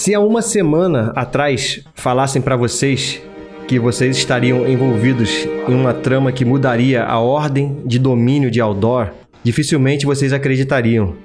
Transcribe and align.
Se 0.00 0.14
há 0.14 0.18
uma 0.18 0.40
semana 0.40 1.12
atrás 1.14 1.84
falassem 1.94 2.40
para 2.40 2.56
vocês 2.56 3.20
que 3.68 3.78
vocês 3.78 4.16
estariam 4.16 4.66
envolvidos 4.66 5.46
em 5.68 5.74
uma 5.74 5.92
trama 5.92 6.32
que 6.32 6.42
mudaria 6.42 7.04
a 7.04 7.18
ordem 7.18 7.82
de 7.84 7.98
domínio 7.98 8.50
de 8.50 8.62
Aldor, 8.62 9.10
dificilmente 9.44 10.06
vocês 10.06 10.32
acreditariam. 10.32 11.16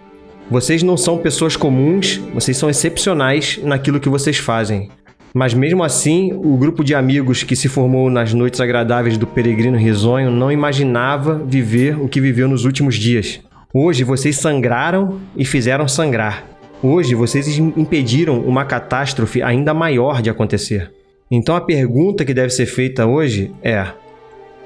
Vocês 0.52 0.84
não 0.84 0.98
são 0.98 1.18
pessoas 1.18 1.56
comuns, 1.56 2.18
vocês 2.34 2.58
são 2.58 2.70
excepcionais 2.70 3.62
naquilo 3.64 3.98
que 3.98 4.10
vocês 4.10 4.40
fazem. 4.40 4.90
Mas 5.34 5.54
mesmo 5.54 5.82
assim, 5.82 6.34
o 6.34 6.58
grupo 6.58 6.84
de 6.84 6.94
amigos 6.94 7.44
que 7.44 7.56
se 7.56 7.70
formou 7.70 8.10
nas 8.10 8.34
noites 8.34 8.60
agradáveis 8.60 9.18
do 9.18 9.26
peregrino 9.26 9.78
risonho 9.78 10.30
não 10.30 10.52
imaginava 10.52 11.42
viver 11.48 11.98
o 11.98 12.10
que 12.10 12.20
viveu 12.20 12.50
nos 12.50 12.66
últimos 12.66 12.96
dias. 12.96 13.40
Hoje 13.74 14.04
vocês 14.04 14.36
sangraram 14.36 15.22
e 15.34 15.46
fizeram 15.46 15.88
sangrar. 15.88 16.55
Hoje 16.84 17.16
vocês 17.16 17.58
impediram 17.58 18.40
uma 18.42 18.66
catástrofe 18.66 19.42
ainda 19.42 19.74
maior 19.74 20.22
de 20.22 20.30
acontecer. 20.30 20.92
Então 21.32 21.56
a 21.56 21.62
pergunta 21.62 22.24
que 22.24 22.34
deve 22.34 22.50
ser 22.50 22.66
feita 22.66 23.06
hoje 23.06 23.52
é: 23.64 23.88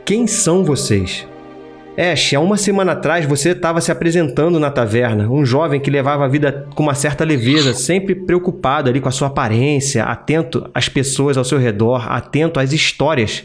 quem 0.04 0.28
são 0.28 0.64
vocês? 0.64 1.28
Ash, 1.98 2.34
há 2.34 2.40
uma 2.40 2.56
semana 2.56 2.94
atrás 2.94 3.26
você 3.26 3.50
estava 3.50 3.82
se 3.82 3.92
apresentando 3.92 4.60
na 4.60 4.72
taverna, 4.72 5.30
um 5.30 5.46
jovem 5.46 5.82
que 5.82 5.92
levava 5.92 6.24
a 6.24 6.30
vida 6.30 6.66
com 6.74 6.84
uma 6.84 6.96
certa 6.96 7.26
leveza, 7.26 7.74
sempre 7.74 8.16
preocupado 8.16 8.90
ali 8.90 9.02
com 9.02 9.10
a 9.10 9.12
sua 9.12 9.28
aparência, 9.28 10.04
atento 10.06 10.70
às 10.74 10.88
pessoas 10.88 11.38
ao 11.38 11.44
seu 11.44 11.58
redor, 11.58 12.10
atento 12.10 12.60
às 12.60 12.72
histórias 12.72 13.44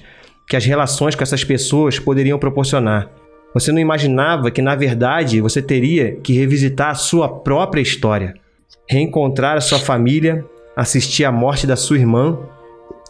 que 0.49 0.57
as 0.57 0.65
relações 0.65 1.15
com 1.15 1.23
essas 1.23 1.43
pessoas 1.43 1.99
poderiam 1.99 2.39
proporcionar. 2.39 3.11
Você 3.53 3.73
não 3.73 3.81
imaginava 3.81 4.51
que, 4.51 4.63
na 4.63 4.75
verdade, 4.75 5.41
você 5.41 5.63
teria 5.63 6.17
que 6.17 6.33
revisitar 6.33 6.91
a 6.91 6.95
sua 6.95 7.29
própria 7.29 7.81
história, 7.81 8.35
reencontrar 8.89 9.57
a 9.57 9.61
sua 9.61 9.79
família, 9.79 10.45
assistir 10.77 11.25
à 11.25 11.33
morte 11.33 11.67
da 11.67 11.77
sua 11.77 11.99
irmã 11.99 12.39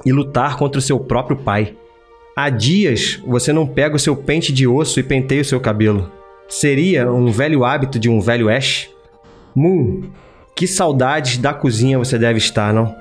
e 0.05 0.13
lutar 0.13 0.57
contra 0.57 0.79
o 0.79 0.83
seu 0.83 0.99
próprio 1.01 1.37
pai. 1.37 1.75
Há 2.37 2.51
dias 2.51 3.21
você 3.27 3.53
não 3.53 3.67
pega 3.67 3.97
o 3.97 3.99
seu 3.99 4.17
pente 4.17 4.53
de 4.53 4.67
osso 4.67 4.99
e 4.99 5.03
penteia 5.03 5.43
o 5.43 5.45
seu 5.45 5.61
cabelo. 5.61 6.11
Seria 6.49 7.11
um 7.11 7.31
velho 7.31 7.65
hábito 7.65 7.99
de 7.99 8.09
um 8.09 8.21
velho 8.21 8.49
Ash? 8.49 8.91
Moon, 9.55 10.03
que 10.55 10.67
saudades 10.67 11.39
da 11.39 11.55
cozinha 11.55 11.99
você 11.99 12.19
deve 12.19 12.39
estar, 12.39 12.73
não? 12.73 12.95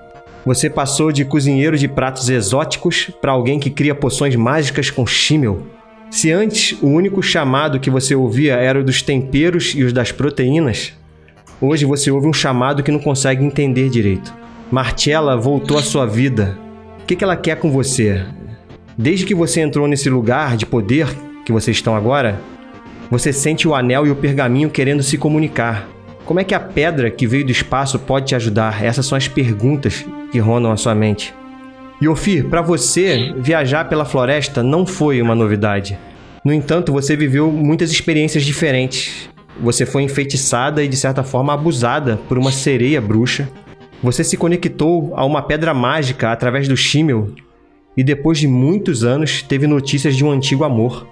Você 0.46 0.70
passou 0.70 1.12
de 1.12 1.24
cozinheiro 1.24 1.78
de 1.78 1.88
pratos 1.88 2.30
exóticos 2.30 3.10
para 3.22 3.32
alguém 3.32 3.60
que 3.60 3.70
cria 3.70 3.96
poções 3.96 4.36
mágicas 4.36 4.90
com 4.90 5.06
Shimmel. 5.06 5.64
Se 6.12 6.32
antes 6.32 6.78
o 6.82 6.88
único 6.88 7.24
chamado 7.24 7.80
que 7.80 7.90
você 7.90 8.14
ouvia 8.14 8.56
era 8.56 8.80
o 8.80 8.84
dos 8.84 9.02
temperos 9.02 9.74
e 9.76 9.84
os 9.84 9.94
das 9.94 10.12
proteínas, 10.12 10.94
hoje 11.66 11.86
você 11.86 12.12
ouve 12.12 12.28
um 12.28 12.34
chamado 12.34 12.84
que 12.84 12.92
não 12.92 13.00
consegue 13.00 13.46
entender 13.46 13.90
direito. 13.90 14.34
Martiela 14.70 15.38
voltou 15.38 15.78
à 15.78 15.82
sua 15.82 16.06
vida. 16.06 16.58
O 17.02 17.06
que 17.06 17.24
ela 17.24 17.38
quer 17.38 17.58
com 17.58 17.72
você? 17.72 18.26
Desde 18.98 19.26
que 19.26 19.34
você 19.34 19.62
entrou 19.62 19.88
nesse 19.88 20.10
lugar 20.10 20.58
de 20.58 20.66
poder 20.66 21.08
que 21.46 21.54
vocês 21.54 21.78
estão 21.78 21.96
agora, 21.96 22.40
você 23.10 23.32
sente 23.32 23.68
o 23.68 23.74
anel 23.74 24.06
e 24.06 24.12
o 24.12 24.16
pergaminho 24.16 24.70
querendo 24.70 25.02
se 25.02 25.18
comunicar. 25.18 25.88
Como 26.26 26.40
é 26.40 26.44
que 26.44 26.54
a 26.54 26.60
pedra 26.60 27.10
que 27.10 27.28
veio 27.28 27.46
do 27.46 27.52
espaço 27.52 27.98
pode 27.98 28.28
te 28.28 28.36
ajudar? 28.36 28.84
Essas 28.84 29.06
são 29.06 29.18
as 29.18 29.28
perguntas 29.28 30.06
que 30.32 30.40
rondam 30.40 30.72
a 30.72 30.78
sua 30.78 30.94
mente. 30.94 31.34
E 32.02 32.08
Ofir, 32.08 32.50
para 32.50 32.62
você, 32.62 33.34
viajar 33.38 33.86
pela 33.86 34.06
floresta 34.06 34.62
não 34.62 34.86
foi 34.86 35.22
uma 35.22 35.36
novidade. 35.36 35.98
No 36.44 36.52
entanto, 36.52 36.92
você 36.92 37.16
viveu 37.16 37.52
muitas 37.52 37.92
experiências 37.92 38.44
diferentes. 38.44 39.30
Você 39.62 39.86
foi 39.86 40.04
enfeitiçada 40.04 40.84
e, 40.84 40.88
de 40.88 40.98
certa 40.98 41.24
forma, 41.24 41.54
abusada 41.54 42.18
por 42.28 42.38
uma 42.38 42.52
sereia 42.52 43.00
bruxa. 43.00 43.50
Você 44.02 44.24
se 44.24 44.36
conectou 44.36 45.14
a 45.16 45.24
uma 45.26 45.42
pedra 45.42 45.74
mágica 45.74 46.32
através 46.32 46.68
do 46.68 46.76
Shimmel 46.76 47.34
e 47.96 48.04
depois 48.04 48.40
de 48.40 48.48
muitos 48.48 49.04
anos 49.04 49.42
teve 49.42 49.68
notícias 49.68 50.16
de 50.16 50.26
um 50.26 50.32
antigo 50.32 50.64
amor. 50.64 51.08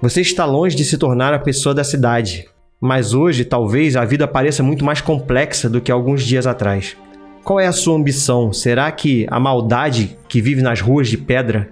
Você 0.00 0.20
está 0.20 0.44
longe 0.44 0.76
de 0.76 0.84
se 0.84 0.96
tornar 0.96 1.34
a 1.34 1.38
pessoa 1.38 1.74
da 1.74 1.84
cidade, 1.84 2.46
mas 2.80 3.14
hoje 3.14 3.44
talvez 3.44 3.96
a 3.96 4.04
vida 4.04 4.26
pareça 4.26 4.62
muito 4.62 4.84
mais 4.84 5.00
complexa 5.00 5.68
do 5.68 5.80
que 5.80 5.92
alguns 5.92 6.22
dias 6.22 6.46
atrás. 6.46 6.96
Qual 7.44 7.58
é 7.58 7.66
a 7.66 7.72
sua 7.72 7.96
ambição? 7.96 8.52
Será 8.52 8.90
que 8.92 9.26
a 9.28 9.38
maldade 9.38 10.16
que 10.28 10.40
vive 10.40 10.62
nas 10.62 10.80
ruas 10.80 11.08
de 11.08 11.18
pedra 11.18 11.68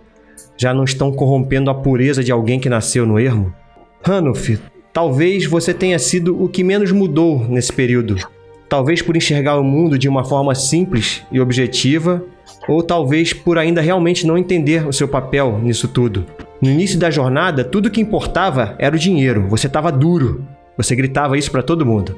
já 0.57 0.75
não 0.75 0.85
estão 0.85 1.13
corrompendo 1.13 1.71
a 1.71 1.75
pureza 1.75 2.23
de 2.23 2.33
alguém 2.33 2.59
que 2.59 2.69
nasceu 2.69 3.07
no 3.07 3.19
ermo? 3.19 3.55
Hanuf, 4.05 4.59
talvez 4.93 5.47
você 5.47 5.73
tenha 5.73 5.99
sido 5.99 6.43
o 6.43 6.49
que 6.49 6.65
menos 6.65 6.93
mudou 6.93 7.45
nesse 7.49 7.73
período. 7.73 8.17
Talvez 8.69 9.03
por 9.03 9.17
enxergar 9.17 9.59
o 9.59 9.65
mundo 9.65 9.99
de 9.99 10.09
uma 10.09 10.25
forma 10.25 10.55
simples 10.55 11.23
e 11.33 11.41
objetiva 11.41 12.25
ou 12.69 12.83
talvez 12.83 13.33
por 13.33 13.59
ainda 13.59 13.81
realmente 13.81 14.27
não 14.27 14.39
entender 14.39 14.87
o 14.87 14.93
seu 14.93 15.09
papel 15.09 15.59
nisso 15.63 15.89
tudo. 15.89 16.25
No 16.61 16.71
início 16.71 16.99
da 16.99 17.11
jornada, 17.11 17.65
tudo 17.65 17.91
que 17.91 18.01
importava 18.01 18.77
era 18.79 18.95
o 18.95 18.99
dinheiro. 18.99 19.49
Você 19.49 19.67
estava 19.67 19.91
duro. 19.91 20.45
Você 20.77 20.95
gritava 20.95 21.37
isso 21.37 21.51
para 21.51 21.63
todo 21.63 21.87
mundo. 21.87 22.17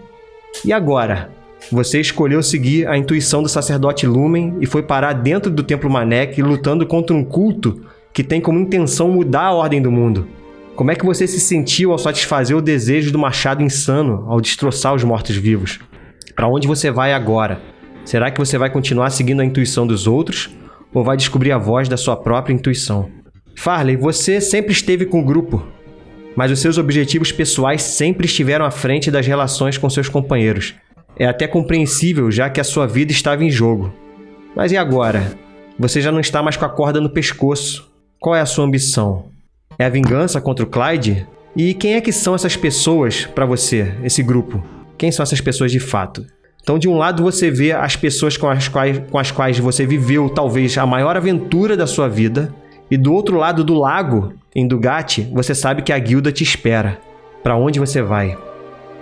E 0.64 0.72
agora? 0.72 1.30
Você 1.70 2.00
escolheu 2.00 2.42
seguir 2.42 2.88
a 2.88 2.98
intuição 2.98 3.42
do 3.42 3.48
sacerdote 3.48 4.06
Lumen 4.06 4.56
e 4.60 4.66
foi 4.66 4.82
parar 4.82 5.12
dentro 5.12 5.50
do 5.50 5.62
Templo 5.62 5.88
Manek 5.88 6.42
lutando 6.42 6.86
contra 6.86 7.14
um 7.14 7.24
culto 7.24 7.82
que 8.12 8.24
tem 8.24 8.40
como 8.40 8.58
intenção 8.58 9.08
mudar 9.08 9.44
a 9.44 9.54
ordem 9.54 9.80
do 9.80 9.90
mundo. 9.90 10.26
Como 10.74 10.90
é 10.90 10.94
que 10.94 11.04
você 11.04 11.26
se 11.26 11.38
sentiu 11.38 11.92
ao 11.92 11.98
satisfazer 11.98 12.56
o 12.56 12.62
desejo 12.62 13.12
do 13.12 13.18
machado 13.18 13.62
insano 13.62 14.24
ao 14.26 14.40
destroçar 14.40 14.94
os 14.94 15.04
mortos-vivos? 15.04 15.78
Para 16.34 16.48
onde 16.48 16.66
você 16.66 16.90
vai 16.90 17.12
agora? 17.12 17.60
Será 18.06 18.30
que 18.30 18.38
você 18.38 18.56
vai 18.56 18.70
continuar 18.70 19.10
seguindo 19.10 19.42
a 19.42 19.44
intuição 19.44 19.86
dos 19.86 20.06
outros 20.06 20.50
ou 20.92 21.04
vai 21.04 21.16
descobrir 21.16 21.52
a 21.52 21.58
voz 21.58 21.90
da 21.90 21.98
sua 21.98 22.16
própria 22.16 22.54
intuição? 22.54 23.10
Farley, 23.54 23.96
você 23.96 24.40
sempre 24.40 24.72
esteve 24.72 25.04
com 25.04 25.20
o 25.20 25.24
grupo, 25.24 25.62
mas 26.34 26.50
os 26.50 26.58
seus 26.58 26.78
objetivos 26.78 27.30
pessoais 27.30 27.82
sempre 27.82 28.24
estiveram 28.24 28.64
à 28.64 28.70
frente 28.70 29.10
das 29.10 29.26
relações 29.26 29.76
com 29.76 29.90
seus 29.90 30.08
companheiros. 30.08 30.74
É 31.18 31.26
até 31.26 31.46
compreensível, 31.46 32.30
já 32.30 32.48
que 32.48 32.60
a 32.60 32.64
sua 32.64 32.86
vida 32.86 33.12
estava 33.12 33.44
em 33.44 33.50
jogo. 33.50 33.92
Mas 34.56 34.72
e 34.72 34.78
agora? 34.78 35.34
Você 35.78 36.00
já 36.00 36.10
não 36.10 36.20
está 36.20 36.42
mais 36.42 36.56
com 36.56 36.64
a 36.64 36.70
corda 36.70 36.98
no 36.98 37.10
pescoço. 37.10 37.92
Qual 38.18 38.34
é 38.34 38.40
a 38.40 38.46
sua 38.46 38.64
ambição? 38.64 39.31
É 39.78 39.84
a 39.84 39.88
vingança 39.88 40.40
contra 40.40 40.64
o 40.64 40.68
Clyde? 40.68 41.26
E 41.56 41.74
quem 41.74 41.94
é 41.94 42.00
que 42.00 42.12
são 42.12 42.34
essas 42.34 42.56
pessoas 42.56 43.26
para 43.26 43.44
você, 43.44 43.94
esse 44.02 44.22
grupo? 44.22 44.62
Quem 44.96 45.10
são 45.10 45.22
essas 45.22 45.40
pessoas 45.40 45.70
de 45.70 45.80
fato? 45.80 46.24
Então, 46.62 46.78
de 46.78 46.88
um 46.88 46.96
lado, 46.96 47.22
você 47.22 47.50
vê 47.50 47.72
as 47.72 47.96
pessoas 47.96 48.36
com 48.36 48.48
as 48.48 48.68
quais, 48.68 49.02
com 49.10 49.18
as 49.18 49.30
quais 49.30 49.58
você 49.58 49.84
viveu 49.84 50.30
talvez 50.30 50.78
a 50.78 50.86
maior 50.86 51.16
aventura 51.16 51.76
da 51.76 51.86
sua 51.86 52.08
vida, 52.08 52.54
e 52.90 52.96
do 52.96 53.12
outro 53.12 53.36
lado 53.36 53.64
do 53.64 53.74
lago, 53.74 54.34
em 54.54 54.68
Dugatti, 54.68 55.28
você 55.32 55.54
sabe 55.54 55.82
que 55.82 55.92
a 55.92 55.98
guilda 55.98 56.30
te 56.30 56.44
espera. 56.44 56.98
Para 57.42 57.56
onde 57.56 57.80
você 57.80 58.00
vai? 58.00 58.38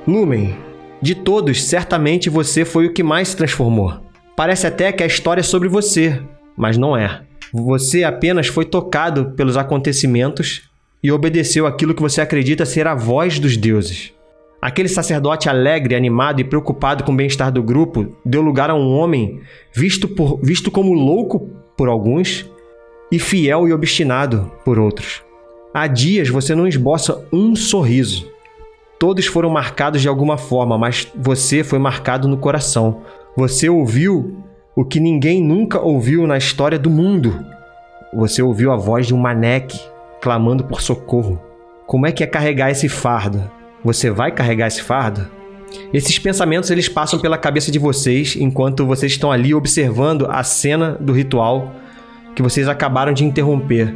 Lumen, 0.06 0.56
de 1.02 1.14
todos, 1.14 1.64
certamente 1.64 2.30
você 2.30 2.64
foi 2.64 2.86
o 2.86 2.92
que 2.92 3.02
mais 3.02 3.28
se 3.28 3.36
transformou. 3.36 4.00
Parece 4.36 4.66
até 4.66 4.90
que 4.92 5.02
a 5.02 5.06
história 5.06 5.40
é 5.40 5.44
sobre 5.44 5.68
você, 5.68 6.22
mas 6.56 6.78
não 6.78 6.96
é. 6.96 7.20
Você 7.52 8.04
apenas 8.04 8.46
foi 8.46 8.64
tocado 8.64 9.32
pelos 9.32 9.56
acontecimentos 9.56 10.62
e 11.02 11.10
obedeceu 11.10 11.66
aquilo 11.66 11.94
que 11.94 12.02
você 12.02 12.20
acredita 12.20 12.64
ser 12.64 12.86
a 12.86 12.94
voz 12.94 13.38
dos 13.38 13.56
deuses. 13.56 14.12
Aquele 14.60 14.88
sacerdote 14.88 15.48
alegre, 15.48 15.94
animado 15.94 16.40
e 16.40 16.44
preocupado 16.44 17.02
com 17.02 17.12
o 17.12 17.16
bem-estar 17.16 17.50
do 17.50 17.62
grupo 17.62 18.14
deu 18.24 18.42
lugar 18.42 18.68
a 18.68 18.74
um 18.74 18.94
homem 18.94 19.40
visto, 19.72 20.06
por, 20.06 20.38
visto 20.42 20.70
como 20.70 20.92
louco 20.92 21.48
por 21.76 21.88
alguns 21.88 22.46
e 23.10 23.18
fiel 23.18 23.66
e 23.66 23.72
obstinado 23.72 24.52
por 24.64 24.78
outros. 24.78 25.22
Há 25.72 25.86
dias 25.86 26.28
você 26.28 26.54
não 26.54 26.68
esboça 26.68 27.24
um 27.32 27.56
sorriso. 27.56 28.30
Todos 28.98 29.24
foram 29.26 29.48
marcados 29.48 30.02
de 30.02 30.08
alguma 30.08 30.36
forma, 30.36 30.76
mas 30.76 31.08
você 31.16 31.64
foi 31.64 31.78
marcado 31.78 32.28
no 32.28 32.36
coração. 32.36 33.00
Você 33.34 33.68
ouviu 33.68 34.44
o 34.74 34.84
que 34.84 35.00
ninguém 35.00 35.42
nunca 35.42 35.80
ouviu 35.80 36.26
na 36.26 36.38
história 36.38 36.78
do 36.78 36.90
mundo. 36.90 37.44
Você 38.14 38.42
ouviu 38.42 38.72
a 38.72 38.76
voz 38.76 39.06
de 39.06 39.14
um 39.14 39.18
maneque 39.18 39.78
clamando 40.20 40.64
por 40.64 40.80
socorro. 40.80 41.40
Como 41.86 42.06
é 42.06 42.12
que 42.12 42.22
é 42.22 42.26
carregar 42.26 42.70
esse 42.70 42.88
fardo? 42.88 43.50
Você 43.84 44.10
vai 44.10 44.30
carregar 44.30 44.68
esse 44.68 44.82
fardo? 44.82 45.28
Esses 45.92 46.18
pensamentos 46.18 46.70
eles 46.70 46.88
passam 46.88 47.18
pela 47.18 47.38
cabeça 47.38 47.70
de 47.70 47.78
vocês 47.78 48.36
enquanto 48.36 48.86
vocês 48.86 49.12
estão 49.12 49.30
ali 49.30 49.54
observando 49.54 50.26
a 50.28 50.42
cena 50.42 50.96
do 51.00 51.12
ritual 51.12 51.72
que 52.34 52.42
vocês 52.42 52.68
acabaram 52.68 53.12
de 53.12 53.24
interromper. 53.24 53.94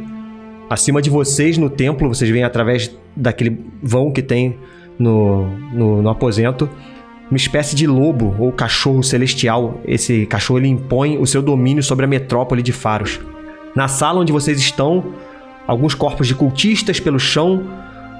Acima 0.69 1.01
de 1.01 1.09
vocês 1.09 1.57
no 1.57 1.69
templo, 1.69 2.07
vocês 2.07 2.29
veem 2.29 2.43
através 2.43 2.91
daquele 3.15 3.65
vão 3.81 4.11
que 4.11 4.21
tem 4.21 4.57
no, 4.97 5.45
no, 5.71 6.01
no 6.01 6.09
aposento 6.09 6.69
uma 7.29 7.37
espécie 7.37 7.75
de 7.75 7.87
lobo 7.87 8.35
ou 8.39 8.51
cachorro 8.51 9.03
celestial. 9.03 9.81
Esse 9.85 10.25
cachorro 10.25 10.59
ele 10.59 10.67
impõe 10.67 11.17
o 11.17 11.25
seu 11.25 11.41
domínio 11.41 11.81
sobre 11.81 12.05
a 12.05 12.07
metrópole 12.07 12.61
de 12.61 12.71
Faros. 12.71 13.19
Na 13.75 13.87
sala 13.87 14.21
onde 14.21 14.31
vocês 14.31 14.57
estão, 14.59 15.13
alguns 15.67 15.93
corpos 15.93 16.27
de 16.27 16.35
cultistas 16.35 16.99
pelo 16.99 17.19
chão, 17.19 17.63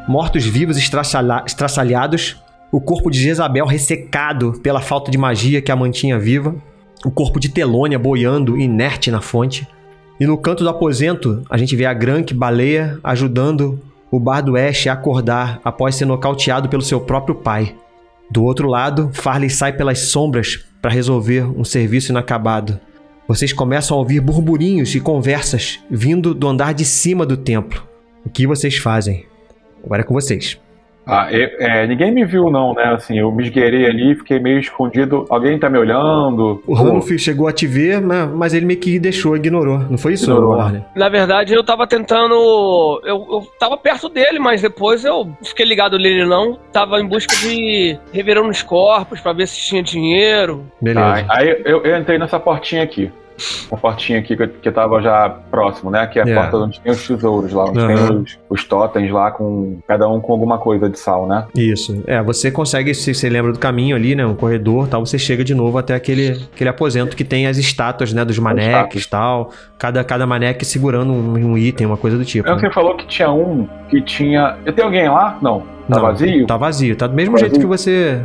mortos-vivos 0.07 0.77
estraçalhados, 0.77 2.41
o 2.71 2.81
corpo 2.81 3.09
de 3.09 3.21
Jezabel 3.21 3.65
ressecado 3.65 4.53
pela 4.61 4.81
falta 4.81 5.09
de 5.09 5.17
magia 5.17 5.61
que 5.61 5.71
a 5.71 5.75
mantinha 5.75 6.19
viva, 6.19 6.55
o 7.05 7.11
corpo 7.11 7.39
de 7.39 7.49
Telônia 7.49 7.99
boiando 7.99 8.57
inerte 8.57 9.11
na 9.11 9.21
fonte. 9.21 9.67
E 10.19 10.25
no 10.25 10.37
canto 10.37 10.63
do 10.63 10.69
aposento, 10.69 11.43
a 11.49 11.57
gente 11.57 11.75
vê 11.75 11.85
a 11.85 11.93
Grank 11.93 12.33
baleia 12.33 12.99
ajudando 13.03 13.79
o 14.09 14.19
Bardo 14.19 14.57
Ash 14.57 14.87
a 14.87 14.93
acordar 14.93 15.59
após 15.63 15.95
ser 15.95 16.05
nocauteado 16.05 16.67
pelo 16.69 16.81
seu 16.81 16.99
próprio 16.99 17.35
pai. 17.35 17.75
Do 18.29 18.43
outro 18.43 18.67
lado, 18.67 19.09
Farley 19.13 19.49
sai 19.49 19.73
pelas 19.73 19.99
sombras 19.99 20.65
para 20.81 20.91
resolver 20.91 21.43
um 21.43 21.63
serviço 21.63 22.11
inacabado. 22.11 22.79
Vocês 23.27 23.53
começam 23.53 23.97
a 23.97 23.99
ouvir 23.99 24.19
burburinhos 24.19 24.93
e 24.93 24.99
conversas 24.99 25.79
vindo 25.89 26.33
do 26.33 26.47
andar 26.47 26.73
de 26.73 26.85
cima 26.85 27.25
do 27.25 27.37
templo. 27.37 27.87
O 28.25 28.29
que 28.29 28.45
vocês 28.45 28.77
fazem? 28.77 29.25
Agora 29.83 30.01
é 30.01 30.05
com 30.05 30.13
vocês. 30.13 30.59
Ah, 31.05 31.31
eu, 31.31 31.49
é, 31.59 31.85
ninguém 31.87 32.11
me 32.11 32.25
viu, 32.25 32.49
não, 32.49 32.73
né? 32.73 32.85
Assim, 32.93 33.19
eu 33.19 33.31
me 33.31 33.43
esgueirei 33.43 33.85
ali, 33.85 34.15
fiquei 34.15 34.39
meio 34.39 34.59
escondido. 34.59 35.25
Alguém 35.29 35.59
tá 35.59 35.69
me 35.69 35.77
olhando? 35.77 36.63
O 36.65 36.73
Ranulf 36.73 37.09
chegou 37.17 37.47
a 37.47 37.51
te 37.51 37.67
ver, 37.67 38.01
né? 38.01 38.25
mas 38.33 38.53
ele 38.53 38.65
meio 38.65 38.79
que 38.79 38.99
deixou, 38.99 39.35
ignorou. 39.35 39.79
Não 39.89 39.97
foi 39.97 40.13
isso, 40.13 40.25
ignorou, 40.25 40.57
Warner? 40.57 40.81
Na 40.95 41.09
verdade, 41.09 41.53
eu 41.53 41.63
tava 41.63 41.87
tentando. 41.87 42.33
Eu, 43.03 43.27
eu 43.29 43.47
tava 43.59 43.77
perto 43.77 44.09
dele, 44.09 44.39
mas 44.39 44.61
depois 44.61 45.05
eu 45.05 45.29
fiquei 45.43 45.65
ligado 45.65 45.97
nele, 45.97 46.25
não. 46.25 46.57
Tava 46.71 46.99
em 46.99 47.07
busca 47.07 47.35
de 47.35 47.97
revirando 48.11 48.49
os 48.49 48.61
corpos 48.61 49.19
pra 49.19 49.33
ver 49.33 49.47
se 49.47 49.59
tinha 49.59 49.83
dinheiro. 49.83 50.65
Beleza. 50.81 51.25
Ah, 51.27 51.37
aí 51.37 51.61
eu, 51.65 51.83
eu 51.83 51.97
entrei 51.97 52.17
nessa 52.17 52.39
portinha 52.39 52.83
aqui 52.83 53.11
uma 53.69 53.77
portinha 53.77 54.19
aqui 54.19 54.35
que, 54.35 54.47
que 54.47 54.71
tava 54.71 55.01
já 55.01 55.29
próximo, 55.29 55.91
né? 55.91 56.05
Que 56.07 56.19
é 56.19 56.23
a 56.23 56.25
yeah. 56.25 56.49
porta 56.49 56.65
onde 56.65 56.79
tem 56.79 56.91
os 56.91 57.07
tesouros 57.07 57.51
lá, 57.51 57.65
onde 57.65 57.79
uhum. 57.79 57.87
tem 57.87 57.95
os, 57.95 58.39
os 58.49 58.63
totens 58.63 59.11
lá, 59.11 59.31
com 59.31 59.77
cada 59.87 60.07
um 60.07 60.21
com 60.21 60.31
alguma 60.31 60.57
coisa 60.57 60.89
de 60.89 60.97
sal, 60.97 61.27
né? 61.27 61.45
Isso. 61.55 62.03
É, 62.07 62.21
você 62.23 62.49
consegue, 62.49 62.93
se 62.93 63.13
você 63.13 63.29
lembra 63.29 63.51
do 63.51 63.59
caminho 63.59 63.95
ali, 63.95 64.15
né? 64.15 64.25
Um 64.25 64.35
corredor 64.35 64.87
tal, 64.87 65.05
você 65.05 65.19
chega 65.19 65.43
de 65.43 65.53
novo 65.53 65.77
até 65.77 65.93
aquele, 65.93 66.47
aquele 66.53 66.69
aposento 66.69 67.15
que 67.15 67.23
tem 67.23 67.47
as 67.47 67.57
estátuas, 67.57 68.13
né? 68.13 68.23
Dos 68.23 68.39
maneques 68.39 69.03
e 69.03 69.09
tal. 69.09 69.51
Cada, 69.77 70.03
cada 70.03 70.25
maneque 70.25 70.63
segurando 70.63 71.11
um, 71.11 71.33
um, 71.33 71.57
item, 71.57 71.87
uma 71.87 71.97
coisa 71.97 72.17
do 72.17 72.25
tipo. 72.25 72.47
É 72.47 72.51
né? 72.51 72.59
você 72.59 72.71
falou 72.71 72.95
que 72.95 73.05
tinha 73.07 73.29
um 73.31 73.67
que 73.89 74.01
tinha. 74.01 74.57
Tem 74.75 74.83
alguém 74.83 75.09
lá? 75.09 75.37
Não. 75.41 75.59
Tá 75.59 75.65
Não, 75.89 76.01
vazio? 76.01 76.47
Tá 76.47 76.57
vazio. 76.57 76.95
Tá 76.95 77.07
do 77.07 77.13
mesmo 77.13 77.33
tá 77.33 77.39
jeito 77.41 77.53
vazio. 77.53 77.61
que 77.61 77.67
você. 77.67 78.21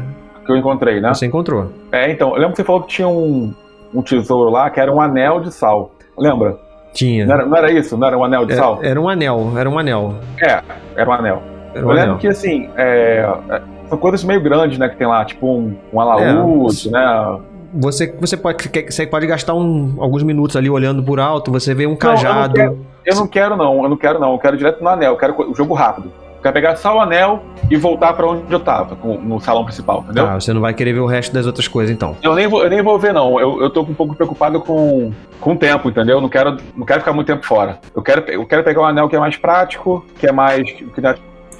Que 0.46 0.52
eu 0.52 0.56
encontrei, 0.56 1.00
né? 1.00 1.12
Você 1.12 1.26
encontrou. 1.26 1.72
É, 1.92 2.10
então. 2.10 2.30
Eu 2.30 2.36
lembro 2.36 2.50
que 2.52 2.56
você 2.56 2.64
falou 2.64 2.82
que 2.82 2.88
tinha 2.88 3.08
um, 3.08 3.52
um 3.94 4.02
tesouro 4.02 4.50
lá 4.50 4.70
que 4.70 4.80
era 4.80 4.92
um 4.92 5.00
anel 5.00 5.40
de 5.40 5.52
sal. 5.52 5.92
Lembra? 6.16 6.58
Tinha. 6.92 7.24
Não 7.24 7.34
era, 7.34 7.46
não 7.46 7.56
era 7.56 7.70
isso? 7.72 7.96
Não 7.96 8.06
era 8.06 8.18
um 8.18 8.24
anel 8.24 8.44
de 8.44 8.52
era, 8.52 8.62
sal? 8.62 8.78
Era 8.82 9.00
um 9.00 9.08
anel, 9.08 9.52
era 9.56 9.70
um 9.70 9.78
anel. 9.78 10.14
É, 10.40 10.62
era 10.96 11.08
um 11.08 11.12
anel. 11.12 11.42
Era 11.74 11.86
um 11.86 11.90
eu 11.90 11.94
lembro 11.94 12.18
que, 12.18 12.26
assim, 12.26 12.68
é, 12.76 13.24
é, 13.48 13.62
são 13.88 13.98
coisas 13.98 14.24
meio 14.24 14.40
grandes, 14.40 14.78
né, 14.78 14.88
que 14.88 14.96
tem 14.96 15.06
lá, 15.06 15.24
tipo 15.24 15.46
um, 15.46 15.76
um 15.92 16.00
alaúde, 16.00 16.88
é, 16.88 16.92
né? 16.92 17.40
Você, 17.72 18.12
você, 18.18 18.36
pode, 18.36 18.68
você 18.88 19.06
pode 19.06 19.26
gastar 19.28 19.54
um, 19.54 19.94
alguns 20.00 20.24
minutos 20.24 20.56
ali 20.56 20.68
olhando 20.68 21.02
por 21.04 21.20
alto, 21.20 21.52
você 21.52 21.72
vê 21.72 21.86
um 21.86 21.94
cajado. 21.94 22.58
Não, 22.58 22.64
eu, 22.64 22.70
não 22.70 22.76
quero, 22.76 23.04
eu 23.04 23.14
não 23.14 23.26
quero, 23.28 23.56
não, 23.56 23.82
eu 23.84 23.88
não 23.88 23.96
quero, 23.96 24.18
não. 24.18 24.32
Eu 24.32 24.38
quero 24.38 24.56
direto 24.56 24.82
no 24.82 24.88
anel, 24.88 25.12
eu 25.12 25.16
quero 25.16 25.50
o 25.50 25.54
jogo 25.54 25.74
rápido. 25.74 26.10
Quer 26.42 26.52
pegar 26.52 26.76
só 26.76 26.96
o 26.96 27.00
anel 27.00 27.42
e 27.70 27.76
voltar 27.76 28.14
para 28.14 28.26
onde 28.26 28.50
eu 28.50 28.60
tava, 28.60 28.96
no 29.04 29.38
salão 29.40 29.64
principal, 29.64 30.00
entendeu? 30.04 30.26
Ah, 30.26 30.40
você 30.40 30.52
não 30.52 30.60
vai 30.60 30.72
querer 30.72 30.94
ver 30.94 31.00
o 31.00 31.06
resto 31.06 31.32
das 31.34 31.46
outras 31.46 31.68
coisas, 31.68 31.94
então. 31.94 32.16
Eu 32.22 32.34
nem 32.34 32.48
vou, 32.48 32.64
eu 32.64 32.70
nem 32.70 32.82
vou 32.82 32.98
ver, 32.98 33.12
não. 33.12 33.38
Eu, 33.38 33.60
eu 33.60 33.70
tô 33.70 33.82
um 33.82 33.94
pouco 33.94 34.14
preocupado 34.14 34.60
com, 34.60 35.12
com 35.40 35.52
o 35.52 35.56
tempo, 35.56 35.88
entendeu? 35.88 36.16
Eu 36.16 36.20
não 36.20 36.28
quero, 36.28 36.56
não 36.74 36.86
quero 36.86 37.00
ficar 37.00 37.12
muito 37.12 37.26
tempo 37.26 37.44
fora. 37.44 37.78
Eu 37.94 38.02
quero, 38.02 38.22
eu 38.30 38.46
quero 38.46 38.64
pegar 38.64 38.80
um 38.80 38.86
anel 38.86 39.08
que 39.08 39.16
é 39.16 39.20
mais 39.20 39.36
prático, 39.36 40.04
que 40.18 40.26
é 40.26 40.32
mais. 40.32 40.70
que 40.70 41.00
não 41.00 41.10
é 41.10 41.16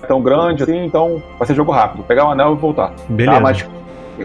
tão 0.06 0.22
grande 0.22 0.62
assim, 0.62 0.84
então 0.84 1.22
vai 1.38 1.46
ser 1.46 1.54
jogo 1.54 1.72
rápido. 1.72 2.02
Pegar 2.04 2.24
um 2.24 2.30
anel 2.30 2.54
e 2.54 2.56
voltar. 2.56 2.92
Beleza. 3.08 3.36
Tá? 3.36 3.40
Mas 3.40 3.68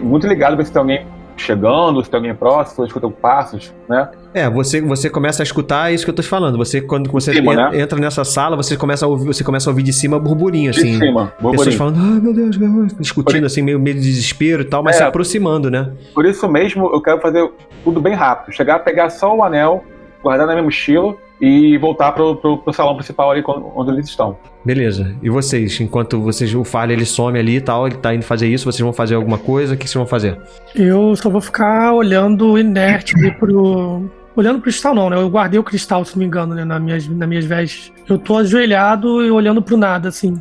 muito 0.02 0.26
ligado 0.26 0.56
ver 0.56 0.64
se 0.64 0.72
tem 0.72 0.80
alguém 0.80 1.06
chegando, 1.36 2.02
se 2.02 2.10
tem 2.10 2.18
alguém 2.18 2.34
próximo, 2.34 2.84
se 2.84 2.88
escuta 2.88 3.08
passos, 3.10 3.74
né? 3.88 4.08
É, 4.32 4.48
você, 4.50 4.80
você 4.80 5.08
começa 5.08 5.42
a 5.42 5.44
escutar 5.44 5.92
isso 5.92 6.04
que 6.04 6.10
eu 6.10 6.14
tô 6.14 6.22
te 6.22 6.28
falando. 6.28 6.58
Você, 6.58 6.80
quando 6.80 7.10
você 7.10 7.32
cima, 7.32 7.52
en, 7.52 7.56
né? 7.56 7.80
entra 7.80 7.98
nessa 7.98 8.24
sala, 8.24 8.56
você 8.56 8.76
começa 8.76 9.06
a 9.06 9.08
ouvir, 9.08 9.26
você 9.26 9.44
começa 9.44 9.68
a 9.68 9.70
ouvir 9.70 9.82
de 9.82 9.92
cima 9.92 10.18
burburinho, 10.18 10.70
assim. 10.70 10.92
De 10.92 10.98
cima, 10.98 11.32
burburinho. 11.40 11.58
Pessoas 11.58 11.74
falando, 11.74 11.98
ai 11.98 12.20
meu 12.20 12.34
Deus, 12.34 12.56
meu 12.56 12.68
Deus, 12.68 12.94
discutindo 12.98 13.46
assim, 13.46 13.62
meio, 13.62 13.78
meio 13.78 13.96
de 13.96 14.02
desespero 14.02 14.62
e 14.62 14.66
tal, 14.66 14.82
mas 14.82 14.96
é, 14.96 14.98
se 14.98 15.04
aproximando, 15.04 15.70
né? 15.70 15.92
Por 16.14 16.26
isso 16.26 16.48
mesmo, 16.48 16.86
eu 16.92 17.00
quero 17.00 17.20
fazer 17.20 17.50
tudo 17.84 18.00
bem 18.00 18.14
rápido. 18.14 18.54
Chegar 18.54 18.76
a 18.76 18.78
pegar 18.78 19.10
só 19.10 19.34
o 19.34 19.42
anel, 19.42 19.84
guardar 20.26 20.46
na 20.46 20.54
minha 20.54 20.64
mochila 20.64 21.14
e 21.40 21.78
voltar 21.78 22.12
pro, 22.12 22.34
pro, 22.36 22.58
pro, 22.58 22.72
salão 22.72 22.96
principal 22.96 23.30
ali 23.30 23.42
onde 23.46 23.90
eles 23.90 24.08
estão. 24.08 24.36
Beleza. 24.64 25.14
E 25.22 25.30
vocês? 25.30 25.80
Enquanto 25.80 26.20
vocês, 26.20 26.52
o 26.54 26.64
Farley 26.64 26.96
ele 26.96 27.06
some 27.06 27.38
ali 27.38 27.56
e 27.56 27.60
tal, 27.60 27.86
ele 27.86 27.96
tá 27.96 28.14
indo 28.14 28.24
fazer 28.24 28.48
isso, 28.48 28.64
vocês 28.64 28.80
vão 28.80 28.92
fazer 28.92 29.14
alguma 29.14 29.38
coisa? 29.38 29.74
O 29.74 29.76
que 29.76 29.84
vocês 29.84 29.94
vão 29.94 30.06
fazer? 30.06 30.38
Eu 30.74 31.14
só 31.14 31.30
vou 31.30 31.40
ficar 31.40 31.92
olhando 31.92 32.58
inerte 32.58 33.14
ali 33.16 33.30
pro. 33.32 34.10
Olhando 34.34 34.56
pro 34.56 34.64
cristal, 34.64 34.94
não, 34.94 35.08
né? 35.08 35.16
Eu 35.16 35.30
guardei 35.30 35.58
o 35.58 35.64
cristal, 35.64 36.04
se 36.04 36.14
não 36.14 36.20
me 36.20 36.26
engano, 36.26 36.54
né? 36.54 36.62
Nas 36.62 36.82
minhas, 36.82 37.08
nas 37.08 37.28
minhas 37.28 37.44
vestes. 37.46 37.90
Eu 38.06 38.18
tô 38.18 38.36
ajoelhado 38.36 39.24
e 39.24 39.30
olhando 39.30 39.62
pro 39.62 39.78
nada, 39.78 40.10
assim. 40.10 40.40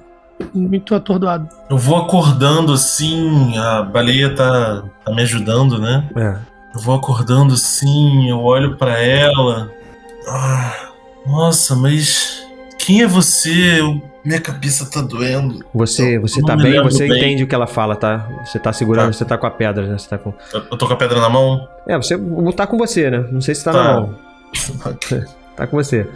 Muito 0.53 0.93
atordoado. 0.93 1.47
Eu 1.69 1.77
vou 1.77 1.97
acordando 1.97 2.73
assim, 2.73 3.57
a 3.57 3.83
baleia 3.83 4.35
tá, 4.35 4.83
tá 5.05 5.13
me 5.13 5.21
ajudando, 5.21 5.79
né? 5.79 6.09
É. 6.17 6.55
Eu 6.75 6.81
vou 6.81 6.95
acordando 6.95 7.53
assim, 7.53 8.29
eu 8.29 8.41
olho 8.41 8.75
para 8.75 8.99
ela. 9.01 9.71
Ah, 10.27 10.89
nossa, 11.25 11.75
mas 11.75 12.45
quem 12.77 13.01
é 13.01 13.07
você? 13.07 13.79
Eu, 13.79 14.01
minha 14.23 14.41
cabeça 14.41 14.89
tá 14.89 15.01
doendo. 15.01 15.63
Você, 15.73 16.19
você 16.19 16.41
tá 16.41 16.55
bem? 16.55 16.81
Você 16.83 17.07
bem. 17.07 17.17
entende 17.17 17.43
o 17.43 17.47
que 17.47 17.55
ela 17.55 17.67
fala, 17.67 17.95
tá? 17.95 18.27
Você 18.45 18.59
tá 18.59 18.73
segurando, 18.73 19.07
tá. 19.07 19.13
você 19.13 19.25
tá 19.25 19.37
com 19.37 19.45
a 19.45 19.51
pedra, 19.51 19.87
né? 19.87 19.97
Você 19.97 20.09
tá 20.09 20.17
com... 20.17 20.33
Eu 20.53 20.77
tô 20.77 20.87
com 20.87 20.93
a 20.93 20.97
pedra 20.97 21.19
na 21.19 21.29
mão? 21.29 21.67
É, 21.87 21.95
você 21.95 22.17
tá 22.55 22.65
com 22.67 22.77
você, 22.77 23.09
né? 23.09 23.25
Não 23.31 23.41
sei 23.41 23.55
se 23.55 23.63
tá, 23.63 23.71
tá. 23.71 23.83
na 23.83 24.01
mão. 24.01 24.19
tá 25.55 25.67
com 25.67 25.77
você. 25.77 26.07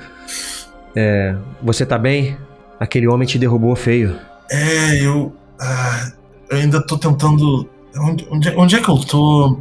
É, 0.95 1.35
você 1.61 1.85
tá 1.85 1.97
bem? 1.97 2.37
Aquele 2.79 3.07
homem 3.07 3.27
te 3.27 3.37
derrubou 3.37 3.75
feio. 3.75 4.15
É, 4.49 5.03
eu. 5.03 5.33
Ah, 5.59 6.11
eu 6.49 6.57
ainda 6.57 6.81
tô 6.85 6.97
tentando. 6.97 7.69
Onde, 7.97 8.27
onde, 8.31 8.49
onde 8.55 8.75
é 8.75 8.81
que 8.81 8.89
eu 8.89 8.97
tô? 8.97 9.59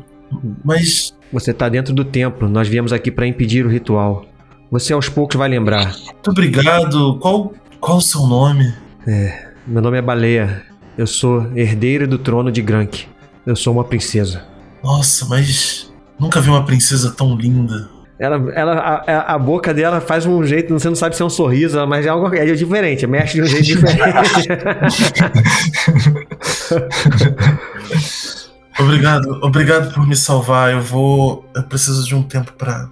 Mas. 0.65 1.15
Você 1.33 1.53
tá 1.53 1.69
dentro 1.69 1.93
do 1.93 2.05
templo. 2.05 2.49
Nós 2.49 2.69
viemos 2.69 2.93
aqui 2.93 3.11
para 3.11 3.27
impedir 3.27 3.67
o 3.67 3.69
ritual. 3.69 4.25
Você 4.71 4.93
aos 4.93 5.09
poucos 5.09 5.37
vai 5.37 5.49
lembrar. 5.49 5.97
Muito 6.05 6.31
obrigado. 6.31 7.19
Qual, 7.19 7.55
qual 7.81 7.99
o 7.99 8.03
seu 8.03 8.27
nome? 8.27 8.75
É, 9.07 9.49
meu 9.67 9.81
nome 9.81 9.97
é 9.97 10.03
Baleia. 10.03 10.63
Eu 10.97 11.07
sou 11.07 11.51
herdeiro 11.57 12.07
do 12.07 12.19
trono 12.19 12.53
de 12.53 12.61
Grank. 12.61 13.07
Eu 13.47 13.57
sou 13.57 13.73
uma 13.73 13.85
princesa. 13.85 14.45
Nossa, 14.83 15.25
mas 15.27 15.91
nunca 16.19 16.41
vi 16.41 16.51
uma 16.51 16.65
princesa 16.65 17.15
tão 17.17 17.35
linda. 17.35 17.89
Ela, 18.19 18.53
ela, 18.53 19.05
a, 19.07 19.35
a, 19.35 19.39
boca 19.39 19.73
dela 19.73 20.01
faz 20.01 20.27
um 20.27 20.45
jeito, 20.45 20.75
você 20.75 20.89
não 20.89 20.97
sabe 20.97 21.15
se 21.15 21.23
é 21.23 21.25
um 21.25 21.31
sorriso, 21.31 21.87
mas 21.87 22.05
é 22.05 22.09
algo 22.09 22.35
é 22.35 22.53
diferente, 22.53 23.07
mexe 23.07 23.35
de 23.35 23.43
um 23.43 23.47
jeito 23.47 23.65
diferente. 23.65 24.49
obrigado, 28.81 29.39
obrigado 29.41 29.95
por 29.95 30.05
me 30.05 30.17
salvar. 30.17 30.73
Eu 30.73 30.83
vou, 30.83 31.49
eu 31.55 31.63
preciso 31.63 32.05
de 32.05 32.17
um 32.17 32.23
tempo 32.23 32.53
para 32.55 32.89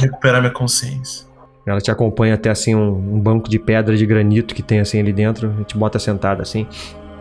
recuperar 0.00 0.40
minha 0.40 0.52
consciência. 0.52 1.29
Ela 1.66 1.80
te 1.80 1.90
acompanha 1.90 2.34
até 2.34 2.50
assim 2.50 2.74
um, 2.74 2.88
um, 2.88 3.20
banco 3.20 3.48
de 3.48 3.58
pedra 3.58 3.96
de 3.96 4.06
granito 4.06 4.54
que 4.54 4.62
tem 4.62 4.80
assim 4.80 4.98
ali 4.98 5.12
dentro, 5.12 5.54
e 5.60 5.64
te 5.64 5.76
bota 5.76 5.98
sentada 5.98 6.42
assim. 6.42 6.66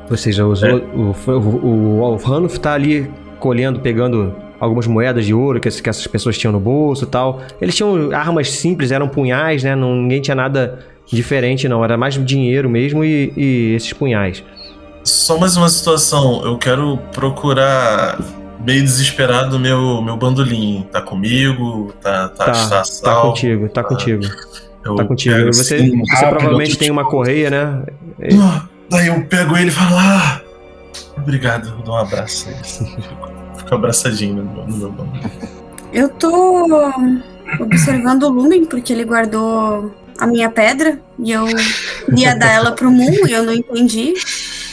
Ou 0.10 0.18
seja, 0.18 0.46
os, 0.46 0.64
é. 0.64 0.74
o, 0.74 1.14
o, 1.28 1.32
o, 1.32 2.02
o 2.14 2.16
Ranulf 2.16 2.58
tá 2.58 2.74
ali 2.74 3.10
colhendo, 3.40 3.80
pegando 3.80 4.34
algumas 4.60 4.88
moedas 4.88 5.26
de 5.26 5.34
ouro 5.34 5.60
que, 5.60 5.70
que 5.70 5.90
essas 5.90 6.06
pessoas 6.08 6.38
tinham 6.38 6.52
no 6.52 6.60
bolso 6.60 7.06
e 7.06 7.08
tal. 7.08 7.42
Eles 7.62 7.76
tinham 7.76 8.12
armas 8.12 8.52
simples, 8.52 8.92
eram 8.92 9.08
punhais, 9.08 9.64
né? 9.64 9.76
Não, 9.76 9.96
ninguém 9.96 10.22
tinha 10.22 10.36
nada 10.36 10.80
diferente, 11.06 11.68
não. 11.68 11.84
Era 11.84 11.98
mais 11.98 12.14
dinheiro 12.24 12.70
mesmo 12.70 13.04
e, 13.04 13.34
e 13.36 13.74
esses 13.76 13.94
punhais. 13.94 14.44
Só 15.04 15.38
mais 15.38 15.56
uma 15.56 15.70
situação. 15.70 16.44
Eu 16.44 16.58
quero 16.58 16.98
procurar 17.14 18.20
meio 18.60 18.84
desesperado 18.84 19.60
meu, 19.60 20.02
meu 20.02 20.18
bandolim. 20.18 20.88
Tá 20.92 21.02
comigo? 21.02 21.94
Tá, 22.02 22.30
tá, 22.30 22.46
tá, 22.46 22.70
tá, 22.70 22.84
tá 23.04 23.22
contigo, 23.22 23.70
tá, 23.70 23.84
tá 23.84 23.90
contigo. 23.90 24.24
Eu 24.84 24.96
tá 24.96 25.06
contigo. 25.06 25.54
Você, 25.54 25.76
assim, 25.76 26.00
você 26.00 26.14
rápido, 26.14 26.30
provavelmente 26.30 26.78
tem 26.78 26.92
uma 26.92 27.06
correia, 27.06 27.50
né? 27.50 27.84
Ah, 28.42 28.66
daí 28.90 29.08
eu 29.08 29.26
pego 29.26 29.58
ele 29.58 29.70
e 29.70 29.72
falo, 29.72 29.96
ah, 29.98 30.42
obrigado, 31.18 31.70
eu 31.70 31.84
dou 31.84 31.96
um 31.96 31.98
abraço. 31.98 32.48
Fico 33.58 33.76
abraçadinho 33.76 34.44
no, 34.44 34.66
no 34.66 34.78
meu 34.78 34.92
bandolim. 34.92 35.22
Eu 35.92 36.10
tô 36.10 36.76
observando 37.60 38.24
o 38.24 38.30
Lumen, 38.30 38.66
porque 38.66 38.94
ele 38.94 39.04
guardou 39.04 39.94
a 40.20 40.28
minha 40.28 40.50
pedra 40.50 41.00
e 41.18 41.32
eu 41.32 41.46
ia 42.16 42.36
dar 42.36 42.52
ela 42.52 42.72
pro 42.74 42.92
Moon 42.92 43.28
e 43.28 43.32
eu 43.32 43.44
não 43.44 43.54
entendi, 43.54 44.14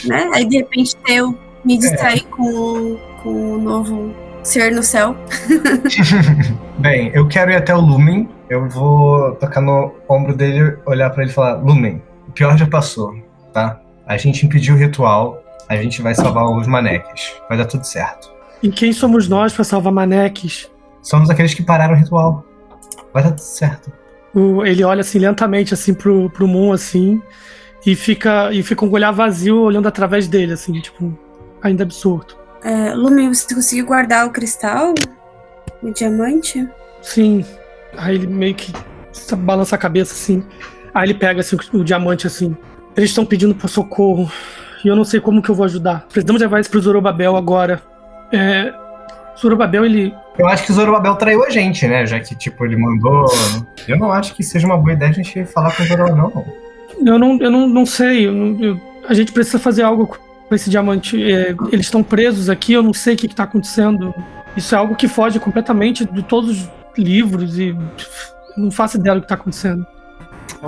né? 0.05 0.29
Aí 0.33 0.45
de 0.45 0.57
repente 0.57 0.95
eu 1.07 1.37
me 1.65 1.77
distraí 1.77 2.19
é. 2.19 2.35
com 2.35 2.97
com 3.23 3.53
o 3.53 3.57
novo 3.57 4.13
ser 4.43 4.71
no 4.71 4.83
céu. 4.83 5.15
Bem, 6.79 7.11
eu 7.13 7.27
quero 7.27 7.51
ir 7.51 7.55
até 7.55 7.75
o 7.75 7.79
Lumen. 7.81 8.29
Eu 8.49 8.67
vou 8.69 9.35
tocar 9.35 9.61
no 9.61 9.93
ombro 10.07 10.35
dele, 10.35 10.77
olhar 10.85 11.09
para 11.09 11.23
ele 11.23 11.31
e 11.31 11.33
falar: 11.33 11.55
Lumen, 11.55 12.01
o 12.27 12.31
pior 12.31 12.57
já 12.57 12.65
passou, 12.67 13.13
tá? 13.53 13.79
A 14.05 14.15
gente 14.17 14.45
impediu 14.45 14.75
o 14.75 14.77
ritual, 14.77 15.43
a 15.67 15.75
gente 15.75 16.01
vai 16.01 16.15
salvar 16.15 16.45
os 16.45 16.65
maneques. 16.67 17.33
Vai 17.49 17.57
dar 17.57 17.65
tudo 17.65 17.83
certo. 17.83 18.31
E 18.63 18.69
quem 18.69 18.93
somos 18.93 19.27
nós 19.27 19.53
para 19.53 19.63
salvar 19.63 19.91
maneques? 19.91 20.69
Somos 21.01 21.29
aqueles 21.29 21.53
que 21.53 21.61
pararam 21.63 21.93
o 21.93 21.97
ritual. 21.97 22.43
Vai 23.13 23.23
dar 23.23 23.31
tudo 23.31 23.41
certo. 23.41 23.91
O- 24.33 24.65
ele 24.65 24.83
olha 24.83 25.01
assim 25.01 25.19
lentamente 25.19 25.73
assim 25.73 25.93
pro, 25.93 26.29
pro 26.29 26.47
Moon 26.47 26.71
assim 26.71 27.21
e 27.85 27.95
fica 27.95 28.51
e 28.53 28.61
fica 28.63 28.75
com 28.81 28.87
o 28.87 28.91
olhar 28.91 29.11
vazio 29.11 29.59
olhando 29.61 29.87
através 29.87 30.27
dele 30.27 30.53
assim, 30.53 30.73
tipo, 30.79 31.17
ainda 31.61 31.83
absurdo. 31.83 32.35
É, 32.63 32.93
Lumen, 32.93 33.33
você 33.33 33.53
conseguiu 33.53 33.85
guardar 33.85 34.25
o 34.25 34.31
cristal? 34.31 34.93
O 35.81 35.91
diamante? 35.91 36.67
Sim. 37.01 37.45
Aí 37.97 38.15
ele 38.15 38.27
meio 38.27 38.55
que 38.55 38.71
balança 39.37 39.75
a 39.75 39.79
cabeça 39.79 40.13
assim. 40.13 40.43
Aí 40.93 41.07
ele 41.07 41.13
pega 41.13 41.39
assim, 41.41 41.57
o 41.73 41.83
diamante 41.83 42.25
assim. 42.27 42.55
Eles 42.95 43.09
estão 43.11 43.25
pedindo 43.25 43.53
por 43.55 43.69
socorro. 43.69 44.31
E 44.83 44.87
eu 44.87 44.95
não 44.95 45.03
sei 45.03 45.19
como 45.19 45.41
que 45.41 45.49
eu 45.49 45.55
vou 45.55 45.65
ajudar. 45.65 46.05
Precisamos 46.11 46.41
levar 46.41 46.59
isso 46.59 46.69
pro 46.69 46.81
Zorobabel 46.81 47.35
agora. 47.35 47.81
É. 48.31 48.73
Zorobabel, 49.39 49.85
ele. 49.85 50.13
Eu 50.37 50.47
acho 50.47 50.65
que 50.65 50.71
o 50.71 50.75
Zorobabel 50.75 51.15
traiu 51.15 51.43
a 51.43 51.49
gente, 51.49 51.87
né? 51.87 52.05
Já 52.05 52.19
que, 52.19 52.35
tipo, 52.35 52.65
ele 52.65 52.75
mandou. 52.75 53.25
Eu 53.87 53.97
não 53.97 54.11
acho 54.11 54.33
que 54.35 54.43
seja 54.43 54.65
uma 54.65 54.77
boa 54.77 54.93
ideia 54.93 55.11
a 55.11 55.13
gente 55.13 55.45
falar 55.45 55.75
com 55.75 55.83
o 55.83 55.85
Zorobabel, 55.85 56.15
não. 56.15 56.45
Eu 57.13 57.19
não, 57.19 57.37
eu 57.39 57.51
não, 57.51 57.67
não 57.67 57.85
sei. 57.85 58.27
eu 58.27 58.31
não- 58.31 58.63
eu- 58.63 58.81
a 59.07 59.13
gente 59.13 59.31
precisa 59.31 59.59
fazer 59.59 59.83
algo 59.83 60.07
com 60.07 60.17
esse 60.55 60.69
diamante. 60.69 61.21
É, 61.21 61.55
eles 61.71 61.85
estão 61.85 62.03
presos 62.03 62.49
aqui, 62.49 62.73
eu 62.73 62.83
não 62.83 62.93
sei 62.93 63.15
o 63.15 63.17
que 63.17 63.25
está 63.25 63.43
acontecendo. 63.43 64.13
Isso 64.55 64.73
é 64.73 64.77
algo 64.77 64.95
que 64.95 65.07
foge 65.07 65.39
completamente 65.39 66.05
de 66.05 66.23
todos 66.23 66.63
os 66.63 66.69
livros 66.97 67.57
e. 67.59 67.75
Não 68.57 68.71
faço 68.71 68.97
ideia 68.97 69.15
do 69.15 69.21
que 69.21 69.25
está 69.25 69.35
acontecendo. 69.35 69.85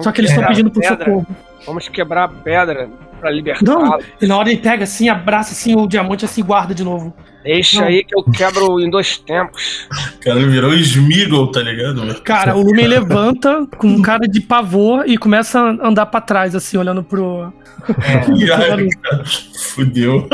Só 0.02 0.12
que 0.12 0.22
eles 0.22 0.30
estão 0.30 0.46
pedindo 0.46 0.70
por 0.70 0.82
pedra. 0.82 1.06
socorro. 1.06 1.28
Vamos 1.66 1.88
quebrar 1.88 2.26
a 2.26 2.28
pedra 2.28 2.88
pra 3.20 3.30
Não, 3.30 3.36
libertá-lo. 3.38 4.00
e 4.22 4.26
na 4.28 4.38
hora 4.38 4.50
ele 4.52 4.60
pega 4.62 4.84
assim, 4.84 5.10
abraça 5.10 5.52
assim 5.54 5.76
o 5.76 5.88
diamante 5.88 6.26
assim 6.26 6.44
guarda 6.44 6.74
de 6.74 6.84
novo. 6.84 7.14
Deixa 7.44 7.80
Não. 7.80 7.88
aí 7.88 8.04
que 8.04 8.14
eu 8.14 8.22
quebro 8.24 8.82
em 8.82 8.90
dois 8.90 9.18
tempos. 9.18 9.88
O 10.16 10.20
cara 10.20 10.40
virou 10.46 10.74
Smeagol, 10.74 11.50
tá 11.52 11.62
ligado? 11.62 12.04
meu? 12.06 12.22
Cara, 12.22 12.56
o 12.58 12.62
Lumen 12.62 12.86
levanta 12.88 13.66
com 13.78 13.88
um 13.88 14.02
cara 14.02 14.28
de 14.28 14.42
pavor 14.42 15.04
e 15.08 15.18
começa 15.18 15.58
a 15.60 15.88
andar 15.88 16.06
pra 16.08 16.20
trás, 16.20 16.54
assim, 16.54 16.76
olhando 16.78 17.02
pro. 17.02 17.52
Aí, 18.04 18.46
cara, 18.48 19.24
fudeu. 19.58 20.28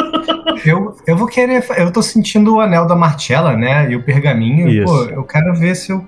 Eu, 0.66 0.98
eu 1.06 1.16
vou 1.16 1.28
querer. 1.28 1.64
Eu 1.78 1.92
tô 1.92 2.02
sentindo 2.02 2.56
o 2.56 2.60
anel 2.60 2.88
da 2.88 2.96
Martella, 2.96 3.56
né? 3.56 3.92
E 3.92 3.96
o 3.96 4.02
pergaminho. 4.02 4.68
Isso. 4.68 4.86
Pô, 4.92 5.04
eu 5.06 5.24
quero 5.24 5.54
ver 5.54 5.76
se 5.76 5.92
eu. 5.92 6.04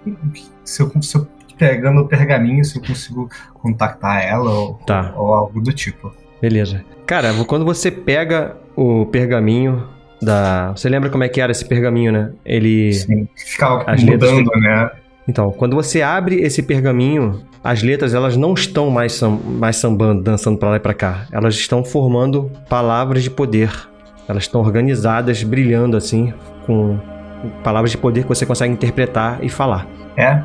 Se 0.66 0.82
eu, 0.82 0.92
se 1.02 1.16
eu 1.16 1.28
pegando 1.60 2.02
o 2.02 2.08
pergaminho, 2.08 2.66
se 2.66 2.76
eu 2.78 2.82
consigo 2.82 3.30
contactar 3.54 4.24
ela 4.24 4.50
ou, 4.50 4.74
Tá. 4.86 5.14
ou 5.16 5.34
algo 5.34 5.62
do 5.62 5.72
tipo. 5.72 6.12
Beleza. 6.42 6.84
Cara, 7.06 7.34
quando 7.46 7.66
você 7.66 7.90
pega 7.90 8.56
o 8.76 9.06
pergaminho 9.08 9.84
da. 10.22 10.72
Você 10.76 10.90
lembra 10.90 11.10
como 11.10 11.24
é 11.24 11.30
que 11.30 11.40
era 11.42 11.52
esse 11.52 11.66
pergaminho, 11.66 12.12
né? 12.12 12.32
Ele. 12.46 12.94
Sim. 12.94 13.28
Ficava 13.36 13.84
As 13.88 14.04
letras 14.04 14.32
mudando, 14.32 14.52
né? 14.62 14.90
Então, 15.28 15.52
quando 15.52 15.76
você 15.76 16.02
abre 16.02 16.42
esse 16.42 16.64
pergaminho, 16.64 17.42
as 17.64 17.84
letras 17.84 18.14
elas 18.14 18.38
não 18.38 18.54
estão 18.54 18.90
mais, 18.90 19.12
sam- 19.14 19.40
mais 19.46 19.76
sambando, 19.76 20.22
dançando 20.24 20.58
pra 20.58 20.70
lá 20.70 20.76
e 20.78 20.80
pra 20.80 20.94
cá. 20.94 21.26
Elas 21.32 21.56
estão 21.56 21.84
formando 21.84 22.50
palavras 22.70 23.24
de 23.24 23.30
poder. 23.30 23.70
Elas 24.28 24.44
estão 24.44 24.62
organizadas, 24.62 25.44
brilhando 25.44 25.98
assim, 25.98 26.34
com 26.66 26.98
palavras 27.64 27.92
de 27.92 27.98
poder 27.98 28.24
que 28.24 28.30
você 28.30 28.46
consegue 28.46 28.74
interpretar 28.74 29.40
e 29.44 29.50
falar. 29.50 29.86
É. 30.16 30.42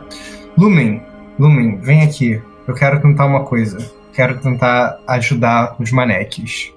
Lumen, 0.59 1.01
Lumen, 1.39 1.79
vem 1.81 2.03
aqui. 2.03 2.41
Eu 2.67 2.75
quero 2.75 3.01
tentar 3.01 3.27
uma 3.27 3.45
coisa. 3.45 3.79
Quero 4.13 4.39
tentar 4.41 4.99
ajudar 5.07 5.77
os 5.79 5.91
maneques. 5.91 6.73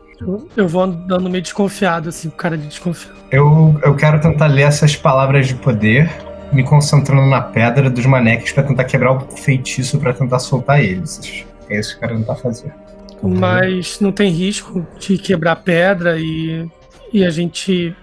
Eu, 0.56 0.68
vou 0.68 0.84
andando 0.84 1.30
meio 1.30 1.42
desconfiado, 1.42 2.10
assim, 2.10 2.30
com 2.30 2.38
cara 2.38 2.58
de 2.58 2.68
desconfiado. 2.68 3.18
Eu, 3.32 3.80
eu 3.84 3.96
quero 3.96 4.20
tentar 4.20 4.48
ler 4.48 4.64
essas 4.64 4.96
palavras 4.96 5.48
de 5.48 5.56
poder, 5.56 6.10
me 6.54 6.64
concentrando 6.64 7.28
na 7.28 7.42
pedra 7.42 7.90
dos 7.90 8.06
maneques 8.06 8.54
pra 8.54 8.64
tentar 8.64 8.86
quebrar 8.86 9.12
o 9.12 9.20
feitiço 9.20 10.00
pra 10.00 10.14
tentar 10.14 10.40
soltar 10.40 10.82
eles. 10.82 11.46
É 11.70 11.80
isso 11.80 11.92
que 11.92 12.06
eu 12.06 12.08
quero 12.08 12.20
tentar 12.20 12.36
fazer. 12.36 12.74
Mas 13.22 14.00
não 14.00 14.12
tem 14.12 14.32
risco 14.32 14.86
de 15.00 15.18
quebrar 15.18 15.58
pedra 15.58 16.18
e. 16.18 16.70
E 17.12 17.24
a 17.24 17.30
gente. 17.30 17.96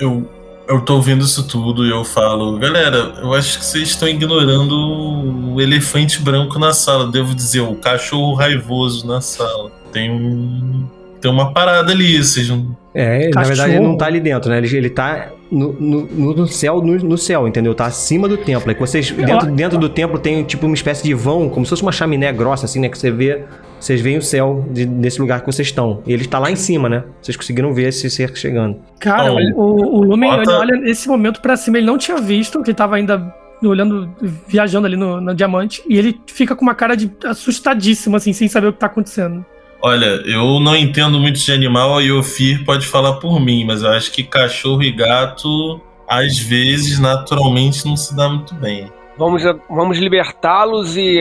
Eu, 0.00 0.28
eu 0.68 0.82
tô 0.82 0.96
ouvindo 0.96 1.24
isso 1.24 1.48
tudo 1.48 1.86
e 1.86 1.90
eu 1.90 2.04
falo, 2.04 2.58
galera, 2.58 3.14
eu 3.22 3.32
acho 3.32 3.58
que 3.58 3.64
vocês 3.64 3.88
estão 3.88 4.06
ignorando 4.06 5.54
o 5.54 5.60
elefante 5.60 6.20
branco 6.20 6.58
na 6.58 6.74
sala. 6.74 7.10
Devo 7.10 7.34
dizer, 7.34 7.60
o 7.60 7.74
cachorro 7.74 8.34
raivoso 8.34 9.06
na 9.06 9.20
sala. 9.20 9.72
Tem 9.92 10.10
um. 10.10 10.86
Tem 11.20 11.30
uma 11.30 11.52
parada 11.52 11.90
ali, 11.90 12.22
vocês 12.22 12.48
não. 12.48 12.76
É, 12.94 13.26
na 13.26 13.30
Cachorro. 13.30 13.46
verdade 13.48 13.72
ele 13.74 13.84
não 13.84 13.96
tá 13.96 14.06
ali 14.06 14.20
dentro, 14.20 14.50
né? 14.50 14.58
Ele, 14.58 14.76
ele 14.76 14.90
tá 14.90 15.30
no, 15.50 15.72
no, 15.72 16.34
no- 16.34 16.46
céu, 16.46 16.80
no, 16.82 16.94
no 16.96 17.18
céu, 17.18 17.46
entendeu? 17.48 17.74
Tá 17.74 17.86
acima 17.86 18.28
do 18.28 18.36
templo. 18.36 18.70
É 18.70 18.74
que 18.74 18.80
vocês, 18.80 19.10
dentro, 19.10 19.50
dentro 19.50 19.78
do 19.78 19.88
templo 19.88 20.18
tem 20.18 20.44
tipo 20.44 20.66
uma 20.66 20.74
espécie 20.74 21.02
de 21.04 21.14
vão, 21.14 21.48
como 21.48 21.64
se 21.66 21.70
fosse 21.70 21.82
uma 21.82 21.92
chaminé 21.92 22.32
grossa, 22.32 22.66
assim, 22.66 22.80
né? 22.80 22.88
Que 22.88 22.98
você 22.98 23.10
vê, 23.10 23.44
vocês 23.80 24.00
veem 24.00 24.18
o 24.18 24.22
céu 24.22 24.64
de- 24.70 24.86
desse 24.86 25.20
lugar 25.20 25.40
que 25.40 25.46
vocês 25.46 25.68
estão. 25.68 26.02
E 26.06 26.12
ele 26.12 26.26
tá 26.26 26.38
lá 26.38 26.50
em 26.50 26.56
cima, 26.56 26.88
né? 26.88 27.04
Vocês 27.22 27.36
conseguiram 27.36 27.72
ver 27.72 27.88
esse 27.88 28.08
ser 28.10 28.36
chegando. 28.36 28.76
Cara, 29.00 29.32
Olha, 29.32 29.54
o, 29.54 29.98
o 29.98 30.02
Lumen 30.04 30.30
bota- 30.30 30.42
ele 30.50 30.58
olha 30.60 30.76
nesse 30.80 31.08
momento 31.08 31.40
pra 31.40 31.56
cima, 31.56 31.78
ele 31.78 31.86
não 31.86 31.98
tinha 31.98 32.16
visto, 32.18 32.62
que 32.62 32.70
ele 32.70 32.76
tava 32.76 32.96
ainda 32.96 33.34
olhando, 33.62 34.08
viajando 34.46 34.86
ali 34.86 34.96
no, 34.96 35.20
no 35.20 35.34
diamante, 35.34 35.82
e 35.88 35.98
ele 35.98 36.20
fica 36.26 36.54
com 36.54 36.62
uma 36.62 36.74
cara 36.74 36.94
de 36.96 37.10
assustadíssimo, 37.24 38.16
assim, 38.16 38.32
sem 38.32 38.46
saber 38.48 38.68
o 38.68 38.72
que 38.72 38.78
tá 38.78 38.86
acontecendo. 38.86 39.44
Olha, 39.80 40.06
eu 40.26 40.58
não 40.58 40.74
entendo 40.74 41.20
muito 41.20 41.38
de 41.38 41.52
animal 41.52 42.02
e 42.02 42.10
o 42.10 42.22
Fir 42.22 42.64
pode 42.64 42.86
falar 42.86 43.14
por 43.14 43.40
mim, 43.40 43.64
mas 43.64 43.82
eu 43.82 43.90
acho 43.90 44.10
que 44.10 44.24
cachorro 44.24 44.82
e 44.82 44.90
gato, 44.90 45.80
às 46.08 46.38
vezes, 46.38 46.98
naturalmente, 46.98 47.86
não 47.86 47.96
se 47.96 48.14
dá 48.16 48.28
muito 48.28 48.54
bem. 48.56 48.90
Vamos, 49.16 49.42
vamos 49.70 49.98
libertá-los 49.98 50.96
e 50.96 51.20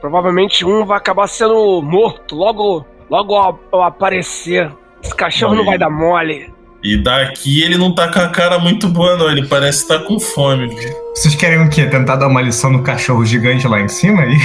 provavelmente 0.00 0.64
um 0.64 0.84
vai 0.84 0.98
acabar 0.98 1.28
sendo 1.28 1.80
morto 1.80 2.34
logo, 2.34 2.84
logo 3.08 3.36
ao, 3.36 3.58
ao 3.70 3.82
aparecer. 3.84 4.70
Esse 5.02 5.14
cachorro 5.14 5.54
não 5.54 5.64
vai 5.64 5.78
dar 5.78 5.90
mole. 5.90 6.52
E 6.82 6.96
daqui 6.96 7.62
ele 7.62 7.78
não 7.78 7.94
tá 7.94 8.08
com 8.08 8.18
a 8.18 8.28
cara 8.28 8.58
muito 8.58 8.88
boa, 8.88 9.16
não. 9.16 9.30
Ele 9.30 9.46
parece 9.46 9.82
estar 9.82 10.00
com 10.00 10.18
fome. 10.18 10.66
viu? 10.66 10.92
Vocês 11.14 11.36
querem 11.36 11.64
o 11.64 11.70
quê? 11.70 11.86
Tentar 11.86 12.16
dar 12.16 12.26
uma 12.26 12.42
lição 12.42 12.70
no 12.70 12.82
cachorro 12.82 13.24
gigante 13.24 13.68
lá 13.68 13.80
em 13.80 13.88
cima? 13.88 14.24
E... 14.24 14.36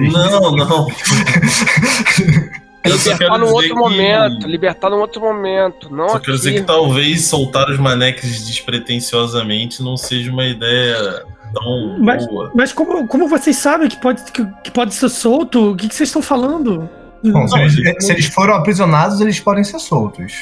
Não, 0.10 0.50
não. 0.56 0.86
Libertar 2.86 3.38
num 3.38 3.46
outro 3.52 3.68
que- 3.68 3.74
momento, 3.74 4.46
libertar 4.48 4.90
num 4.90 4.98
outro 5.00 5.20
momento. 5.20 5.90
Não 5.94 6.08
Só 6.08 6.16
aqui. 6.16 6.26
quero 6.26 6.36
dizer 6.38 6.52
que 6.54 6.62
talvez 6.62 7.24
soltar 7.24 7.68
os 7.70 7.78
maneques 7.78 8.46
despretensiosamente 8.46 9.82
não 9.82 9.96
seja 9.96 10.30
uma 10.30 10.44
ideia 10.44 11.22
tão 11.54 11.98
Mas- 12.00 12.26
boa. 12.26 12.50
Mas 12.54 12.72
como, 12.72 13.06
como 13.06 13.28
vocês 13.28 13.56
sabem 13.56 13.88
que 13.88 14.00
pode, 14.00 14.22
que, 14.32 14.44
que 14.64 14.70
pode 14.70 14.94
ser 14.94 15.08
solto? 15.08 15.72
O 15.72 15.76
que, 15.76 15.88
que 15.88 15.94
vocês 15.94 16.08
estão 16.08 16.22
falando? 16.22 16.88
Bom, 17.24 17.46
se 17.48 17.54
Não, 17.54 17.62
eles, 17.62 17.76
eles- 17.78 18.04
se 18.06 18.12
eles 18.12 18.26
foram 18.26 18.54
aprisionados, 18.54 19.20
eles 19.20 19.40
podem 19.40 19.64
ser 19.64 19.78
soltos. 19.78 20.32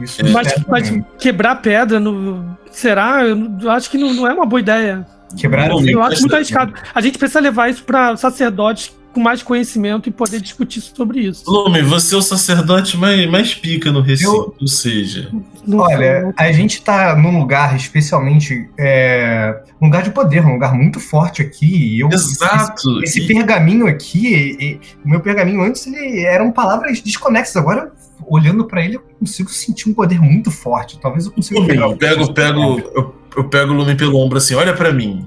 Isso 0.00 0.22
Mas, 0.32 0.46
é 0.46 0.54
mas 0.66 0.88
também. 0.88 1.04
quebrar 1.18 1.56
pedra, 1.56 2.00
no, 2.00 2.56
será? 2.70 3.22
Eu 3.26 3.70
acho 3.70 3.90
que 3.90 3.98
não, 3.98 4.14
não 4.14 4.26
é 4.26 4.32
uma 4.32 4.46
boa 4.46 4.58
ideia. 4.60 5.06
Quebraram 5.36 5.76
Bom, 5.76 5.82
o 5.82 5.88
Eu 5.90 5.98
Mas- 5.98 6.12
acho 6.12 6.20
muito 6.22 6.34
arriscado. 6.36 6.72
A 6.94 7.00
gente 7.02 7.18
precisa 7.18 7.38
levar 7.38 7.68
isso 7.68 7.84
pra 7.84 8.16
sacerdotes 8.16 8.90
com 9.12 9.20
mais 9.20 9.42
conhecimento 9.42 10.08
e 10.08 10.12
poder 10.12 10.40
discutir 10.40 10.80
sobre 10.80 11.20
isso. 11.20 11.42
Lume, 11.50 11.82
você 11.82 12.14
é 12.14 12.18
o 12.18 12.22
sacerdote 12.22 12.96
mais, 12.96 13.28
mais 13.28 13.54
pica 13.54 13.90
no 13.90 14.00
recinto, 14.00 14.54
ou 14.60 14.68
seja. 14.68 15.30
Olha, 15.72 16.32
a 16.36 16.52
gente 16.52 16.80
tá 16.82 17.16
num 17.16 17.38
lugar, 17.38 17.74
especialmente, 17.76 18.68
é, 18.78 19.62
um 19.80 19.86
lugar 19.86 20.02
de 20.02 20.10
poder, 20.10 20.44
um 20.44 20.52
lugar 20.52 20.74
muito 20.74 21.00
forte 21.00 21.42
aqui. 21.42 21.96
e 21.96 22.00
eu- 22.00 22.08
Exato. 22.08 23.02
Esse 23.02 23.20
E- 23.22 23.26
pergaminho 23.26 23.86
aqui, 23.86 24.28
e- 24.28 24.64
e- 24.64 24.80
o 25.04 25.08
meu 25.08 25.20
pergaminho 25.20 25.62
antes, 25.62 25.86
ele 25.86 26.20
eram 26.24 26.52
palavras 26.52 27.00
desconexas. 27.00 27.56
Agora, 27.56 27.92
olhando 28.28 28.64
pra 28.64 28.84
ele, 28.84 28.96
eu 28.96 29.02
consigo 29.18 29.50
sentir 29.50 29.88
um 29.88 29.94
poder 29.94 30.20
muito 30.20 30.50
forte. 30.50 30.98
Talvez 31.00 31.26
eu 31.26 31.32
consiga 31.32 31.58
Lume, 31.60 31.72
pegar 31.72 31.86
eu 31.86 31.96
pego, 31.96 32.32
pego, 32.32 32.78
eu, 32.94 33.14
eu 33.36 33.44
pego 33.44 33.72
o 33.72 33.76
Lume 33.76 33.94
pelo 33.96 34.16
ombro 34.18 34.38
assim, 34.38 34.54
olha 34.54 34.72
pra 34.72 34.92
mim. 34.92 35.26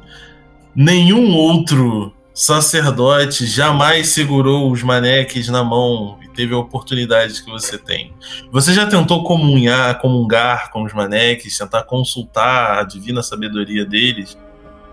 Nenhum 0.75 1.32
outro 1.34 2.12
sacerdote 2.34 3.46
jamais 3.46 4.10
segurou 4.10 4.72
os 4.72 4.82
maneques 4.82 5.48
na 5.50 5.63
mão 5.63 6.18
e 6.24 6.28
teve 6.28 6.54
a 6.54 6.58
oportunidade 6.58 7.44
que 7.44 7.52
você 7.52 7.78
tem. 7.78 8.12
Você 8.52 8.74
já 8.74 8.86
tentou 8.88 9.24
comunhar, 9.24 10.00
comungar 10.00 10.72
com 10.72 10.84
os 10.84 10.94
maneques, 10.94 11.58
tentar 11.58 11.84
consultar 11.84 12.80
a 12.80 12.84
divina 12.84 13.22
sabedoria 13.22 13.86
deles? 13.86 14.38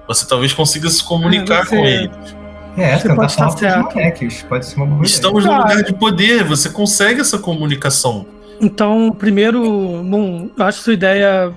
Você 0.06 0.26
talvez 0.28 0.52
consiga 0.52 0.90
se 0.90 1.02
comunicar 1.02 1.60
É, 1.60 1.64
você- 1.64 1.76
com 1.76 1.84
eles. 1.86 2.36
É, 2.76 2.96
Você 2.98 3.14
pode 3.14 3.32
estar 3.32 3.50
certo. 3.50 4.46
Pode 4.48 4.66
ser 4.66 4.76
uma 4.76 4.86
boa. 4.86 5.04
Estamos 5.04 5.44
num 5.44 5.50
Cara. 5.50 5.62
lugar 5.70 5.82
de 5.84 5.92
poder, 5.94 6.44
você 6.44 6.68
consegue 6.68 7.20
essa 7.20 7.38
comunicação. 7.38 8.26
Então, 8.60 9.10
primeiro, 9.18 9.60
bom, 10.04 10.48
eu 10.56 10.64
acho 10.64 10.80
sua 10.80 10.92
ideia. 10.92 11.52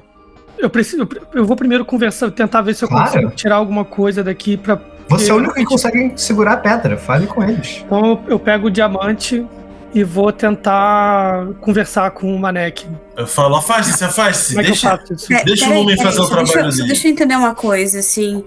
Eu 0.57 0.69
preciso. 0.69 1.07
eu- 1.33 1.45
vou 1.45 1.55
primeiro 1.55 1.83
conversar, 1.85 2.31
tentar 2.31 2.61
ver 2.61 2.73
se 2.73 2.83
eu 2.85 2.87
Claro. 2.89 3.11
consigo 3.11 3.31
tirar 3.31 3.55
alguma 3.57 3.83
coisa 3.85 4.23
daqui 4.23 4.55
pra. 4.57 4.79
Você 5.09 5.31
é 5.31 5.33
o 5.33 5.37
único 5.37 5.53
que 5.53 5.65
consegue 5.65 6.13
segurar 6.15 6.53
a 6.53 6.57
pedra. 6.57 6.97
Fale 6.97 7.27
com 7.27 7.43
eles. 7.43 7.83
Então 7.85 8.05
eu, 8.05 8.19
eu 8.27 8.39
pego 8.39 8.67
o 8.67 8.71
diamante 8.71 9.45
e 9.93 10.03
vou 10.03 10.31
tentar 10.31 11.47
conversar 11.61 12.11
com 12.11 12.35
o 12.35 12.39
Manek. 12.39 12.85
Eu 13.15 13.27
falo, 13.27 13.55
afaste-se, 13.55 14.03
afaste-se. 14.03 14.57
É 14.57 14.61
eu 14.61 14.63
Deixa, 14.65 14.95
o 14.95 14.99
peraí, 14.99 15.77
Lumen 15.77 15.95
peraí, 15.95 16.11
fazer 16.11 16.21
o 16.21 16.27
trabalho 16.27 16.71
dele. 16.71 16.87
deixa 16.87 17.07
eu 17.07 17.11
entender 17.11 17.35
uma 17.35 17.53
coisa, 17.53 17.99
assim. 17.99 18.43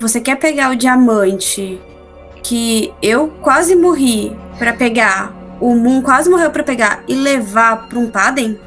Você 0.00 0.20
quer 0.20 0.36
pegar 0.36 0.70
o 0.70 0.76
diamante 0.76 1.80
que 2.42 2.92
eu 3.02 3.28
quase 3.40 3.76
morri 3.76 4.36
pra 4.58 4.72
pegar, 4.72 5.32
o 5.60 5.74
Moon 5.74 6.02
quase 6.02 6.28
morreu 6.30 6.50
pra 6.50 6.62
pegar 6.62 7.02
e 7.06 7.14
levar 7.14 7.88
pra 7.88 7.98
um 7.98 8.08
Paden? 8.08 8.58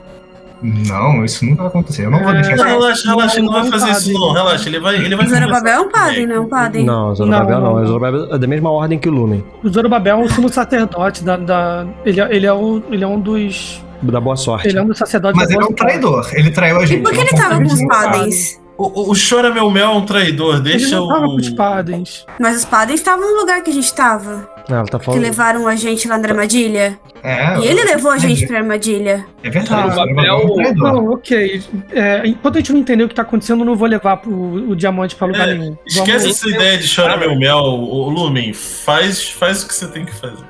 Não, 0.61 1.25
isso 1.25 1.43
nunca 1.45 1.63
vai 1.63 1.67
acontecer. 1.67 2.05
Eu 2.05 2.11
não 2.11 2.19
vou 2.19 2.29
É, 2.29 2.33
deixar 2.41 2.49
Não, 2.49 2.55
isso. 2.55 2.65
relaxa, 2.65 3.09
relaxa, 3.09 3.37
ele 3.37 3.45
não 3.45 3.53
vai 3.53 3.63
Não, 3.63 3.71
fazer 3.71 3.91
isso 3.91 4.13
padre. 4.13 4.13
não, 4.19 4.33
relaxa, 4.33 4.69
ele 4.69 4.79
vai, 4.79 4.95
ele 4.95 5.15
vai 5.15 5.25
O 5.25 5.29
Zorobabel 5.29 5.73
é 5.73 5.79
um 5.79 5.89
Paden, 5.89 6.27
não 6.27 6.35
é 6.35 6.39
um 6.39 6.47
Paden? 6.49 6.85
Não, 6.85 7.15
Zorobabel 7.15 7.59
Não, 7.59 7.73
não. 7.75 7.79
É 7.83 7.85
Zorobabel 7.85 8.35
é 8.35 8.37
da 8.37 8.47
mesma 8.47 8.69
ordem 8.71 8.99
que 8.99 9.09
o 9.09 9.11
Lumen. 9.11 9.43
O 9.63 9.69
Zorobabel 9.69 10.19
é 10.21 10.23
o 10.23 10.29
sumo 10.29 10.49
sacerdote 10.49 11.23
da. 11.23 11.37
da- 11.37 11.85
ele, 12.05 12.21
é- 12.21 12.35
ele, 12.35 12.45
é 12.45 12.53
o, 12.53 12.81
ele 12.91 13.03
é 13.03 13.07
um 13.07 13.19
dos. 13.19 13.83
Da 14.03 14.19
boa 14.19 14.35
sorte. 14.35 14.67
Ele 14.67 14.77
é 14.79 14.81
um 14.81 14.87
dos 14.87 14.97
sacerdotes 14.97 15.37
Mas 15.39 15.49
da 15.49 15.55
ele 15.55 15.63
é 15.63 15.67
um 15.67 15.73
traidor. 15.73 16.27
Ele 16.33 16.51
traiu 16.51 16.77
a 16.77 16.85
gente. 16.85 16.99
E 16.99 17.03
por 17.03 17.11
que 17.13 17.19
ele 17.21 17.29
tava 17.29 17.55
com 17.57 17.63
os. 17.65 17.85
Padens? 17.87 18.61
O, 18.77 18.85
o, 18.85 19.11
o 19.11 19.13
Chora 19.15 19.53
Meu 19.53 19.69
Mel 19.69 19.91
é 19.91 19.93
um 19.95 20.05
traidor, 20.05 20.55
Ele 20.55 20.63
deixa 20.63 20.95
não 20.95 21.07
tava 21.07 21.25
o... 21.27 21.29
com 21.31 21.35
os 21.35 21.49
padens. 21.51 22.25
Mas 22.39 22.57
os 22.57 22.65
Padens 22.65 22.99
estavam 22.99 23.31
no 23.31 23.39
lugar 23.41 23.61
que 23.61 23.69
a 23.69 23.73
gente 23.73 23.93
tava. 23.93 24.49
Ah, 24.69 24.75
ela 24.75 24.85
tá 24.85 24.99
Que 24.99 25.05
falando. 25.05 25.21
levaram 25.21 25.67
a 25.67 25.75
gente 25.75 26.07
lá 26.07 26.17
na 26.17 26.27
armadilha. 26.29 26.99
É, 27.23 27.57
E 27.59 27.67
ele 27.67 27.83
levou 27.83 28.11
a 28.11 28.17
gente 28.17 28.43
é, 28.43 28.47
pra 28.47 28.57
armadilha. 28.59 29.25
É 29.43 29.49
verdade. 29.49 29.99
O 29.99 30.55
traidor. 30.55 30.93
Não, 30.93 31.11
ok. 31.13 31.61
É, 31.91 32.21
enquanto 32.25 32.55
a 32.55 32.59
gente 32.59 32.71
não 32.73 32.79
entender 32.79 33.03
o 33.03 33.09
que 33.09 33.15
tá 33.15 33.21
acontecendo, 33.21 33.61
eu 33.61 33.65
não 33.65 33.75
vou 33.75 33.87
levar 33.87 34.17
pro, 34.17 34.31
o 34.31 34.75
diamante 34.75 35.15
pra 35.15 35.27
lugar 35.27 35.47
É, 35.49 35.53
nenhum. 35.53 35.77
Esquece 35.85 36.11
Vamos- 36.11 36.25
essa 36.43 36.49
ideia 36.49 36.77
de 36.77 36.95
Chora 36.95 37.17
Meu 37.17 37.35
Mel, 37.35 37.57
o, 37.57 38.09
Lumen, 38.09 38.53
faz, 38.53 39.29
faz 39.29 39.63
o 39.63 39.67
que 39.67 39.73
você 39.73 39.87
tem 39.87 40.05
que 40.05 40.13
fazer. 40.13 40.43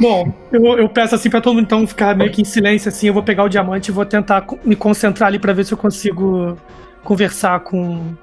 Bom, 0.00 0.32
eu, 0.52 0.64
eu 0.78 0.88
peço 0.88 1.14
assim 1.14 1.30
pra 1.30 1.40
todo 1.40 1.54
mundo 1.54 1.64
então 1.64 1.86
ficar 1.86 2.16
meio 2.16 2.30
que 2.32 2.42
em 2.42 2.44
silêncio, 2.44 2.88
assim. 2.88 3.06
Eu 3.06 3.14
vou 3.14 3.22
pegar 3.22 3.44
o 3.44 3.48
diamante 3.48 3.90
e 3.90 3.92
vou 3.94 4.04
tentar 4.04 4.44
me 4.64 4.74
concentrar 4.74 5.28
ali 5.28 5.38
pra 5.38 5.52
ver 5.52 5.64
se 5.64 5.72
eu 5.72 5.78
consigo 5.78 6.56
conversar 7.04 7.60
com 7.60 7.98
o 7.98 8.18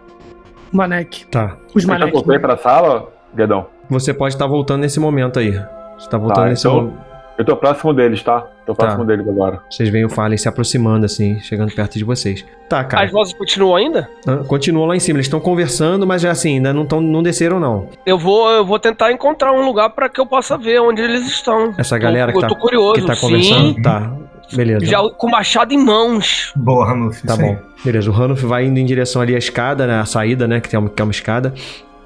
Manek. 0.71 1.25
Tá. 1.27 1.55
Os 1.73 1.85
Manek. 1.85 2.11
voltei 2.11 2.39
pra 2.39 2.57
sala, 2.57 3.09
Guedão. 3.33 3.67
Você 3.91 4.13
pode 4.13 4.33
estar 4.33 4.47
voltando 4.47 4.81
nesse 4.81 4.99
momento 4.99 5.37
aí. 5.39 5.51
Você 5.99 6.09
tá 6.09 6.17
voltando 6.17 6.43
Tá, 6.45 6.49
nesse 6.49 6.65
então- 6.67 6.81
momento. 6.81 7.11
Eu 7.37 7.45
tô 7.45 7.55
próximo 7.55 7.91
deles, 7.93 8.21
tá? 8.21 8.45
Tô 8.67 8.75
Tá. 8.75 8.83
próximo 8.85 9.03
deles 9.05 9.27
agora. 9.27 9.61
Vocês 9.69 9.89
veem 9.89 10.05
o 10.05 10.09
Fallen 10.09 10.37
se 10.37 10.47
aproximando, 10.47 11.05
assim, 11.07 11.39
chegando 11.39 11.73
perto 11.73 11.97
de 11.97 12.03
vocês. 12.03 12.45
Tá, 12.69 12.83
cara. 12.83 13.05
As 13.05 13.11
vozes 13.11 13.33
continuam 13.33 13.75
ainda? 13.75 14.07
Ah, 14.27 14.37
Continua 14.47 14.85
lá 14.85 14.95
em 14.95 14.99
cima. 14.99 15.17
Eles 15.17 15.25
estão 15.25 15.39
conversando, 15.39 16.05
mas 16.05 16.21
já 16.21 16.29
assim, 16.29 16.55
ainda 16.57 16.71
não, 16.71 16.85
tão, 16.85 17.01
não 17.01 17.23
desceram, 17.23 17.59
não. 17.59 17.87
Eu 18.05 18.17
vou, 18.19 18.47
eu 18.51 18.63
vou 18.63 18.77
tentar 18.77 19.11
encontrar 19.11 19.53
um 19.53 19.65
lugar 19.65 19.89
pra 19.89 20.07
que 20.07 20.21
eu 20.21 20.25
possa 20.25 20.55
ver 20.57 20.79
onde 20.81 21.01
eles 21.01 21.25
estão. 21.25 21.73
Essa 21.77 21.95
Tô- 21.97 22.03
galera 22.03 22.31
que 22.31 22.37
eu 22.37 22.41
tá, 22.41 22.47
tô 22.47 22.55
curioso, 22.55 23.01
que 23.01 23.07
tá 23.07 23.15
sim. 23.15 23.21
conversando. 23.21 23.81
Tá. 23.81 24.13
Beleza. 24.53 24.85
Já 24.85 24.99
com 25.09 25.27
o 25.27 25.31
machado 25.31 25.73
em 25.73 25.77
mãos. 25.83 26.51
Boa, 26.55 26.85
Ranulf. 26.85 27.23
Tá 27.25 27.35
bom. 27.37 27.57
Beleza. 27.83 28.09
O 28.09 28.13
Ranulf 28.13 28.43
vai 28.43 28.65
indo 28.65 28.77
em 28.77 28.85
direção 28.85 29.21
ali 29.21 29.33
à 29.33 29.37
escada, 29.39 29.87
né? 29.87 29.99
A 29.99 30.05
saída, 30.05 30.47
né? 30.47 30.59
Que, 30.59 30.69
tem 30.69 30.77
uma, 30.79 30.89
que 30.89 31.01
é 31.01 31.05
uma 31.05 31.11
escada. 31.11 31.53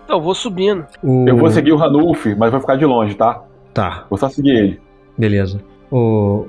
Então, 0.06 0.18
eu 0.18 0.22
vou 0.22 0.34
subindo. 0.34 0.86
O... 1.04 1.26
Eu 1.28 1.36
vou 1.38 1.50
seguir 1.50 1.74
o 1.74 1.76
Ranulf, 1.76 2.26
mas 2.38 2.52
vou 2.52 2.62
ficar 2.62 2.76
de 2.78 2.86
longe, 2.86 3.16
tá? 3.16 3.44
Tá. 3.74 4.06
Vou 4.10 4.18
só 4.18 4.30
seguir 4.30 4.52
ele. 4.52 4.80
Beleza. 5.18 5.60
O, 5.92 5.98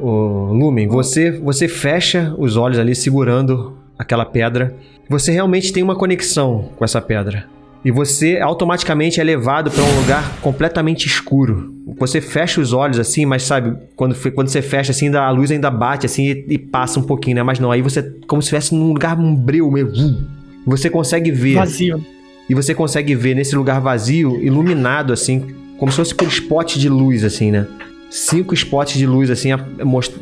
o 0.01 0.53
Lumen, 0.53 0.87
você, 0.89 1.31
você 1.31 1.67
fecha 1.69 2.35
os 2.39 2.57
olhos 2.57 2.79
ali 2.79 2.95
segurando 2.95 3.77
aquela 3.99 4.25
pedra. 4.25 4.75
Você 5.09 5.33
realmente 5.33 5.73
tem 5.73 5.83
uma 5.83 5.97
conexão 5.97 6.71
com 6.77 6.85
essa 6.85 7.01
pedra. 7.01 7.45
E 7.85 7.91
você 7.91 8.39
automaticamente 8.41 9.21
é 9.21 9.25
levado 9.25 9.71
para 9.71 9.83
um 9.85 10.01
lugar 10.01 10.39
completamente 10.41 11.07
escuro. 11.07 11.73
Você 11.99 12.21
fecha 12.21 12.61
os 12.61 12.73
olhos 12.73 12.99
assim, 12.99 13.25
mas 13.25 13.45
sabe, 13.45 13.77
quando, 13.95 14.17
quando 14.33 14.49
você 14.49 14.61
fecha 14.61 14.91
assim, 14.91 15.07
ainda- 15.07 15.23
a 15.23 15.31
luz 15.31 15.51
ainda 15.53 15.71
bate 15.71 16.05
assim 16.05 16.25
e, 16.25 16.47
e 16.55 16.59
passa 16.59 16.99
um 16.99 17.05
pouquinho, 17.05 17.37
né? 17.37 17.43
Mas 17.45 17.61
não, 17.61 17.71
aí 17.71 17.81
você 17.83 18.03
como 18.27 18.43
se 18.43 18.47
estivesse 18.47 18.75
num 18.75 18.89
lugar 18.93 19.17
um 19.19 19.35
breu 19.37 19.71
meio. 19.71 19.89
vum. 19.95 20.25
Você 20.67 20.91
consegue 20.91 21.31
ver. 21.31 21.55
Vazio. 21.55 22.05
E 22.49 22.55
você 22.55 22.75
consegue 22.75 23.15
ver 23.15 23.35
nesse 23.35 23.57
lugar 23.57 23.81
vazio, 23.81 24.41
iluminado 24.43 25.13
assim, 25.13 25.55
como 25.79 25.91
se 25.91 25.97
fosse 25.97 26.15
por 26.15 26.29
spot 26.29 26.77
de 26.77 26.89
luz, 26.89 27.25
assim, 27.25 27.51
né? 27.51 27.67
Cinco 28.11 28.55
spots 28.55 28.97
de 28.97 29.07
luz, 29.07 29.31
assim, 29.31 29.51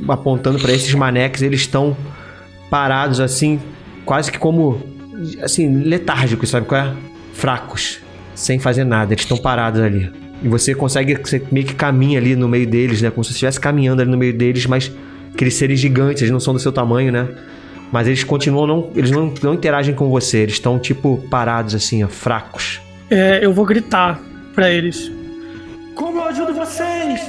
apontando 0.08 0.58
pra 0.58 0.72
esses 0.72 0.92
maneques. 0.94 1.42
Eles 1.42 1.60
estão 1.60 1.96
parados, 2.70 3.20
assim, 3.20 3.60
quase 4.04 4.32
que 4.32 4.38
como, 4.38 4.82
assim, 5.42 5.82
letárgicos, 5.82 6.48
sabe 6.48 6.66
qual 6.66 6.80
é? 6.80 6.92
Fracos, 7.34 8.00
sem 8.34 8.58
fazer 8.58 8.84
nada. 8.84 9.12
Eles 9.12 9.24
estão 9.24 9.37
parados 9.37 9.80
ali. 9.80 10.10
E 10.42 10.48
você 10.48 10.74
consegue, 10.74 11.14
você 11.14 11.42
meio 11.52 11.66
que 11.66 11.74
caminha 11.74 12.18
ali 12.18 12.34
no 12.34 12.48
meio 12.48 12.66
deles, 12.66 13.00
né? 13.02 13.10
Como 13.10 13.22
se 13.22 13.32
estivesse 13.32 13.60
caminhando 13.60 14.02
ali 14.02 14.10
no 14.10 14.16
meio 14.16 14.32
deles, 14.32 14.66
mas 14.66 14.90
aqueles 15.32 15.54
seres 15.54 15.78
gigantes, 15.78 16.22
eles 16.22 16.32
não 16.32 16.40
são 16.40 16.54
do 16.54 16.60
seu 16.60 16.72
tamanho, 16.72 17.12
né? 17.12 17.28
Mas 17.94 18.09
eles 18.09 18.24
continuam, 18.24 18.66
não, 18.66 18.90
eles 18.96 19.12
não, 19.12 19.33
não 19.40 19.54
interagem 19.54 19.94
com 19.94 20.11
você. 20.11 20.38
Eles 20.38 20.54
estão, 20.54 20.80
tipo, 20.80 21.16
parados, 21.30 21.76
assim, 21.76 22.02
ó, 22.02 22.09
fracos. 22.09 22.80
É, 23.09 23.38
eu 23.40 23.52
vou 23.52 23.64
gritar 23.64 24.20
pra 24.52 24.68
eles. 24.68 25.12
Como 25.94 26.18
eu 26.18 26.24
ajudo 26.24 26.52
vocês? 26.54 27.20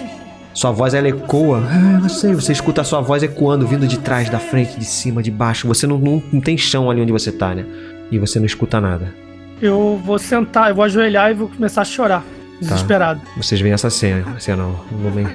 Sua 0.55 0.71
voz 0.71 0.95
ela 0.95 1.07
ecoa. 1.07 1.61
Ah, 1.69 1.99
não 2.01 2.09
sei, 2.09 2.33
você 2.33 2.51
escuta 2.51 2.81
a 2.81 2.83
sua 2.83 2.99
voz 2.99 3.21
ecoando, 3.21 3.67
vindo 3.67 3.85
de 3.85 3.99
trás, 3.99 4.27
da 4.27 4.39
frente, 4.39 4.79
de 4.79 4.85
cima, 4.85 5.21
de 5.21 5.29
baixo. 5.29 5.67
Você 5.67 5.85
não, 5.85 5.99
não, 5.99 6.23
não 6.33 6.41
tem 6.41 6.57
chão 6.57 6.89
ali 6.89 6.99
onde 6.99 7.11
você 7.11 7.31
tá, 7.31 7.53
né? 7.53 7.63
E 8.09 8.17
você 8.17 8.39
não 8.39 8.47
escuta 8.47 8.81
nada. 8.81 9.13
Eu 9.61 10.01
vou 10.03 10.17
sentar, 10.17 10.69
eu 10.69 10.75
vou 10.75 10.83
ajoelhar 10.83 11.29
e 11.29 11.35
vou 11.35 11.47
começar 11.47 11.83
a 11.83 11.85
chorar. 11.85 12.25
Desesperado. 12.59 13.21
Vocês 13.37 13.61
veem 13.61 13.75
essa 13.75 13.91
cena, 13.91 14.39
cena 14.39 14.63
o 14.63 15.07
homem. 15.07 15.27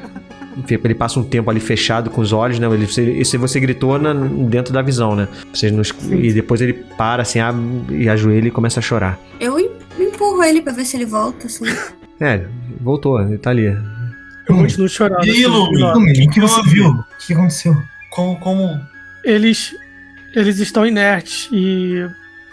Enfim, 0.57 0.79
Ele 0.83 0.95
passa 0.95 1.19
um 1.21 1.25
tempo 1.25 1.49
ali 1.51 1.61
fechado 1.61 2.11
com 2.11 2.21
os 2.21 2.33
olhos, 2.33 2.59
né? 2.59 2.67
Ele, 2.73 2.87
você, 2.87 3.03
esse 3.13 3.37
você 3.37 3.61
gritou 3.61 3.99
na- 3.99 4.13
dentro 4.13 4.73
da 4.73 4.83
visão, 4.83 5.15
né? 5.15 5.29
Não, 5.73 5.81
escu- 5.81 6.13
e 6.15 6.33
depois 6.33 6.61
ele 6.61 6.73
para 6.73 7.23
assim, 7.23 7.39
abre 7.39 7.63
e 7.91 8.09
ajoelha 8.09 8.49
e 8.49 8.51
começa 8.51 8.81
a 8.81 8.83
chorar. 8.83 9.19
Eu 9.39 9.59
em- 9.59 9.71
empurro 9.99 10.43
ele 10.43 10.61
pra 10.61 10.73
ver 10.73 10.85
se 10.85 10.97
ele 10.97 11.07
volta, 11.07 11.47
assim. 11.47 11.65
É, 12.23 12.45
voltou, 12.79 13.19
ele 13.23 13.39
tá 13.39 13.49
ali. 13.49 13.65
Eu 14.47 14.55
continuo 14.57 14.87
chorando. 14.91 15.25
E 15.25 15.31
assim. 15.31 15.47
Lumen, 15.47 16.27
o 16.27 16.31
que 16.31 16.39
você 16.41 16.63
viu? 16.69 16.89
O 16.91 17.05
que 17.19 17.33
aconteceu? 17.33 17.75
Como, 18.11 18.39
como... 18.41 18.79
Eles, 19.25 19.75
eles 20.35 20.59
estão 20.59 20.85
inertes 20.85 21.49
e 21.51 22.07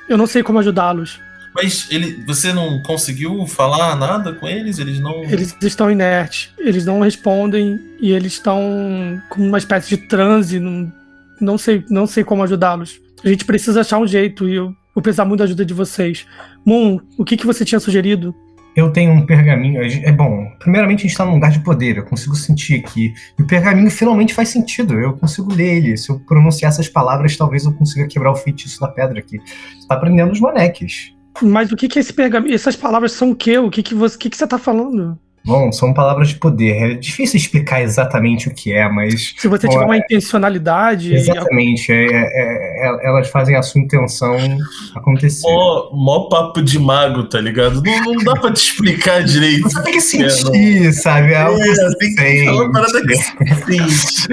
eu 0.07 0.17
não 0.17 0.25
sei 0.25 0.41
como 0.41 0.59
ajudá-los. 0.59 1.19
Mas 1.57 1.87
ele, 1.89 2.23
você 2.27 2.53
não 2.53 2.83
conseguiu 2.83 3.47
falar 3.47 3.95
nada 3.95 4.31
com 4.31 4.47
eles? 4.47 4.77
Eles 4.77 4.99
não... 4.99 5.23
Eles 5.23 5.57
estão 5.63 5.89
inertes, 5.89 6.51
eles 6.59 6.85
não 6.85 6.99
respondem 6.99 7.79
e 7.99 8.11
eles 8.11 8.33
estão 8.33 9.19
com 9.31 9.41
uma 9.41 9.57
espécie 9.57 9.89
de 9.89 9.97
transe. 9.97 10.59
Não, 10.59 10.93
não 11.41 11.57
sei, 11.57 11.83
não 11.89 12.05
sei 12.05 12.23
como 12.23 12.43
ajudá-los. 12.43 13.01
A 13.25 13.27
gente 13.27 13.43
precisa 13.43 13.81
achar 13.81 13.97
um 13.97 14.05
jeito 14.05 14.47
e 14.47 14.53
eu 14.53 14.71
vou 14.93 15.01
precisar 15.01 15.25
muito 15.25 15.39
da 15.39 15.45
ajuda 15.45 15.65
de 15.65 15.73
vocês. 15.73 16.27
Moon, 16.63 16.99
o 17.17 17.25
que, 17.25 17.35
que 17.35 17.47
você 17.47 17.65
tinha 17.65 17.79
sugerido? 17.79 18.35
Eu 18.75 18.91
tenho 18.91 19.11
um 19.11 19.25
pergaminho. 19.25 19.81
É 19.81 20.11
bom, 20.11 20.51
primeiramente 20.59 20.99
a 20.99 21.07
gente 21.07 21.17
tá 21.17 21.25
num 21.25 21.33
lugar 21.33 21.49
de 21.49 21.61
poder, 21.61 21.97
eu 21.97 22.05
consigo 22.05 22.35
sentir 22.35 22.85
aqui. 22.85 23.15
E 23.39 23.41
o 23.41 23.47
pergaminho 23.47 23.89
finalmente 23.89 24.31
faz 24.31 24.49
sentido, 24.49 24.93
eu 24.93 25.13
consigo 25.13 25.51
ler 25.51 25.77
ele. 25.77 25.97
Se 25.97 26.11
eu 26.11 26.19
pronunciar 26.19 26.69
essas 26.69 26.87
palavras, 26.87 27.35
talvez 27.35 27.65
eu 27.65 27.73
consiga 27.73 28.07
quebrar 28.07 28.31
o 28.31 28.35
feitiço 28.35 28.79
da 28.79 28.87
pedra 28.87 29.17
aqui. 29.17 29.39
Você 29.39 29.87
tá 29.87 29.95
aprendendo 29.95 30.31
os 30.31 30.39
maneques. 30.39 31.16
Mas 31.41 31.71
o 31.71 31.75
que, 31.75 31.87
que 31.87 31.99
é 31.99 32.01
esse 32.01 32.13
pergaminho? 32.13 32.55
Essas 32.55 32.75
palavras 32.75 33.11
são 33.11 33.31
o 33.31 33.35
quê? 33.35 33.57
O 33.57 33.69
que, 33.69 33.83
que, 33.83 33.93
você, 33.95 34.15
o 34.15 34.19
que, 34.19 34.29
que 34.29 34.37
você 34.37 34.47
tá 34.47 34.57
falando? 34.57 35.17
Bom, 35.45 35.71
são 35.71 35.93
palavras 35.93 36.27
de 36.27 36.35
poder. 36.35 36.71
É 36.75 36.93
difícil 36.95 37.37
explicar 37.37 37.81
exatamente 37.81 38.49
o 38.49 38.53
que 38.53 38.73
é, 38.73 38.89
mas. 38.89 39.33
Se 39.37 39.47
você 39.47 39.65
Bom, 39.65 39.71
tiver 39.73 39.85
uma 39.85 39.95
é- 39.95 39.99
intencionalidade. 39.99 41.13
Exatamente. 41.15 41.89
é- 41.89 42.05
é- 42.05 42.85
é- 42.89 43.07
elas 43.07 43.29
fazem 43.29 43.55
a 43.55 43.61
sua 43.61 43.79
intenção 43.79 44.35
acontecer. 44.93 45.47
Mó, 45.49 45.89
mó 45.93 46.27
papo 46.27 46.61
de 46.61 46.77
mago, 46.77 47.23
tá 47.29 47.39
ligado? 47.39 47.81
Não, 47.81 48.13
não 48.13 48.23
dá 48.25 48.33
pra 48.33 48.51
te 48.51 48.57
explicar 48.71 49.23
direito. 49.23 49.69
Você 49.69 49.81
tem 49.83 49.93
que 49.93 50.01
sentir, 50.01 50.91
sabe? 50.91 51.31
É 51.31 51.41
algo 51.41 51.57
que 51.61 51.69
É, 51.69 51.75
você 51.75 52.15
tem 52.15 52.49
uma 52.49 52.69
parada 52.69 53.01
que 53.07 53.15
sente. 53.15 54.27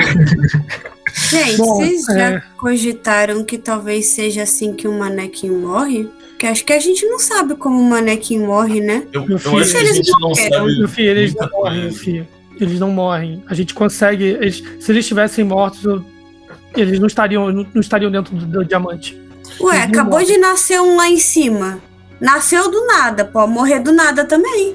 Gente, 1.31 1.57
Bom, 1.59 1.77
vocês 1.77 2.03
já 2.07 2.31
é. 2.31 2.43
cogitaram 2.57 3.45
que 3.45 3.57
talvez 3.57 4.07
seja 4.07 4.43
assim 4.43 4.73
que 4.73 4.89
o 4.89 4.99
manequim 4.99 5.51
morre? 5.51 6.09
Porque 6.45 6.53
acho 6.53 6.65
que 6.67 6.73
a 6.75 6.79
gente 6.79 7.07
não 7.07 7.19
sabe 7.19 7.55
como 7.55 7.81
o 7.81 7.89
manequim 7.89 8.39
morre, 8.41 8.79
né? 8.81 9.07
Eu, 9.15 9.27
eu 9.31 9.39
filho, 9.39 9.59
acho 9.63 9.71
que 9.73 9.77
eles 9.79 10.11
não 10.21 10.35
sabe. 10.35 10.79
Meu 10.79 10.89
filho, 10.89 11.09
eles 11.11 11.35
não 11.35 11.49
morrem, 11.51 11.91
filho. 11.91 12.29
Eles 12.61 12.79
não 12.81 12.91
morrem. 12.91 13.43
A 13.47 13.55
gente 13.55 13.73
consegue. 13.73 14.25
eles- 14.25 14.63
se 14.79 14.93
eles 14.93 15.05
estivessem 15.07 15.43
mortos, 15.43 15.83
eu- 15.85 16.05
eles 16.77 17.01
não 17.01 17.07
estariam, 17.07 17.51
não, 17.51 17.67
não 17.73 17.81
estariam 17.81 18.11
dentro 18.11 18.37
do, 18.37 18.45
do 18.45 18.65
diamante. 18.65 19.19
Ué, 19.59 19.75
Eles 19.85 19.89
acabou 19.89 20.23
de 20.23 20.37
nascer 20.37 20.79
um 20.83 20.97
lá 20.97 21.09
em 21.09 21.17
cima. 21.17 21.81
Nasceu 22.21 22.71
do 22.71 22.87
nada, 22.89 23.25
pode 23.25 23.51
morrer 23.51 23.81
do 23.81 23.93
nada 23.93 24.25
também. 24.27 24.75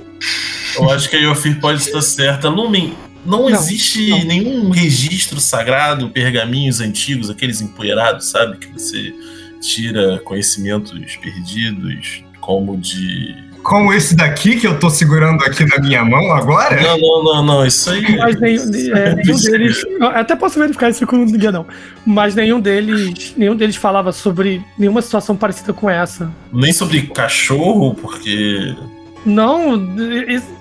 Eu 0.76 0.90
acho 0.90 1.08
que 1.08 1.18
a 1.18 1.20
Yofir 1.20 1.60
pode 1.60 1.82
estar 1.82 2.02
certa. 2.02 2.50
Lumen, 2.50 2.96
não, 3.24 3.42
Não, 3.44 3.50
existe 3.52 4.10
não. 4.10 4.24
nenhum 4.24 4.70
registro 4.72 5.40
sagrado, 5.40 6.10
pergaminhos 6.10 6.82
antigos, 6.82 7.30
aqueles 7.30 7.62
empoeirados, 7.62 8.32
sabe? 8.32 8.58
Que 8.58 8.68
você 8.74 9.14
tira 9.60 10.20
conhecimentos 10.20 11.16
perdidos, 11.18 12.24
como 12.40 12.78
de. 12.78 13.50
Como 13.62 13.94
esse 13.94 14.16
daqui 14.16 14.56
que 14.56 14.66
eu 14.66 14.80
tô 14.80 14.90
segurando 14.90 15.44
aqui 15.44 15.66
na 15.66 15.80
minha 15.80 16.04
mão 16.04 16.32
agora? 16.32 16.82
Não, 16.82 16.98
não, 16.98 17.24
não, 17.24 17.46
não. 17.46 17.66
Isso 17.66 17.90
aí. 17.92 18.18
Mas 18.18 18.40
nenhum, 18.40 18.96
é, 18.96 19.16
nenhum 19.16 19.38
deles. 19.38 19.84
eu 19.84 20.08
Até 20.08 20.36
posso 20.36 20.58
verificar 20.58 20.90
isso 20.90 21.06
com 21.06 21.18
o 21.18 21.26
guia, 21.26 21.52
não. 21.52 21.66
Mas 22.06 22.34
nenhum 22.36 22.60
deles. 22.60 23.34
Nenhum 23.36 23.56
deles 23.56 23.76
falava 23.76 24.12
sobre 24.12 24.64
nenhuma 24.78 25.02
situação 25.02 25.36
parecida 25.36 25.74
com 25.74 25.90
essa. 25.90 26.32
Nem 26.54 26.72
sobre 26.72 27.02
cachorro, 27.08 27.94
porque. 27.94 28.76
Não, 29.26 29.74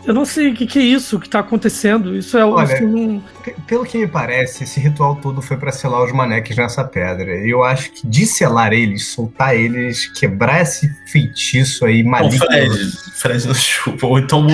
eu 0.04 0.12
não 0.12 0.24
sei 0.24 0.50
o 0.50 0.54
que, 0.54 0.66
que 0.66 0.78
é 0.78 0.82
isso 0.82 1.18
que 1.20 1.28
tá 1.28 1.38
acontecendo. 1.38 2.14
Isso 2.16 2.36
é 2.36 2.44
Olha, 2.44 2.74
isso 2.74 2.86
não- 2.86 3.22
P- 3.44 3.54
Pelo 3.66 3.84
que 3.84 3.96
me 3.98 4.06
parece, 4.06 4.64
esse 4.64 4.80
ritual 4.80 5.16
todo 5.16 5.40
foi 5.40 5.56
pra 5.56 5.70
selar 5.70 6.02
os 6.04 6.12
maneques 6.12 6.56
nessa 6.56 6.82
pedra. 6.84 7.36
E 7.36 7.50
eu 7.50 7.62
acho 7.62 7.92
que 7.92 8.06
de 8.06 8.26
selar 8.26 8.72
eles, 8.72 9.06
soltar 9.08 9.54
eles, 9.54 10.06
quebrar 10.18 10.62
esse 10.62 10.88
feitiço 11.06 11.84
aí 11.84 12.02
Não, 12.02 12.10
maligno. 12.10 12.38
Fred. 12.46 12.92
Fred 13.14 13.46
não 13.46 13.54
chupa. 13.54 14.06
Ou 14.06 14.18
então 14.18 14.44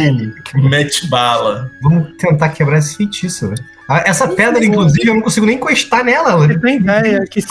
mete 0.54 1.06
bala. 1.08 1.70
Vamos 1.82 2.12
tentar 2.18 2.50
quebrar 2.50 2.78
esse 2.78 2.96
feitiço, 2.96 3.48
velho. 3.48 3.64
Ah, 3.88 4.02
Essa 4.06 4.28
pedra, 4.28 4.64
inclusive, 4.64 5.06
eu 5.08 5.14
não 5.14 5.22
consigo 5.22 5.44
nem 5.46 5.56
encostar 5.56 6.04
nela. 6.04 6.30
Ela 6.30 6.46
Você 6.46 6.58
tem 6.58 6.76
ideia 6.76 7.24
que 7.26 7.40
se. 7.42 7.48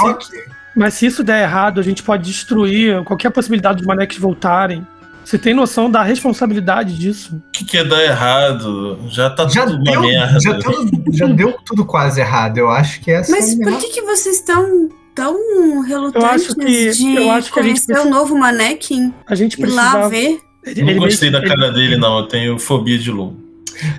Mas 0.75 0.95
se 0.95 1.05
isso 1.05 1.23
der 1.23 1.43
errado, 1.43 1.79
a 1.79 1.83
gente 1.83 2.01
pode 2.01 2.23
destruir 2.23 3.03
qualquer 3.03 3.29
possibilidade 3.31 3.77
dos 3.77 3.85
maneques 3.85 4.17
voltarem. 4.17 4.85
Você 5.23 5.37
tem 5.37 5.53
noção 5.53 5.89
da 5.89 6.03
responsabilidade 6.03 6.97
disso? 6.97 7.35
O 7.47 7.51
que, 7.51 7.65
que 7.65 7.77
é 7.77 7.83
dar 7.83 8.03
errado? 8.03 8.99
Já 9.09 9.29
tá 9.29 9.47
Já 9.47 9.65
tudo 9.65 9.81
deu, 9.83 9.99
uma 9.99 10.07
merda. 10.07 10.39
já, 10.39 10.57
tudo- 10.59 11.03
já 11.15 11.27
deu 11.27 11.53
tudo 11.65 11.85
quase 11.85 12.19
errado. 12.21 12.57
Eu 12.57 12.69
acho 12.69 12.99
que 13.01 13.11
essa 13.11 13.31
Mas 13.31 13.49
é 13.49 13.53
a 13.53 13.57
por 13.57 13.65
melhor- 13.65 13.79
que, 13.81 13.87
que 13.89 14.01
vocês 14.01 14.35
estão 14.37 14.89
tão 15.15 15.81
relutantes 15.81 16.47
acho 16.49 16.55
que- 16.55 16.91
de 16.91 17.15
eu 17.15 17.31
acho 17.31 17.53
que 17.53 17.59
a 17.59 17.63
gente 17.63 17.71
conhecer 17.85 17.93
precisa- 17.93 18.07
o 18.07 18.11
novo 18.11 18.37
Manequim 18.37 19.13
A 19.27 19.35
gente 19.35 19.61
e 19.61 19.65
lá 19.65 20.07
ver? 20.07 20.39
Ele- 20.65 20.81
Não 20.81 20.89
ele 20.89 20.99
gostei 20.99 21.29
da 21.29 21.41
cara 21.45 21.71
dele, 21.71 21.97
não. 21.97 22.19
Eu 22.19 22.27
tenho 22.27 22.57
fobia 22.59 22.97
de 22.97 23.11
lobo. 23.11 23.41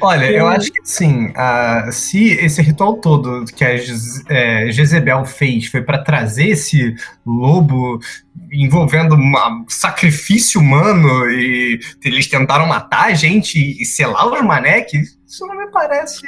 Olha, 0.01 0.27
eu 0.27 0.39
Eu- 0.39 0.47
acho 0.47 0.73
que 0.73 0.81
assim, 0.81 1.33
ah, 1.37 1.89
se 1.91 2.29
esse 2.29 2.63
ritual 2.63 2.95
todo 2.99 3.45
que 3.57 3.65
a 3.65 3.77
Jez- 3.77 4.23
é, 4.29 4.71
Jezebel 4.71 5.25
fez 5.25 5.67
foi 5.67 5.83
pra 5.83 5.99
trazer 5.99 6.49
esse 6.51 6.95
lobo 7.27 7.99
envolvendo 8.55 9.15
um 9.15 9.65
sacrifício 9.69 10.61
humano 10.61 11.31
e 11.31 11.81
eles 12.05 12.27
tentaram 12.27 12.67
matar 12.67 13.07
a 13.07 13.15
gente 13.15 13.59
e 13.59 13.85
selar 13.85 14.33
os 14.33 14.43
maneques, 14.43 15.19
isso 15.35 15.45
não 15.49 15.57
me 15.57 15.67
parece. 15.67 16.21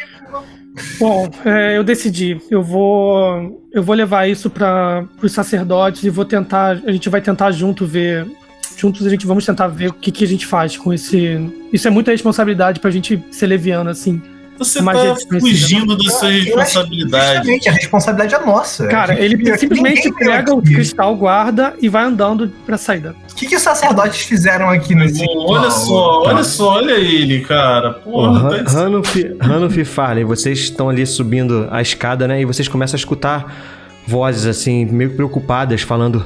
Bom, 0.98 1.30
é, 1.44 1.78
eu 1.78 1.84
decidi. 1.84 2.40
Eu 2.50 2.60
vou, 2.60 3.64
eu 3.72 3.80
vou 3.80 3.94
levar 3.94 4.28
isso 4.28 4.50
para 4.50 5.06
os 5.22 5.30
sacerdotes 5.30 6.02
e 6.02 6.10
vou 6.10 6.24
tentar. 6.24 6.80
A 6.84 6.90
gente 6.90 7.08
vai 7.08 7.20
tentar 7.20 7.52
junto 7.52 7.86
ver. 7.86 8.26
Juntos 8.76 9.06
a 9.06 9.08
gente 9.08 9.24
vamos 9.24 9.46
tentar 9.46 9.68
ver 9.68 9.90
o 9.90 9.92
que, 9.92 10.10
que 10.10 10.24
a 10.24 10.26
gente 10.26 10.44
faz 10.44 10.76
com 10.76 10.92
esse. 10.92 11.38
Isso 11.72 11.86
é 11.86 11.90
muita 11.90 12.10
responsabilidade 12.10 12.80
pra 12.80 12.90
gente 12.90 13.22
ser 13.30 13.46
leviano, 13.46 13.88
assim. 13.88 14.20
Você 14.58 14.80
Mas 14.80 14.96
tá 14.98 15.04
ele 15.04 15.14
precisa- 15.26 15.40
fugindo 15.40 15.96
da 15.96 16.10
sua 16.10 16.28
responsabilidade. 16.30 17.34
Justamente, 17.36 17.68
a 17.68 17.72
responsabilidade 17.72 18.34
é 18.34 18.46
nossa. 18.46 18.86
Cara, 18.88 19.14
gente- 19.14 19.24
ele 19.42 19.58
simplesmente 19.58 20.12
pega 20.12 20.54
o 20.54 20.62
cristal, 20.62 21.14
guarda 21.16 21.74
e 21.80 21.88
vai 21.88 22.04
andando 22.04 22.48
pra 22.64 22.76
saída. 22.78 23.14
O 23.30 23.34
que, 23.34 23.46
que 23.46 23.56
os 23.56 23.62
sacerdotes 23.62 24.22
fizeram 24.22 24.70
aqui 24.70 24.94
nesse 24.94 25.24
Bom, 25.24 25.52
olha 25.52 25.70
só, 25.70 26.22
olha 26.22 26.44
só, 26.44 26.68
olha 26.76 26.92
ele, 26.92 27.40
cara. 27.40 27.92
Porra, 27.94 28.48
Han- 28.48 28.64
tá... 28.64 28.78
Hanuf, 28.80 29.36
Hanuf 29.40 29.80
e 29.80 29.84
Farley, 29.84 30.24
vocês 30.24 30.58
estão 30.60 30.88
ali 30.88 31.06
subindo 31.06 31.68
a 31.70 31.82
escada, 31.82 32.26
né? 32.26 32.40
E 32.40 32.44
vocês 32.44 32.66
começam 32.68 32.96
a 32.96 32.98
escutar 32.98 33.54
vozes 34.06 34.46
assim, 34.46 34.84
meio 34.86 35.10
preocupadas, 35.14 35.82
falando: 35.82 36.24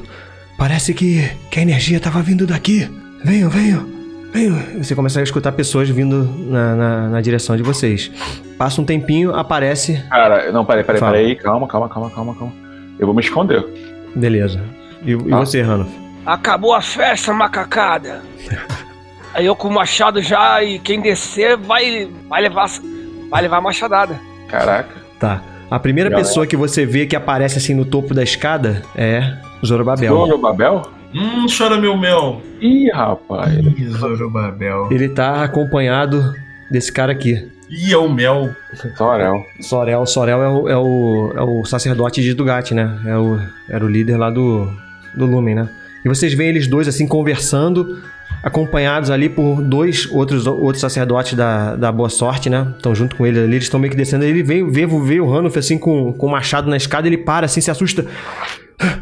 Parece 0.57 0.95
que, 0.95 1.29
que 1.51 1.59
a 1.59 1.63
energia 1.63 1.97
estava 1.97 2.23
vindo 2.23 2.47
daqui. 2.47 2.89
Venham, 3.25 3.51
venham, 3.51 3.87
Você 4.79 4.95
começa 4.95 5.21
a 5.21 5.23
escutar 5.23 5.53
pessoas 5.53 5.89
vindo 5.89 6.23
na, 6.51 6.75
na, 6.77 7.09
na 7.09 7.21
direção 7.21 7.57
de 7.57 7.63
vocês. 7.63 8.11
Passa 8.57 8.81
um 8.81 8.85
tempinho, 8.85 9.35
aparece. 9.35 10.03
Cara, 10.09 10.53
não, 10.53 10.65
peraí, 10.65 10.85
peraí, 10.85 11.01
Fala. 11.01 11.13
peraí. 11.13 11.37
Calma, 11.37 11.67
calma, 11.67 11.89
calma, 11.89 12.11
calma, 12.11 12.35
calma. 12.35 12.53
Eu 12.99 13.07
vou 13.07 13.15
me 13.15 13.21
esconder. 13.23 13.65
Beleza. 14.15 14.63
E, 15.05 15.13
e 15.13 15.33
Ah. 15.35 15.39
você, 15.39 15.61
Hanuf? 15.63 15.91
Acabou 16.25 16.75
a 16.75 16.81
festa, 16.83 17.33
macacada. 17.33 18.23
Aí 19.35 19.47
eu 19.47 19.55
com 19.57 19.69
o 19.69 19.73
machado 19.73 20.21
já 20.21 20.63
e 20.63 20.79
quem 20.79 21.01
descer 21.01 21.57
vai, 21.57 22.09
vai 22.29 22.43
levar 22.43 22.69
vai 23.31 23.43
levar 23.43 23.59
a 23.59 23.61
machadada. 23.61 24.19
Caraca. 24.49 24.93
Tá. 25.21 25.41
A 25.71 25.79
primeira 25.79 26.11
Galera. 26.11 26.27
pessoa 26.27 26.45
que 26.47 26.57
você 26.57 26.85
vê 26.85 27.07
que 27.07 27.15
aparece 27.15 27.57
assim 27.59 27.73
no 27.75 27.85
topo 27.85 28.13
da 28.13 28.25
escada 28.25 28.83
é 28.97 29.37
Zorobabel. 29.65 30.27
Deu 30.27 30.35
o 30.35 30.39
Babel? 30.39 30.83
Hum, 31.15 31.47
chora 31.49 31.77
meu 31.81 31.97
mel. 31.97 32.41
Ih, 32.61 32.91
rapaz. 32.93 33.55
Ih, 33.59 33.89
Zorobabel. 33.89 34.89
Ele 34.91 35.09
tá 35.09 35.43
acompanhado 35.43 36.33
desse 36.71 36.93
cara 36.93 37.13
aqui. 37.13 37.49
Ih, 37.69 37.93
é 37.93 37.97
o 37.97 38.09
mel. 38.13 38.51
Torel. 38.97 39.45
Sorel, 39.61 40.07
Sorel 40.07 40.43
é 40.43 40.49
o, 40.49 40.69
é 40.69 40.77
o, 40.77 41.33
é 41.37 41.43
o 41.43 41.65
sacerdote 41.65 42.23
de 42.23 42.35
Dugat, 42.35 42.73
né? 42.73 42.99
É 43.07 43.17
o, 43.17 43.39
era 43.69 43.85
o 43.85 43.89
líder 43.89 44.17
lá 44.17 44.31
do, 44.31 44.69
do 45.15 45.27
Lumen, 45.27 45.55
né? 45.55 45.69
E 46.05 46.09
vocês 46.09 46.33
veem 46.33 46.51
eles 46.51 46.67
dois 46.67 46.89
assim 46.89 47.07
conversando, 47.07 48.01
acompanhados 48.43 49.11
ali 49.11 49.29
por 49.29 49.61
dois 49.63 50.09
outros, 50.11 50.47
outros 50.47 50.81
sacerdotes 50.81 51.35
da, 51.35 51.77
da 51.77 51.93
Boa 51.93 52.09
Sorte, 52.09 52.49
né? 52.49 52.73
Estão 52.77 52.95
junto 52.95 53.17
com 53.17 53.27
ele 53.27 53.39
ali, 53.39 53.53
eles 53.55 53.65
estão 53.65 53.79
meio 53.81 53.91
que 53.91 53.97
descendo. 53.97 54.25
Ele 54.25 54.43
vê, 54.43 54.65
vê, 54.65 54.87
vê 54.87 55.21
o 55.21 55.33
Hanuf 55.35 55.59
assim 55.59 55.77
com, 55.79 56.13
com 56.13 56.27
o 56.27 56.31
machado 56.31 56.71
na 56.71 56.77
escada, 56.77 57.07
ele 57.07 57.19
para 57.19 57.47
assim, 57.47 57.61
se 57.61 57.71
assusta. 57.71 58.07
"Ah, 58.81 58.99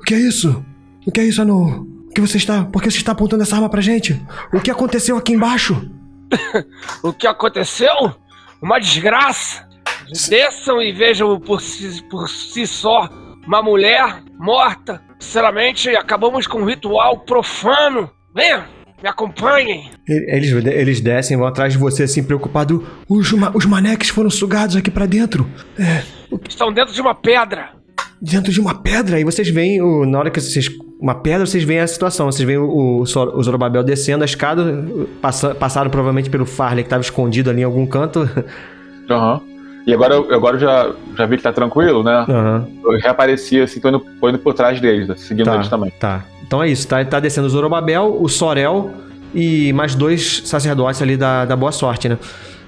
O 0.00 0.04
que 0.04 0.14
é 0.14 0.18
isso? 0.18 0.64
O 1.06 1.12
que 1.12 1.20
é 1.20 1.24
isso, 1.24 1.40
Anu? 1.42 1.86
O 2.08 2.12
que 2.14 2.20
você 2.20 2.36
está. 2.36 2.64
Por 2.64 2.82
que 2.82 2.90
você 2.90 2.98
está 2.98 3.12
apontando 3.12 3.42
essa 3.42 3.56
arma 3.56 3.68
pra 3.68 3.80
gente? 3.80 4.20
O 4.52 4.60
que 4.60 4.70
aconteceu 4.70 5.16
aqui 5.16 5.32
embaixo? 5.32 5.90
O 7.02 7.12
que 7.12 7.26
aconteceu? 7.26 8.14
Uma 8.60 8.78
desgraça. 8.78 9.66
Desçam 10.28 10.82
e 10.82 10.92
vejam 10.92 11.38
por 11.40 11.60
si, 11.60 12.02
por 12.10 12.28
si 12.28 12.66
só 12.66 13.08
uma 13.46 13.62
mulher 13.62 14.22
morta. 14.38 15.02
Sinceramente, 15.18 15.88
acabamos 15.90 16.46
com 16.46 16.60
um 16.60 16.64
ritual 16.64 17.20
profano. 17.20 18.10
Venham, 18.34 18.64
me 19.02 19.08
acompanhem. 19.08 19.90
Eles, 20.06 20.50
eles 20.66 21.00
descem, 21.00 21.36
vão 21.36 21.46
atrás 21.46 21.72
de 21.72 21.78
você 21.78 22.02
assim, 22.04 22.22
preocupado. 22.22 22.86
Os, 23.08 23.32
os 23.54 23.64
maneques 23.66 24.08
foram 24.10 24.30
sugados 24.30 24.76
aqui 24.76 24.90
pra 24.90 25.06
dentro. 25.06 25.48
É, 25.78 26.02
Estão 26.48 26.72
dentro 26.72 26.92
de 26.92 27.00
uma 27.00 27.14
pedra. 27.14 27.70
Dentro 28.20 28.52
de 28.52 28.60
uma 28.60 28.74
pedra. 28.74 29.18
E 29.20 29.24
vocês 29.24 29.48
veem, 29.48 29.80
o- 29.82 30.04
na 30.06 30.18
hora 30.18 30.30
que 30.30 30.40
vocês. 30.40 30.68
Uma 31.00 31.14
pedra, 31.14 31.46
vocês 31.46 31.62
veem 31.64 31.80
a 31.80 31.86
situação. 31.86 32.26
Vocês 32.26 32.44
veem 32.46 32.58
o, 32.58 32.68
o, 32.68 33.00
o 33.02 33.42
Zorobabel 33.42 33.82
descendo 33.84 34.22
a 34.22 34.24
escada. 34.24 34.84
passa- 35.22 35.54
passaram 35.54 35.90
provavelmente 35.90 36.28
pelo 36.30 36.44
Farley 36.44 36.82
que 36.84 36.90
tava 36.90 37.02
escondido 37.02 37.50
ali 37.50 37.60
em 37.60 37.64
algum 37.64 37.86
canto. 37.86 38.28
Aham. 39.10 39.40
E 39.86 39.94
agora, 39.94 40.14
eu- 40.14 40.34
agora 40.34 40.56
eu 40.56 40.60
já, 40.60 40.92
já 41.16 41.24
vi 41.26 41.36
que 41.38 41.42
tá 41.42 41.52
tranquilo, 41.52 42.02
né? 42.02 42.26
Aham, 42.28 42.66
Eu 42.84 42.98
reapareci 43.00 43.60
assim, 43.60 43.80
tô 43.80 43.88
indo, 43.88 44.04
tô 44.20 44.28
indo 44.28 44.38
por 44.38 44.52
trás 44.52 44.78
deles, 44.80 45.08
né? 45.08 45.14
seguindo 45.16 45.46
Tá. 45.46 45.54
eles 45.54 45.68
também. 45.68 45.90
tá. 45.98 46.24
Então 46.46 46.62
é 46.62 46.68
isso. 46.68 46.86
Tá, 46.86 47.02
tá 47.04 47.18
descendo 47.20 47.46
o 47.46 47.50
Zorobabel, 47.50 48.16
o 48.20 48.28
Sorel 48.28 48.90
e 49.34 49.72
mais 49.72 49.94
dois 49.94 50.42
sacerdotes 50.44 51.00
ali 51.00 51.16
da, 51.16 51.44
da 51.46 51.56
Boa 51.56 51.72
Sorte, 51.72 52.08
né? 52.08 52.18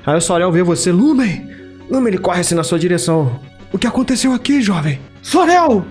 Aí 0.06 0.16
o 0.16 0.20
Sorel 0.20 0.50
vê 0.50 0.62
você, 0.62 0.90
Lumen! 0.90 1.46
Lumen, 1.90 2.08
ele 2.08 2.18
corre 2.18 2.40
assim 2.40 2.54
na 2.54 2.62
sua 2.62 2.78
direção. 2.78 3.38
O 3.72 3.78
que 3.78 3.86
aconteceu 3.86 4.32
aqui, 4.32 4.62
jovem? 4.62 4.98
Sorel! 5.22 5.84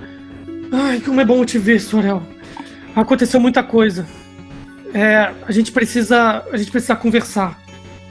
Ai, 0.72 1.00
como 1.00 1.22
é 1.22 1.26
bom 1.26 1.44
te 1.46 1.58
ver, 1.58 1.80
Sorel. 1.80 2.22
Aconteceu 2.96 3.40
muita 3.40 3.64
coisa. 3.64 4.06
É, 4.94 5.32
a 5.48 5.52
gente 5.52 5.72
precisa. 5.72 6.44
A 6.52 6.58
gente 6.58 6.72
precisa 6.72 6.96
conversar. 6.96 7.60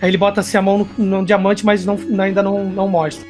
Aí 0.00 0.09
ele 0.11 0.16
bota 0.16 0.40
assim 0.40 0.57
a 0.57 0.62
mão 0.62 0.88
no, 0.96 1.04
no 1.04 1.24
diamante, 1.26 1.64
mas 1.66 1.85
não- 1.85 1.98
ainda 2.20 2.42
não, 2.42 2.64
não 2.64 2.88
mostra. 2.88 3.26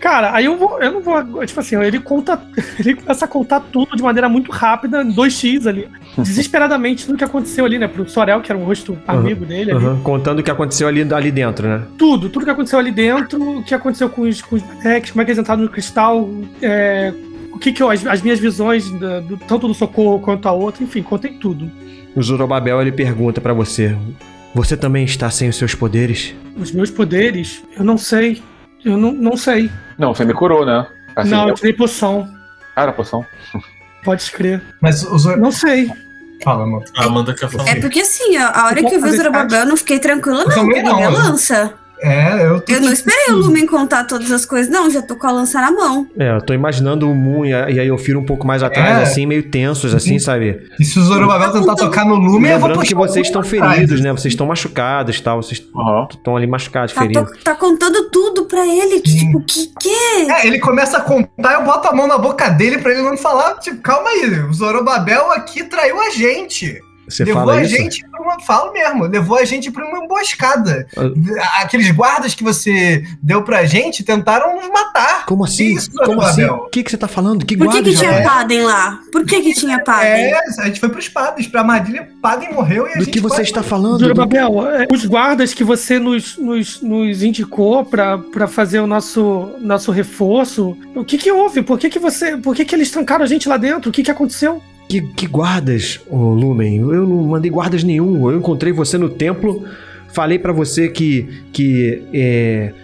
Cara, 0.00 0.34
aí 0.34 0.44
eu 0.46 0.56
vou. 0.56 0.80
Eu 0.80 0.92
não 0.92 1.00
vou. 1.00 1.44
Tipo 1.46 1.60
assim, 1.60 1.76
ele 1.82 2.00
conta. 2.00 2.40
Ele 2.78 2.94
começa 2.94 3.24
a 3.24 3.28
contar 3.28 3.60
tudo 3.60 3.96
de 3.96 4.02
maneira 4.02 4.28
muito 4.28 4.50
rápida, 4.50 5.04
2x 5.04 5.66
ali. 5.68 5.88
Desesperadamente, 6.22 7.06
tudo 7.06 7.16
que 7.18 7.24
aconteceu 7.24 7.64
ali, 7.64 7.78
né? 7.78 7.88
Pro 7.88 8.08
Sorel, 8.08 8.40
que 8.40 8.52
era 8.52 8.58
um 8.58 8.64
rosto 8.64 8.98
amigo 9.06 9.44
dele 9.46 9.70
ali. 9.72 9.84
Aham, 9.84 10.00
Contando 10.02 10.40
o 10.40 10.42
que 10.42 10.50
aconteceu 10.50 10.86
ali, 10.88 11.06
ali 11.12 11.30
dentro, 11.30 11.66
né? 11.68 11.82
Tudo, 11.98 12.28
tudo 12.28 12.44
que 12.44 12.50
aconteceu 12.50 12.78
ali 12.78 12.90
dentro, 12.90 13.58
o 13.58 13.62
que 13.62 13.74
aconteceu 13.74 14.08
com 14.10 14.22
os, 14.22 14.42
com 14.42 14.56
os 14.56 14.62
bonecos, 14.62 15.10
como 15.10 15.22
é 15.22 15.24
que 15.24 15.30
eles 15.30 15.38
entraram 15.38 15.62
no 15.62 15.68
cristal, 15.68 16.28
é, 16.60 17.12
o 17.52 17.58
que 17.58 17.72
que 17.72 17.82
eu, 17.82 17.88
as, 17.90 18.06
as 18.06 18.20
minhas 18.22 18.38
visões, 18.38 18.90
da- 18.98 19.20
do- 19.20 19.36
tanto 19.38 19.66
do 19.68 19.74
socorro 19.74 20.18
quanto 20.20 20.46
a 20.48 20.52
outra, 20.52 20.82
enfim, 20.84 21.02
contei 21.02 21.32
tudo. 21.32 21.70
O 22.14 22.22
Zorobabel 22.22 22.80
ele 22.82 22.92
pergunta 22.92 23.40
pra 23.40 23.54
você: 23.54 23.96
Você 24.54 24.76
também 24.76 25.04
está 25.04 25.30
sem 25.30 25.48
os 25.48 25.56
seus 25.56 25.74
poderes? 25.74 26.34
Os 26.56 26.72
meus 26.72 26.90
poderes, 26.90 27.62
eu 27.74 27.82
não 27.84 27.96
sei, 27.96 28.42
eu 28.84 28.98
não, 28.98 29.12
não 29.12 29.36
sei. 29.36 29.70
Não, 29.96 30.14
você 30.14 30.24
me 30.26 30.34
curou, 30.34 30.66
né? 30.66 30.86
Assim, 31.16 31.30
não, 31.30 31.44
eu 31.44 31.48
eu... 31.50 31.54
tirei 31.54 31.72
poção, 31.72 32.28
Ah, 32.76 32.82
era 32.82 32.92
poção. 32.92 33.24
pode 34.04 34.22
escrever. 34.22 34.62
Mas 34.80 35.02
o 35.02 35.18
Zor... 35.18 35.36
Não 35.36 35.52
sei. 35.52 35.90
Fala, 36.42 36.64
amor. 36.64 36.84
A 36.96 37.04
Amanda 37.04 37.34
quer 37.34 37.48
falar. 37.48 37.68
É 37.68 37.80
porque 37.80 38.00
assim, 38.00 38.36
a, 38.36 38.66
hora 38.66 38.82
que 38.82 38.94
eu 38.94 39.00
vi 39.00 39.10
o 39.10 39.16
Zorobabel, 39.16 39.60
eu 39.60 39.66
não 39.66 39.76
fiquei 39.76 39.98
tranquila, 39.98 40.44
não. 40.44 40.50
também 40.50 40.74
Peguei 40.74 40.82
não, 40.82 40.96
minha 40.96 41.10
né? 41.10 41.16
lança. 41.16 41.74
É, 42.02 42.46
eu 42.46 42.60
tô. 42.60 42.72
Eu 42.72 42.80
não 42.80 42.92
esperei 42.92 43.32
o 43.32 43.36
Lumen 43.36 43.66
contar 43.66 44.04
todas 44.04 44.30
as 44.32 44.44
coisas, 44.44 44.70
não. 44.72 44.90
Já 44.90 45.00
tô 45.02 45.14
com 45.16 45.26
a 45.26 45.30
lança 45.32 45.60
na 45.60 45.70
mão. 45.70 46.06
É, 46.18 46.34
eu 46.36 46.40
tô 46.42 46.52
imaginando 46.52 47.08
o 47.10 47.14
Moon 47.14 47.44
e 47.44 47.54
a, 47.54 47.70
e 47.70 47.78
a 47.78 47.82
Yofiro 47.84 48.18
um 48.18 48.24
pouco 48.24 48.46
mais 48.46 48.62
atrás, 48.62 48.98
É. 48.98 49.02
assim, 49.02 49.24
meio 49.26 49.44
tensos, 49.50 49.94
assim, 49.94 50.18
sabe? 50.18 50.60
E 50.80 50.84
se 50.84 50.98
o 50.98 51.02
Zorobabel 51.02 51.52
tentar 51.52 51.74
tocar 51.76 52.04
no 52.04 52.14
lume, 52.16 52.48
eu 52.48 52.58
vou 52.58 52.68
Lembrando 52.68 52.86
que 52.86 52.94
puxar 52.94 52.96
o 52.96 53.08
vocês 53.08 53.26
estão 53.28 53.42
Lumen 53.42 53.60
feridos, 53.70 54.00
né? 54.00 54.10
Vocês 54.12 54.32
estão 54.32 54.46
machucados 54.46 55.16
e 55.16 55.22
tal. 55.22 55.42
Vocês 55.42 55.62
estão 56.10 56.36
ali 56.36 56.46
machucados, 56.46 56.92
Tá, 56.92 57.00
feridos. 57.02 57.30
to- 57.30 57.44
tá 57.44 57.54
contando 57.54 58.10
tudo 58.10 58.44
pra 58.46 58.66
ele. 58.66 59.00
Que, 59.00 59.18
tipo, 59.18 59.40
que 59.44 59.66
que? 59.80 60.30
É, 60.30 60.46
ele 60.46 60.58
começa 60.58 60.98
a 60.98 61.00
contar, 61.00 61.54
eu 61.54 61.64
boto 61.64 61.88
a 61.88 61.92
mão 61.92 62.06
na 62.08 62.18
boca 62.18 62.48
dele 62.48 62.78
pra 62.78 62.92
ele 62.92 63.02
não 63.02 63.16
falar, 63.16 63.54
tipo, 63.60 63.80
calma 63.80 64.08
aí, 64.10 64.40
o 64.40 64.52
Zorobabel 64.52 65.30
aqui 65.32 65.64
traiu 65.64 66.00
a 66.00 66.10
gente. 66.10 66.80
Você 67.08 67.24
levou 67.24 67.42
fala 67.42 67.54
a 67.56 67.62
isso? 67.62 67.76
gente 67.76 68.08
pra 68.08 68.20
uma. 68.20 68.40
Falo 68.40 68.72
mesmo, 68.72 69.04
levou 69.04 69.38
a 69.38 69.44
gente 69.44 69.70
pra 69.70 69.84
uma 69.86 70.04
emboscada. 70.04 70.86
Ah. 70.96 71.62
Aqueles 71.62 71.90
guardas 71.90 72.34
que 72.34 72.42
você 72.42 73.04
deu 73.22 73.42
pra 73.42 73.64
gente 73.64 74.02
tentaram 74.02 74.56
nos 74.56 74.68
matar. 74.68 75.26
Como 75.26 75.44
assim? 75.44 75.74
Isso, 75.74 75.90
Como 75.92 76.20
assim? 76.20 76.44
O 76.44 76.68
que, 76.68 76.82
que 76.82 76.90
você 76.90 76.96
tá 76.96 77.08
falando? 77.08 77.44
Que 77.44 77.56
Por 77.56 77.68
que, 77.70 77.82
que 77.82 77.96
tinha? 77.96 78.22
Paden 78.22 78.62
lá? 78.62 79.00
Por 79.10 79.24
que, 79.24 79.40
que 79.40 79.54
tinha 79.54 79.82
Paden? 79.82 80.10
É, 80.10 80.40
a 80.58 80.66
gente 80.66 80.80
foi 80.80 80.88
pros 80.88 81.08
padres, 81.08 81.46
pra 81.46 81.60
armadilha, 81.60 82.08
Paden 82.20 82.52
morreu 82.52 82.86
e 82.86 82.92
a 82.92 82.94
Do 82.94 83.04
gente 83.04 83.12
que 83.12 83.20
você 83.20 83.42
está 83.42 83.62
falando? 83.62 84.00
Zorobabel, 84.00 84.66
é, 84.70 84.86
os 84.90 85.04
guardas 85.04 85.52
que 85.54 85.64
você 85.64 85.98
nos, 85.98 86.36
nos, 86.38 86.80
nos 86.80 87.22
indicou 87.22 87.84
pra 87.84 88.18
pra 88.18 88.46
fazer 88.46 88.80
o 88.80 88.86
nosso, 88.86 89.50
nosso 89.60 89.90
reforço, 89.90 90.76
o 90.94 91.04
que 91.04 91.18
que 91.18 91.30
houve? 91.30 91.62
Por 91.62 91.78
que 91.78 91.88
que 91.90 91.98
você, 91.98 92.36
por 92.36 92.54
que 92.54 92.64
que 92.64 92.74
eles 92.74 92.90
trancaram 92.90 93.24
a 93.24 93.28
gente 93.28 93.48
lá 93.48 93.56
dentro? 93.56 93.90
O 93.90 93.92
que 93.92 94.02
que 94.02 94.10
aconteceu? 94.10 94.62
Que, 94.92 95.00
que 95.00 95.26
guardas, 95.26 95.98
ô 96.06 96.18
Lumen? 96.18 96.76
Eu 96.76 97.06
não 97.06 97.22
mandei 97.22 97.50
guardas 97.50 97.82
nenhum. 97.82 98.30
Eu 98.30 98.36
encontrei 98.36 98.74
você 98.74 98.98
no 98.98 99.08
templo, 99.08 99.64
falei 100.08 100.38
pra 100.38 100.52
você 100.52 100.86
que, 100.86 101.46
que 101.50 102.02
é, 102.12 102.74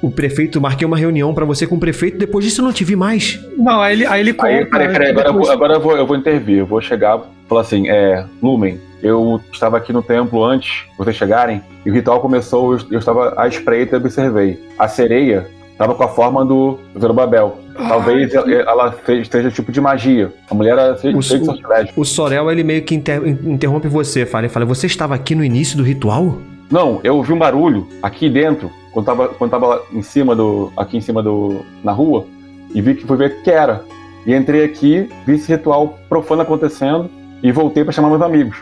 o 0.00 0.10
prefeito, 0.10 0.62
marquei 0.62 0.86
uma 0.86 0.96
reunião 0.96 1.34
pra 1.34 1.44
você 1.44 1.66
com 1.66 1.76
o 1.76 1.78
prefeito, 1.78 2.16
depois 2.16 2.42
disso 2.42 2.62
eu 2.62 2.64
não 2.64 2.72
te 2.72 2.84
vi 2.84 2.96
mais. 2.96 3.38
Não, 3.58 3.82
aí 3.82 3.96
ele, 3.96 4.06
aí 4.06 4.20
ele 4.22 4.32
conta. 4.32 4.48
Aí, 4.48 4.64
peraí, 4.64 4.88
peraí, 4.88 5.10
agora, 5.10 5.28
eu 5.28 5.50
agora 5.50 5.74
eu, 5.74 5.80
vou, 5.82 5.94
eu 5.94 6.06
vou 6.06 6.16
intervir. 6.16 6.60
Eu 6.60 6.66
vou 6.66 6.80
chegar 6.80 7.18
e 7.18 7.46
falar 7.46 7.60
assim: 7.60 7.86
é, 7.86 8.24
Lumen, 8.42 8.80
eu 9.02 9.38
estava 9.52 9.76
aqui 9.76 9.92
no 9.92 10.02
templo 10.02 10.42
antes 10.42 10.86
de 10.90 10.96
vocês 10.96 11.16
chegarem, 11.16 11.60
e 11.84 11.90
o 11.90 11.92
ritual 11.92 12.18
começou, 12.22 12.72
eu, 12.72 12.80
eu 12.92 12.98
estava 12.98 13.34
à 13.36 13.46
espreita 13.46 13.96
e 13.96 13.98
observei. 13.98 14.58
A 14.78 14.88
sereia 14.88 15.46
estava 15.78 15.94
com 15.94 16.02
a 16.02 16.08
forma 16.08 16.44
do 16.44 16.76
Zorobabel. 16.98 17.58
Talvez 17.76 18.34
ela, 18.34 18.50
ela 18.52 18.92
fez- 18.92 19.22
esteja 19.22 19.48
tipo 19.50 19.70
de 19.70 19.80
magia. 19.80 20.32
A 20.50 20.54
mulher 20.54 20.72
era 20.72 20.96
feita 20.96 21.16
O- 21.16 21.20
de 21.20 21.26
sortilégio. 21.44 21.92
O 21.96 22.04
Sorel, 22.04 22.50
ele 22.50 22.64
meio 22.64 22.82
que 22.82 22.96
inter- 22.96 23.24
interrompe 23.26 23.86
você, 23.86 24.26
fala, 24.26 24.46
ele 24.46 24.52
fala, 24.52 24.66
você 24.66 24.86
estava 24.86 25.14
aqui 25.14 25.36
no 25.36 25.44
início 25.44 25.76
do 25.76 25.84
ritual? 25.84 26.38
Não, 26.68 26.98
eu 27.04 27.16
ouvi 27.16 27.32
um 27.32 27.38
barulho 27.38 27.86
aqui 28.02 28.28
dentro, 28.28 28.70
quando 28.92 29.06
tava, 29.06 29.28
quando 29.28 29.50
tava 29.52 29.66
lá 29.68 29.80
em 29.92 30.02
cima 30.02 30.34
do. 30.34 30.72
aqui 30.76 30.96
em 30.96 31.00
cima 31.00 31.22
do. 31.22 31.60
na 31.84 31.92
rua, 31.92 32.26
e 32.74 32.82
vi 32.82 32.94
que 32.96 33.06
fui 33.06 33.16
ver 33.16 33.30
o 33.30 33.42
que 33.42 33.50
era. 33.50 33.84
E 34.26 34.34
entrei 34.34 34.64
aqui, 34.64 35.08
vi 35.24 35.36
esse 35.36 35.50
ritual 35.50 35.96
profano 36.08 36.42
acontecendo 36.42 37.08
e 37.42 37.50
voltei 37.52 37.84
pra 37.84 37.92
chamar 37.92 38.10
meus 38.10 38.20
amigos. 38.20 38.58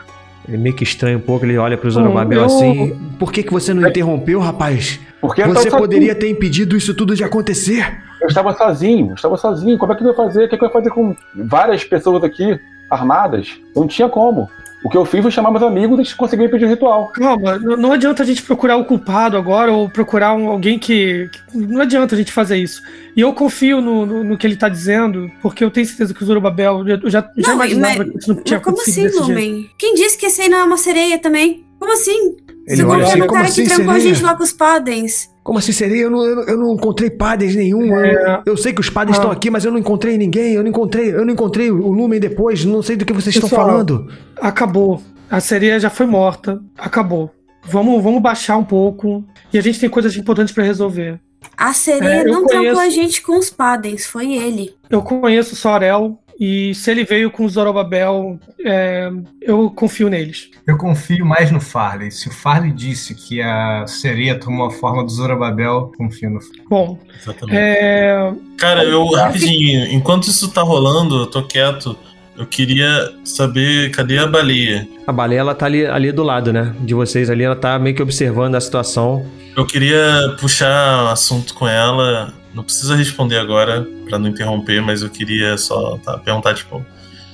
Ele 0.48 0.56
meio 0.56 0.74
que 0.74 0.84
estranha 0.84 1.16
um 1.16 1.20
pouco, 1.20 1.44
ele 1.44 1.56
olha 1.58 1.76
pro 1.76 1.90
Zorobabel 1.90 2.40
eu- 2.40 2.44
assim, 2.46 2.96
por 3.18 3.32
que, 3.32 3.42
que 3.42 3.52
você 3.52 3.74
não 3.74 3.86
interrompeu, 3.88 4.38
rapaz? 4.40 5.00
Porque 5.20 5.42
Você 5.44 5.70
poderia 5.70 6.14
ter 6.14 6.30
impedido 6.30 6.76
isso 6.76 6.94
tudo 6.94 7.14
de 7.14 7.24
acontecer. 7.24 8.00
Eu 8.20 8.28
estava 8.28 8.52
sozinho, 8.54 9.10
eu 9.10 9.14
estava 9.14 9.36
sozinho. 9.36 9.76
Como 9.78 9.92
é 9.92 9.96
que 9.96 10.04
eu 10.04 10.08
ia 10.08 10.14
fazer? 10.14 10.44
O 10.44 10.48
que, 10.48 10.56
que 10.56 10.62
eu 10.64 10.68
ia 10.68 10.72
fazer 10.72 10.90
com 10.90 11.14
várias 11.34 11.84
pessoas 11.84 12.22
aqui 12.22 12.58
armadas? 12.90 13.48
Não 13.74 13.86
tinha 13.86 14.08
como. 14.08 14.48
O 14.84 14.88
que 14.90 14.96
eu 14.96 15.04
fiz 15.04 15.20
foi 15.22 15.30
chamar 15.30 15.50
meus 15.50 15.62
amigos 15.64 16.10
e 16.10 16.14
conseguir 16.14 16.44
impedir 16.44 16.64
o 16.66 16.68
ritual. 16.68 17.08
Calma, 17.08 17.58
não 17.58 17.92
adianta 17.92 18.22
a 18.22 18.26
gente 18.26 18.42
procurar 18.42 18.76
o 18.76 18.84
culpado 18.84 19.36
agora 19.36 19.72
ou 19.72 19.88
procurar 19.88 20.34
um- 20.34 20.48
alguém 20.48 20.78
que, 20.78 21.28
que- 21.32 21.58
Não 21.58 21.80
adianta 21.80 22.14
a 22.14 22.18
gente 22.18 22.30
fazer 22.30 22.56
isso. 22.58 22.82
E 23.16 23.20
eu 23.20 23.32
confio 23.32 23.80
no, 23.80 24.06
no, 24.06 24.22
no 24.22 24.38
que 24.38 24.46
ele 24.46 24.54
tá 24.56 24.68
dizendo, 24.68 25.30
porque 25.42 25.64
eu 25.64 25.70
tenho 25.70 25.86
certeza 25.86 26.14
que 26.14 26.22
o 26.22 26.26
Zorobabel. 26.26 26.86
Eu 26.86 27.10
já, 27.10 27.28
já 27.36 27.48
Não, 27.48 27.54
imaginava 27.54 27.98
mas- 27.98 28.10
que 28.10 28.18
isso 28.18 28.34
não 28.34 28.42
tinha 28.42 28.58
Mas 28.58 28.64
como 28.64 28.76
acontecido 28.76 29.06
assim, 29.06 29.18
desse 29.18 29.26
jeito. 29.34 29.50
Lumen? 29.50 29.70
Quem 29.78 29.94
disse 29.94 30.18
que 30.18 30.26
esse 30.26 30.42
aí 30.42 30.48
não 30.48 30.58
é 30.58 30.64
uma 30.64 30.76
sereia 30.76 31.18
também? 31.18 31.64
Como 31.80 31.92
assim? 31.92 32.36
Ele 32.68 32.76
Você 32.76 32.82
olha 32.84 32.90
confia 32.92 33.06
assim, 33.08 33.18
no 33.18 33.26
como 33.26 33.34
cara 33.38 33.48
assim, 33.48 33.62
que 33.64 33.68
trancou 33.74 33.92
a 33.94 33.98
gente 33.98 34.22
lá 34.22 34.34
com 34.36 34.42
os 34.42 34.52
Padens. 34.52 35.30
Como 35.46 35.60
assim 35.60 35.70
seria? 35.70 36.02
Eu 36.02 36.10
não, 36.10 36.24
eu 36.24 36.56
não- 36.58 36.74
encontrei 36.74 37.08
padres 37.08 37.54
nenhum. 37.54 37.94
É. 37.96 38.42
Eu, 38.44 38.52
eu 38.52 38.56
sei 38.56 38.72
que 38.72 38.80
os 38.80 38.90
padres 38.90 39.16
Ah. 39.16 39.20
estão 39.20 39.30
aqui, 39.30 39.48
mas 39.48 39.64
eu 39.64 39.70
não 39.70 39.78
encontrei 39.78 40.18
ninguém. 40.18 40.54
Eu 40.54 40.62
não 40.64 40.70
encontrei, 40.70 41.14
eu 41.14 41.24
não 41.24 41.32
encontrei 41.32 41.70
o 41.70 41.76
Lumen 41.92 42.18
depois. 42.18 42.64
Não 42.64 42.82
sei 42.82 42.96
do 42.96 43.04
que 43.04 43.12
vocês 43.12 43.32
estão 43.32 43.48
Pessoal, 43.48 43.68
falando. 43.68 44.08
Acabou. 44.40 45.00
A 45.30 45.38
sereia 45.38 45.78
já 45.78 45.88
foi 45.88 46.04
morta. 46.04 46.60
Acabou. 46.76 47.30
Vamos, 47.62 48.02
vamos 48.02 48.20
baixar 48.20 48.56
um 48.56 48.64
pouco. 48.64 49.24
E 49.52 49.58
a 49.58 49.62
gente 49.62 49.78
tem 49.78 49.88
coisas 49.88 50.16
importantes 50.16 50.52
pra 50.52 50.64
resolver. 50.64 51.20
A 51.56 51.72
sereia 51.72 52.22
É, 52.22 52.24
não 52.24 52.44
trancou 52.44 52.56
conheço. 52.72 52.80
a 52.80 52.88
gente 52.90 53.22
com 53.22 53.38
os 53.38 53.48
Padens, 53.48 54.04
foi 54.04 54.32
ele. 54.34 54.74
Eu 54.90 55.00
conheço 55.00 55.54
o 55.54 55.56
Sorel. 55.56 56.18
E 56.38 56.74
se 56.74 56.90
ele 56.90 57.04
veio 57.04 57.30
com 57.30 57.44
o 57.44 57.48
Zorobabel, 57.48 58.38
é, 58.62 59.10
eu 59.40 59.70
confio 59.70 60.08
neles. 60.10 60.50
Eu 60.66 60.76
confio 60.76 61.24
mais 61.24 61.50
no 61.50 61.60
Farley. 61.60 62.10
Se 62.10 62.28
o 62.28 62.30
Farley 62.32 62.72
disse 62.72 63.14
que 63.14 63.40
a 63.40 63.86
sereia 63.86 64.38
tomou 64.38 64.66
a 64.66 64.70
forma 64.70 65.02
do 65.02 65.10
Zorobabel, 65.10 65.92
confio 65.96 66.30
no 66.30 66.40
Farley. 66.40 66.62
Bom, 66.68 66.98
Exatamente. 67.18 67.56
é, 67.56 68.32
Cara, 68.58 68.84
eu 68.84 69.06
rapidinho, 69.06 69.86
enquanto 69.90 70.24
isso 70.24 70.50
tá 70.50 70.62
rolando, 70.62 71.20
eu 71.22 71.26
tô 71.26 71.42
quieto. 71.42 71.96
Eu 72.36 72.44
queria 72.44 73.14
saber 73.24 73.90
cadê 73.92 74.18
a 74.18 74.26
baleia. 74.26 74.86
A 75.06 75.12
baleia, 75.12 75.40
ela 75.40 75.54
tá 75.54 75.64
ali, 75.64 75.86
ali 75.86 76.12
do 76.12 76.22
lado, 76.22 76.52
né? 76.52 76.74
De 76.80 76.92
vocês 76.92 77.30
ali, 77.30 77.44
ela 77.44 77.56
tá 77.56 77.78
meio 77.78 77.96
que 77.96 78.02
observando 78.02 78.56
a 78.56 78.60
situação. 78.60 79.26
Eu 79.56 79.64
queria 79.66 80.36
puxar 80.38 81.10
assunto 81.10 81.54
com 81.54 81.66
ela. 81.66 82.34
Não 82.56 82.64
precisa 82.64 82.96
responder 82.96 83.36
agora 83.36 83.86
pra 84.08 84.18
não 84.18 84.30
interromper, 84.30 84.80
mas 84.80 85.02
eu 85.02 85.10
queria 85.10 85.58
só 85.58 85.98
tá, 85.98 86.16
perguntar 86.16 86.54
tipo, 86.54 86.78
o 86.78 86.84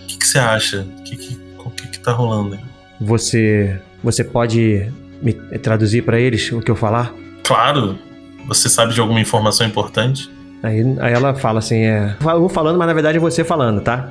que, 0.09 0.19
que 0.19 0.27
você 0.27 0.37
acha? 0.37 0.81
O 0.81 1.03
que, 1.05 1.15
que, 1.15 1.41
o 1.65 1.71
que, 1.71 1.87
que 1.87 2.01
tá 2.01 2.11
rolando? 2.11 2.57
aí? 2.57 2.61
Você, 3.01 3.81
você 4.03 4.25
pode 4.25 4.93
me 5.23 5.33
traduzir 5.33 6.03
pra 6.03 6.19
eles 6.19 6.51
o 6.51 6.61
que 6.61 6.73
eu 6.73 6.75
falar? 6.75 7.15
Claro. 7.45 7.97
Você 8.49 8.69
sabe 8.69 8.95
de 8.95 9.01
alguma 9.01 9.21
informação 9.21 9.65
importante? 9.65 10.29
Aí, 10.61 10.83
aí 10.99 11.13
ela 11.13 11.33
fala 11.37 11.61
assim, 11.61 11.85
é... 11.85 12.17
Eu 12.21 12.41
vou 12.41 12.49
falando, 12.49 12.77
mas 12.77 12.89
na 12.89 12.93
verdade 12.93 13.19
é 13.19 13.21
você 13.21 13.45
falando, 13.45 13.81
tá? 13.81 14.11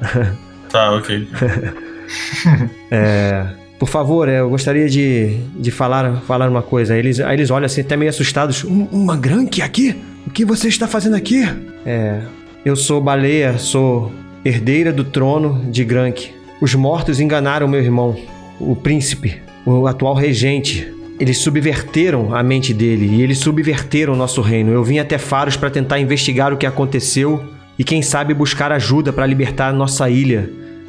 Tá, 0.70 0.94
ok. 0.94 1.28
Por 3.82 3.90
favor, 3.90 4.30
é, 4.30 4.42
eu 4.42 4.48
gostaria 4.52 4.88
de, 4.88 5.38
de 5.58 5.72
falar, 5.72 6.22
falar 6.28 6.48
uma 6.48 6.62
coisa. 6.62 6.94
Aí 6.94 7.00
Eles, 7.00 7.20
aí 7.20 7.36
eles 7.36 7.50
olham 7.50 7.66
assim, 7.66 7.82
até 7.82 7.98
meio 7.98 8.12
assustados. 8.12 8.64
"Um- 8.64 8.86
uma 8.92 9.18
Grank 9.18 9.60
aqui? 9.60 9.96
O 10.28 10.30
que 10.30 10.46
você 10.46 10.68
está 10.68 10.88
fazendo 10.88 11.16
aqui? 11.16 11.42
É, 11.84 12.22
eu 12.64 12.76
sou 12.76 13.02
Baleia, 13.02 13.58
sou 13.58 14.12
herdeira 14.46 14.94
do 14.94 15.04
trono 15.04 15.66
de 15.72 15.84
Grank. 15.84 16.30
Os 16.62 16.76
mortos 16.76 17.20
enganaram 17.20 17.68
meu 17.68 17.82
irmão, 17.82 18.16
o 18.60 18.76
príncipe, 18.76 19.42
o 19.66 19.88
atual 19.88 20.14
regente. 20.14 20.88
Eles 21.20 21.40
subverteram 21.40 22.36
a 22.36 22.44
mente 22.44 22.76
dele 22.76 23.08
e 23.16 23.24
eles 23.24 23.40
subverteram 23.40 24.14
o 24.14 24.16
nosso 24.16 24.42
reino. 24.42 24.72
Eu 24.72 24.84
vim 24.84 25.00
até 25.00 25.18
Faros 25.18 25.58
para 25.58 25.72
tentar 25.72 25.98
investigar 26.00 26.54
o 26.54 26.58
que 26.58 26.68
aconteceu 26.68 27.44
e 27.80 27.84
quem 27.84 28.04
sabe 28.04 28.32
buscar 28.36 28.72
ajuda 28.72 29.12
para 29.12 29.26
libertar 29.26 29.74
nossa 29.74 30.08
ilha 30.08 30.48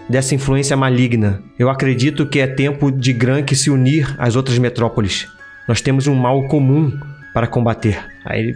dessa 0.08 0.34
influência 0.34 0.76
maligna. 0.76 1.42
Eu 1.58 1.70
acredito 1.70 2.26
que 2.26 2.40
é 2.40 2.46
tempo 2.46 2.90
de 2.90 3.12
Grank 3.12 3.54
se 3.54 3.70
unir 3.70 4.14
às 4.18 4.36
outras 4.36 4.58
metrópoles. 4.58 5.26
Nós 5.66 5.80
temos 5.80 6.06
um 6.06 6.14
mal 6.14 6.46
comum 6.48 6.92
para 7.32 7.46
combater. 7.46 8.04
Aí 8.24 8.54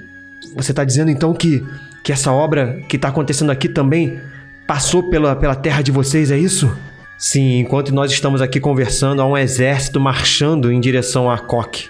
você 0.54 0.72
está 0.72 0.84
dizendo 0.84 1.10
então 1.10 1.32
que, 1.32 1.64
que 2.04 2.12
essa 2.12 2.32
obra 2.32 2.80
que 2.88 2.96
está 2.96 3.08
acontecendo 3.08 3.50
aqui 3.50 3.68
também 3.68 4.18
passou 4.66 5.08
pela, 5.08 5.36
pela 5.36 5.54
terra 5.54 5.82
de 5.82 5.92
vocês, 5.92 6.30
é 6.30 6.38
isso? 6.38 6.76
Sim, 7.18 7.60
enquanto 7.60 7.94
nós 7.94 8.12
estamos 8.12 8.42
aqui 8.42 8.60
conversando, 8.60 9.22
há 9.22 9.26
um 9.26 9.36
exército 9.36 9.98
marchando 9.98 10.70
em 10.70 10.80
direção 10.80 11.30
a 11.30 11.38
Koch, 11.38 11.88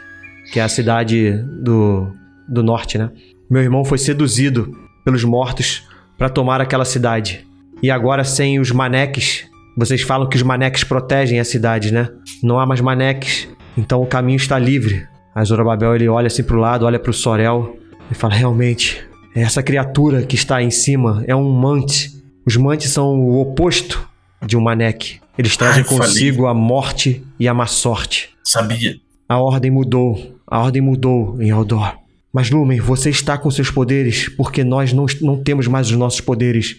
que 0.53 0.61
é 0.61 0.63
a 0.63 0.69
cidade 0.69 1.33
do, 1.63 2.15
do 2.47 2.63
norte, 2.63 2.97
né? 2.97 3.11
Meu 3.51 3.63
irmão 3.63 3.85
foi 3.85 3.99
seduzido 3.99 4.71
pelos 5.05 5.25
mortos 5.25 5.85
para 6.17 6.29
tomar 6.29 6.61
aquela 6.61 6.85
cidade. 6.85 7.46
E 7.83 7.91
agora, 7.91 8.25
sem 8.25 8.59
os 8.59 8.71
maneques, 8.71 9.47
vocês 9.77 10.03
falam 10.03 10.29
que 10.29 10.37
os 10.37 10.43
maneques 10.43 10.85
protegem 10.85 11.39
a 11.39 11.45
cidade, 11.45 11.93
né? 11.93 12.09
Não 12.43 12.59
há 12.59 12.67
mais 12.67 12.81
maneques, 12.81 13.49
então 13.77 14.03
o 14.03 14.07
caminho 14.07 14.37
está 14.37 14.59
livre. 14.59 15.07
Aí 15.35 15.45
Zorobabel 15.45 15.95
ele 15.95 16.09
olha 16.09 16.29
assim 16.29 16.43
pro 16.43 16.59
lado, 16.59 16.87
olha 16.87 16.99
pro 16.99 17.13
Sorel 17.13 17.77
e 18.11 18.15
fala: 18.15 18.35
realmente, 18.35 19.07
essa 19.35 19.63
criatura 19.63 20.23
que 20.23 20.35
está 20.35 20.57
aí 20.57 20.67
em 20.67 20.71
cima 20.71 21.23
é 21.27 21.37
um 21.37 21.51
mante. 21.51 22.11
Os 22.47 22.57
mantes 22.57 22.91
são 22.91 23.21
o 23.21 23.41
oposto 23.41 24.09
de 24.45 24.57
um 24.57 24.63
maneque. 24.63 25.21
Eles 25.37 25.57
trazem 25.57 25.83
Ai, 25.83 25.89
falei. 25.89 26.07
consigo 26.07 26.47
a 26.47 26.55
morte 26.55 27.23
e 27.39 27.47
a 27.47 27.53
má 27.53 27.67
sorte. 27.67 28.31
Sabia. 28.43 28.97
A 29.29 29.39
ordem 29.39 29.71
mudou. 29.71 30.39
A 30.47 30.61
ordem 30.61 30.81
mudou 30.81 31.37
em 31.43 31.51
Eldor. 31.51 31.97
Mas 32.33 32.51
Lumen, 32.51 32.81
você 32.81 33.11
está 33.11 33.37
com 33.37 33.51
seus 33.51 33.71
poderes 33.71 34.29
porque 34.29 34.63
nós 34.63 34.93
não, 34.93 35.07
não 35.21 35.43
temos 35.43 35.67
mais 35.67 35.91
os 35.91 35.97
nossos 35.97 36.21
poderes. 36.21 36.77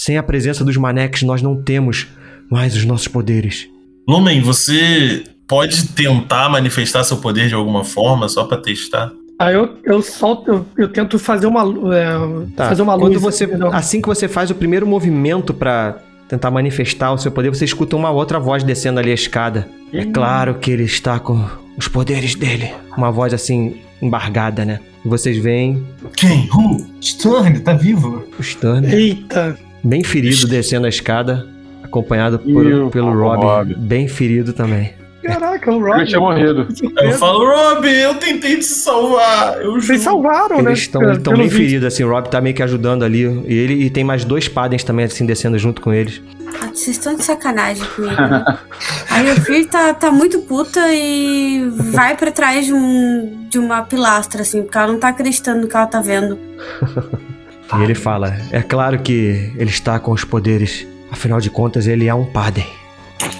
Sem 0.00 0.16
a 0.16 0.22
presença 0.22 0.64
dos 0.64 0.76
maneques, 0.76 1.22
nós 1.24 1.42
não 1.42 1.60
temos 1.60 2.06
mais 2.48 2.76
os 2.76 2.84
nossos 2.84 3.08
poderes. 3.08 3.66
Lumen, 4.08 4.40
você 4.40 5.24
pode 5.48 5.88
tentar 5.88 6.48
manifestar 6.48 7.02
seu 7.02 7.16
poder 7.16 7.48
de 7.48 7.54
alguma 7.54 7.82
forma, 7.82 8.28
só 8.28 8.44
pra 8.44 8.58
testar? 8.58 9.10
Aí 9.40 9.54
eu, 9.56 9.76
eu 9.84 10.00
solto, 10.00 10.48
eu, 10.52 10.66
eu 10.76 10.88
tento 10.88 11.18
fazer 11.18 11.48
uma, 11.48 11.62
é, 11.96 12.46
Tá. 12.54 12.68
fazer 12.68 12.82
uma 12.82 12.96
Quando 12.96 13.14
luz. 13.14 13.22
você, 13.22 13.48
assim 13.72 14.00
que 14.00 14.06
você 14.06 14.28
faz 14.28 14.50
o 14.50 14.54
primeiro 14.54 14.86
movimento 14.86 15.52
pra 15.52 15.98
tentar 16.28 16.50
manifestar 16.52 17.12
o 17.12 17.18
seu 17.18 17.32
poder, 17.32 17.50
você 17.50 17.64
escuta 17.64 17.96
uma 17.96 18.10
outra 18.10 18.38
voz 18.38 18.62
descendo 18.62 19.00
ali 19.00 19.10
a 19.10 19.14
escada. 19.14 19.68
É 19.92 20.04
claro 20.04 20.54
que 20.54 20.70
ele 20.70 20.84
está 20.84 21.18
com 21.18 21.44
os 21.76 21.88
poderes 21.88 22.36
dele. 22.36 22.70
Uma 22.96 23.10
voz 23.10 23.34
assim 23.34 23.76
embargada, 24.00 24.64
né? 24.64 24.78
E 25.04 25.08
vocês 25.08 25.38
veem 25.38 25.84
Quem? 26.16 26.48
Who? 26.54 26.86
Sturm, 27.00 27.58
tá 27.60 27.72
vivo? 27.72 28.24
o 28.38 28.42
Sturm 28.42 28.84
Eita, 28.84 29.58
bem 29.82 30.02
ferido 30.04 30.46
descendo 30.46 30.86
a 30.86 30.88
escada, 30.88 31.46
acompanhado 31.82 32.38
por- 32.38 32.90
pelo 32.90 33.12
Rob. 33.12 33.74
Bem 33.76 34.08
ferido 34.08 34.52
também. 34.52 34.92
caraca, 35.22 35.70
o 35.70 35.74
Eu 35.74 35.80
Rob. 35.80 36.06
tinha 36.06 36.20
morrido. 36.20 36.66
Eu 37.02 37.12
falo, 37.12 37.44
Rob, 37.44 37.86
eu 37.86 38.14
tentei 38.14 38.56
te 38.56 38.64
salvar. 38.64 39.60
Eu 39.60 39.74
Vocês 39.74 40.00
salvaram, 40.00 40.62
né? 40.62 40.70
Eles 40.70 40.80
estão 40.80 41.34
bem 41.34 41.50
feridos, 41.50 41.86
assim, 41.86 42.02
o 42.04 42.08
Rob 42.10 42.28
tá 42.30 42.40
meio 42.40 42.54
que 42.54 42.62
ajudando 42.62 43.02
ali. 43.04 43.22
E 43.46 43.52
ele 43.54 43.74
e 43.84 43.90
tem 43.90 44.04
mais 44.04 44.24
dois 44.24 44.48
padens 44.48 44.82
também, 44.84 45.04
assim, 45.04 45.26
descendo 45.26 45.58
junto 45.58 45.82
com 45.82 45.92
eles. 45.92 46.22
Ah, 46.46 46.68
Vocês 46.72 46.96
estão 46.96 47.14
de 47.14 47.24
sacanagem 47.24 47.84
comigo. 47.94 48.14
Né? 48.18 48.44
A 49.10 49.18
Yofir 49.20 49.66
tá, 49.68 49.92
tá 49.92 50.10
muito 50.10 50.38
puta 50.40 50.80
e 50.94 51.68
vai 51.92 52.16
pra 52.16 52.30
trás 52.30 52.64
de, 52.64 52.72
um, 52.72 53.46
de 53.50 53.58
uma 53.58 53.82
pilastra, 53.82 54.42
assim, 54.42 54.62
porque 54.62 54.78
ela 54.78 54.86
não 54.92 54.98
tá 54.98 55.08
acreditando 55.08 55.60
no 55.62 55.68
que 55.68 55.76
ela 55.76 55.86
tá 55.86 56.00
vendo. 56.00 56.38
E 57.76 57.82
ele 57.82 57.94
fala: 57.94 58.36
É 58.50 58.62
claro 58.62 58.98
que 59.00 59.52
ele 59.56 59.70
está 59.70 59.98
com 59.98 60.12
os 60.12 60.24
poderes. 60.24 60.86
Afinal 61.10 61.40
de 61.40 61.50
contas, 61.50 61.86
ele 61.86 62.06
é 62.06 62.14
um. 62.14 62.26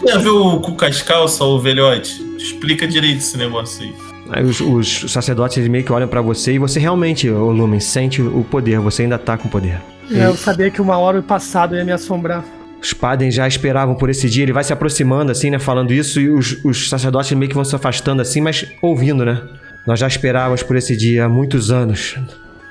Tem 0.03 0.13
a 0.13 0.19
ver 0.19 0.29
o 0.29 0.61
com 0.61 0.75
cascalça, 0.75 1.45
o 1.45 1.61
velhote? 1.61 2.23
Explica 2.37 2.87
direito 2.87 3.19
esse 3.19 3.37
negócio 3.37 3.85
aí. 3.85 3.95
Aí 4.31 4.45
os, 4.45 4.61
os 4.61 5.11
sacerdotes 5.11 5.67
meio 5.69 5.85
que 5.85 5.93
olham 5.93 6.09
pra 6.09 6.21
você 6.21 6.53
e 6.53 6.59
você 6.59 6.79
realmente, 6.79 7.31
ô 7.31 7.51
Lumen, 7.51 7.81
sente 7.81 8.21
o 8.21 8.45
poder. 8.45 8.79
Você 8.81 9.03
ainda 9.03 9.19
tá 9.19 9.39
com 9.39 9.49
poder. 9.49 9.81
É, 10.11 10.27
eu 10.27 10.37
sabia 10.37 10.71
que 10.71 10.81
uma 10.81 10.99
hora 10.99 11.23
passado 11.23 11.75
ia 11.75 11.85
me 11.85 11.93
assombrar. 11.93 12.45
Os 12.81 12.93
padens 12.93 13.35
já 13.35 13.49
esperavam 13.49 13.95
por 13.95 14.09
esse 14.09 14.29
dia. 14.29 14.45
Ele 14.45 14.53
vai 14.53 14.63
se 14.63 14.73
aproximando, 14.73 15.33
assim, 15.33 15.51
né? 15.51 15.59
Falando 15.59 15.93
isso. 15.93 16.21
E 16.21 16.31
os, 16.31 16.65
os 16.65 16.89
sacerdotes 16.89 17.33
meio 17.33 17.49
que 17.49 17.55
vão 17.55 17.65
se 17.65 17.75
afastando, 17.75 18.23
assim, 18.23 18.41
mas 18.41 18.67
ouvindo, 18.83 19.25
né? 19.25 19.43
Nós 19.87 19.99
já 19.99 20.07
esperávamos 20.07 20.63
por 20.63 20.77
esse 20.77 20.97
dia 20.97 21.25
há 21.25 21.29
muitos 21.29 21.71
anos. 21.71 22.17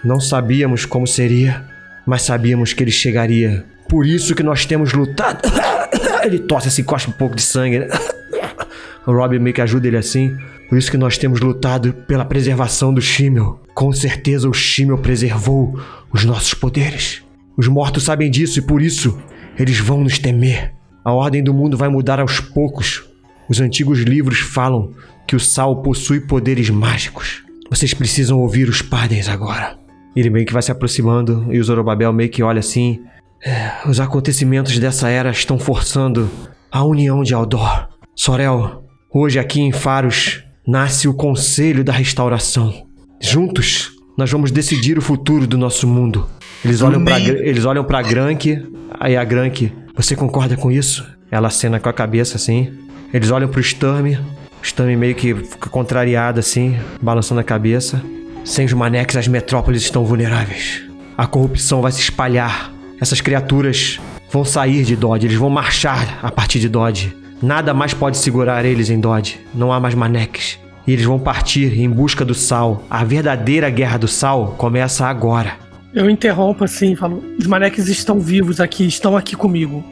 Não 0.08 0.22
sabíamos 0.22 0.86
como 0.86 1.06
seria, 1.06 1.66
mas 2.06 2.22
sabíamos 2.22 2.72
que 2.72 2.82
ele 2.82 2.92
chegaria. 2.92 3.66
Por 3.90 4.06
isso 4.06 4.34
que 4.34 4.42
nós 4.42 4.66
temos 4.66 4.94
lutado. 4.94 5.42
Ele 6.24 6.40
tosse 6.40 6.70
assim, 6.70 6.82
cospe 6.82 7.10
um 7.10 7.14
pouco 7.14 7.36
de 7.36 7.42
sangue. 7.42 7.80
né? 7.80 7.88
O 9.06 9.12
Rob 9.12 9.38
meio 9.38 9.54
que 9.54 9.60
ajuda 9.60 9.86
ele 9.86 9.98
assim. 9.98 10.34
Por 10.70 10.78
isso 10.78 10.90
que 10.90 10.98
nós 10.98 11.18
temos 11.18 11.42
lutado 11.42 11.92
pela 12.08 12.24
preservação 12.24 12.94
do 12.94 13.02
Shimmel. 13.02 13.62
Com 13.74 13.92
certeza 13.92 14.48
o 14.48 14.54
Shimmel 14.54 14.98
preservou 14.98 15.78
os 16.10 16.24
nossos 16.24 16.54
poderes. 16.54 17.22
Os 17.58 17.68
mortos 17.68 18.04
sabem 18.04 18.32
disso 18.32 18.60
e 18.60 18.62
por 18.62 18.82
isso 18.82 19.18
eles 19.60 19.78
vão 19.78 20.06
nos 20.06 20.18
temer. 20.18 20.74
A 21.04 21.12
ordem 21.12 21.44
do 21.44 21.54
mundo 21.54 21.76
vai 21.78 21.90
mudar 21.90 22.22
aos 22.22 22.40
poucos. 22.40 23.04
Os 23.50 23.60
antigos 23.60 24.00
livros 24.00 24.40
falam 24.40 24.94
que 25.28 25.36
o 25.36 25.40
sal 25.40 25.82
possui 25.82 26.22
poderes 26.22 26.70
mágicos. 26.70 27.44
Vocês 27.70 27.94
precisam 27.94 28.40
ouvir 28.40 28.70
os 28.70 28.82
padens 28.82 29.28
agora. 29.28 29.87
Ele 30.20 30.30
meio 30.30 30.46
que 30.46 30.54
vai 30.54 30.62
se 30.62 30.72
aproximando 30.72 31.48
e 31.52 31.60
o 31.60 31.64
Zorobabel 31.64 32.12
meio 32.14 32.30
que 32.30 32.42
olha 32.42 32.60
assim. 32.60 33.00
"É, 33.46 33.72
os 33.88 34.00
acontecimentos 34.00 34.78
dessa 34.80 35.10
era 35.10 35.30
estão 35.30 35.60
forçando 35.60 36.30
a 36.72 36.84
união 36.84 37.22
de 37.24 37.34
Aldor. 37.34 37.88
Sorel, 38.16 38.84
hoje 39.14 39.38
aqui 39.40 39.62
em 39.62 39.72
Faros 39.72 40.44
nasce 40.66 41.08
o 41.08 41.14
Conselho 41.14 41.84
da 41.84 41.94
Restauração. 41.94 42.74
Juntos, 43.22 43.92
nós 44.18 44.32
vamos 44.32 44.52
decidir 44.52 44.98
o 44.98 45.02
futuro 45.02 45.46
do 45.46 45.58
nosso 45.58 45.88
mundo. 45.88 46.28
Eles 46.66 46.82
olham. 46.82 47.04
Gr- 47.04 47.42
eles 47.48 47.66
olham 47.66 47.84
pra 47.84 48.02
Grank, 48.02 48.60
aí 49.00 49.16
a 49.16 49.24
Grank, 49.24 49.72
você 49.96 50.16
concorda 50.16 50.58
com 50.58 50.72
isso? 50.72 51.06
Ela 51.30 51.48
acena 51.50 51.80
com 51.80 51.90
a 51.90 51.94
cabeça 51.94 52.38
assim. 52.38 52.74
Eles 53.14 53.30
olham 53.32 53.48
pro 53.48 53.62
Sturm, 53.62 54.16
Sturm 54.64 54.96
meio 54.98 55.14
que 55.16 55.34
fica 55.36 55.70
contrariado 55.70 56.40
assim, 56.40 56.76
balançando 57.02 57.40
a 57.40 57.44
cabeça. 57.44 58.02
Sem 58.48 58.66
os 58.66 58.72
maneques, 58.72 59.18
as 59.18 59.28
metrópoles 59.28 59.82
estão 59.82 60.06
vulneráveis. 60.06 60.82
A 61.18 61.28
corrupção 61.28 61.82
vai 61.82 61.92
se 61.92 62.00
espalhar. 62.00 62.72
Essas 63.00 63.20
criaturas 63.20 64.00
vão 64.32 64.46
sair 64.46 64.86
de 64.86 64.96
Dodge, 64.96 65.28
eles 65.28 65.38
vão 65.38 65.50
marchar 65.50 66.18
a 66.24 66.32
partir 66.32 66.60
de 66.62 66.70
Dodge. 66.70 67.14
Nada 67.44 67.74
mais 67.74 67.94
pode 67.94 68.18
segurar 68.18 68.64
eles 68.64 68.90
em 68.90 69.02
Dodge. 69.02 69.38
Não 69.54 69.74
há 69.74 69.82
mais 69.82 69.94
maneques. 69.94 70.58
E 70.88 70.94
eles 70.94 71.04
vão 71.04 71.20
partir 71.20 71.78
em 71.78 71.90
busca 71.90 72.24
do 72.24 72.34
sal. 72.34 72.86
A 72.90 73.04
verdadeira 73.04 73.70
guerra 73.70 73.98
do 73.98 74.08
sal 74.08 74.56
começa 74.58 75.06
agora. 75.06 75.58
Eu 75.94 76.10
interrompo 76.10 76.64
assim 76.64 76.94
e 76.94 76.96
falo: 76.96 77.22
os 77.38 77.46
maneques 77.46 77.90
estão 77.90 78.18
vivos 78.18 78.62
aqui, 78.62 78.88
estão 78.88 79.18
aqui 79.18 79.36
comigo. 79.36 79.84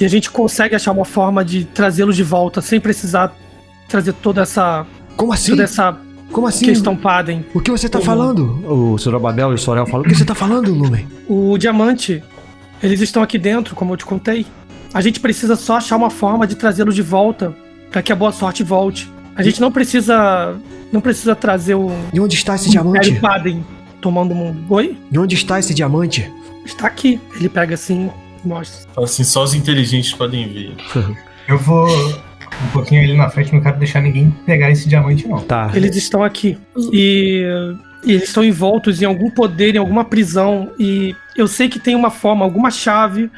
E 0.00 0.04
a 0.04 0.08
gente 0.08 0.32
consegue 0.32 0.74
achar 0.74 0.90
uma 0.90 1.04
forma 1.04 1.44
de 1.44 1.64
trazê-los 1.64 2.16
de 2.16 2.24
volta 2.24 2.60
sem 2.60 2.80
precisar 2.80 3.32
trazer 3.88 4.14
toda 4.14 4.42
essa, 4.42 4.84
Como 5.16 5.32
assim? 5.32 5.52
toda 5.52 5.62
essa 5.62 5.96
Como 6.34 6.48
assim? 6.48 6.64
questão 6.64 6.96
Padem. 6.96 7.46
O 7.54 7.60
que 7.60 7.70
você 7.70 7.88
tá 7.88 8.00
falando? 8.00 8.60
O 8.66 8.98
Sorobabel 8.98 9.52
e 9.52 9.54
o 9.54 9.58
Sorel 9.58 9.86
falam. 9.86 10.04
O 10.04 10.08
que 10.08 10.16
você 10.16 10.24
tá 10.24 10.34
falando, 10.34 10.74
Lumen? 10.74 11.06
O 11.28 11.56
diamante, 11.56 12.20
eles 12.82 13.00
estão 13.00 13.22
aqui 13.22 13.38
dentro, 13.38 13.76
como 13.76 13.92
eu 13.92 13.96
te 13.96 14.04
contei. 14.04 14.44
A 14.92 15.00
gente 15.00 15.20
precisa 15.20 15.54
só 15.54 15.76
achar 15.76 15.96
uma 15.96 16.10
forma 16.10 16.44
de 16.44 16.56
trazê-los 16.56 16.96
de 16.96 17.02
volta 17.02 17.56
para 17.88 18.02
que 18.02 18.12
a 18.12 18.16
boa 18.16 18.32
sorte 18.32 18.64
volte. 18.64 19.08
A 19.36 19.44
gente 19.44 19.60
não 19.60 19.70
precisa, 19.70 20.56
não 20.92 21.00
precisa 21.00 21.36
trazer 21.36 21.76
o 21.76 21.92
E 22.12 22.18
onde 22.18 22.34
está 22.34 22.56
esse 22.56 22.68
diamante? 22.68 23.14
Padem 23.20 23.64
tomando 24.00 24.32
o 24.32 24.34
mundo. 24.34 24.64
Oi? 24.70 24.98
E 25.12 25.16
onde 25.16 25.36
está 25.36 25.60
esse 25.60 25.72
diamante? 25.72 26.28
Está 26.64 26.88
aqui. 26.88 27.20
Ele 27.36 27.48
pega 27.48 27.74
assim, 27.74 28.10
e 28.44 28.48
mostra. 28.48 28.90
Assim, 29.00 29.22
só 29.22 29.44
os 29.44 29.54
inteligentes 29.54 30.12
podem 30.12 30.48
ver. 30.48 30.74
Eu 31.46 31.58
vou 31.58 31.86
um 32.64 32.68
pouquinho 32.68 33.02
ali 33.02 33.16
na 33.16 33.28
frente, 33.28 33.52
não 33.52 33.60
quero 33.60 33.78
deixar 33.78 34.00
ninguém 34.00 34.30
pegar 34.44 34.70
esse 34.70 34.88
diamante, 34.88 35.26
não. 35.26 35.40
Tá. 35.40 35.70
Eles 35.74 35.96
estão 35.96 36.22
aqui. 36.22 36.58
E, 36.92 37.44
e 38.04 38.12
eles 38.12 38.24
estão 38.24 38.44
envoltos 38.44 39.02
em 39.02 39.04
algum 39.04 39.30
poder, 39.30 39.74
em 39.74 39.78
alguma 39.78 40.04
prisão. 40.04 40.70
E 40.78 41.14
eu 41.36 41.46
sei 41.46 41.68
que 41.68 41.78
tem 41.78 41.94
uma 41.94 42.10
forma, 42.10 42.44
alguma 42.44 42.70
chave. 42.70 43.30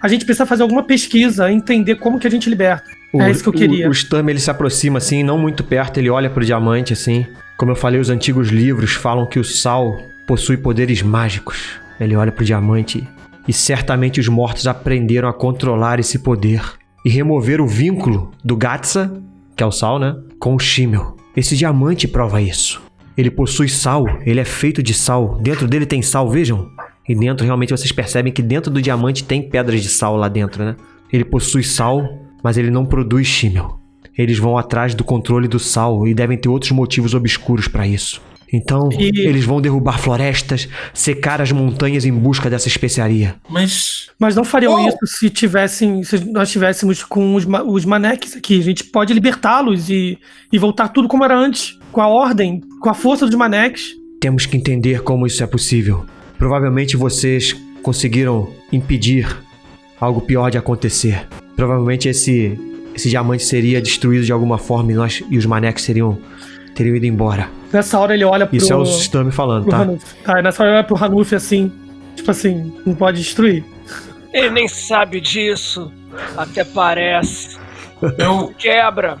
A 0.00 0.08
gente 0.08 0.24
precisa 0.24 0.46
fazer 0.46 0.62
alguma 0.62 0.82
pesquisa, 0.82 1.50
entender 1.50 1.96
como 1.96 2.18
que 2.18 2.26
a 2.26 2.30
gente 2.30 2.48
liberta. 2.48 2.90
É 3.14 3.30
isso 3.30 3.42
que 3.42 3.48
eu 3.48 3.52
queria. 3.52 3.86
O, 3.88 3.90
o 3.90 3.94
Sturm, 3.94 4.28
ele 4.28 4.40
se 4.40 4.50
aproxima 4.50 4.98
assim, 4.98 5.22
não 5.22 5.36
muito 5.36 5.62
perto, 5.62 5.98
ele 5.98 6.08
olha 6.08 6.30
pro 6.30 6.44
diamante 6.44 6.92
assim. 6.92 7.26
Como 7.56 7.70
eu 7.70 7.76
falei, 7.76 8.00
os 8.00 8.10
antigos 8.10 8.48
livros 8.48 8.92
falam 8.92 9.26
que 9.26 9.38
o 9.38 9.44
sal 9.44 9.98
possui 10.26 10.56
poderes 10.56 11.02
mágicos. 11.02 11.78
Ele 12.00 12.16
olha 12.16 12.32
pro 12.32 12.44
diamante 12.44 13.06
e 13.46 13.52
certamente 13.52 14.18
os 14.18 14.28
mortos 14.28 14.66
aprenderam 14.66 15.28
a 15.28 15.32
controlar 15.32 16.00
esse 16.00 16.18
poder 16.18 16.62
e 17.04 17.10
remover 17.10 17.60
o 17.60 17.66
vínculo 17.66 18.30
do 18.44 18.56
Gatsa, 18.56 19.22
que 19.56 19.62
é 19.62 19.66
o 19.66 19.72
sal, 19.72 19.98
né, 19.98 20.16
com 20.38 20.54
o 20.54 20.58
Shimmel. 20.58 21.16
Esse 21.36 21.56
diamante 21.56 22.06
prova 22.06 22.40
isso. 22.40 22.82
Ele 23.16 23.30
possui 23.30 23.68
sal, 23.68 24.04
ele 24.24 24.40
é 24.40 24.44
feito 24.44 24.82
de 24.82 24.94
sal. 24.94 25.38
Dentro 25.40 25.68
dele 25.68 25.86
tem 25.86 26.02
sal, 26.02 26.28
vejam. 26.28 26.70
E 27.08 27.14
dentro, 27.14 27.44
realmente, 27.44 27.70
vocês 27.70 27.92
percebem 27.92 28.32
que 28.32 28.42
dentro 28.42 28.70
do 28.70 28.80
diamante 28.80 29.24
tem 29.24 29.48
pedras 29.48 29.82
de 29.82 29.88
sal 29.88 30.16
lá 30.16 30.28
dentro, 30.28 30.64
né? 30.64 30.76
Ele 31.12 31.24
possui 31.24 31.62
sal, 31.62 32.02
mas 32.42 32.56
ele 32.56 32.70
não 32.70 32.86
produz 32.86 33.26
Shimmel. 33.26 33.78
Eles 34.16 34.38
vão 34.38 34.56
atrás 34.56 34.94
do 34.94 35.04
controle 35.04 35.48
do 35.48 35.58
sal 35.58 36.06
e 36.06 36.14
devem 36.14 36.38
ter 36.38 36.48
outros 36.48 36.70
motivos 36.72 37.14
obscuros 37.14 37.68
para 37.68 37.86
isso. 37.86 38.20
Então, 38.52 38.88
E- 38.98 39.20
eles 39.26 39.44
vão 39.44 39.60
derrubar 39.60 39.98
florestas, 39.98 40.68
secar 40.92 41.40
as 41.40 41.50
montanhas 41.50 42.04
em 42.04 42.12
busca 42.12 42.50
dessa 42.50 42.68
especiaria. 42.68 43.34
Mas 43.48 44.10
Mas 44.18 44.36
não 44.36 44.44
fariam 44.44 44.74
Oh! 44.74 44.88
isso 44.88 44.98
se 45.06 45.30
tivessem, 45.30 46.02
se 46.04 46.18
nós 46.30 46.50
tivéssemos 46.50 47.02
com 47.02 47.34
os, 47.34 47.46
os 47.66 47.84
maneques 47.84 48.36
aqui. 48.36 48.58
A 48.60 48.62
gente 48.62 48.84
pode 48.84 49.12
libertá-los 49.14 49.88
e, 49.88 50.18
e 50.52 50.58
voltar 50.58 50.88
tudo 50.88 51.08
como 51.08 51.24
era 51.24 51.36
antes, 51.36 51.78
com 51.90 52.00
a 52.00 52.06
ordem, 52.08 52.60
com 52.80 52.90
a 52.90 52.94
força 52.94 53.26
dos 53.26 53.34
maneques. 53.34 53.94
Temos 54.20 54.46
que 54.46 54.56
entender 54.56 55.02
como 55.02 55.26
isso 55.26 55.42
é 55.42 55.46
possível. 55.46 56.04
Provavelmente 56.38 56.96
vocês 56.96 57.56
conseguiram 57.82 58.48
impedir 58.70 59.26
algo 60.00 60.20
pior 60.20 60.50
de 60.50 60.58
acontecer. 60.58 61.26
Provavelmente 61.56 62.08
esse 62.08 62.58
esse 62.94 63.08
diamante 63.08 63.42
seria 63.42 63.80
destruído 63.80 64.22
de 64.24 64.30
alguma 64.32 64.58
forma 64.58 64.92
e 64.92 64.94
nós 64.94 65.22
e 65.30 65.38
os 65.38 65.46
manecos 65.46 65.82
seriam 65.82 66.18
teriam 66.74 66.96
ido 66.96 67.06
embora. 67.06 67.48
Nessa 67.72 67.98
hora 67.98 68.14
ele 68.14 68.24
olha 68.24 68.46
pro, 68.46 68.56
Isso 68.56 68.72
é 68.72 68.76
o 68.76 68.84
Sturm 68.84 69.30
falando, 69.30 69.68
tá? 69.68 69.78
Hanuf. 69.78 70.04
Tá, 70.22 70.42
nessa 70.42 70.62
hora 70.62 70.72
ele 70.72 70.78
olha 70.78 70.86
pro 70.86 71.02
Hanuf 71.02 71.34
assim, 71.34 71.72
tipo 72.14 72.30
assim, 72.30 72.72
não 72.84 72.94
pode 72.94 73.18
destruir. 73.18 73.64
Ele 74.32 74.50
nem 74.50 74.68
sabe 74.68 75.20
disso. 75.20 75.92
Até 76.36 76.64
parece. 76.64 77.58
eu, 78.18 78.52
Quebra. 78.58 79.18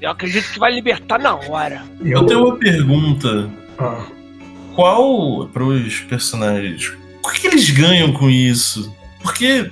Eu 0.00 0.10
acredito 0.10 0.52
que 0.52 0.58
vai 0.58 0.72
libertar 0.74 1.18
na 1.18 1.34
hora. 1.34 1.82
eu 2.04 2.24
tenho 2.26 2.44
uma 2.44 2.56
pergunta. 2.58 3.50
Ah, 3.78 4.04
Qual 4.74 5.48
pros 5.48 6.00
personagens? 6.00 6.92
O 7.24 7.30
que 7.30 7.46
eles 7.46 7.70
ganham 7.70 8.12
com 8.12 8.28
isso? 8.28 8.94
Porque, 9.22 9.70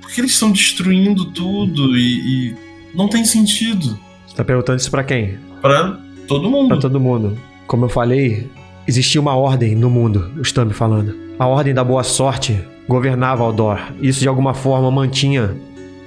porque 0.00 0.20
eles 0.20 0.32
estão 0.32 0.52
destruindo 0.52 1.32
tudo 1.32 1.96
e, 1.96 2.50
e 2.50 2.56
não 2.94 3.08
tem 3.08 3.24
sentido 3.24 3.98
Você 4.26 4.36
tá 4.36 4.44
perguntando 4.44 4.78
isso 4.78 4.90
pra 4.90 5.02
quem? 5.02 5.38
Pra 5.62 5.98
todo 6.30 6.42
Pra 6.50 6.50
mundo. 6.50 6.80
todo 6.80 7.00
mundo. 7.00 7.38
Como 7.66 7.84
eu 7.84 7.88
falei, 7.88 8.48
existia 8.86 9.20
uma 9.20 9.34
ordem 9.36 9.74
no 9.74 9.90
mundo, 9.90 10.30
o 10.38 10.42
Stamp 10.44 10.72
falando. 10.72 11.14
A 11.38 11.46
ordem 11.46 11.74
da 11.74 11.82
boa 11.84 12.02
sorte 12.02 12.58
governava 12.88 13.42
Aldor. 13.44 13.78
Isso 14.00 14.20
de 14.20 14.28
alguma 14.28 14.54
forma 14.54 14.90
mantinha 14.90 15.54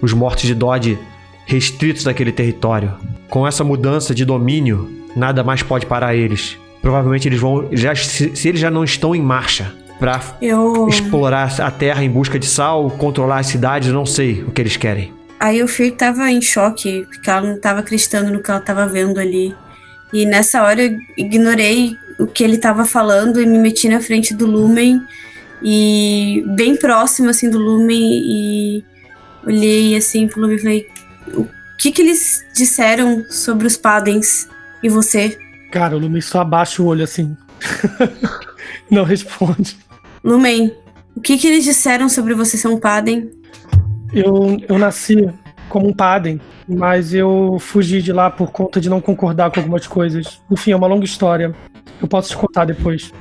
os 0.02 0.14
mortos 0.14 0.44
de 0.44 0.54
Dodge 0.56 0.98
restritos 1.46 2.04
daquele 2.04 2.32
território. 2.32 2.94
Com 3.30 3.48
essa 3.48 3.64
mudança 3.64 4.14
de 4.14 4.24
domínio, 4.26 4.90
nada 5.16 5.44
mais 5.44 5.62
pode 5.64 5.86
parar 5.86 6.16
eles. 6.16 6.58
Provavelmente 6.82 7.28
eles 7.28 7.40
vão, 7.40 7.68
já, 7.72 7.96
se, 7.96 8.36
se 8.36 8.48
eles 8.50 8.60
já 8.60 8.70
não 8.70 8.84
estão 8.84 9.16
em 9.16 9.22
marcha 9.22 9.74
para 10.00 10.20
Eu. 10.42 10.88
explorar 10.90 11.54
a 11.62 11.72
terra 11.72 12.04
em 12.04 12.10
busca 12.10 12.38
de 12.38 12.46
sal, 12.46 12.90
controlar 12.92 13.40
as 13.40 13.48
cidades, 13.48 13.92
não 13.92 14.06
sei 14.06 14.44
o 14.44 14.52
que 14.52 14.62
eles 14.62 14.76
querem. 14.78 15.12
Aí 15.40 15.62
o 15.64 15.68
Fear 15.68 15.92
tava 15.94 16.30
em 16.32 16.42
choque, 16.42 17.06
porque 17.10 17.30
ela 17.30 17.42
não 17.42 17.60
tava 17.60 17.80
acreditando 17.80 18.32
no 18.32 18.42
que 18.42 18.50
ela 18.52 18.60
tava 18.60 18.86
vendo 18.86 19.20
ali. 19.20 19.54
E 20.14 20.26
nessa 20.26 20.62
hora 20.64 20.84
eu 20.84 20.98
ignorei 21.18 21.98
o 22.20 22.28
que 22.28 22.44
ele 22.44 22.58
tava 22.58 22.86
falando 22.86 23.42
e 23.42 23.46
me 23.46 23.58
meti 23.58 23.90
na 23.90 24.00
frente 24.00 24.34
do 24.34 24.46
Lumen 24.46 25.02
e 25.62 26.44
bem 26.56 26.78
próximo 26.78 27.30
assim 27.30 27.50
do 27.50 27.58
Lumen 27.58 28.00
e 28.00 28.86
olhei 29.46 29.96
assim 29.96 30.28
pro 30.28 30.42
Lumen 30.42 30.58
e 30.58 30.62
falei: 30.62 30.88
"O 31.34 31.48
que 31.80 31.92
que 31.92 32.02
eles 32.02 32.46
disseram 32.56 33.26
sobre 33.30 33.66
os 33.66 33.76
Padens 33.76 34.48
e 34.84 34.88
você?" 34.88 35.38
Cara, 35.72 35.96
o 35.96 36.00
Lumen 36.00 36.22
só 36.22 36.42
abaixa 36.42 36.82
o 36.84 36.86
olho 36.86 37.04
assim. 37.04 37.36
não 38.92 39.04
responde. 39.04 39.76
Lumen, 40.24 40.72
o 41.16 41.22
que 41.22 41.38
que 41.38 41.48
eles 41.48 41.64
disseram 41.64 42.08
sobre 42.08 42.34
você 42.34 42.58
ser 42.58 42.68
um 42.68 42.80
Paden? 42.80 43.32
Eu, 44.14 44.60
eu 44.70 44.78
nasci 44.78 45.28
como 45.74 45.88
um 45.88 45.94
Paden, 45.94 46.40
mas 46.68 47.16
eu 47.16 47.58
fugi 47.60 48.00
de 48.00 48.14
lá 48.14 48.30
por 48.30 48.52
conta 48.52 48.80
de 48.80 48.92
não 48.92 49.02
concordar 49.02 49.50
com 49.50 49.60
algumas 49.60 49.88
coisas. 49.88 50.40
Enfim, 50.52 50.72
é 50.72 50.76
uma 50.76 50.86
longa 50.86 51.04
história. 51.04 51.52
Eu 52.00 52.08
posso 52.08 52.30
te 52.30 52.38
contar 52.38 52.66
depois. 52.66 53.12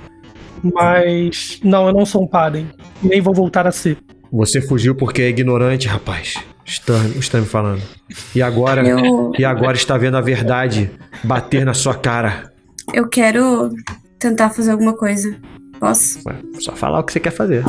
Mas 0.62 1.58
não, 1.64 1.86
eu 1.86 1.94
não 1.94 2.04
sou 2.04 2.22
um 2.22 2.26
Paden. 2.28 2.68
Nem 3.02 3.22
vou 3.22 3.32
voltar 3.32 3.66
a 3.66 3.72
ser. 3.72 3.96
Você 4.30 4.60
fugiu 4.60 4.94
porque 4.94 5.22
é 5.22 5.30
ignorante, 5.30 5.88
rapaz. 5.88 6.34
Stan, 6.66 7.00
o 7.16 7.20
Stan 7.20 7.40
me 7.40 7.46
falando. 7.46 7.82
E 8.34 8.42
agora, 8.42 8.86
Eu, 8.86 9.32
e 9.38 9.44
agora 9.46 9.74
está 9.74 9.96
vendo 9.96 10.18
a 10.18 10.20
verdade 10.20 10.90
bater 11.24 11.64
na 11.64 11.72
sua 11.72 11.94
cara. 11.94 12.52
eu 12.92 13.08
quero 13.08 13.70
tentar 14.18 14.50
fazer 14.50 14.72
alguma 14.72 14.92
coisa. 14.92 15.34
Posso? 15.80 16.20
Ué, 16.28 16.34
Só 16.60 16.76
falar 16.76 17.00
o 17.00 17.02
que 17.02 17.14
você 17.14 17.18
quer 17.20 17.32
fazer. 17.32 17.64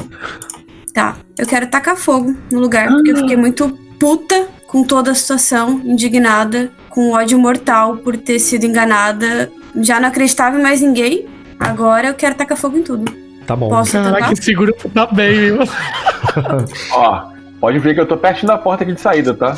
Tá. 0.93 1.15
Eu 1.39 1.47
quero 1.47 1.67
tacar 1.67 1.95
fogo 1.95 2.35
no 2.51 2.59
lugar, 2.59 2.89
porque 2.89 3.11
eu 3.11 3.17
fiquei 3.17 3.37
muito 3.37 3.69
puta 3.97 4.47
com 4.73 4.83
toda 4.83 5.11
a 5.11 5.15
situação, 5.15 5.79
indignada, 5.85 6.71
com 6.89 7.11
ódio 7.11 7.37
mortal 7.37 7.97
por 7.97 8.17
ter 8.17 8.39
sido 8.39 8.65
enganada. 8.65 9.51
Já 9.79 9.99
não 9.99 10.07
acreditava 10.09 10.57
em 10.57 10.63
mais 10.63 10.81
ninguém. 10.81 11.27
Agora 11.59 12.07
eu 12.07 12.15
quero 12.15 12.33
tacar 12.33 12.57
fogo 12.57 12.79
em 12.79 12.81
tudo. 12.81 13.05
Tá 13.45 13.55
bom. 13.55 13.69
Posso? 13.69 13.91
Caraca, 13.91 14.33
esse 14.33 14.51
grupo 14.55 14.89
tá 14.89 15.05
bem, 15.05 15.31
viu? 15.35 15.59
Ó, 16.91 17.21
pode 17.61 17.77
ver 17.77 17.93
que 17.93 17.99
eu 18.01 18.07
tô 18.07 18.17
pertinho 18.17 18.47
da 18.47 18.57
porta 18.57 18.83
aqui 18.83 18.93
de 18.93 18.99
saída, 18.99 19.35
tá? 19.35 19.55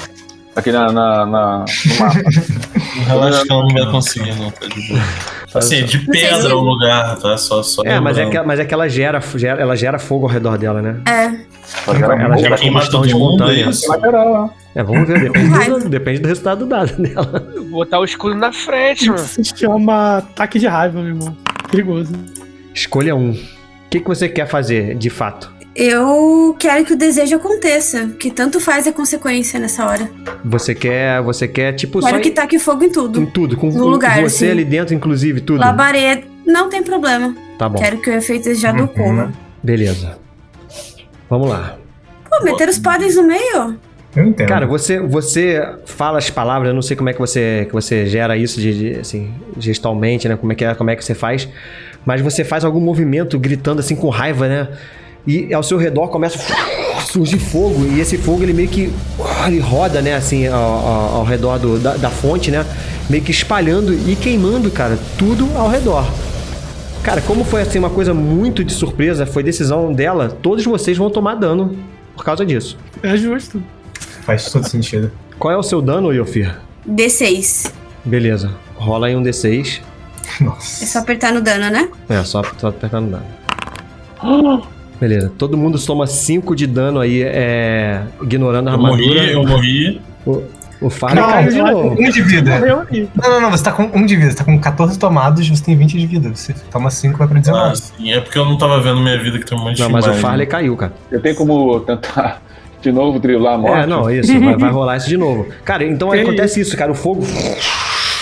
Aqui 0.53 0.69
na, 0.73 0.91
na, 0.91 1.25
na- 1.25 1.65
no 1.85 1.95
mapa. 1.97 2.19
Relaxa 3.07 3.45
que 3.45 3.51
ela 3.53 3.63
não 3.63 3.69
vai 3.73 3.91
conseguir, 3.91 4.35
não, 4.35 4.51
tá 4.51 4.67
de 4.67 4.87
boa. 4.89 4.99
Assim, 5.53 5.77
é 5.77 5.81
de 5.83 5.99
pedra 5.99 6.55
o 6.55 6.59
lugar, 6.59 7.15
tá? 7.17 7.37
Só, 7.37 7.63
só 7.63 7.81
É, 7.85 7.99
mas 7.99 8.17
é, 8.17 8.25
que, 8.25 8.41
mas 8.41 8.59
é 8.59 8.65
que 8.65 8.73
ela 8.73 8.87
gera, 8.89 9.21
gera- 9.35 9.61
ela 9.61 9.75
gera 9.75 9.97
fogo 9.99 10.25
ao 10.25 10.31
redor 10.31 10.57
dela, 10.57 10.81
né? 10.81 10.99
É. 11.07 11.29
Só 11.63 11.93
gera 11.95 12.13
Ela 12.15 12.29
fogo. 12.35 12.39
gera 12.39 12.57
combustão 12.57 12.99
mundo, 13.01 13.07
espontânea. 13.07 13.69
é. 14.75 14.79
É, 14.79 14.83
vamos 14.83 15.07
ver, 15.07 15.19
depende 15.31 15.69
do, 15.69 15.89
depende 15.89 16.19
do 16.19 16.27
resultado 16.27 16.59
do 16.59 16.65
dado 16.65 17.01
dela. 17.01 17.47
Botar 17.69 17.99
o 17.99 18.03
escudo 18.05 18.35
na 18.35 18.51
frente, 18.51 19.07
mano. 19.09 19.15
Isso 19.23 19.43
se 19.43 19.57
chama 19.57 20.17
ataque 20.17 20.59
de 20.59 20.67
raiva, 20.67 20.99
meu 20.99 21.09
irmão. 21.15 21.37
Perigoso. 21.71 22.11
Escolha 22.73 23.15
um. 23.15 23.31
O 23.31 23.37
que, 23.89 24.01
que 24.01 24.07
você 24.07 24.27
quer 24.27 24.47
fazer, 24.47 24.95
de 24.95 25.09
fato? 25.09 25.54
Eu 25.75 26.55
quero 26.57 26.85
que 26.85 26.93
o 26.93 26.97
desejo 26.97 27.35
aconteça, 27.35 28.07
que 28.17 28.31
tanto 28.31 28.61
faz 28.61 28.87
a 28.87 28.93
consequência 28.93 29.59
nessa 29.59 29.85
hora. 29.85 30.09
Você 30.45 30.73
quer, 30.73 31.21
você 31.21 31.47
quer 31.49 31.73
tipo 31.73 31.99
Quero 31.99 32.15
só 32.15 32.21
que 32.21 32.29
em, 32.29 32.33
taque 32.33 32.57
fogo 32.57 32.83
em 32.83 32.87
em 32.87 32.91
tudo. 32.91 33.25
tudo, 33.27 33.57
com, 33.57 33.67
no 33.67 33.73
com 33.73 33.79
lugar, 33.89 34.21
você 34.21 34.45
assim. 34.45 34.51
ali 34.51 34.63
dentro, 34.63 34.95
inclusive, 34.95 35.41
tudo. 35.41 35.59
Labareda, 35.59 36.23
não 36.45 36.69
tem 36.69 36.81
problema. 36.81 37.35
Tá 37.59 37.67
bom, 37.67 37.77
Quero 37.77 37.97
que 37.97 38.09
o 38.09 38.13
efeito 38.13 38.43
desejado 38.45 38.77
Uhum. 38.79 38.85
ocorra. 38.85 39.33
beleza. 39.61 40.17
Vamos 41.29 41.49
lá. 41.49 41.77
Pô, 42.29 42.43
meter 42.45 42.69
os 42.69 42.77
padres 42.79 43.15
no 43.17 43.23
meio? 43.23 43.77
Eu 44.15 44.25
entendo. 44.27 44.47
Cara, 44.47 44.65
você, 44.65 44.99
você 45.01 45.61
fala 45.85 46.17
as 46.19 46.29
palavras, 46.29 46.69
eu 46.69 46.73
não 46.73 46.81
sei 46.81 46.95
como 46.95 47.09
é 47.09 47.13
que 47.13 47.19
você, 47.19 47.65
que 47.67 47.73
você 47.73 48.05
gera 48.05 48.37
isso 48.37 48.61
de, 48.61 48.77
de, 48.93 48.99
assim, 48.99 49.33
gestalmente, 49.57 50.29
né? 50.29 50.37
Como 50.37 50.51
é, 50.53 50.55
que 50.55 50.63
é, 50.63 50.73
como 50.73 50.89
é 50.89 50.95
que 50.95 51.03
você 51.03 51.13
faz. 51.13 51.49
Mas 52.05 52.21
você 52.21 52.45
faz 52.45 52.63
algum 52.63 52.79
movimento 52.79 53.37
gritando 53.37 53.79
assim 53.79 53.95
com 53.95 54.07
raiva, 54.09 54.47
né? 54.47 54.69
E 55.27 55.53
ao 55.53 55.63
seu 55.63 55.77
redor 55.77 56.07
começa 56.09 56.37
a 56.97 57.01
surgir 57.01 57.39
fogo. 57.39 57.85
E 57.85 57.99
esse 57.99 58.17
fogo 58.17 58.43
ele 58.43 58.53
meio 58.53 58.67
que. 58.69 58.91
Ele 59.47 59.59
roda, 59.59 60.01
né? 60.01 60.15
Assim, 60.15 60.47
ao, 60.47 60.61
ao- 60.61 61.15
ao 61.17 61.23
redor 61.23 61.57
do- 61.57 61.79
da, 61.79 61.95
da 61.97 62.09
fonte, 62.09 62.51
né? 62.51 62.65
Meio 63.09 63.23
que 63.23 63.31
espalhando 63.31 63.93
e 63.93 64.15
queimando, 64.15 64.69
cara, 64.71 64.97
tudo 65.17 65.47
ao 65.55 65.67
redor. 65.69 66.05
Cara, 67.03 67.21
como 67.21 67.43
foi 67.43 67.61
assim 67.61 67.77
uma 67.79 67.89
coisa 67.89 68.13
muito 68.13 68.63
de 68.63 68.73
surpresa, 68.73 69.25
foi 69.27 69.43
decisão 69.43 69.93
dela, 69.93 70.29
todos 70.41 70.65
vocês 70.65 70.97
vão 70.97 71.09
tomar 71.09 71.35
dano 71.35 71.77
por 72.15 72.23
causa 72.25 72.43
disso. 72.45 72.77
É 73.03 73.15
justo. 73.15 73.61
Faz 74.23 74.51
todo 74.51 74.67
sentido. 74.67 75.11
Qual 75.37 75.53
é 75.53 75.57
o 75.57 75.61
seu 75.61 75.81
dano, 75.83 76.11
Yofir? 76.11 76.55
D6. 76.89 77.71
Beleza. 78.03 78.51
Rola 78.75 79.07
aí 79.07 79.15
um 79.15 79.21
D6. 79.21 79.81
Nossa. 80.41 80.83
É 80.83 80.87
só 80.87 80.99
apertar 80.99 81.31
no 81.31 81.41
dano, 81.41 81.69
né? 81.69 81.89
É, 82.09 82.23
só, 82.23 82.41
só 82.57 82.67
apertando 82.69 83.11
dano. 83.11 83.25
Beleza. 84.99 85.31
Todo 85.37 85.57
mundo 85.57 85.77
toma 85.79 86.07
5 86.07 86.55
de 86.55 86.67
dano 86.67 86.99
aí, 86.99 87.21
é. 87.23 88.01
Ignorando 88.21 88.69
a 88.69 88.71
Eu 88.71 88.75
armadura. 88.75 89.07
morri, 89.21 89.31
eu 89.31 89.43
morri. 89.45 90.01
O, 90.25 90.41
o 90.81 90.89
Farley 90.89 91.21
Não, 91.23 91.29
caiu 91.31 91.49
de 91.51 91.57
novo. 91.61 91.95
um 92.01 92.09
de 92.09 92.21
vida. 92.21 92.59
Não, 92.59 93.29
não, 93.29 93.41
não, 93.41 93.51
você 93.51 93.63
tá 93.63 93.71
com 93.71 93.83
um 93.93 94.05
de 94.05 94.15
vida. 94.15 94.31
Você 94.31 94.37
tá 94.37 94.43
com 94.43 94.57
14 94.59 94.97
tomados, 94.97 95.47
você 95.47 95.63
tem 95.63 95.75
20 95.75 95.97
de 95.97 96.05
vida. 96.07 96.29
Você 96.33 96.53
toma 96.71 96.89
5, 96.89 97.17
vai 97.17 97.27
pra 97.27 97.39
19. 97.39 97.71
Ah, 97.71 97.75
sim, 97.75 98.11
é 98.11 98.19
porque 98.19 98.37
eu 98.37 98.45
não 98.45 98.57
tava 98.57 98.79
vendo 98.81 98.99
minha 99.01 99.17
vida 99.21 99.37
que 99.39 99.45
tem 99.45 99.57
um 99.57 99.61
monte 99.61 99.79
Não, 99.79 99.87
de 99.87 99.93
mas 99.93 100.05
o 100.05 100.07
imagem. 100.07 100.21
Farley 100.21 100.47
caiu, 100.47 100.75
cara. 100.75 100.93
Eu 101.11 101.21
tenho 101.21 101.35
como 101.35 101.79
tentar 101.81 102.41
de 102.81 102.91
novo 102.91 103.19
driblar 103.19 103.55
a 103.55 103.57
morte? 103.57 103.83
É, 103.83 103.85
não, 103.87 104.09
isso. 104.11 104.39
Vai, 104.39 104.55
vai 104.57 104.71
rolar 104.71 104.97
isso 104.97 105.07
de 105.09 105.17
novo. 105.17 105.47
Cara, 105.63 105.83
então 105.85 106.09
Que 106.09 106.19
acontece 106.19 106.59
isso, 106.61 106.75
cara. 106.77 106.91
O 106.91 106.95
fogo. 106.95 107.23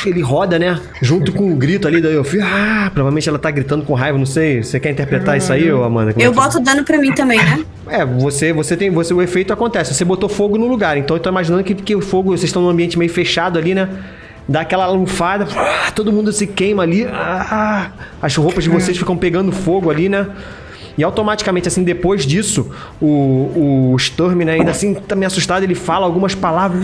Ele 0.10 0.22
roda, 0.22 0.58
né? 0.60 0.80
Junto 1.02 1.32
com 1.32 1.52
o 1.52 1.56
grito 1.56 1.88
ali 1.88 2.02
da 2.02 2.10
Yofir. 2.10 2.42
Ah, 2.46 2.90
provavelmente 2.94 3.28
ela 3.30 3.40
tá 3.40 3.50
gritando 3.52 3.84
com 3.86 3.94
raiva, 3.94 4.18
não 4.18 4.26
sei. 4.26 4.62
Você 4.64 4.80
quer 4.80 4.92
interpretar 4.92 5.38
isso 5.38 5.52
aí, 5.54 5.70
Amanda? 5.70 6.14
Como 6.14 6.24
é 6.24 6.28
Eu 6.28 6.32
que- 6.32 6.38
boto 6.38 6.60
dano 6.60 6.84
pra 6.84 6.98
mim 6.98 7.12
também, 7.14 7.38
né? 7.38 7.64
É, 7.88 8.06
você, 8.06 8.52
você 8.54 8.76
tem. 8.78 8.90
Você, 8.92 9.14
o 9.14 9.22
efeito 9.22 9.52
acontece. 9.54 9.94
Você 9.94 10.06
botou 10.06 10.28
fogo 10.30 10.58
no 10.58 10.68
lugar. 10.68 10.98
Então 10.98 11.16
eu 11.16 11.22
tô 11.22 11.30
imaginando 11.30 11.64
que, 11.64 11.74
que 11.76 11.96
o 11.96 12.02
fogo, 12.02 12.32
vocês 12.32 12.46
estão 12.46 12.62
num 12.62 12.70
ambiente 12.70 12.98
meio 12.98 13.12
fechado 13.12 13.58
ali, 13.60 13.74
né? 13.76 13.90
Dá 14.48 14.62
aquela 14.62 14.88
lufada, 14.92 15.48
ah, 15.56 15.90
todo 15.92 16.12
mundo 16.12 16.32
se 16.34 16.46
queima 16.46 16.84
ali. 16.84 17.06
ah, 17.10 17.92
as 18.22 18.36
roupas 18.36 18.64
de 18.64 18.70
vocês 18.70 18.98
ficam 18.98 19.16
pegando 19.16 19.52
fogo 19.54 19.90
ali, 19.90 20.10
né? 20.10 20.28
E 20.98 21.04
automaticamente, 21.04 21.68
assim, 21.68 21.84
depois 21.84 22.26
disso, 22.26 22.70
o, 23.02 23.92
o 23.94 24.00
Sturm, 24.00 24.44
né, 24.44 24.54
ainda 24.54 24.72
assim, 24.72 24.94
tá 24.94 25.16
meio 25.16 25.28
assustado, 25.28 25.64
ele 25.64 25.76
fala 25.76 26.06
algumas 26.06 26.36
palavras. 26.36 26.84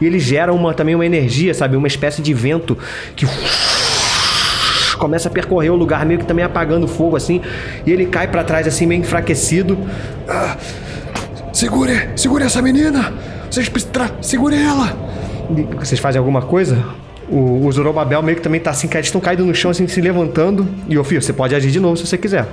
E 0.00 0.06
ele 0.06 0.18
gera 0.18 0.52
uma, 0.52 0.72
também 0.72 0.94
uma 0.94 1.04
energia, 1.04 1.52
sabe? 1.54 1.76
Uma 1.76 1.86
espécie 1.86 2.22
de 2.22 2.32
vento 2.32 2.76
que 3.14 3.26
começa 4.98 5.28
a 5.28 5.30
percorrer 5.30 5.70
o 5.70 5.76
lugar, 5.76 6.04
meio 6.06 6.18
que 6.18 6.26
também 6.26 6.44
apagando 6.44 6.84
o 6.84 6.88
fogo, 6.88 7.16
assim. 7.16 7.40
E 7.86 7.92
ele 7.92 8.06
cai 8.06 8.26
pra 8.26 8.42
trás, 8.42 8.66
assim, 8.66 8.86
meio 8.86 9.00
enfraquecido. 9.00 9.78
Ah, 10.28 10.56
segure, 11.52 12.08
segure 12.16 12.44
essa 12.44 12.62
menina! 12.62 13.12
Vocês 13.50 13.68
precisam. 13.68 14.10
Segure 14.20 14.56
ela! 14.56 14.96
Vocês 15.78 16.00
fazem 16.00 16.18
alguma 16.18 16.42
coisa? 16.42 16.82
O, 17.36 17.66
o 17.66 17.72
Zorobabel 17.72 18.22
meio 18.22 18.36
que 18.36 18.42
também 18.42 18.60
tá 18.60 18.70
assim, 18.70 18.88
eles 18.92 19.06
estão 19.06 19.20
caídos 19.20 19.44
no 19.44 19.54
chão, 19.54 19.70
assim, 19.70 19.88
se 19.88 20.00
levantando. 20.00 20.68
E, 20.88 20.96
ô 20.96 21.02
filho, 21.02 21.20
você 21.20 21.32
pode 21.32 21.54
agir 21.54 21.70
de 21.70 21.80
novo 21.80 21.96
se 21.96 22.06
você 22.06 22.16
quiser. 22.16 22.46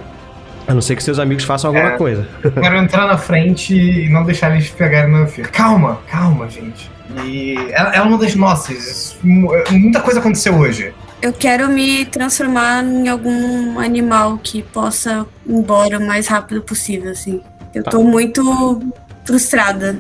A 0.67 0.73
não 0.73 0.81
ser 0.81 0.95
que 0.95 1.03
seus 1.03 1.19
amigos 1.19 1.43
façam 1.43 1.69
alguma 1.69 1.89
É. 1.93 1.97
coisa. 1.97 2.27
Quero 2.41 2.77
entrar 2.77 3.05
na 3.07 3.17
frente 3.17 3.75
e 3.75 4.09
não 4.09 4.23
deixar 4.23 4.51
eles 4.51 4.69
pegarem 4.69 5.11
meu 5.11 5.27
filho. 5.27 5.47
Calma, 5.51 5.99
calma, 6.09 6.49
gente. 6.49 6.89
E 7.25 7.55
ela, 7.71 7.89
ela 7.93 7.95
é 7.97 8.01
uma 8.01 8.17
das 8.17 8.35
nossas. 8.35 9.17
Mu- 9.21 9.51
Muita 9.71 9.99
coisa 9.99 10.19
aconteceu 10.19 10.55
hoje. 10.55 10.93
Eu 11.21 11.33
quero 11.33 11.67
me 11.69 12.05
transformar 12.05 12.83
em 12.83 13.07
algum 13.07 13.79
animal 13.79 14.39
que 14.41 14.63
possa 14.63 15.25
ir 15.45 15.53
embora 15.53 15.99
o 15.99 16.07
mais 16.07 16.27
rápido 16.27 16.61
possível, 16.61 17.11
assim. 17.11 17.41
Eu 17.75 17.83
Tá. 17.83 17.91
tô 17.91 18.01
muito 18.03 18.81
frustrada. 19.25 19.97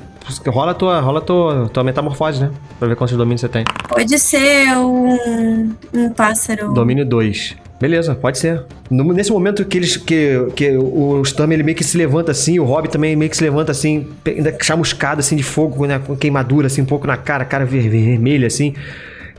Rola 0.47 0.71
a 0.71 0.73
tua, 0.73 0.99
rola 0.99 1.19
a 1.19 1.21
tua, 1.21 1.69
tua 1.73 1.83
metamorfose, 1.83 2.41
né? 2.41 2.51
Pra 2.79 2.87
ver 2.87 2.95
quantos 2.95 3.15
domínios 3.15 3.41
você 3.41 3.49
tem. 3.49 3.63
Pode 3.87 4.17
ser 4.19 4.75
um, 4.77 5.71
um 5.93 6.09
pássaro. 6.09 6.73
Domínio 6.73 7.05
2. 7.05 7.55
Beleza, 7.79 8.13
pode 8.13 8.37
ser. 8.37 8.63
No- 8.91 9.11
nesse 9.11 9.31
momento 9.31 9.65
que 9.65 9.77
eles. 9.77 9.97
que, 9.97 10.47
que 10.55 10.77
o 10.77 11.23
Stam 11.25 11.51
ele 11.51 11.63
meio 11.63 11.75
que 11.75 11.83
se 11.83 11.97
levanta 11.97 12.31
assim, 12.31 12.59
o 12.59 12.63
Rob 12.63 12.87
também 12.87 13.15
meio 13.15 13.29
que 13.31 13.35
se 13.37 13.43
levanta 13.43 13.71
assim, 13.71 14.07
ainda 14.25 14.55
chamuscado 14.61 15.19
assim 15.19 15.35
de 15.35 15.41
fogo, 15.43 15.85
né, 15.87 15.99
com 16.05 16.15
queimadura 16.15 16.67
assim 16.67 16.81
um 16.83 16.85
pouco 16.85 17.07
na 17.07 17.17
cara, 17.17 17.43
cara 17.43 17.65
ver- 17.65 17.89
vermelha 17.89 18.45
assim. 18.47 18.73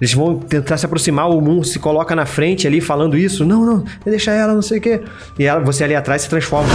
Eles 0.00 0.12
vão 0.14 0.36
tentar 0.40 0.76
se 0.78 0.84
aproximar, 0.84 1.30
o 1.30 1.40
Moon 1.40 1.62
se 1.62 1.78
coloca 1.78 2.16
na 2.16 2.26
frente 2.26 2.66
ali 2.66 2.80
falando 2.80 3.16
isso. 3.16 3.44
Não, 3.44 3.64
não, 3.64 3.84
deixa 4.04 4.32
ela, 4.32 4.52
não 4.52 4.62
sei 4.62 4.78
o 4.78 4.80
quê. 4.80 5.00
E 5.38 5.44
ela, 5.44 5.60
você 5.60 5.84
ali 5.84 5.94
atrás 5.94 6.22
se 6.22 6.28
transforma 6.28 6.68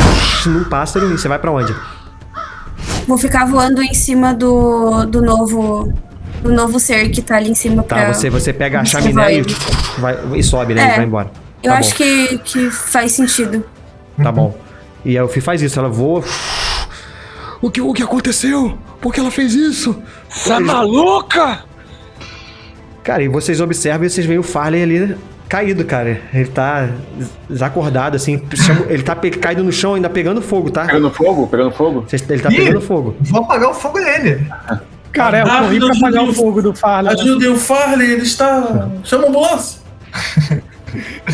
num 0.45 0.63
pássaro 0.63 1.09
e 1.09 1.17
você 1.17 1.27
vai 1.27 1.37
pra 1.37 1.51
onde? 1.51 1.75
Vou 3.07 3.17
ficar 3.17 3.45
voando 3.45 3.81
em 3.81 3.93
cima 3.93 4.33
do, 4.33 5.05
do 5.05 5.21
novo. 5.21 5.93
Do 6.41 6.53
novo 6.53 6.79
ser 6.79 7.09
que 7.09 7.21
tá 7.21 7.37
ali 7.37 7.49
em 7.49 7.55
cima 7.55 7.81
Tá, 7.83 7.95
pra. 7.95 8.13
você, 8.13 8.29
você 8.29 8.53
pega 8.53 8.79
a 8.81 8.85
chaminé 8.85 9.39
e, 9.39 9.41
vai, 9.97 10.17
e 10.35 10.43
sobe, 10.43 10.73
né? 10.75 10.81
É. 10.83 10.93
E 10.93 10.95
vai 10.97 11.05
embora. 11.05 11.31
Eu 11.63 11.71
tá 11.71 11.79
acho 11.79 11.95
que, 11.95 12.37
que 12.39 12.69
faz 12.69 13.13
sentido. 13.13 13.65
Tá 14.21 14.31
bom. 14.31 14.55
E 15.03 15.17
a 15.17 15.21
Elfi 15.21 15.41
faz 15.41 15.61
isso, 15.61 15.79
ela 15.79 15.89
voa. 15.89 16.23
O 17.59 17.71
que, 17.71 17.81
o 17.81 17.91
que 17.91 18.03
aconteceu? 18.03 18.77
Por 19.01 19.11
que 19.13 19.19
ela 19.19 19.31
fez 19.31 19.55
isso? 19.55 19.95
Você 20.29 20.53
é 20.53 20.59
maluca? 20.59 21.63
Cara, 23.03 23.23
e 23.23 23.27
vocês 23.27 23.59
observam 23.61 24.05
e 24.05 24.09
vocês 24.09 24.25
veem 24.27 24.37
o 24.39 24.43
Farley 24.43 24.83
ali 24.83 25.17
caído, 25.47 25.83
cara. 25.85 26.21
Ele 26.33 26.47
tá 26.49 26.89
desacordado, 27.49 28.15
assim. 28.15 28.41
Ele 28.89 29.03
tá 29.03 29.15
caído 29.15 29.63
no 29.63 29.71
chão, 29.71 29.95
ainda 29.95 30.09
pegando 30.09 30.41
fogo, 30.41 30.69
tá? 30.69 30.85
Pegando 30.85 31.09
fogo? 31.11 31.47
Pegando 31.47 31.71
fogo? 31.71 32.05
Ele 32.11 32.41
tá 32.41 32.51
Ih! 32.51 32.55
pegando 32.55 32.81
fogo. 32.81 33.15
Vou 33.21 33.41
apagar 33.43 33.69
o 33.69 33.73
fogo 33.73 33.99
nele. 33.99 34.45
Cara, 35.11 35.39
eu 35.39 35.47
Ah, 35.47 35.59
corri 35.61 35.79
pra 35.79 35.97
apagar 35.97 36.23
o 36.23 36.33
fogo 36.33 36.61
do 36.61 36.73
Farley. 36.75 37.15
né? 37.15 37.21
Ajudem 37.21 37.49
o 37.49 37.55
Farley, 37.57 38.11
ele 38.11 38.23
está. 38.23 38.89
Chama 39.03 39.25
a 39.25 39.27
ambulância. 39.29 39.79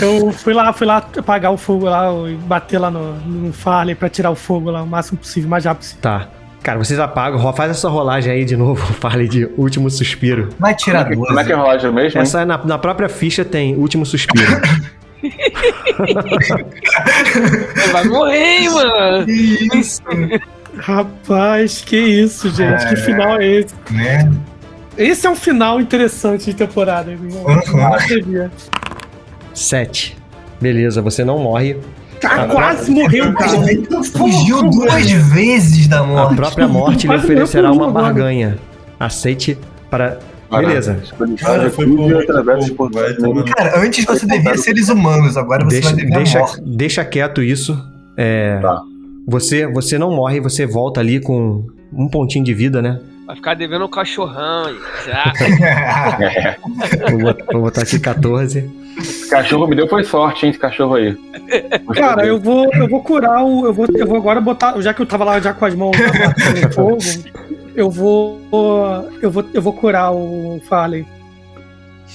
Eu 0.02 0.32
fui 0.32 0.54
lá, 0.54 0.74
fui 0.74 0.88
lá 0.88 0.98
apagar 1.18 1.52
o 1.52 1.58
fogo 1.58 1.86
lá 1.86 2.10
e 2.30 2.36
bater 2.36 2.80
lá 2.80 2.90
no, 2.90 3.14
no 3.16 3.54
Farley 3.54 3.96
pra 3.96 4.10
tirar 4.10 4.32
o 4.32 4.36
fogo 4.36 4.70
lá 4.72 4.82
o 4.82 4.88
máximo 4.88 5.18
possível, 5.20 5.48
o 5.48 5.50
mais 5.52 5.66
rápido 5.66 5.82
possível. 5.82 6.02
Tá. 6.02 6.28
Cara, 6.64 6.80
vocês 6.80 6.98
apagam, 6.98 7.54
faz 7.54 7.72
essa 7.72 7.90
rolagem 7.90 8.32
aí 8.32 8.46
de 8.46 8.56
novo, 8.56 8.82
Farley 8.96 9.28
de 9.28 9.50
último 9.58 9.90
suspiro. 9.90 10.50
Vai 10.58 10.74
tirar 10.74 11.04
duas. 11.04 11.28
Como 11.28 11.40
é 11.40 11.44
que 11.44 11.52
é 11.52 11.56
a 11.56 11.58
rolagem 11.58 11.92
mesmo? 11.92 12.22
Essa 12.22 12.42
é 12.42 12.46
na, 12.46 12.58
na 12.64 12.78
própria 12.78 13.10
ficha 13.10 13.44
tem 13.44 13.76
último 13.76 14.06
suspiro. 14.06 14.62
Vai 17.92 18.04
morrer, 18.06 18.70
mano. 18.70 19.26
Isso, 19.30 20.02
Rapaz, 20.78 21.82
que 21.82 21.98
isso, 21.98 22.50
gente. 22.50 22.88
Que 22.88 22.94
É. 22.94 22.98
final 22.98 23.40
é 23.40 23.46
esse? 23.46 23.76
né? 23.92 24.32
Esse 24.98 25.28
é 25.28 25.30
um 25.30 25.36
final 25.36 25.80
interessante 25.82 26.46
de 26.46 26.54
temporada. 26.54 27.12
Uhum. 27.12 28.50
Sete. 29.54 30.18
Beleza, 30.62 31.02
você 31.02 31.24
não 31.24 31.40
morre. 31.40 31.78
Cara, 32.24 32.48
quase 32.48 32.92
morreu, 32.92 33.34
cara. 33.34 33.52
Fugiu 34.16 34.64
duas 34.70 35.12
vezes 35.12 35.88
da 35.88 36.00
A 36.00 36.04
morte. 36.04 36.36
própria 36.36 36.68
morte 36.68 37.08
lhe 37.08 37.16
oferecerá 37.16 37.72
uma 37.72 37.88
um 37.88 37.92
barganha. 37.92 38.58
Aceite 39.00 39.58
para. 39.90 40.18
Beleza. 40.50 41.02
Cara, 41.40 41.70
foi 41.72 41.88
por 41.88 42.92
Cara, 43.56 43.80
antes 43.80 44.06
você 44.06 44.26
devia 44.28 44.56
seres 44.58 44.88
humanos, 44.88 45.36
agora 45.36 45.64
você 45.66 45.82
Deixa, 45.82 45.90
vai 45.90 45.96
dever 45.98 46.14
a 46.14 46.18
deixa, 46.18 46.40
morte. 46.40 46.62
deixa 46.66 47.06
quieto 47.06 47.42
isso. 47.42 47.78
É, 48.16 48.60
Tá. 48.62 48.82
você, 49.28 49.66
você 49.66 49.98
não 49.98 50.12
morre, 50.12 50.40
você 50.40 50.66
volta 50.68 51.00
ali 51.00 51.20
com 51.20 51.66
um 51.92 52.08
pontinho 52.08 52.46
de 52.46 52.54
vida, 52.54 52.82
né? 52.84 53.00
Vai 53.26 53.36
ficar 53.36 53.56
devendo 53.56 53.86
um 53.86 53.90
cachorrão. 53.90 54.70
e 54.70 54.76
Já. 55.08 55.34
Vou, 57.12 57.36
vou 57.54 57.62
botar 57.64 57.82
aqui 57.82 58.00
14. 58.00 58.70
Esse 58.98 59.30
cachorro 59.30 59.68
me 59.68 59.76
deu 59.76 59.88
foi 59.88 60.04
sorte, 60.04 60.46
hein? 60.46 60.52
Esse 60.52 60.60
cachorro 60.60 60.96
aí. 60.96 61.18
Cara, 61.96 62.26
eu 62.26 62.40
vou, 62.40 62.70
eu 62.74 62.88
vou 62.88 63.02
curar 63.02 63.44
o. 63.44 63.66
Eu 63.66 63.74
vou, 63.74 63.88
eu 63.96 64.06
vou 64.08 64.18
agora 64.18 64.40
botar. 64.40 64.80
Já 64.82 64.94
que 64.94 65.02
eu 65.02 65.06
tava 65.06 65.24
lá 65.24 65.40
já 65.40 65.54
com 65.54 65.66
as 65.66 65.74
mãos 65.76 65.92
batendo 65.98 66.74
fogo, 66.74 66.98
eu 67.76 67.90
vou. 67.90 68.40
Eu 69.22 69.32
vou, 69.32 69.46
eu 69.54 69.62
vou 69.62 69.74
curar 69.74 70.12
o 70.14 70.62
Farley. 70.70 71.06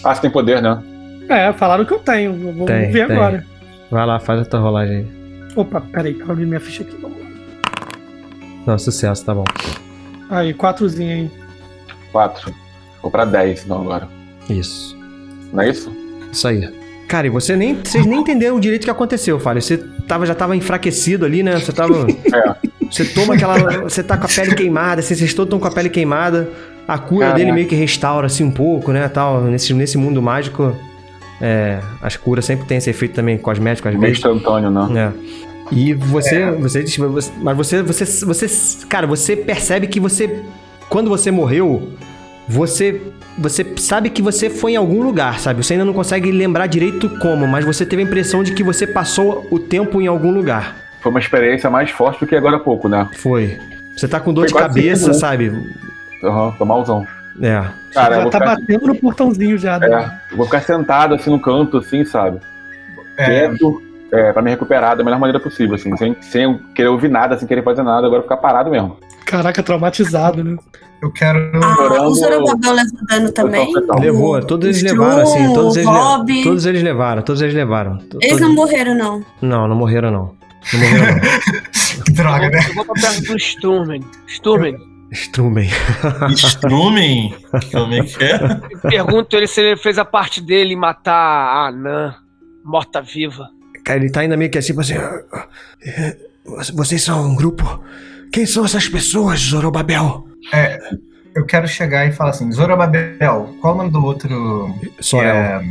Ah, 0.05 0.15
você 0.15 0.21
tem 0.23 0.31
poder, 0.31 0.63
né? 0.63 0.81
É, 1.29 1.53
falaram 1.53 1.85
que 1.85 1.93
eu 1.93 1.99
tenho. 1.99 2.33
Eu 2.49 2.53
vou 2.55 2.67
Tem, 2.67 2.91
ver 2.91 3.07
tem. 3.07 3.17
agora. 3.17 3.45
Vai 3.91 4.07
lá, 4.07 4.19
faz 4.21 4.41
a 4.41 4.45
tua 4.45 4.61
rolagem 4.61 4.97
aí. 4.99 5.07
Opa, 5.57 5.81
peraí, 5.81 6.15
pra 6.15 6.33
abrir 6.33 6.47
minha 6.47 6.61
ficha 6.61 6.83
aqui. 6.83 6.97
Vamos 7.01 7.19
lá. 7.19 7.27
Não, 8.67 8.79
sucesso, 8.79 9.25
tá 9.25 9.35
bom. 9.35 9.45
Aí, 10.31 10.55
quatrozinho 10.55 11.13
aí. 11.13 11.31
Quatro. 12.13 12.55
Vou 13.03 13.11
pra 13.11 13.25
dez, 13.25 13.67
não, 13.67 13.81
agora. 13.83 14.09
Isso. 14.49 14.97
Não 15.53 15.63
é 15.63 15.71
isso? 15.71 15.91
Isso 16.33 16.47
aí. 16.49 16.69
Cara, 17.07 17.27
e 17.27 17.31
você 17.31 17.57
nem. 17.57 17.79
Vocês 17.83 18.05
nem 18.05 18.21
entenderam 18.21 18.61
direito 18.61 18.83
o 18.83 18.85
que 18.85 18.91
aconteceu, 18.91 19.41
Fábio. 19.41 19.63
Você 19.63 19.79
tava, 20.07 20.27
já 20.27 20.35
tava 20.35 20.55
enfraquecido 20.57 21.25
ali, 21.25 21.43
né? 21.43 21.59
Você 21.59 21.73
tava. 21.73 22.07
É. 22.11 22.69
Você 22.91 23.05
toma 23.07 23.35
aquela. 23.35 23.59
Você 23.83 24.03
tá 24.03 24.17
com 24.17 24.27
a 24.27 24.29
pele 24.29 24.55
queimada, 24.55 25.01
assim, 25.01 25.15
vocês 25.15 25.33
todos 25.33 25.49
estão 25.49 25.59
com 25.59 25.67
a 25.67 25.71
pele 25.71 25.89
queimada. 25.89 26.51
A 26.87 26.99
cura 26.99 27.27
Caraca. 27.27 27.39
dele 27.39 27.53
meio 27.53 27.67
que 27.67 27.75
restaura 27.75 28.27
assim 28.27 28.45
um 28.45 28.51
pouco, 28.51 28.93
né? 28.93 29.07
Tal. 29.09 29.43
Nesse, 29.43 29.73
nesse 29.75 29.97
mundo 29.99 30.21
mágico, 30.23 30.75
é, 31.41 31.81
as 32.03 32.17
curas 32.17 32.45
sempre 32.45 32.67
tem 32.67 32.79
esse 32.79 32.89
efeito 32.91 33.15
também 33.15 33.37
cosmético 33.39 33.89
às 33.89 33.95
Meio 33.95 34.07
vezes. 34.15 34.19
instantâneo, 34.19 34.71
né? 34.71 35.13
É. 35.71 35.75
E 35.75 35.93
você, 35.93 36.51
você, 36.53 36.83
você- 36.83 37.33
mas 37.43 37.57
você, 37.57 37.83
você, 37.83 38.05
você, 38.25 38.47
cara, 38.87 39.07
você 39.07 39.37
percebe 39.37 39.87
que 39.87 40.01
você, 40.01 40.43
quando 40.89 41.11
você 41.11 41.31
morreu, 41.31 41.91
você, 42.49 43.01
você 43.39 43.65
sabe 43.77 44.09
que 44.09 44.23
você 44.23 44.49
foi 44.49 44.73
em 44.73 44.77
algum 44.77 45.03
lugar, 45.03 45.39
sabe? 45.39 45.63
Você 45.63 45.75
ainda 45.75 45.85
não 45.85 45.93
consegue 45.93 46.33
lembrar 46.33 46.67
direito 46.67 47.09
como, 47.19 47.47
mas 47.47 47.65
você 47.65 47.85
teve 47.85 48.03
a 48.03 48.05
impressão 48.07 48.43
de 48.43 48.53
que 48.53 48.63
você 48.63 48.87
passou 48.87 49.47
o 49.51 49.59
tempo 49.59 50.01
em 50.01 50.07
algum 50.07 50.31
lugar. 50.31 50.75
Foi 51.03 51.11
uma 51.11 51.21
experiência 51.21 51.69
mais 51.69 51.91
forte 51.91 52.21
do 52.21 52.27
que 52.27 52.35
agora 52.35 52.57
há 52.57 52.61
pouco, 52.61 52.89
né? 52.89 53.09
Foi. 53.19 53.59
Você 53.97 54.09
tá 54.09 54.19
com 54.19 54.33
dor 54.33 54.49
Foi 54.49 54.61
de 54.61 54.67
cabeça, 54.67 54.97
segundo. 54.97 55.21
sabe? 55.21 55.53
Aham, 56.25 56.55
tô 56.59 56.65
malzão. 56.65 57.07
É. 57.41 57.63
Cara, 57.93 58.17
já 58.17 58.23
vou, 58.23 58.31
tá 58.31 58.41
ficar, 58.41 58.57
batendo 58.57 58.87
no 58.87 58.95
portãozinho 58.97 59.59
já. 59.59 59.79
né? 59.79 59.87
é, 59.87 60.33
eu 60.33 60.37
vou 60.37 60.47
ficar 60.47 60.63
sentado 60.63 61.15
assim 61.15 61.31
no 61.31 61.39
canto, 61.39 61.79
assim, 61.79 62.05
sabe? 62.05 62.41
É, 63.17 63.27
Quieto, 63.27 63.83
é, 64.11 64.33
pra 64.33 64.43
me 64.43 64.51
recuperar 64.51 64.97
da 64.97 65.05
melhor 65.05 65.21
maneira 65.21 65.39
possível, 65.39 65.75
assim, 65.75 65.97
sem, 65.97 66.17
sem 66.21 66.59
querer 66.75 66.89
ouvir 66.89 67.09
nada, 67.11 67.37
sem 67.39 67.47
querer 67.47 67.63
fazer 67.63 67.83
nada, 67.83 68.07
agora 68.07 68.23
ficar 68.23 68.39
parado 68.39 68.71
mesmo. 68.71 68.97
Caraca, 69.29 69.63
traumatizado, 69.63 70.43
né? 70.43 70.57
eu 71.03 71.13
quero. 71.13 71.51
Ah, 71.63 72.03
o 72.09 72.15
Zorobabel 72.15 72.73
levou 72.73 73.07
dano 73.09 73.33
também. 73.33 73.73
Levou, 74.01 74.41
todos 74.43 74.67
eles 74.69 74.83
levaram, 74.83 75.23
assim, 75.23 75.53
todos 75.55 75.77
eles, 75.77 75.89
le- 75.89 76.43
todos 76.43 76.67
eles 76.67 76.83
levaram, 76.83 77.23
todos 77.23 77.43
eles 77.43 77.55
levaram. 77.55 77.99
To- 77.99 78.19
Eles 78.21 78.31
todos- 78.31 78.41
não 78.41 78.53
morreram, 78.55 78.95
não. 78.95 79.25
Não, 79.41 79.69
não 79.69 79.77
morreram 79.77 80.11
não. 80.11 80.35
Não 80.73 80.81
morreram 80.81 81.15
não. 81.15 82.05
Que 82.05 82.13
droga, 82.13 82.51
né? 82.51 82.59
Eu 82.69 82.75
vou 82.75 82.85
pra 82.85 82.95
perto 82.95 83.23
do 83.33 83.39
Sturmen. 83.39 84.03
Sturmen. 84.27 84.77
Strumem. 85.13 85.71
Strumen? 86.37 87.35
Como 87.73 87.95
é 87.95 88.03
que 88.03 88.25
é? 88.25 88.39
Pergunto 88.91 89.37
ele 89.37 89.47
se 89.47 89.61
ele 89.61 89.77
fez 89.77 89.99
a 89.99 90.05
parte 90.05 90.41
dele 90.41 90.75
matar 90.77 91.15
a 91.15 91.69
Anã 91.69 92.15
morta-viva. 92.65 93.49
Cara, 93.85 94.01
ele 94.01 94.11
tá 94.11 94.21
ainda 94.21 94.37
meio 94.37 94.51
que 94.51 94.59
assim, 94.59 94.79
assim. 94.79 94.95
"Ah, 94.95 95.47
eh, 95.87 96.17
Vocês 96.75 97.03
são 97.03 97.25
um 97.31 97.35
grupo? 97.35 97.83
Quem 98.33 98.47
são 98.47 98.65
essas 98.65 98.89
pessoas, 98.89 99.41
Zorobabel? 99.41 100.27
Eu 101.35 101.45
quero 101.47 101.67
chegar 101.69 102.07
e 102.07 102.13
falar 102.13 102.31
assim: 102.31 102.51
Zorobabel, 102.53 103.55
qual 103.61 103.73
é 103.73 103.75
o 103.75 103.79
nome 103.79 103.91
do 103.91 104.05
outro. 104.05 104.75
Sorel. 105.01 105.35
É, 105.35 105.65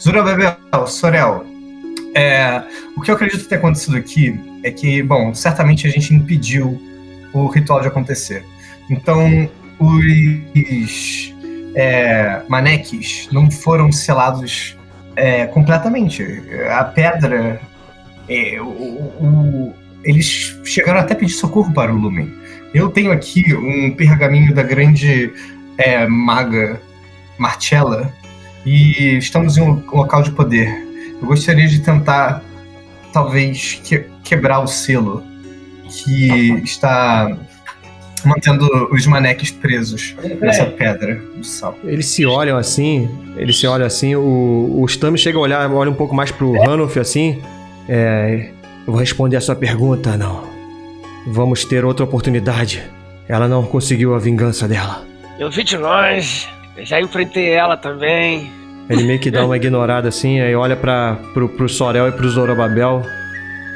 Zorobabel, 0.00 0.56
Sorel. 0.86 1.44
É, 2.14 2.62
o 2.96 3.00
que 3.00 3.10
eu 3.10 3.14
acredito 3.14 3.46
ter 3.48 3.56
acontecido 3.56 3.96
aqui 3.96 4.40
é 4.62 4.70
que, 4.70 5.02
bom, 5.02 5.34
certamente 5.34 5.86
a 5.86 5.90
gente 5.90 6.14
impediu 6.14 6.80
o 7.32 7.46
ritual 7.48 7.80
de 7.80 7.88
acontecer. 7.88 8.44
Então, 8.90 9.48
os 9.78 11.32
é, 11.74 12.42
maneques 12.48 13.28
não 13.30 13.50
foram 13.50 13.92
selados 13.92 14.76
é, 15.14 15.46
completamente. 15.46 16.24
A 16.70 16.84
pedra. 16.84 17.60
é, 18.28 18.60
o- 18.60 18.64
o- 18.64 19.74
eles 20.04 20.56
chegaram 20.64 21.00
até 21.00 21.14
a 21.14 21.16
pedir 21.16 21.32
socorro 21.32 21.72
para 21.72 21.92
o 21.92 21.96
Lumen. 21.96 22.32
Eu 22.74 22.88
tenho 22.90 23.10
aqui 23.12 23.54
um 23.54 23.90
pergaminho 23.92 24.54
da 24.54 24.62
grande 24.62 25.32
é, 25.76 26.06
maga 26.06 26.80
Marcella 27.38 28.12
e 28.66 29.16
estamos 29.16 29.56
em 29.56 29.62
um 29.62 29.82
local 29.92 30.22
de 30.22 30.30
poder. 30.32 30.68
Eu 31.20 31.26
gostaria 31.26 31.66
de 31.66 31.80
tentar, 31.80 32.42
talvez, 33.12 33.80
que- 33.82 34.04
quebrar 34.22 34.60
o 34.60 34.66
selo 34.66 35.22
que 35.88 36.50
está 36.62 37.36
mantendo 38.24 38.66
os 38.92 39.06
maneques 39.06 39.50
presos 39.50 40.14
nessa 40.40 40.66
pedra 40.66 41.14
do 41.36 41.44
sal. 41.44 41.78
Eles 41.84 42.06
se 42.06 42.26
olham 42.26 42.58
assim, 42.58 43.08
eles 43.36 43.58
se 43.58 43.66
olham 43.66 43.86
assim, 43.86 44.14
o, 44.16 44.80
o 44.82 44.86
Stami 44.86 45.16
chega 45.16 45.38
a 45.38 45.40
olhar, 45.40 45.70
olha 45.72 45.90
um 45.90 45.94
pouco 45.94 46.14
mais 46.14 46.30
pro 46.30 46.52
Ranulf 46.60 46.96
assim. 46.98 47.40
É, 47.88 48.50
vou 48.88 48.96
responder 48.96 49.36
a 49.36 49.40
sua 49.40 49.54
pergunta, 49.54 50.16
não. 50.16 50.44
Vamos 51.26 51.64
ter 51.64 51.84
outra 51.84 52.04
oportunidade. 52.04 52.82
Ela 53.28 53.46
não 53.46 53.64
conseguiu 53.64 54.14
a 54.14 54.18
vingança 54.18 54.66
dela. 54.66 55.04
Eu 55.38 55.50
vi 55.50 55.62
de 55.62 55.76
longe. 55.76 56.48
Eu 56.76 56.84
já 56.86 57.00
enfrentei 57.00 57.50
ela 57.50 57.76
também. 57.76 58.50
Ele 58.88 59.04
meio 59.04 59.18
que 59.18 59.30
dá 59.30 59.44
uma 59.44 59.56
ignorada 59.58 60.08
assim, 60.08 60.40
aí 60.40 60.54
olha 60.54 60.76
para 60.76 61.18
pro, 61.34 61.48
pro 61.48 61.68
Sorel 61.68 62.08
e 62.08 62.12
pro 62.12 62.28
Zorobabel 62.28 63.02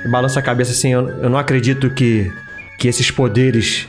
e 0.05 0.09
balança 0.09 0.41
a 0.41 0.43
cabeça 0.43 0.73
assim: 0.73 0.93
eu, 0.93 1.09
eu 1.09 1.29
não 1.29 1.39
acredito 1.39 1.91
que, 1.91 2.33
que 2.79 2.89
esses 2.89 3.11
poderes 3.11 3.87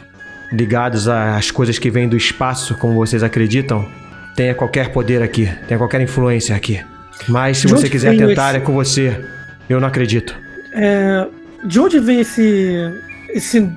ligados 0.51 1.07
às 1.07 1.49
coisas 1.49 1.79
que 1.79 1.89
vêm 1.89 2.07
do 2.07 2.17
espaço, 2.17 2.75
como 2.75 2.93
vocês 2.95 3.23
acreditam, 3.23 3.87
tenha 4.35 4.53
qualquer 4.53 4.89
poder 4.89 5.21
aqui, 5.23 5.49
tenha 5.67 5.77
qualquer 5.77 6.01
influência 6.01 6.55
aqui. 6.55 6.81
Mas 7.29 7.59
se 7.59 7.67
você 7.67 7.89
quiser 7.89 8.17
tentar, 8.17 8.49
esse- 8.49 8.57
é 8.57 8.59
com 8.59 8.73
você. 8.73 9.23
Eu 9.69 9.79
não 9.79 9.87
acredito. 9.87 10.35
É, 10.73 11.27
de 11.65 11.79
onde 11.79 11.99
vem 11.99 12.19
esse. 12.19 12.91
esse. 13.29 13.69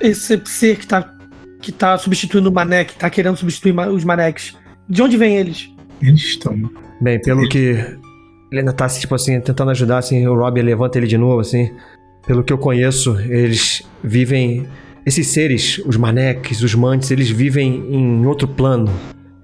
esse 0.00 0.40
ser 0.46 0.76
que 0.78 0.86
tá. 0.86 1.14
que 1.60 1.72
tá 1.72 1.98
substituindo 1.98 2.48
o 2.48 2.52
Mané, 2.52 2.84
que 2.84 2.94
tá 2.94 3.10
querendo 3.10 3.36
substituir 3.36 3.74
os 3.90 4.04
Maneques? 4.04 4.56
De 4.88 5.02
onde 5.02 5.16
vem 5.16 5.36
eles? 5.36 5.70
Eles 6.00 6.22
estão. 6.22 6.70
Bem, 7.00 7.20
pelo 7.20 7.48
que 7.48 7.76
ele 8.50 8.60
ainda 8.60 8.72
tá, 8.72 8.88
tipo 8.88 9.14
assim, 9.14 9.40
tentando 9.40 9.70
ajudar, 9.70 9.98
assim, 9.98 10.26
o 10.26 10.34
Rob 10.34 10.60
levanta 10.60 10.98
ele 10.98 11.06
de 11.06 11.18
novo, 11.18 11.40
assim. 11.40 11.70
Pelo 12.26 12.42
que 12.42 12.52
eu 12.52 12.58
conheço, 12.58 13.18
eles 13.20 13.82
vivem... 14.02 14.66
Esses 15.06 15.28
seres, 15.28 15.80
os 15.86 15.96
Maneques, 15.96 16.60
os 16.60 16.74
Mantes, 16.74 17.10
eles 17.10 17.30
vivem 17.30 17.86
em 17.90 18.26
outro 18.26 18.48
plano. 18.48 18.90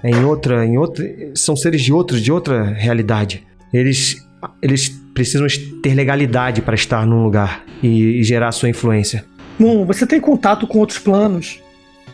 Em 0.03 0.25
outra... 0.25 0.65
Em 0.67 0.77
outra 0.79 1.05
são 1.35 1.57
seres 1.57 1.83
de 1.83 1.93
outros, 1.93 2.21
de 2.21 2.33
outra 2.33 2.65
realidade. 2.65 3.47
Eles... 3.73 4.27
Eles 4.61 5.01
precisam 5.15 5.47
ter 5.81 5.95
legalidade 5.95 6.61
para 6.61 6.75
estar 6.75 7.07
num 7.07 7.23
lugar 7.23 7.65
e, 7.83 8.21
e 8.21 8.25
gerar 8.25 8.53
sua 8.53 8.69
influência. 8.69 9.25
Moon, 9.59 9.87
você 9.87 10.05
tem 10.07 10.21
contato 10.21 10.67
com 10.67 10.81
outros 10.81 10.99
planos? 10.99 11.61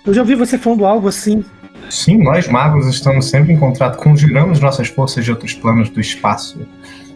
Eu 0.06 0.12
já 0.12 0.20
ouvi 0.20 0.34
você 0.34 0.58
falando 0.58 0.84
algo 0.84 1.08
assim. 1.08 1.42
Sim, 1.88 2.22
nós 2.22 2.46
magos 2.46 2.86
estamos 2.86 3.26
sempre 3.26 3.52
em 3.52 3.56
contato, 3.56 3.96
conjuramos 3.96 4.60
nossas 4.60 4.88
forças 4.88 5.24
de 5.24 5.30
outros 5.30 5.54
planos 5.54 5.88
do 5.88 6.00
espaço. 6.00 6.58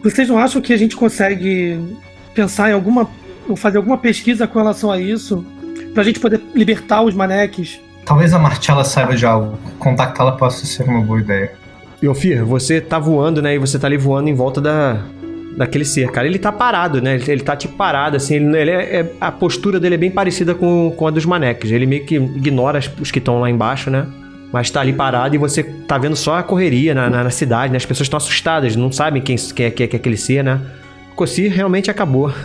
Vocês 0.03 0.27
não 0.27 0.37
acham 0.37 0.61
que 0.61 0.73
a 0.73 0.77
gente 0.77 0.95
consegue 0.95 1.79
pensar 2.33 2.69
em 2.69 2.73
alguma. 2.73 3.09
ou 3.47 3.55
fazer 3.55 3.77
alguma 3.77 3.97
pesquisa 3.97 4.47
com 4.47 4.59
relação 4.59 4.91
a 4.91 4.99
isso? 4.99 5.45
Pra 5.93 6.03
gente 6.03 6.19
poder 6.19 6.41
libertar 6.53 7.01
os 7.03 7.13
Maneques? 7.13 7.79
Talvez 8.05 8.33
a 8.33 8.39
Martella 8.39 8.83
saiba 8.83 9.15
de 9.15 9.25
algo. 9.25 9.57
Contactá-la 9.79 10.33
possa 10.33 10.65
ser 10.65 10.83
uma 10.83 11.01
boa 11.01 11.19
ideia. 11.19 11.53
E, 12.01 12.07
Ofir, 12.07 12.43
você 12.43 12.81
tá 12.81 12.99
voando, 12.99 13.41
né? 13.41 13.55
E 13.55 13.57
você 13.57 13.79
tá 13.79 13.87
ali 13.87 13.97
voando 13.97 14.29
em 14.29 14.33
volta 14.33 14.59
da, 14.59 15.01
daquele 15.57 15.85
ser, 15.85 16.11
cara. 16.11 16.27
Ele 16.27 16.37
tá 16.39 16.51
parado, 16.51 17.01
né? 17.01 17.15
Ele, 17.15 17.31
ele 17.31 17.41
tá 17.43 17.55
tipo 17.55 17.75
parado, 17.75 18.17
assim. 18.17 18.35
Ele, 18.35 18.57
ele 18.57 18.71
é, 18.71 18.95
é- 18.99 19.11
a 19.21 19.31
postura 19.31 19.79
dele 19.79 19.95
é 19.95 19.97
bem 19.97 20.11
parecida 20.11 20.53
com, 20.53 20.93
com 20.95 21.07
a 21.07 21.11
dos 21.11 21.25
maneques. 21.25 21.71
Ele 21.71 21.85
meio 21.85 22.05
que 22.05 22.15
ignora 22.15 22.77
as- 22.79 22.89
os 22.99 23.11
que 23.11 23.19
estão 23.19 23.39
lá 23.39 23.49
embaixo, 23.49 23.89
né? 23.89 24.05
Mas 24.51 24.69
tá 24.69 24.79
ali 24.81 24.93
parado 24.93 25.35
e 25.35 25.37
você 25.37 25.63
tá 25.63 25.97
vendo 25.97 26.15
só 26.15 26.37
a 26.37 26.43
correria 26.43 26.93
na, 26.95 27.09
na, 27.09 27.23
na 27.25 27.29
cidade, 27.29 27.71
né? 27.73 27.77
As 27.77 27.85
pessoas 27.85 28.05
estão 28.05 28.17
assustadas, 28.17 28.75
não 28.75 28.91
sabem 28.91 29.21
quem, 29.21 29.35
quem, 29.37 29.65
é, 29.65 29.71
quem 29.71 29.89
é 29.91 29.95
aquele 29.95 30.17
ser, 30.17 30.43
né? 30.43 30.61
Kossi 31.15 31.47
realmente 31.47 31.89
acabou. 31.91 32.31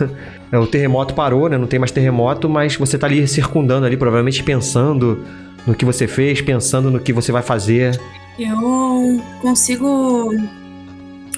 É, 0.53 0.59
O 0.59 0.67
terremoto 0.67 1.13
parou, 1.13 1.47
né? 1.47 1.57
Não 1.57 1.65
tem 1.65 1.79
mais 1.79 1.91
terremoto, 1.91 2.49
mas 2.49 2.75
você 2.75 2.97
tá 2.97 3.07
ali 3.07 3.25
circundando 3.25 3.85
ali, 3.85 3.95
provavelmente 3.95 4.43
pensando 4.43 5.23
no 5.65 5.73
que 5.73 5.85
você 5.85 6.07
fez, 6.07 6.41
pensando 6.41 6.91
no 6.91 6.99
que 6.99 7.13
você 7.13 7.31
vai 7.31 7.41
fazer. 7.41 7.97
Eu 8.37 9.21
consigo 9.41 10.33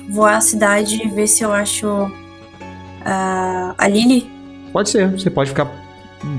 voar 0.10 0.38
a 0.38 0.42
cidade 0.42 1.02
e 1.04 1.10
ver 1.10 1.28
se 1.28 1.44
eu 1.44 1.52
acho 1.52 2.12
a, 3.06 3.76
a 3.78 3.88
Lily. 3.88 4.30
Pode 4.72 4.90
ser, 4.90 5.08
você 5.10 5.30
pode 5.30 5.50
ficar. 5.50 5.68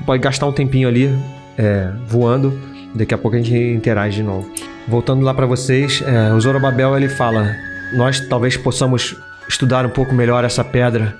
Pode 0.07 0.23
gastar 0.23 0.47
um 0.47 0.53
tempinho 0.53 0.89
ali 0.89 1.11
é, 1.59 1.91
voando. 2.07 2.59
Daqui 2.95 3.12
a 3.12 3.19
pouco 3.19 3.37
a 3.37 3.41
gente 3.41 3.55
interage 3.55 4.17
de 4.17 4.23
novo. 4.23 4.51
Voltando 4.89 5.23
lá 5.23 5.35
pra 5.35 5.47
vocês, 5.47 6.03
é, 6.07 6.33
o 6.33 6.41
Zorobabel 6.41 6.97
ele 6.97 7.09
fala: 7.09 7.55
Nós 7.95 8.21
talvez 8.21 8.57
possamos 8.57 9.17
estudar 9.49 9.85
um 9.85 9.91
pouco 9.91 10.15
melhor 10.15 10.45
essa 10.45 10.65
pedra 10.65 11.17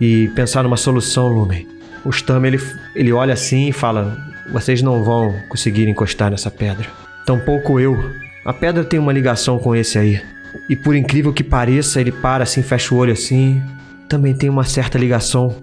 e 0.00 0.28
pensar 0.28 0.62
numa 0.62 0.76
solução, 0.76 1.28
Lumen. 1.28 1.66
O 2.04 2.12
Stam 2.12 2.44
ele, 2.44 2.58
ele 2.94 3.12
olha 3.12 3.34
assim 3.34 3.68
e 3.68 3.72
fala: 3.72 4.16
Vocês 4.52 4.82
não 4.82 5.02
vão 5.02 5.34
conseguir 5.48 5.88
encostar 5.88 6.30
nessa 6.30 6.50
pedra. 6.50 6.86
Tampouco 7.26 7.80
eu. 7.80 7.98
A 8.44 8.52
pedra 8.52 8.84
tem 8.84 9.00
uma 9.00 9.12
ligação 9.12 9.58
com 9.58 9.74
esse 9.74 9.98
aí. 9.98 10.33
E 10.68 10.76
por 10.76 10.94
incrível 10.94 11.32
que 11.32 11.44
pareça, 11.44 12.00
ele 12.00 12.12
para 12.12 12.44
assim, 12.44 12.62
fecha 12.62 12.94
o 12.94 12.98
olho 12.98 13.12
assim. 13.12 13.62
Também 14.08 14.34
tem 14.34 14.48
uma 14.48 14.64
certa 14.64 14.98
ligação 14.98 15.54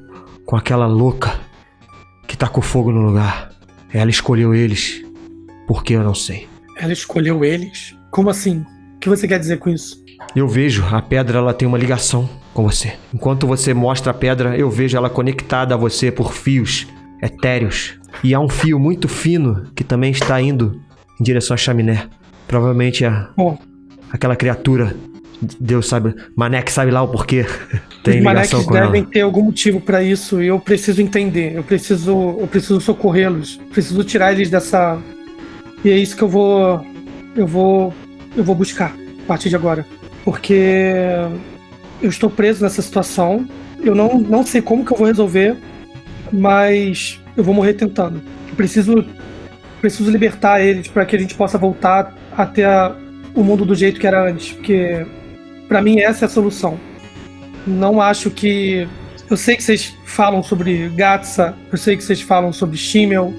com 0.45 0.55
aquela 0.55 0.87
louca 0.87 1.39
que 2.27 2.37
tacou 2.37 2.63
fogo 2.63 2.91
no 2.91 3.01
lugar. 3.01 3.51
Ela 3.93 4.09
escolheu 4.09 4.53
eles. 4.53 5.03
Por 5.67 5.83
que 5.83 5.93
eu 5.93 6.03
não 6.03 6.15
sei. 6.15 6.47
Ela 6.77 6.93
escolheu 6.93 7.43
eles? 7.43 7.95
Como 8.09 8.29
assim? 8.29 8.65
O 8.95 8.99
que 8.99 9.09
você 9.09 9.27
quer 9.27 9.39
dizer 9.39 9.57
com 9.57 9.69
isso? 9.69 10.01
Eu 10.35 10.47
vejo 10.47 10.85
a 10.85 11.01
pedra, 11.01 11.39
ela 11.39 11.53
tem 11.53 11.67
uma 11.67 11.77
ligação 11.77 12.29
com 12.53 12.63
você. 12.63 12.93
Enquanto 13.13 13.47
você 13.47 13.73
mostra 13.73 14.11
a 14.11 14.13
pedra, 14.13 14.57
eu 14.57 14.69
vejo 14.69 14.95
ela 14.95 15.09
conectada 15.09 15.73
a 15.73 15.77
você 15.77 16.11
por 16.11 16.33
fios 16.33 16.87
etéreos. 17.21 17.99
E 18.23 18.33
há 18.33 18.39
um 18.39 18.49
fio 18.49 18.79
muito 18.79 19.07
fino 19.07 19.65
que 19.75 19.83
também 19.83 20.11
está 20.11 20.41
indo 20.41 20.79
em 21.19 21.23
direção 21.23 21.53
à 21.53 21.57
chaminé. 21.57 22.07
Provavelmente 22.47 23.05
a, 23.05 23.29
Bom, 23.35 23.57
aquela 24.11 24.35
criatura. 24.35 24.95
Deus 25.59 25.87
sabe. 25.87 26.13
Que 26.65 26.71
sabe 26.71 26.91
lá 26.91 27.01
o 27.01 27.07
porquê. 27.07 27.45
tem 28.03 28.19
os 28.19 28.25
ligação 28.25 28.63
com 28.63 28.75
ela. 28.75 28.85
devem 28.87 29.03
ter 29.03 29.21
algum 29.21 29.43
motivo 29.43 29.81
pra 29.81 30.03
isso 30.03 30.41
e 30.41 30.47
eu 30.47 30.59
preciso 30.59 31.01
entender. 31.01 31.55
Eu 31.55 31.63
preciso, 31.63 32.37
eu 32.39 32.47
preciso 32.47 32.79
socorrê-los. 32.79 33.59
Preciso 33.71 34.03
tirar 34.03 34.33
eles 34.33 34.49
dessa. 34.49 34.99
E 35.83 35.89
é 35.89 35.97
isso 35.97 36.15
que 36.15 36.21
eu 36.21 36.27
vou, 36.29 36.85
eu 37.35 37.47
vou, 37.47 37.93
eu 38.37 38.43
vou 38.43 38.53
buscar 38.53 38.95
a 39.23 39.27
partir 39.27 39.49
de 39.49 39.55
agora, 39.55 39.83
porque 40.23 40.53
eu 42.01 42.09
estou 42.09 42.29
preso 42.29 42.63
nessa 42.63 42.81
situação. 42.83 43.47
Eu 43.83 43.95
não, 43.95 44.19
não 44.19 44.45
sei 44.45 44.61
como 44.61 44.85
que 44.85 44.93
eu 44.93 44.97
vou 44.97 45.07
resolver, 45.07 45.55
mas 46.31 47.19
eu 47.35 47.43
vou 47.43 47.53
morrer 47.53 47.73
tentando. 47.73 48.21
Eu 48.49 48.55
preciso, 48.55 49.03
preciso 49.79 50.11
libertar 50.11 50.61
eles 50.61 50.87
para 50.87 51.03
que 51.03 51.15
a 51.15 51.19
gente 51.19 51.33
possa 51.33 51.57
voltar 51.57 52.15
até 52.37 52.63
a- 52.65 52.95
o 53.35 53.43
mundo 53.43 53.65
do 53.65 53.75
jeito 53.75 53.99
que 53.99 54.07
era 54.07 54.29
antes, 54.29 54.51
porque 54.51 55.05
Pra 55.71 55.81
mim 55.81 56.01
essa 56.01 56.25
é 56.25 56.27
a 56.27 56.29
solução. 56.29 56.77
Não 57.65 58.01
acho 58.01 58.29
que. 58.29 58.85
Eu 59.29 59.37
sei 59.37 59.55
que 59.55 59.63
vocês 59.63 59.95
falam 60.05 60.43
sobre 60.43 60.89
Gatsa, 60.89 61.55
eu 61.71 61.77
sei 61.77 61.95
que 61.95 62.03
vocês 62.03 62.19
falam 62.19 62.51
sobre 62.51 62.75
Shimmel, 62.75 63.33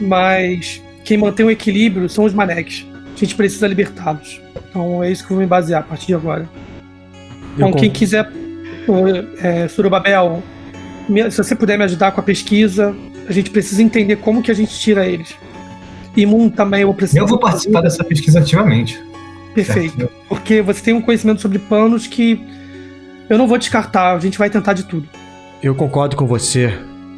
mas 0.00 0.82
quem 1.04 1.16
mantém 1.16 1.46
o 1.46 1.50
equilíbrio 1.50 2.08
são 2.08 2.24
os 2.24 2.34
Maneques. 2.34 2.84
A 3.14 3.16
gente 3.16 3.36
precisa 3.36 3.68
libertá-los. 3.68 4.40
Então 4.68 5.04
é 5.04 5.12
isso 5.12 5.24
que 5.24 5.32
eu 5.32 5.36
vou 5.36 5.44
me 5.44 5.48
basear 5.48 5.82
a 5.82 5.84
partir 5.84 6.06
de 6.06 6.14
agora. 6.14 6.48
Então, 7.54 7.72
quem 7.72 7.90
quiser, 7.90 8.28
é, 9.40 9.68
Surubabel, 9.68 10.42
se 11.30 11.36
você 11.36 11.54
puder 11.54 11.78
me 11.78 11.84
ajudar 11.84 12.10
com 12.10 12.20
a 12.20 12.24
pesquisa, 12.24 12.92
a 13.28 13.32
gente 13.32 13.50
precisa 13.50 13.80
entender 13.80 14.16
como 14.16 14.42
que 14.42 14.50
a 14.50 14.54
gente 14.54 14.76
tira 14.80 15.06
eles. 15.06 15.36
E 16.16 16.24
Moon 16.24 16.48
também 16.48 16.82
eu 16.82 16.94
preciso. 16.94 17.18
Eu 17.18 17.26
vou 17.26 17.38
participar 17.38 17.82
dessa 17.82 18.02
pesquisa 18.02 18.40
ativamente. 18.40 19.00
Perfeito. 19.54 19.96
certo? 19.98 20.12
Porque 20.28 20.62
você 20.62 20.82
tem 20.82 20.94
um 20.94 21.00
conhecimento 21.00 21.40
sobre 21.40 21.58
planos 21.58 22.06
que 22.06 22.40
eu 23.28 23.36
não 23.36 23.48
vou 23.48 23.58
descartar, 23.58 24.14
a 24.14 24.18
gente 24.18 24.38
vai 24.38 24.48
tentar 24.48 24.72
de 24.72 24.84
tudo. 24.84 25.08
Eu 25.62 25.74
concordo 25.74 26.16
com 26.16 26.26
você, 26.26 26.72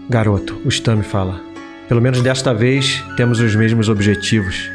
garoto, 0.09 0.61
o 0.65 0.71
Stam 0.71 1.03
fala. 1.03 1.41
Pelo 1.89 2.01
menos 2.01 2.23
desta 2.23 2.55
vez 2.55 3.03
temos 3.17 3.41
os 3.41 3.55
mesmos 3.55 3.89
objetivos. 3.89 4.71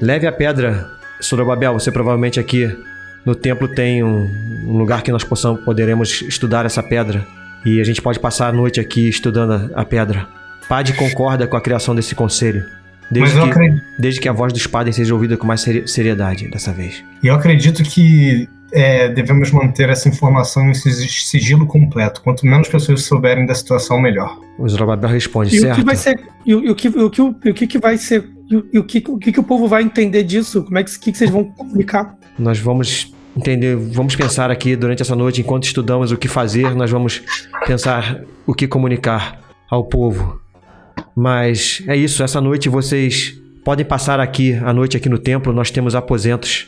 Leve 0.00 0.26
a 0.26 0.32
pedra, 0.32 0.88
Sorobabel. 1.20 1.74
Você 1.74 1.90
provavelmente 1.90 2.40
aqui 2.40 2.70
no 3.24 3.34
templo 3.34 3.68
tem 3.68 4.02
um, 4.02 4.28
um 4.66 4.76
lugar 4.76 5.02
que 5.02 5.12
nós 5.12 5.24
possamos, 5.24 5.64
poderemos 5.64 6.22
estudar 6.22 6.66
essa 6.66 6.82
pedra. 6.82 7.26
E 7.64 7.80
a 7.80 7.84
gente 7.84 8.02
pode 8.02 8.20
passar 8.20 8.48
a 8.48 8.52
noite 8.52 8.80
aqui 8.80 9.08
estudando 9.08 9.72
a, 9.74 9.82
a 9.82 9.84
pedra. 9.84 10.26
Pade 10.68 10.92
concorda 10.94 11.46
com 11.46 11.56
a 11.56 11.60
criação 11.60 11.94
desse 11.94 12.14
conselho. 12.14 12.64
Desde 13.10 13.36
Mas 13.36 13.36
eu 13.36 13.44
que, 13.44 13.50
acredito, 13.50 13.82
desde 13.98 14.20
que 14.20 14.28
a 14.28 14.32
voz 14.32 14.52
dos 14.52 14.66
padres 14.66 14.96
seja 14.96 15.12
ouvida 15.14 15.36
com 15.36 15.46
mais 15.46 15.60
seri- 15.60 15.86
seriedade 15.86 16.48
dessa 16.48 16.72
vez. 16.72 17.04
e 17.22 17.26
eu 17.28 17.34
acredito 17.34 17.82
que 17.82 18.48
é, 18.72 19.08
devemos 19.08 19.52
manter 19.52 19.88
essa 19.88 20.08
informação 20.08 20.68
em 20.68 20.74
sig- 20.74 21.08
sigilo 21.24 21.64
completo. 21.66 22.20
Quanto 22.22 22.44
menos 22.44 22.66
pessoas 22.68 23.02
souberem 23.02 23.46
da 23.46 23.54
situação, 23.54 24.00
melhor. 24.00 24.36
O 24.58 24.68
Zorobabel 24.68 25.10
responde, 25.10 25.54
E 25.54 25.58
o 25.58 25.62
certo? 25.62 25.76
que 25.78 25.84
vai 25.84 25.94
ser. 25.96 26.20
E 26.44 26.54
o, 26.54 26.72
o 26.72 26.74
que, 26.74 26.88
o, 26.88 27.10
que, 27.10 27.22
o 27.22 27.34
que, 27.54 27.66
que 27.68 27.78
vai 27.78 27.96
ser. 27.96 28.28
E 28.50 28.56
o, 28.56 28.66
e 28.72 28.78
o 28.78 28.84
que, 28.84 29.04
o 29.06 29.16
que, 29.18 29.30
que 29.32 29.38
o 29.40 29.44
povo 29.44 29.68
vai 29.68 29.82
entender 29.82 30.24
disso? 30.24 30.64
Como 30.64 30.76
é 30.78 30.82
que, 30.82 30.98
que, 30.98 31.12
que 31.12 31.18
vocês 31.18 31.30
vão 31.30 31.44
comunicar? 31.44 32.16
Nós 32.38 32.58
vamos 32.58 33.12
entender, 33.36 33.76
vamos 33.76 34.16
pensar 34.16 34.50
aqui 34.50 34.74
durante 34.74 35.02
essa 35.02 35.14
noite, 35.14 35.40
enquanto 35.40 35.64
estudamos 35.64 36.10
o 36.10 36.16
que 36.16 36.26
fazer, 36.28 36.74
nós 36.74 36.90
vamos 36.90 37.22
pensar 37.66 38.20
o 38.46 38.52
que 38.54 38.66
comunicar 38.66 39.40
ao 39.70 39.84
povo. 39.84 40.40
Mas 41.16 41.82
é 41.86 41.96
isso, 41.96 42.22
essa 42.22 42.40
noite 42.40 42.68
vocês 42.68 43.38
podem 43.64 43.84
passar 43.84 44.18
aqui, 44.20 44.54
a 44.54 44.72
noite 44.72 44.96
aqui 44.96 45.08
no 45.08 45.18
templo, 45.18 45.52
nós 45.52 45.70
temos 45.70 45.94
aposentos 45.94 46.66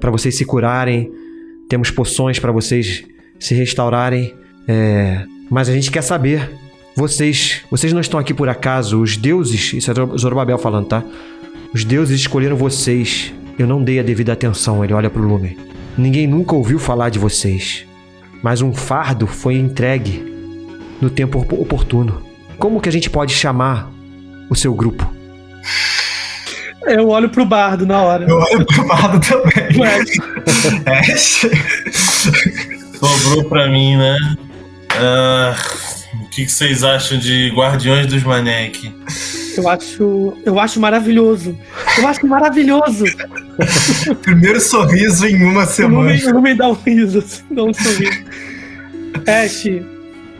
para 0.00 0.10
vocês 0.10 0.36
se 0.36 0.44
curarem, 0.44 1.10
temos 1.68 1.90
poções 1.90 2.38
para 2.38 2.52
vocês 2.52 3.04
se 3.38 3.54
restaurarem, 3.54 4.34
é, 4.68 5.24
mas 5.50 5.68
a 5.68 5.72
gente 5.72 5.90
quer 5.90 6.02
saber, 6.02 6.50
vocês, 6.94 7.62
vocês 7.70 7.92
não 7.92 8.00
estão 8.00 8.20
aqui 8.20 8.34
por 8.34 8.48
acaso, 8.48 9.00
os 9.00 9.16
deuses, 9.16 9.72
isso 9.72 9.90
é 9.90 9.94
Zorobabel 10.18 10.58
falando, 10.58 10.86
tá? 10.86 11.02
Os 11.74 11.84
deuses 11.84 12.20
escolheram 12.20 12.54
vocês. 12.56 13.32
Eu 13.58 13.66
não 13.66 13.82
dei 13.82 13.98
a 13.98 14.02
devida 14.02 14.32
atenção, 14.32 14.84
ele 14.84 14.92
olha 14.92 15.08
pro 15.08 15.22
Lumen. 15.22 15.56
Ninguém 15.96 16.26
nunca 16.26 16.54
ouviu 16.54 16.78
falar 16.78 17.08
de 17.08 17.18
vocês. 17.18 17.86
Mas 18.42 18.60
um 18.60 18.72
fardo 18.74 19.26
foi 19.26 19.54
entregue 19.54 20.22
no 21.00 21.08
tempo 21.08 21.38
op- 21.38 21.52
oportuno. 21.54 22.20
Como 22.62 22.80
que 22.80 22.88
a 22.88 22.92
gente 22.92 23.10
pode 23.10 23.34
chamar 23.34 23.90
o 24.48 24.54
seu 24.54 24.72
grupo? 24.72 25.12
Eu 26.86 27.08
olho 27.08 27.28
pro 27.28 27.44
bardo 27.44 27.84
na 27.84 28.00
hora. 28.00 28.24
Eu 28.24 28.38
olho 28.38 28.64
pro 28.64 28.86
bardo 28.86 29.18
também. 29.18 29.80
Ué, 29.80 29.98
Ash. 31.10 31.44
Sobrou 32.94 33.48
pra 33.48 33.68
mim, 33.68 33.96
né? 33.96 34.16
Ah, 34.92 35.56
o 36.22 36.28
que, 36.28 36.44
que 36.44 36.52
vocês 36.52 36.84
acham 36.84 37.18
de 37.18 37.48
Guardiões 37.52 38.06
dos 38.06 38.22
Manek? 38.22 38.94
eu 39.56 39.68
acho. 39.68 40.38
Eu 40.46 40.60
acho 40.60 40.78
maravilhoso. 40.78 41.58
Eu 41.98 42.06
acho 42.06 42.24
maravilhoso. 42.28 43.06
Primeiro 44.22 44.60
sorriso 44.60 45.26
em 45.26 45.42
uma 45.42 45.66
semana. 45.66 46.12
Lumen, 46.12 46.26
o 46.28 46.34
Lumen 46.34 46.56
dá 46.56 46.68
um 46.68 46.74
riso, 46.74 47.18
assim, 47.18 47.42
dá 47.50 47.64
um 47.64 47.74
sorriso. 47.74 48.24
Ash, 49.26 49.66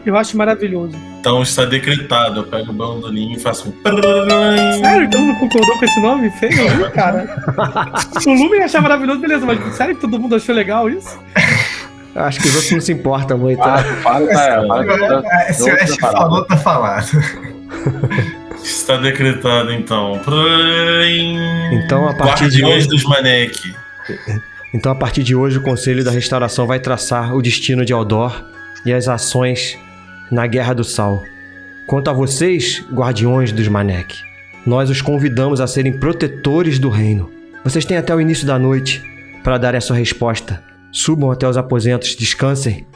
eu 0.06 0.16
acho 0.16 0.36
maravilhoso. 0.36 1.11
Então 1.22 1.40
está 1.40 1.64
decretado. 1.64 2.40
Eu 2.40 2.44
pego 2.48 2.72
o 2.72 2.74
bandolim 2.74 3.34
e 3.34 3.38
faço 3.38 3.68
um. 3.68 4.80
Sério, 4.80 5.08
todo 5.08 5.20
mundo 5.22 5.38
concordou 5.38 5.78
com 5.78 5.84
esse 5.84 6.00
nome? 6.00 6.28
Feio, 6.32 6.62
hein, 6.62 6.90
cara? 6.92 7.36
O 8.26 8.30
Lumen 8.34 8.60
achar 8.64 8.82
maravilhoso, 8.82 9.20
beleza, 9.20 9.46
mas 9.46 9.76
sério 9.76 9.94
que 9.94 10.00
todo 10.00 10.18
mundo 10.18 10.34
achou 10.34 10.52
legal 10.52 10.90
isso? 10.90 11.16
Acho 12.16 12.40
que 12.40 12.48
os 12.48 12.54
outros 12.56 12.72
não 12.72 12.80
se 12.80 12.92
importam 12.92 13.38
muito. 13.38 13.58
Para, 13.60 13.82
né? 13.82 14.00
para, 14.02 14.24
é, 14.24 14.66
para, 14.66 14.84
para, 14.84 15.22
Ah, 15.48 15.52
Se 15.52 15.70
o 15.70 15.74
Ash 15.74 15.96
falou, 15.96 16.44
tá 16.44 16.56
falado. 16.56 17.06
Está 18.60 18.96
decretado, 18.96 19.72
então. 19.72 20.20
Então, 21.72 22.08
a 22.08 22.14
partir 22.14 22.48
de 22.48 22.62
Guardiões 22.62 22.86
hoje- 22.86 22.88
dos 22.88 23.04
Manek. 23.04 23.74
Então, 24.74 24.90
a 24.90 24.94
partir 24.96 25.22
de 25.22 25.34
hoje, 25.36 25.58
o 25.58 25.62
Conselho 25.62 26.04
da 26.04 26.10
Restauração 26.10 26.66
vai 26.66 26.80
traçar 26.80 27.32
o 27.34 27.40
destino 27.40 27.84
de 27.84 27.92
Aldor 27.92 28.44
e 28.84 28.92
as 28.92 29.06
ações 29.08 29.78
na 30.32 30.46
Guerra 30.46 30.72
do 30.72 30.82
Sal. 30.82 31.22
Quanto 31.86 32.08
a 32.08 32.12
vocês, 32.12 32.82
guardiões 32.90 33.52
dos 33.52 33.68
Manek, 33.68 34.16
nós 34.66 34.88
os 34.88 35.02
convidamos 35.02 35.60
a 35.60 35.66
serem 35.66 35.92
protetores 35.92 36.78
do 36.78 36.88
reino. 36.88 37.30
Vocês 37.62 37.84
têm 37.84 37.98
até 37.98 38.14
o 38.14 38.20
início 38.20 38.46
da 38.46 38.58
noite 38.58 39.02
para 39.44 39.58
dar 39.58 39.76
a 39.76 39.80
sua 39.80 39.96
resposta. 39.96 40.62
Subam 40.90 41.30
até 41.30 41.46
os 41.46 41.56
aposentos, 41.56 42.16
descansem 42.16 42.86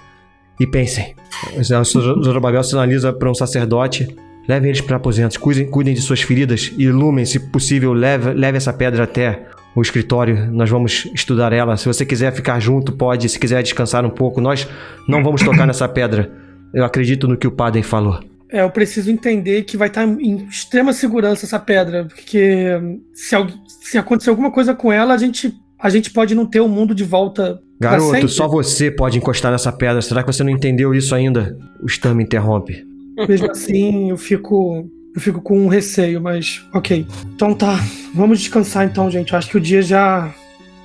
e 0.58 0.66
pensem. 0.66 1.14
Zorobabel 1.62 2.64
sinaliza 2.64 3.12
para 3.12 3.30
um 3.30 3.34
sacerdote. 3.34 4.16
Levem 4.48 4.70
eles 4.70 4.80
para 4.80 4.96
aposentos, 4.96 5.36
cuidem, 5.36 5.68
cuidem 5.68 5.92
de 5.92 6.00
suas 6.00 6.22
feridas 6.22 6.72
e 6.78 6.84
ilumem, 6.84 7.24
se 7.24 7.50
possível, 7.50 7.92
leve, 7.92 8.32
leve 8.32 8.56
essa 8.56 8.72
pedra 8.72 9.02
até 9.02 9.44
o 9.74 9.82
escritório, 9.82 10.50
nós 10.52 10.70
vamos 10.70 11.06
estudar 11.12 11.52
ela. 11.52 11.76
Se 11.76 11.86
você 11.86 12.06
quiser 12.06 12.32
ficar 12.32 12.58
junto, 12.60 12.92
pode. 12.92 13.28
Se 13.28 13.38
quiser 13.38 13.62
descansar 13.62 14.06
um 14.06 14.10
pouco, 14.10 14.40
nós 14.40 14.66
não 15.06 15.22
vamos 15.22 15.42
tocar 15.42 15.66
nessa 15.66 15.86
pedra. 15.86 16.45
Eu 16.76 16.84
acredito 16.84 17.26
no 17.26 17.38
que 17.38 17.46
o 17.46 17.50
Padre 17.50 17.82
falou. 17.82 18.20
É, 18.52 18.60
eu 18.60 18.70
preciso 18.70 19.10
entender 19.10 19.62
que 19.62 19.78
vai 19.78 19.88
estar 19.88 20.06
em 20.06 20.46
extrema 20.46 20.92
segurança 20.92 21.46
essa 21.46 21.58
pedra, 21.58 22.04
porque 22.04 22.78
hum, 22.80 23.00
se, 23.14 23.34
se 23.80 23.96
acontecer 23.96 24.28
alguma 24.28 24.52
coisa 24.52 24.74
com 24.74 24.92
ela, 24.92 25.14
a 25.14 25.16
gente, 25.16 25.54
a 25.78 25.88
gente 25.88 26.10
pode 26.10 26.34
não 26.34 26.44
ter 26.44 26.60
o 26.60 26.68
mundo 26.68 26.94
de 26.94 27.02
volta 27.02 27.58
Garoto, 27.80 28.28
só 28.28 28.46
você 28.46 28.90
pode 28.90 29.16
encostar 29.16 29.50
nessa 29.50 29.72
pedra. 29.72 30.02
Será 30.02 30.22
que 30.22 30.30
você 30.30 30.44
não 30.44 30.50
entendeu 30.50 30.94
isso 30.94 31.14
ainda? 31.14 31.58
O 31.82 31.88
Stam 31.88 32.14
me 32.14 32.24
interrompe. 32.24 32.86
Mesmo 33.26 33.50
assim, 33.50 34.10
eu 34.10 34.18
fico. 34.18 34.86
Eu 35.14 35.20
fico 35.20 35.40
com 35.40 35.58
um 35.58 35.68
receio, 35.68 36.20
mas 36.20 36.62
ok. 36.74 37.06
Então 37.34 37.54
tá, 37.54 37.82
vamos 38.14 38.38
descansar 38.38 38.84
então, 38.84 39.10
gente. 39.10 39.32
Eu 39.32 39.38
acho 39.38 39.48
que 39.48 39.56
o 39.56 39.60
dia 39.60 39.80
já. 39.80 40.34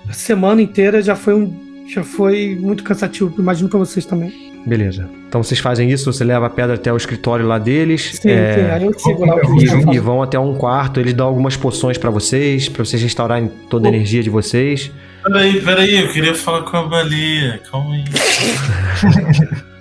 A 0.08 0.14
semana 0.14 0.62
inteira 0.62 1.02
já 1.02 1.16
foi 1.16 1.34
um. 1.34 1.86
Já 1.88 2.04
foi 2.04 2.58
muito 2.60 2.84
cansativo, 2.84 3.34
imagino 3.38 3.70
pra 3.70 3.80
vocês 3.80 4.06
também. 4.06 4.51
Beleza. 4.66 5.10
Então 5.28 5.42
vocês 5.42 5.60
fazem 5.60 5.90
isso, 5.90 6.12
você 6.12 6.24
leva 6.24 6.46
a 6.46 6.50
pedra 6.50 6.76
até 6.76 6.92
o 6.94 6.98
escritório 6.98 7.48
lá 7.48 7.58
deles. 7.58 8.12
Sim, 8.22 8.30
é, 8.30 8.54
sim, 8.54 8.62
aí 8.62 8.84
eu 8.84 9.00
sigo 9.00 9.26
lá 9.26 9.36
o 9.36 9.56
que 9.58 9.66
E, 9.66 9.96
e 9.96 10.00
vão 10.00 10.22
até 10.22 10.38
um 10.38 10.54
quarto, 10.56 11.00
eles 11.00 11.14
dão 11.14 11.26
algumas 11.28 11.56
poções 11.58 11.98
pra 11.98 12.10
vocês, 12.10 12.70
pra 12.70 12.84
vocês 12.86 13.02
restaurarem 13.02 13.50
toda 13.70 13.88
a 13.88 13.92
Oh. 13.92 13.96
energia 13.96 14.22
de 14.22 14.30
vocês. 14.30 14.92
Peraí, 15.24 15.62
peraí, 15.62 16.02
eu 16.02 16.12
queria 16.12 16.36
falar 16.36 16.62
com 16.64 16.78
a 16.78 16.88
baleia. 16.88 17.60
Calma 17.72 17.96
aí. 17.96 18.04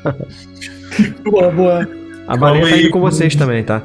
Boa, 1.24 1.50
boa. 1.50 1.88
A 2.26 2.36
baleia 2.36 2.68
tá 2.68 2.74
aí. 2.74 2.80
indo 2.82 2.90
com 2.90 3.00
vocês 3.00 3.34
também, 3.34 3.62
tá? 3.62 3.82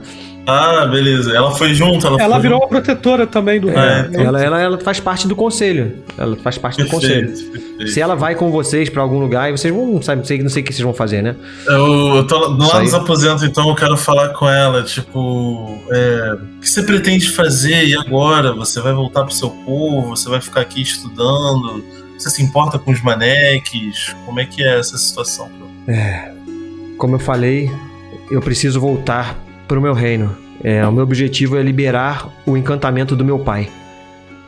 Ah, 0.48 0.86
beleza. 0.86 1.36
Ela 1.36 1.52
foi 1.52 1.74
junto, 1.74 2.06
ela, 2.06 2.22
Ela 2.22 2.36
foi 2.36 2.42
virou 2.44 2.60
uma 2.60 2.68
protetora 2.68 3.26
também 3.26 3.60
do 3.60 3.70
É, 3.70 4.08
né? 4.08 4.24
ela, 4.24 4.42
ela, 4.44 4.62
ela 4.62 4.78
faz 4.80 5.00
parte 5.00 5.28
do 5.28 5.36
conselho. 5.36 6.04
Ela 6.18 6.36
faz 6.38 6.58
parte 6.58 6.84
do 6.84 6.90
conselho. 6.90 7.28
Perfeito, 7.28 7.52
perfeito. 7.52 7.92
Se 7.92 8.00
ela 8.00 8.16
vai 8.16 8.36
com 8.36 8.52
vocês 8.52 8.90
pra 8.90 9.02
algum 9.02 9.20
lugar, 9.20 9.50
e 9.50 9.58
vocês 9.58 9.74
vão, 9.74 9.86
não 9.94 10.02
sei, 10.02 10.16
não 10.16 10.24
sei, 10.24 10.44
não 10.44 10.50
sei 10.50 10.62
o 10.62 10.66
que 10.66 10.74
vocês 10.74 10.84
vão 10.84 10.94
fazer, 10.94 11.22
né? 11.22 11.36
Eu, 11.66 12.16
eu 12.18 12.28
tô 12.28 12.38
lá 12.38 12.82
nos 12.82 12.94
aposentos, 12.94 13.44
então 13.44 13.68
eu 13.68 13.76
quero 13.76 13.98
falar 13.98 14.30
com 14.30 14.48
ela, 14.48 14.84
tipo, 14.84 15.82
é, 15.92 16.38
o 16.58 16.60
que 16.62 16.70
você 16.70 16.84
pretende 16.84 17.30
fazer 17.30 17.86
e 17.86 17.96
agora? 17.98 18.54
Você 18.54 18.80
vai 18.82 18.94
voltar 18.94 19.24
pro 19.24 19.34
seu 19.34 19.50
povo? 19.50 20.16
Você 20.16 20.30
vai 20.30 20.40
ficar 20.40 20.62
aqui 20.62 20.82
estudando? 20.82 21.84
Você 22.18 22.30
se 22.30 22.42
importa 22.42 22.80
com 22.80 22.92
os 22.92 23.02
maneques? 23.02 24.16
Como 24.26 24.40
é 24.40 24.46
que 24.46 24.64
é 24.64 24.80
essa 24.80 24.98
situação? 24.98 25.50
Como 26.98 27.16
eu 27.16 27.20
falei, 27.20 27.70
eu 28.32 28.42
preciso 28.42 28.80
voltar 28.80 29.36
pro 29.68 29.82
meu 29.82 29.94
reino. 29.94 30.36
É, 30.64 30.86
o 30.88 30.92
meu 30.92 31.04
objetivo 31.04 31.58
é 31.58 31.62
liberar 31.62 32.28
o 32.46 32.56
encantamento 32.56 33.16
do 33.16 33.26
meu 33.26 33.40
pai 33.40 33.70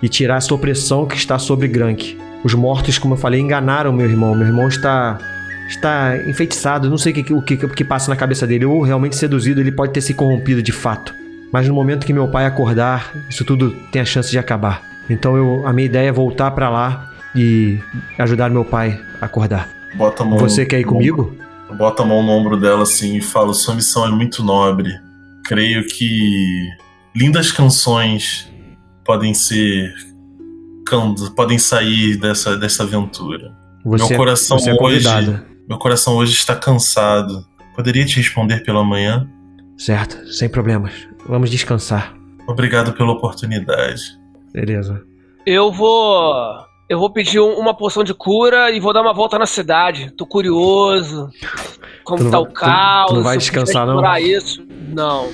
e 0.02 0.08
tirar 0.08 0.38
essa 0.38 0.54
opressão 0.54 1.06
que 1.06 1.16
está 1.16 1.38
sobre 1.38 1.68
Grank. 1.68 2.18
Os 2.44 2.54
mortos, 2.54 2.98
como 2.98 3.16
eu 3.16 3.18
falei, 3.18 3.40
enganaram 3.40 3.92
meu 3.92 4.08
irmão. 4.08 4.36
Meu 4.36 4.48
irmão 4.48 4.68
está 4.68 5.18
está 5.68 6.18
enfeitiçado. 6.28 6.90
Não 6.90 6.98
sei 6.98 7.12
o 7.12 7.16
que, 7.16 7.34
o 7.34 7.42
que, 7.42 7.54
o 7.66 7.70
que 7.70 7.84
passa 7.84 8.10
na 8.10 8.16
cabeça 8.16 8.48
dele. 8.48 8.66
Ou 8.66 8.82
realmente 8.82 9.16
seduzido, 9.16 9.60
ele 9.60 9.72
pode 9.72 9.94
ter 9.94 10.02
se 10.02 10.14
corrompido 10.14 10.62
de 10.62 10.72
fato. 10.72 11.14
Mas 11.52 11.68
no 11.68 11.74
momento 11.74 12.06
que 12.06 12.14
meu 12.14 12.28
pai 12.30 12.46
acordar, 12.46 13.14
isso 13.30 13.44
tudo 13.46 13.72
tem 13.92 14.02
a 14.02 14.06
chance 14.06 14.30
de 14.30 14.40
acabar. 14.40 14.82
Então 15.10 15.38
eu, 15.38 15.66
a 15.66 15.74
minha 15.74 15.86
ideia 15.86 16.10
é 16.10 16.12
voltar 16.12 16.52
pra 16.52 16.70
lá 16.70 17.12
e 17.36 17.80
ajudar 18.18 18.50
meu 18.50 18.66
pai 18.66 19.00
a 19.22 19.26
acordar. 19.26 19.70
Bota 19.96 20.24
a 20.24 20.26
mão 20.26 20.38
Você 20.40 20.66
quer 20.66 20.80
ir 20.80 20.84
comigo? 20.84 21.36
Bota 21.78 22.04
a 22.04 22.06
mão 22.06 22.24
no 22.24 22.32
ombro 22.32 22.58
dela 22.58 22.84
assim 22.84 23.18
e 23.18 23.22
fala: 23.22 23.54
Sua 23.54 23.74
missão 23.74 24.06
é 24.06 24.10
muito 24.10 24.44
nobre. 24.44 25.00
Creio 25.48 25.88
que 25.88 26.70
lindas 27.16 27.52
canções 27.52 28.52
podem 29.06 29.34
ser. 29.34 29.94
podem 31.36 31.58
sair 31.58 32.18
dessa, 32.18 32.58
dessa 32.58 32.84
aventura. 32.84 33.56
Você, 33.86 34.10
Meu 34.10 34.18
coração 34.18 34.60
você 34.60 34.72
é 34.72 34.74
hoje-. 34.74 35.08
Meu 35.68 35.78
coração 35.78 36.16
hoje 36.16 36.34
está 36.34 36.56
cansado. 36.56 37.46
Poderia 37.76 38.06
te 38.06 38.18
responder 38.18 38.64
pela 38.64 38.84
manhã? 38.84 39.30
Certo, 39.78 40.18
sem 40.32 40.50
problemas. 40.50 41.08
Vamos 41.28 41.50
descansar. 41.50 42.14
Obrigado 42.48 42.94
pela 42.94 43.12
oportunidade. 43.12 44.02
Beleza. 44.54 45.02
Eu 45.46 45.72
vou. 45.72 46.34
Eu 46.90 46.98
vou 47.00 47.12
pedir 47.12 47.40
um- 47.40 47.58
uma 47.60 47.76
poção 47.76 48.04
de 48.04 48.14
cura 48.14 48.72
e 48.72 48.80
vou 48.80 48.94
dar 48.94 49.02
uma 49.02 49.14
volta 49.14 49.38
na 49.38 49.46
cidade. 49.46 50.12
Tô 50.18 50.26
curioso. 50.26 51.30
Como 52.04 52.20
Tu 52.20 52.24
não 52.24 52.32
tá 52.32 52.38
vai- 52.40 52.46
o 52.46 52.50
tu- 52.50 52.54
caos. 52.54 53.10
tu 53.10 53.16
não 53.16 53.24
vai 53.24 53.38
descansar, 53.38 53.86
não? 53.86 54.18
isso. 54.18 54.66
Não. 54.88 55.30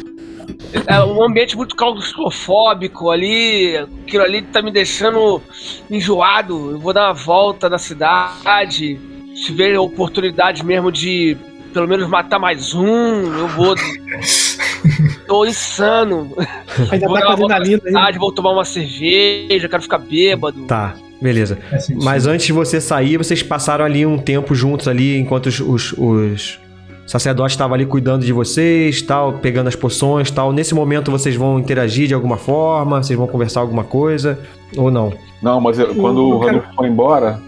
É 0.87 1.01
um 1.03 1.23
ambiente 1.23 1.55
muito 1.55 1.75
claustrofóbico 1.75 3.09
ali. 3.09 3.77
Aquilo 3.77 4.23
ali 4.23 4.41
tá 4.41 4.61
me 4.61 4.71
deixando 4.71 5.41
enjoado. 5.89 6.71
Eu 6.71 6.79
vou 6.79 6.93
dar 6.93 7.07
uma 7.07 7.13
volta 7.13 7.69
na 7.69 7.77
cidade. 7.77 8.99
Se 9.35 9.45
tiver 9.45 9.77
oportunidade 9.79 10.65
mesmo 10.65 10.91
de 10.91 11.37
pelo 11.73 11.87
menos 11.87 12.07
matar 12.07 12.39
mais 12.39 12.73
um, 12.73 12.85
eu 12.85 13.47
vou. 13.49 13.75
Tô 15.27 15.45
insano. 15.45 16.31
Ainda 16.91 17.07
Vou 17.07 17.19
tá 17.19 17.31
adrenalina 17.31 17.81
aí. 17.83 17.87
cidade, 17.87 18.19
vou 18.19 18.31
tomar 18.31 18.51
uma 18.51 18.65
cerveja, 18.65 19.69
quero 19.69 19.81
ficar 19.81 19.97
bêbado. 19.97 20.65
Tá, 20.65 20.93
beleza. 21.21 21.57
Faz 21.69 21.85
sentido. 21.85 22.03
Mas 22.03 22.27
antes 22.27 22.45
de 22.45 22.53
você 22.53 22.81
sair, 22.81 23.17
vocês 23.17 23.41
passaram 23.41 23.85
ali 23.85 24.05
um 24.05 24.17
tempo 24.17 24.53
juntos 24.53 24.87
ali, 24.87 25.17
enquanto 25.17 25.47
os, 25.47 25.59
os, 25.61 25.93
os 25.93 26.59
sacerdotes 27.05 27.53
estavam 27.53 27.75
ali 27.75 27.85
cuidando 27.85 28.25
de 28.25 28.33
vocês, 28.33 29.01
tal, 29.01 29.33
pegando 29.33 29.67
as 29.67 29.75
poções, 29.75 30.29
tal. 30.31 30.51
Nesse 30.53 30.73
momento 30.73 31.11
vocês 31.11 31.35
vão 31.35 31.59
interagir 31.59 32.07
de 32.07 32.13
alguma 32.13 32.37
forma, 32.37 33.01
vocês 33.03 33.17
vão 33.17 33.27
conversar 33.27 33.59
alguma 33.61 33.83
coisa 33.83 34.39
ou 34.77 34.89
não? 34.91 35.13
Não, 35.41 35.59
mas 35.59 35.77
eu- 35.79 35.93
quando 35.95 36.19
Eu 36.19 36.37
o 36.37 36.39
quero- 36.39 36.53
Rodolfo 36.57 36.75
for 36.75 36.85
embora, 36.87 37.39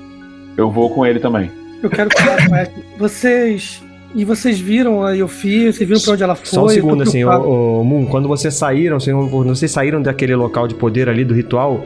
eu 0.58 0.70
vou 0.70 0.90
com 0.90 1.06
ele 1.06 1.20
também. 1.20 1.50
Eu 1.82 1.90
quero 1.90 2.10
falar 2.18 2.68
com. 2.68 2.82
Vocês. 2.98 3.82
E 4.14 4.24
vocês 4.24 4.58
viram 4.60 5.04
a 5.04 5.12
Yofi? 5.12 5.72
Vocês 5.74 5.88
viram 5.88 6.00
pra 6.02 6.14
onde 6.14 6.24
ela 6.24 6.36
foi? 6.36 6.46
Só 6.46 6.64
um 6.66 6.70
segundo 6.70 7.04
assim, 7.04 7.26
ô, 7.26 7.80
ô, 7.82 7.84
Moon, 7.84 8.06
quando 8.06 8.30
vocês 8.30 8.54
saíram, 8.54 8.98
vocês, 8.98 9.14
quando 9.30 9.50
vocês 9.54 9.70
saíram 9.70 10.02
daquele 10.02 10.34
local 10.36 10.70
de 10.70 10.74
poder 10.76 11.10
ali 11.10 11.26
do 11.26 11.34
ritual, 11.34 11.84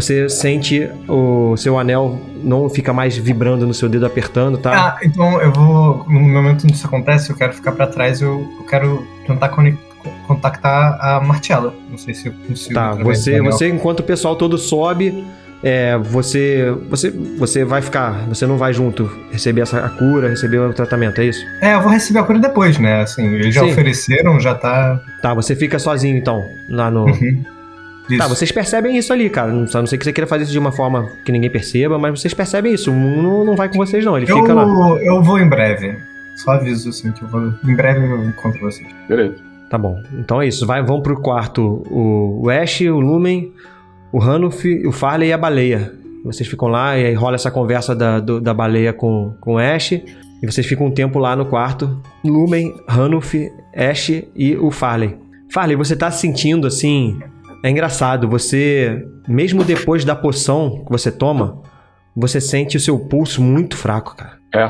você 0.00 0.28
sente 0.28 0.88
o 1.08 1.56
seu 1.56 1.78
anel 1.78 2.18
não 2.42 2.68
fica 2.68 2.92
mais 2.92 3.16
vibrando 3.16 3.66
no 3.66 3.74
seu 3.74 3.88
dedo 3.88 4.06
apertando, 4.06 4.58
tá? 4.58 4.72
Ah, 4.72 4.98
então 5.02 5.40
eu 5.40 5.52
vou. 5.52 6.04
No 6.08 6.20
momento 6.20 6.64
onde 6.64 6.74
isso 6.74 6.86
acontece, 6.86 7.30
eu 7.30 7.36
quero 7.36 7.52
ficar 7.52 7.72
pra 7.72 7.86
trás, 7.86 8.20
eu, 8.20 8.46
eu 8.58 8.64
quero 8.64 9.06
tentar 9.26 9.48
cone- 9.48 9.76
contactar 10.26 10.98
a 11.00 11.20
Martella. 11.20 11.74
Não 11.90 11.98
sei 11.98 12.14
se 12.14 12.28
eu 12.28 12.32
consigo. 12.46 12.74
Tá, 12.74 12.92
você, 12.92 13.40
você 13.40 13.68
enquanto 13.68 14.00
o 14.00 14.04
pessoal 14.04 14.36
todo 14.36 14.56
sobe, 14.56 15.24
é, 15.62 15.98
você, 15.98 16.70
você, 16.88 17.10
você 17.10 17.64
vai 17.64 17.82
ficar, 17.82 18.26
você 18.28 18.46
não 18.46 18.56
vai 18.56 18.72
junto 18.72 19.10
receber 19.32 19.62
essa 19.62 19.84
a 19.84 19.88
cura, 19.88 20.28
receber 20.28 20.58
o 20.58 20.72
tratamento, 20.72 21.20
é 21.20 21.24
isso? 21.24 21.44
É, 21.60 21.74
eu 21.74 21.80
vou 21.82 21.90
receber 21.90 22.20
a 22.20 22.22
cura 22.22 22.38
depois, 22.38 22.78
né? 22.78 23.02
Assim, 23.02 23.26
eles 23.26 23.54
já 23.54 23.62
Sim. 23.64 23.72
ofereceram, 23.72 24.38
já 24.38 24.54
tá. 24.54 25.00
Tá, 25.20 25.34
você 25.34 25.56
fica 25.56 25.78
sozinho 25.78 26.16
então, 26.16 26.44
lá 26.68 26.90
no. 26.90 27.06
Uhum. 27.06 27.57
Tá, 28.16 28.26
vocês 28.26 28.50
percebem 28.50 28.96
isso 28.96 29.12
ali, 29.12 29.28
cara. 29.28 29.52
Não- 29.52 29.66
Só 29.66 29.80
não 29.80 29.86
sei 29.86 29.98
que 29.98 30.04
você 30.04 30.12
queira 30.12 30.26
fazer 30.26 30.44
isso 30.44 30.52
de 30.52 30.58
uma 30.58 30.72
forma 30.72 31.08
que 31.24 31.30
ninguém 31.32 31.50
perceba, 31.50 31.98
mas 31.98 32.18
vocês 32.20 32.32
percebem 32.32 32.72
isso. 32.72 32.90
O 32.90 32.94
Moon 32.94 33.44
não, 33.44 33.54
vai 33.56 33.68
com 33.68 33.76
vocês, 33.76 34.04
não. 34.04 34.16
Ele 34.16 34.26
fica 34.26 34.54
lá. 34.54 34.62
Eu, 34.62 34.98
eu 35.16 35.22
vou 35.22 35.38
em 35.38 35.48
breve. 35.48 35.96
Só 36.36 36.52
aviso 36.52 36.88
assim 36.90 37.12
que 37.12 37.22
eu 37.22 37.28
vou. 37.28 37.52
Em 37.66 37.74
breve 37.74 38.06
eu 38.06 38.24
encontro 38.24 38.60
vocês. 38.60 38.88
Beleza. 39.08 39.34
Tá 39.68 39.76
bom. 39.76 40.00
Então 40.18 40.40
é 40.40 40.46
isso. 40.48 40.64
Vai, 40.66 40.82
vão 40.82 41.02
pro 41.02 41.20
quarto 41.20 41.82
o, 41.90 42.48
Ash, 42.48 42.80
o 42.80 43.00
Lumen, 43.00 43.52
o 44.12 44.22
Hanuf, 44.22 44.86
o 44.86 44.92
Farley 44.92 45.28
e 45.28 45.32
a 45.32 45.38
baleia. 45.38 45.92
Vocês 46.24 46.48
ficam 46.48 46.68
lá 46.68 46.96
e 46.96 47.04
aí 47.06 47.14
rola 47.14 47.34
essa 47.34 47.50
conversa 47.50 47.94
da, 47.94 48.18
do- 48.20 48.40
da 48.40 48.54
baleia 48.54 48.92
com, 48.92 49.34
com 49.40 49.54
o 49.54 49.58
Ash. 49.58 49.92
E 49.92 50.46
vocês 50.46 50.66
ficam 50.66 50.86
um 50.86 50.90
tempo 50.90 51.18
lá 51.18 51.34
no 51.36 51.44
quarto. 51.44 52.00
Lumen, 52.24 52.72
Hanuf, 52.86 53.50
Ash 53.76 54.10
e 54.34 54.56
o 54.56 54.70
Farley. 54.70 55.16
Farley, 55.52 55.76
você 55.76 55.96
tá 55.96 56.10
se 56.10 56.20
sentindo 56.20 56.66
assim. 56.66 57.18
É 57.62 57.70
engraçado. 57.70 58.28
Você, 58.28 59.04
mesmo 59.26 59.64
depois 59.64 60.04
da 60.04 60.14
poção 60.14 60.84
que 60.84 60.90
você 60.92 61.10
toma, 61.10 61.60
você 62.16 62.40
sente 62.40 62.76
o 62.76 62.80
seu 62.80 62.98
pulso 62.98 63.42
muito 63.42 63.76
fraco, 63.76 64.16
cara. 64.16 64.38
É. 64.54 64.66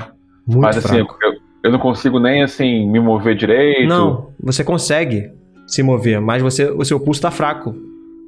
Muito 0.47 0.63
Mas 0.63 0.79
assim, 0.79 0.89
fraco. 1.05 1.17
eu, 1.23 1.33
eu 1.65 1.71
não 1.73 1.79
consigo 1.79 2.19
nem 2.19 2.43
assim 2.43 2.91
me 2.91 2.99
mover 3.01 3.37
direito. 3.37 3.87
Não, 3.89 4.31
você 4.43 4.65
consegue 4.65 5.31
se 5.67 5.83
mover, 5.83 6.19
mas 6.21 6.43
você, 6.43 6.65
o 6.71 6.85
seu 6.85 6.99
pulso 6.99 7.21
tá 7.21 7.31
fraco. 7.31 7.75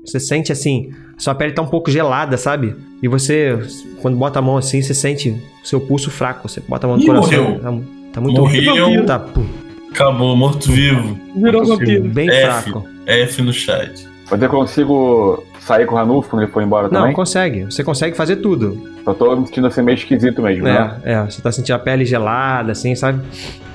Você 0.04 0.18
sente 0.20 0.50
assim, 0.52 0.90
sua 1.18 1.34
pele 1.34 1.52
tá 1.52 1.60
um 1.62 1.66
pouco 1.66 1.90
gelada, 1.90 2.36
sabe? 2.36 2.74
E 3.02 3.08
você, 3.08 3.58
quando 4.00 4.16
bota 4.16 4.38
a 4.38 4.42
mão 4.42 4.56
assim, 4.56 4.80
você 4.82 4.94
sente 4.94 5.30
o 5.62 5.66
seu 5.66 5.80
pulso 5.80 6.10
fraco. 6.10 6.48
Você 6.48 6.60
bota 6.60 6.86
a 6.86 6.88
mão 6.88 6.96
no 6.96 7.02
Ih, 7.02 7.06
coração. 7.06 7.42
morreu. 7.44 7.60
Tá, 7.60 7.84
tá 8.14 8.20
muito 8.20 8.40
Morreu. 8.40 9.06
Tá 9.06 9.18
pum, 9.18 9.46
Acabou, 9.90 10.34
morto-vivo. 10.36 11.18
Virou 11.36 11.64
vampiro. 11.66 12.04
bem 12.08 12.28
F. 12.30 12.42
fraco. 12.62 12.88
F 13.06 13.42
no 13.42 13.52
chat. 13.52 14.08
Mas 14.30 14.40
eu 14.40 14.48
consigo 14.48 15.44
sair 15.58 15.86
com 15.86 15.94
o 15.94 15.98
Ranulfo 15.98 16.30
quando 16.30 16.42
ele 16.42 16.52
for 16.52 16.62
embora 16.62 16.88
Não, 16.88 17.00
também? 17.00 17.14
consegue. 17.14 17.64
Você 17.64 17.82
consegue 17.82 18.16
fazer 18.16 18.36
tudo. 18.36 18.80
Só 19.04 19.12
tô 19.12 19.34
me 19.36 19.46
sentindo 19.46 19.66
assim 19.66 19.82
meio 19.82 19.96
esquisito 19.96 20.40
mesmo, 20.42 20.64
né? 20.64 21.00
É, 21.02 21.12
é. 21.14 21.22
Você 21.24 21.42
tá 21.42 21.50
sentindo 21.50 21.74
a 21.74 21.78
pele 21.78 22.04
gelada, 22.04 22.72
assim, 22.72 22.94
sabe? 22.94 23.20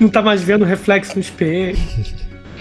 Não 0.00 0.08
tá 0.08 0.22
mais 0.22 0.42
vendo 0.42 0.64
reflexo 0.64 1.14
no 1.14 1.20
espelho. 1.20 1.76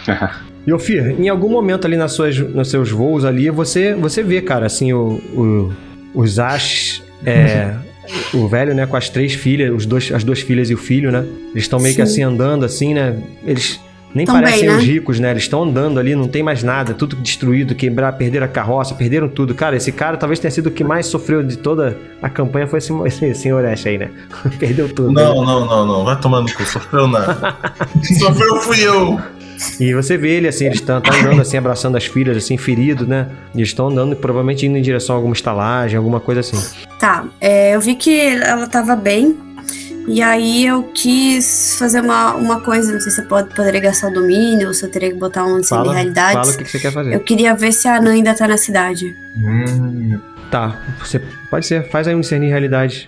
E 0.68 0.74
Ofir, 0.74 1.16
em 1.22 1.30
algum 1.30 1.48
momento 1.50 1.86
ali 1.86 1.96
nas 1.96 2.14
suas, 2.14 2.36
nos 2.40 2.72
seus 2.72 2.90
voos 2.90 3.24
ali, 3.24 3.52
você, 3.52 3.94
você 3.94 4.24
vê, 4.24 4.42
cara, 4.42 4.66
assim, 4.66 4.92
o, 4.94 5.22
o- 5.36 5.74
os 6.16 6.40
Ash, 6.40 7.04
é, 7.24 7.76
o 8.34 8.48
velho, 8.48 8.74
né, 8.74 8.88
com 8.88 8.98
as 8.98 9.08
três 9.08 9.36
filhas, 9.36 9.72
os 9.72 9.86
dois, 9.86 10.12
as 10.12 10.24
duas 10.24 10.40
filhas 10.42 10.72
e 10.72 10.74
o 10.74 10.78
filho, 10.78 11.12
né? 11.12 11.24
Eles 11.52 11.66
estão 11.66 11.78
meio 11.80 11.94
que 11.94 12.04
Sim. 12.04 12.12
assim 12.12 12.24
andando, 12.24 12.66
assim, 12.66 12.96
né? 12.96 13.16
Eles 13.46 13.80
nem 14.16 14.26
Também, 14.26 14.44
parecem 14.44 14.70
né? 14.70 14.78
os 14.78 14.84
ricos, 14.84 15.20
né? 15.20 15.32
Eles 15.32 15.44
estão 15.44 15.64
andando 15.64 16.00
ali, 16.00 16.16
não 16.16 16.30
tem 16.30 16.42
mais 16.42 16.64
nada, 16.64 16.94
tudo 16.94 17.18
destruído, 17.18 17.76
quebrar, 17.76 18.14
perderam 18.14 18.46
a 18.46 18.50
carroça, 18.50 18.96
perderam 18.96 19.28
tudo. 19.28 19.54
Cara, 19.54 19.76
esse 19.76 19.92
cara 19.92 20.16
talvez 20.16 20.40
tenha 20.40 20.50
sido 20.50 20.68
o 20.68 20.72
que 20.72 20.86
mais 20.86 21.06
sofreu 21.06 21.44
de 21.44 21.58
toda 21.58 21.98
a 22.22 22.30
campanha, 22.30 22.66
foi 22.66 22.80
esse, 22.80 22.94
esse 23.06 23.36
senhor 23.36 23.66
Ash 23.66 23.86
aí, 23.86 23.98
né? 23.98 24.10
Perdeu 24.58 24.88
tudo. 24.88 25.12
né? 25.12 25.22
Não, 25.22 25.44
não, 25.44 25.66
não, 25.66 25.86
não. 25.86 26.06
Vai 26.06 26.18
tomar 26.20 26.42
no 26.42 26.52
cu. 26.54 26.64
Sofreu 26.66 27.08
nada. 27.08 27.58
Sofreu 28.18 28.56
fui 28.62 28.82
eu. 28.82 29.20
E 29.80 29.94
você 29.94 30.18
vê 30.18 30.32
ele 30.32 30.48
assim, 30.48 30.66
eles 30.66 30.80
estão 30.80 30.98
andando 30.98 31.42
assim, 31.42 31.58
abraçando 31.58 31.98
as 31.98 32.06
filhas, 32.06 32.38
assim, 32.38 32.58
ferido, 32.58 33.06
né? 33.06 33.28
E 33.54 33.58
eles 33.58 33.70
estão 33.70 33.88
andando, 33.90 34.16
provavelmente 34.16 34.66
indo 34.66 34.78
em 34.78 34.82
direção 34.82 35.16
a 35.16 35.18
alguma 35.18 35.34
estalagem, 35.34 35.98
alguma 35.98 36.20
coisa 36.20 36.42
assim. 36.42 36.58
Tá, 37.00 37.26
é, 37.40 37.76
eu 37.76 37.82
vi 37.82 37.96
que 37.96 38.18
ela 38.20 38.68
tava 38.68 38.96
bem. 38.96 39.38
E 40.08 40.22
aí 40.22 40.66
eu 40.66 40.84
quis 40.94 41.78
fazer 41.80 42.02
uma, 42.02 42.36
uma 42.36 42.62
coisa, 42.62 42.94
não 42.94 43.00
sei 43.02 43.12
se 43.12 43.22
eu 43.22 43.26
pode, 43.26 43.54
poderia 43.56 43.80
gastar 43.82 44.10
o 44.10 44.14
domínio 44.14 44.68
ou 44.68 44.74
se 44.74 44.86
eu 44.86 44.90
teria 44.92 45.10
que 45.10 45.16
botar 45.18 45.44
um 45.46 45.60
de 45.60 45.68
Fala, 45.68 45.94
realidades. 45.94 46.34
fala 46.34 46.52
o 46.52 46.58
que, 46.58 46.64
que 46.64 46.70
você 46.72 46.80
quer 46.80 46.92
fazer. 46.92 47.14
Eu 47.14 47.20
queria 47.22 47.56
ver 47.56 47.72
se 47.72 47.88
a 47.88 47.96
Anã 47.96 48.12
ainda 48.12 48.34
tá 48.36 48.48
na 48.48 48.58
cidade. 48.58 49.16
Hum, 49.38 50.20
Tá, 50.52 50.76
você 51.00 51.20
pode 51.50 51.66
ser, 51.66 51.90
faz 51.90 52.08
aí 52.08 52.14
um 52.14 52.22
discernir 52.22 52.50
realidade. 52.50 53.08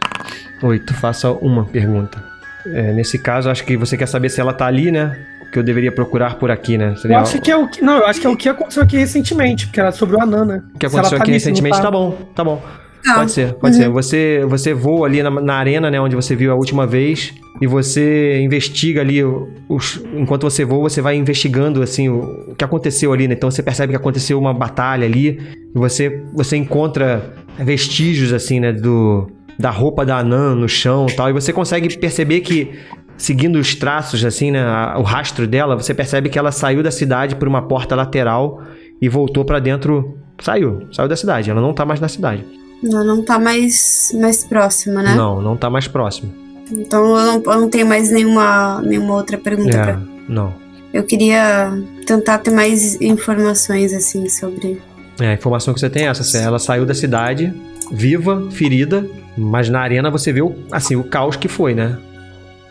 Oito, 0.64 0.94
faça 0.96 1.32
uma 1.32 1.66
pergunta. 1.66 2.22
É, 2.66 2.92
nesse 2.92 3.20
caso, 3.20 3.50
acho 3.50 3.64
que 3.64 3.78
você 3.78 3.96
quer 3.96 4.08
saber 4.08 4.30
se 4.30 4.42
ela 4.42 4.52
tá 4.54 4.66
ali, 4.66 4.92
né? 4.92 5.18
O 5.44 5.46
que 5.52 5.60
eu 5.60 5.64
deveria 5.64 5.92
procurar 5.92 6.36
por 6.36 6.50
aqui, 6.50 6.78
né? 6.80 6.90
Eu 6.90 6.96
Seria 6.98 7.20
acho 7.20 7.40
que 7.40 7.50
é 7.52 7.56
o 7.56 7.68
que. 7.68 7.82
Não, 7.82 7.98
eu 8.00 8.08
acho 8.08 8.20
que 8.20 8.26
é 8.28 8.30
o 8.30 8.36
que 8.36 8.50
aconteceu 8.50 8.82
aqui 8.84 8.98
recentemente, 8.98 9.68
porque 9.68 9.80
era 9.80 9.92
sobre 9.92 10.18
o 10.18 10.22
Anã, 10.22 10.44
né? 10.44 10.64
o 10.74 10.80
que 10.80 10.88
aconteceu 10.88 11.18
tá 11.18 11.24
aqui 11.24 11.32
não 11.32 11.36
recentemente. 11.36 11.78
tá- 11.78 11.84
Tá 11.84 11.92
bom, 11.92 12.12
tá 12.36 12.44
bom. 12.44 12.62
Tá. 13.08 13.16
Pode 13.16 13.32
ser, 13.32 13.54
pode 13.54 13.76
Uhum. 13.76 13.82
ser. 13.84 13.90
Você, 13.90 14.46
você 14.48 14.74
voa 14.74 15.08
ali 15.08 15.24
na, 15.24 15.30
na 15.30 15.54
arena, 15.56 15.90
né, 15.90 16.00
onde 16.00 16.16
você 16.16 16.36
viu 16.36 16.52
a 16.52 16.56
última 16.56 16.86
vez, 16.86 17.34
e 17.62 17.66
você 17.66 18.40
investiga 18.42 19.02
ali, 19.02 19.24
os, 19.70 20.04
enquanto 20.14 20.44
você 20.44 20.66
voa, 20.66 20.90
você 20.90 21.02
vai 21.02 21.16
investigando, 21.16 21.82
assim, 21.82 22.10
o, 22.10 22.52
o 22.52 22.56
que 22.56 22.64
aconteceu 22.64 23.14
ali, 23.14 23.28
né? 23.28 23.34
Então 23.34 23.50
você 23.50 23.64
percebe 23.64 23.94
que 23.94 23.98
aconteceu 23.98 24.38
uma 24.38 24.54
batalha 24.54 25.06
ali, 25.06 25.40
e 25.74 25.78
você, 25.80 26.24
você 26.34 26.58
encontra 26.58 27.34
vestígios, 27.58 28.34
assim, 28.34 28.60
né, 28.60 28.72
do, 28.74 29.28
da 29.58 29.70
roupa 29.70 30.06
da 30.06 30.18
Anã 30.18 30.54
no 30.54 30.68
chão 30.68 31.08
e 31.10 31.16
tal, 31.16 31.30
e 31.30 31.34
você 31.34 31.52
consegue 31.54 31.98
perceber 31.98 32.42
que, 32.42 32.72
seguindo 33.18 33.56
os 33.56 33.74
traços, 33.74 34.24
assim, 34.26 34.52
né, 34.52 34.64
o 34.98 35.02
rastro 35.02 35.48
dela, 35.48 35.76
você 35.76 35.94
percebe 35.94 36.30
que 36.30 36.38
ela 36.38 36.52
saiu 36.52 36.84
da 36.84 36.92
cidade 36.92 37.36
por 37.36 37.48
uma 37.48 37.62
porta 37.62 37.96
lateral 37.96 38.62
e 39.02 39.08
voltou 39.08 39.46
pra 39.46 39.60
dentro... 39.60 40.18
Saiu, 40.40 40.82
saiu 40.92 41.08
da 41.10 41.16
cidade, 41.16 41.50
ela 41.50 41.60
não 41.60 41.74
tá 41.74 41.84
mais 41.84 42.00
na 42.00 42.08
cidade. 42.08 42.46
Ela 42.84 43.04
não 43.04 43.24
tá 43.24 43.40
mais, 43.40 44.12
mais 44.20 44.44
próxima, 44.44 45.02
né? 45.02 45.16
Não, 45.16 45.42
não 45.42 45.58
tá 45.58 45.70
mais 45.70 45.88
próximo. 45.88 46.32
Então 46.72 47.18
eu 47.18 47.26
não, 47.26 47.54
eu 47.54 47.62
não 47.62 47.70
tenho 47.70 47.88
mais 47.88 48.12
nenhuma, 48.12 48.82
nenhuma 48.82 49.14
outra 49.16 49.38
pergunta 49.38 49.76
É, 49.76 49.84
pra. 49.84 50.02
não. 50.28 50.54
Eu 50.94 51.04
queria 51.04 51.72
tentar 52.06 52.38
ter 52.40 52.50
mais 52.52 53.00
informações, 53.02 53.94
assim, 53.94 54.28
sobre. 54.30 54.82
É, 55.20 55.28
a 55.30 55.34
informação 55.34 55.74
que 55.74 55.80
você 55.80 55.90
tem 55.90 56.04
é 56.06 56.08
essa. 56.10 56.22
assim, 56.22 56.38
Ela 56.38 56.60
saiu 56.60 56.86
da 56.86 56.94
cidade, 56.94 57.54
viva, 57.92 58.48
ferida, 58.52 59.06
mas 59.38 59.70
na 59.70 59.80
arena 59.80 60.10
você 60.10 60.32
vê 60.32 60.42
o, 60.42 60.56
assim, 60.72 60.96
o 60.96 61.04
caos 61.04 61.36
que 61.36 61.48
foi, 61.48 61.74
né? 61.76 61.98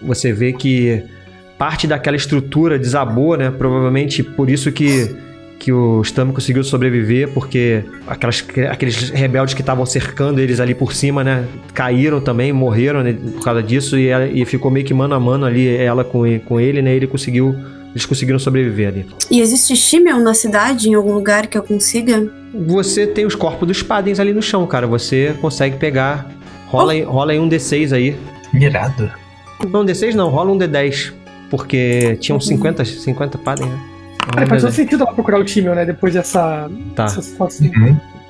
Você 0.03 0.33
vê 0.33 0.53
que 0.53 1.03
parte 1.59 1.87
daquela 1.87 2.17
estrutura 2.17 2.79
desabou, 2.79 3.37
né? 3.37 3.51
Provavelmente 3.51 4.23
por 4.23 4.51
isso 4.51 4.71
que, 4.73 5.15
que 5.59 5.73
o 5.73 6.03
Stam 6.05 6.33
conseguiu 6.33 6.63
sobreviver, 6.63 7.29
porque 7.33 7.83
aquelas, 8.07 8.45
aqueles 8.71 9.11
rebeldes 9.11 9.55
que 9.55 9.63
estavam 9.63 9.85
cercando 9.87 10.39
eles 10.41 10.61
ali 10.61 10.75
por 10.75 10.93
cima, 10.93 11.25
né? 11.25 11.45
Caíram 11.75 12.21
também, 12.21 12.53
morreram 12.53 13.03
né, 13.03 13.13
por 13.35 13.43
causa 13.43 13.63
disso, 13.63 13.99
e, 13.99 14.07
ela- 14.09 14.27
e 14.29 14.45
ficou 14.45 14.71
meio 14.71 14.85
que 14.85 14.93
mano 14.95 15.15
a 15.15 15.21
mano 15.21 15.45
ali, 15.47 15.75
ela 15.77 16.05
com, 16.05 16.23
com 16.41 16.61
ele, 16.61 16.83
né? 16.83 16.95
Ele 16.95 17.07
conseguiu. 17.07 17.55
Eles 17.93 18.05
conseguiram 18.05 18.39
sobreviver 18.39 18.89
ali. 18.89 19.07
E 19.31 19.41
existe 19.41 19.75
Shimmel 19.75 20.19
na 20.19 20.35
cidade, 20.35 20.91
em 20.91 20.93
algum 20.95 21.15
lugar 21.15 21.47
que 21.47 21.57
eu 21.57 21.63
consiga? 21.63 22.31
Você 22.67 23.07
tem 23.07 23.25
os 23.25 23.35
corpos 23.35 23.67
dos 23.67 23.83
Padens 23.83 24.21
ali 24.21 24.35
no 24.35 24.43
chão, 24.43 24.67
cara. 24.67 24.87
Você 24.87 25.35
consegue 25.41 25.79
pegar. 25.79 26.31
Rola, 26.67 26.93
aí, 26.93 27.01
rola 27.03 27.33
aí 27.33 27.39
um 27.41 27.49
D6 27.49 27.93
aí. 27.95 28.15
irado. 28.53 29.11
Não, 29.71 29.83
D6 29.87 30.13
não, 30.15 30.29
rola 30.29 30.53
um 30.53 30.59
D10. 30.59 31.15
Porque 31.49 32.17
tinham 32.21 32.39
50, 32.39 32.85
50 32.85 33.39
Padens, 33.39 33.71
né? 33.71 33.79
Cara, 34.33 34.45
um 34.45 34.49
faz 34.49 34.63
todo 34.63 34.71
D10. 34.73 34.75
sentido 34.77 35.03
ela 35.05 35.13
procurar 35.15 35.39
o 35.41 35.45
time, 35.45 35.69
né? 35.71 35.85
Depois 35.85 36.13
dessa, 36.15 36.69
Tá. 36.95 37.05
dessa 37.05 37.23
situação. 37.23 37.69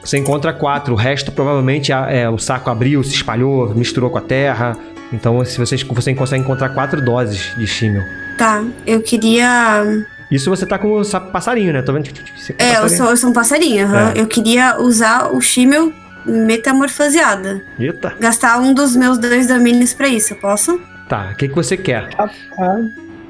Você 0.03 0.19
encontra 0.19 0.53
quatro. 0.53 0.95
O 0.95 0.97
resto 0.97 1.33
provavelmente 1.33 1.93
a- 1.93 2.11
é, 2.11 2.29
o 2.29 2.39
saco 2.39 2.71
abriu, 2.71 3.03
se 3.03 3.15
espalhou, 3.15 3.75
misturou 3.75 4.09
com 4.11 4.19
a 4.19 4.21
terra. 4.21 4.77
Então 5.13 5.45
se 5.45 5.59
vocês, 5.59 5.83
você 5.83 6.15
consegue 6.15 6.43
encontrar 6.43 6.69
quatro 6.71 7.01
doses 7.01 7.53
de 7.57 7.67
Shimmel. 7.67 8.03
Tá, 8.39 8.63
eu 8.87 9.01
queria. 9.03 9.85
Isso 10.31 10.51
você 10.51 10.67
tá 10.67 10.79
com 10.79 10.93
o 10.93 11.05
sa- 11.05 11.21
passarinho, 11.21 11.73
né? 11.73 11.83
Tô 11.83 11.93
vendo 11.93 12.05
que 12.05 12.23
você 12.41 12.53
com 12.53 12.63
É, 12.63 12.79
eu 12.79 12.89
sou, 12.89 13.07
eu 13.11 13.17
sou 13.17 13.31
um 13.31 13.33
passarinho, 13.33 13.87
aham. 13.87 14.13
É. 14.15 14.21
Eu 14.21 14.27
queria 14.27 14.81
usar 14.81 15.33
o 15.33 15.41
Shimmel 15.41 15.93
metamorfoseada. 16.25 17.63
Eita. 17.79 18.15
Gastar 18.21 18.59
um 18.59 18.75
dos 18.75 18.97
meus 18.97 19.19
dois 19.19 19.47
domínios 19.47 19.93
pra 19.95 20.09
isso, 20.09 20.35
eu 20.35 20.39
posso? 20.39 20.81
Tá, 21.09 21.31
o 21.33 21.37
que, 21.37 21.49
que 21.49 21.55
você 21.55 21.77
quer? 21.77 22.09
Ah, 22.19 22.29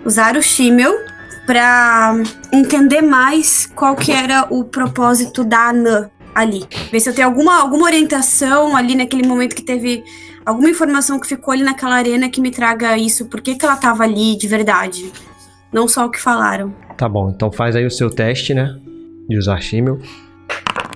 Usar 0.05 0.37
o 0.37 0.43
Shimmel 0.43 0.95
pra 1.47 2.15
entender 2.53 3.01
mais 3.03 3.67
qual 3.75 3.95
que 3.97 4.11
era 4.13 4.47
o 4.51 4.65
propósito 4.65 5.45
da 5.45 5.69
Anã 5.69 6.11
ali. 6.35 6.65
Ver 6.91 7.01
se 7.01 7.09
eu 7.09 7.15
tenho 7.15 7.29
alguma, 7.29 7.57
alguma 7.61 7.87
orientação 7.87 8.77
ali 8.77 8.95
naquele 8.95 9.27
momento 9.27 9.55
que 9.55 9.63
teve 9.63 10.05
alguma 10.45 10.69
informação 10.69 11.19
que 11.19 11.27
ficou 11.27 11.53
ali 11.53 11.63
naquela 11.63 11.95
arena 11.95 12.29
que 12.29 12.41
me 12.41 12.51
traga 12.51 12.99
isso. 12.99 13.27
Por 13.27 13.41
que, 13.41 13.55
que 13.55 13.65
ela 13.65 13.77
tava 13.77 14.05
ali 14.05 14.37
de 14.37 14.47
verdade? 14.47 15.11
Não 15.73 15.89
só 15.89 16.05
o 16.07 16.11
que 16.11 16.21
falaram. 16.21 16.75
Tá 16.97 17.09
bom, 17.09 17.31
então 17.31 17.51
faz 17.51 17.75
aí 17.77 17.87
o 17.87 17.91
seu 17.91 18.11
teste, 18.11 18.53
né? 18.55 18.77
De 19.29 19.39
usar 19.39 19.61
Shimmel. 19.61 20.01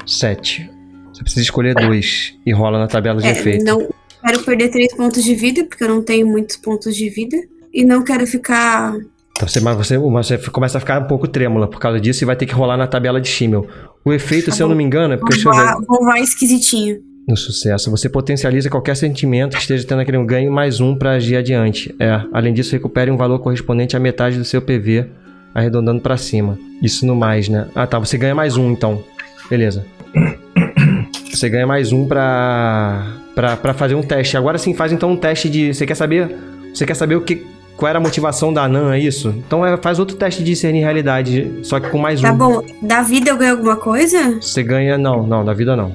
7. 0.06 0.70
Você 1.12 1.22
precisa 1.22 1.42
escolher 1.42 1.74
dois 1.74 2.34
e 2.44 2.52
rola 2.52 2.78
na 2.78 2.86
tabela 2.86 3.20
de 3.20 3.28
É, 3.28 3.32
efeito. 3.32 3.64
não 3.64 3.88
quero 4.24 4.42
perder 4.42 4.70
três 4.70 4.94
pontos 4.94 5.22
de 5.22 5.34
vida, 5.34 5.64
porque 5.64 5.84
eu 5.84 5.88
não 5.88 6.02
tenho 6.02 6.26
muitos 6.26 6.56
pontos 6.56 6.94
de 6.96 7.08
vida. 7.08 7.36
E 7.72 7.84
não 7.84 8.02
quero 8.02 8.26
ficar. 8.26 8.94
Então 9.40 9.48
você, 9.48 9.58
mas 9.58 9.74
você, 9.74 9.96
mas 9.96 10.26
você 10.26 10.36
começa 10.50 10.76
a 10.76 10.80
ficar 10.80 11.00
um 11.00 11.06
pouco 11.06 11.26
trêmula 11.26 11.66
por 11.66 11.80
causa 11.80 11.98
disso 11.98 12.22
e 12.22 12.26
vai 12.26 12.36
ter 12.36 12.44
que 12.44 12.52
rolar 12.52 12.76
na 12.76 12.86
tabela 12.86 13.18
de 13.18 13.28
Shimmel. 13.28 13.66
O 14.04 14.12
efeito, 14.12 14.50
Tá 14.50 14.52
se 14.52 14.62
eu 14.62 14.68
não 14.68 14.76
me 14.76 14.84
engano, 14.84 15.14
é 15.14 15.16
porque 15.16 15.38
Vou 15.38 15.54
eu 15.54 15.82
vou 15.88 16.04
voar 16.04 16.20
esquisitinho. 16.20 16.98
No 17.26 17.34
sucesso, 17.38 17.90
você 17.90 18.10
potencializa 18.10 18.68
qualquer 18.68 18.94
sentimento 18.96 19.56
que 19.56 19.62
esteja 19.62 19.86
tendo 19.86 20.02
aquele 20.02 20.22
ganho 20.26 20.52
mais 20.52 20.78
um 20.78 20.94
pra 20.94 21.12
agir 21.12 21.36
adiante. 21.36 21.94
É, 21.98 22.20
além 22.34 22.52
disso, 22.52 22.72
recupere 22.72 23.10
um 23.10 23.16
valor 23.16 23.38
correspondente 23.38 23.96
à 23.96 24.00
metade 24.00 24.36
do 24.36 24.44
seu 24.44 24.60
PV, 24.60 25.06
arredondando 25.54 26.02
pra 26.02 26.18
cima. 26.18 26.58
Isso 26.82 27.06
no 27.06 27.16
mais, 27.16 27.48
né? 27.48 27.66
Ah, 27.74 27.86
tá. 27.86 27.98
Você 27.98 28.18
ganha 28.18 28.34
mais 28.34 28.58
um, 28.58 28.70
então. 28.70 29.02
Beleza. 29.48 29.86
Você 31.32 31.48
ganha 31.48 31.66
mais 31.66 31.92
um 31.92 32.06
pra, 32.06 33.06
pra, 33.34 33.56
pra 33.56 33.72
fazer 33.72 33.94
um 33.94 34.02
teste. 34.02 34.36
Agora 34.36 34.58
sim, 34.58 34.74
faz 34.74 34.92
então 34.92 35.12
um 35.12 35.16
teste 35.16 35.48
de. 35.48 35.72
Você 35.72 35.86
quer 35.86 35.94
saber? 35.94 36.28
Você 36.74 36.84
quer 36.84 36.94
saber 36.94 37.14
o 37.14 37.22
que. 37.22 37.46
Qual 37.80 37.88
era 37.88 37.98
a 37.98 38.02
motivação 38.02 38.52
da 38.52 38.68
Nan, 38.68 38.92
é 38.94 38.98
isso? 39.00 39.30
Então 39.38 39.64
é, 39.64 39.74
faz 39.78 39.98
outro 39.98 40.14
teste 40.14 40.44
de 40.44 40.50
discernir 40.50 40.80
realidade, 40.80 41.50
só 41.62 41.80
que 41.80 41.88
com 41.88 41.96
mais 41.96 42.20
Tá 42.20 42.30
um. 42.30 42.36
bom. 42.36 42.62
Da 42.82 43.00
vida 43.00 43.30
eu 43.30 43.38
ganho 43.38 43.52
alguma 43.52 43.74
coisa? 43.76 44.38
Você 44.38 44.62
ganha. 44.62 44.98
Não, 44.98 45.26
não, 45.26 45.42
da 45.42 45.54
vida 45.54 45.74
não. 45.74 45.90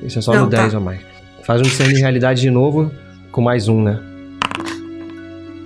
Isso 0.00 0.16
é 0.20 0.22
só 0.22 0.32
Não, 0.32 0.44
no 0.44 0.50
tá. 0.50 0.58
10 0.62 0.74
ou 0.74 0.80
mais. 0.80 1.00
Faz 1.44 1.60
um 1.60 1.64
discernir 1.64 1.96
realidade 1.98 2.40
de 2.40 2.50
novo, 2.50 2.88
com 3.32 3.40
mais 3.42 3.66
um, 3.66 3.82
né? 3.82 3.98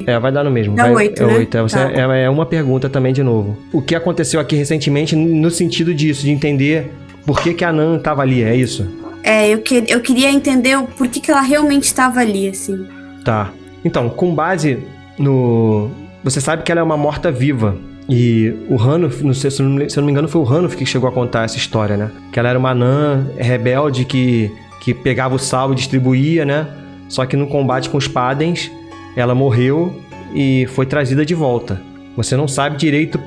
É, 0.06 0.18
vai 0.18 0.32
dar 0.32 0.42
no 0.42 0.50
mesmo. 0.50 0.74
Dá 0.74 0.84
vai, 0.84 0.94
oito, 0.94 1.22
é 1.22 1.26
né? 1.26 1.36
oito. 1.36 1.56
É, 1.58 1.60
você- 1.62 1.76
Tá. 1.76 2.14
é- 2.14 2.22
é 2.22 2.30
uma 2.30 2.46
pergunta 2.46 2.88
também 2.88 3.12
de 3.12 3.22
novo. 3.22 3.58
O 3.70 3.82
que 3.82 3.94
aconteceu 3.94 4.40
aqui 4.40 4.56
recentemente 4.56 5.14
no 5.14 5.50
sentido 5.50 5.92
disso, 5.94 6.22
de 6.22 6.30
entender 6.30 6.90
por 7.26 7.42
que, 7.42 7.52
que 7.52 7.62
a 7.62 7.70
Nan 7.70 7.98
tava 7.98 8.22
ali, 8.22 8.42
é 8.42 8.56
isso? 8.56 8.86
É, 9.22 9.50
eu, 9.52 9.58
que, 9.58 9.84
eu 9.86 10.00
queria 10.00 10.30
entender 10.30 10.78
o 10.78 10.84
por 10.84 11.08
que, 11.08 11.20
que 11.20 11.30
ela 11.30 11.42
realmente 11.42 11.84
estava 11.84 12.20
ali, 12.20 12.48
assim. 12.48 12.86
Tá. 13.22 13.50
Então, 13.84 14.08
com 14.08 14.34
base 14.34 14.78
no. 15.18 15.90
Você 16.24 16.40
sabe 16.40 16.62
que 16.62 16.72
ela 16.72 16.80
é 16.80 16.84
uma 16.84 16.96
morta-viva. 16.96 17.76
E 18.08 18.54
o 18.70 18.80
Hanuf, 18.80 19.22
não 19.22 19.34
sei, 19.34 19.50
se 19.50 19.60
eu 19.60 19.66
não 19.68 19.76
me 19.76 20.10
engano, 20.10 20.28
foi 20.28 20.40
o 20.40 20.48
Hanuf 20.48 20.74
que 20.76 20.86
chegou 20.86 21.08
a 21.08 21.12
contar 21.12 21.44
essa 21.44 21.58
história, 21.58 21.94
né? 21.94 22.10
Que 22.32 22.38
ela 22.38 22.48
era 22.48 22.58
uma 22.58 22.70
anã 22.70 23.26
rebelde 23.36 24.06
que, 24.06 24.50
que 24.80 24.94
pegava 24.94 25.34
o 25.34 25.38
sal 25.38 25.72
e 25.72 25.74
distribuía, 25.74 26.44
né? 26.44 26.66
Só 27.08 27.26
que 27.26 27.36
no 27.36 27.46
combate 27.46 27.90
com 27.90 27.98
os 27.98 28.08
Padens, 28.08 28.70
ela 29.14 29.34
morreu 29.34 30.00
e 30.34 30.66
foi 30.68 30.86
trazida 30.86 31.24
de 31.24 31.34
volta. 31.34 31.82
Você 32.16 32.34
não 32.34 32.48
sabe 32.48 32.78
direito 32.78 33.20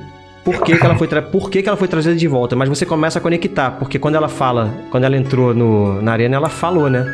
por 0.44 0.62
que, 0.62 0.76
que 0.76 0.84
ela 0.84 0.96
foi 0.96 1.08
por 1.08 1.50
que, 1.50 1.62
que 1.62 1.68
ela 1.68 1.78
foi 1.78 1.86
trazida 1.86 2.16
de 2.16 2.26
volta, 2.26 2.56
mas 2.56 2.68
você 2.68 2.84
começa 2.84 3.18
a 3.18 3.22
conectar, 3.22 3.72
porque 3.72 3.98
quando 3.98 4.16
ela 4.16 4.28
fala, 4.28 4.74
quando 4.90 5.04
ela 5.04 5.16
entrou 5.16 5.54
no, 5.54 6.02
na 6.02 6.12
arena, 6.12 6.36
ela 6.36 6.48
falou, 6.48 6.90
né? 6.90 7.06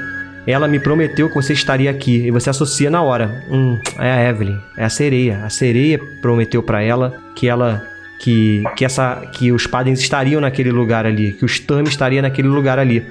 Ela 0.48 0.66
me 0.66 0.80
prometeu 0.80 1.28
que 1.28 1.34
você 1.34 1.52
estaria 1.52 1.90
aqui. 1.90 2.26
E 2.26 2.30
você 2.30 2.48
associa 2.48 2.88
na 2.88 3.02
hora. 3.02 3.44
Hum, 3.50 3.78
é 3.98 4.10
a 4.10 4.30
Evelyn. 4.30 4.56
É 4.78 4.84
a 4.86 4.88
sereia. 4.88 5.44
A 5.44 5.50
sereia 5.50 6.00
prometeu 6.22 6.62
pra 6.62 6.82
ela 6.82 7.14
que 7.36 7.46
ela. 7.46 7.84
Que, 8.18 8.64
que, 8.74 8.84
essa, 8.84 9.26
que 9.32 9.52
os 9.52 9.66
Padens 9.66 10.00
estariam 10.00 10.40
naquele 10.40 10.72
lugar 10.72 11.04
ali. 11.04 11.32
Que 11.32 11.44
o 11.44 11.48
Stam 11.48 11.82
estaria 11.82 12.22
naquele 12.22 12.48
lugar 12.48 12.78
ali. 12.78 13.04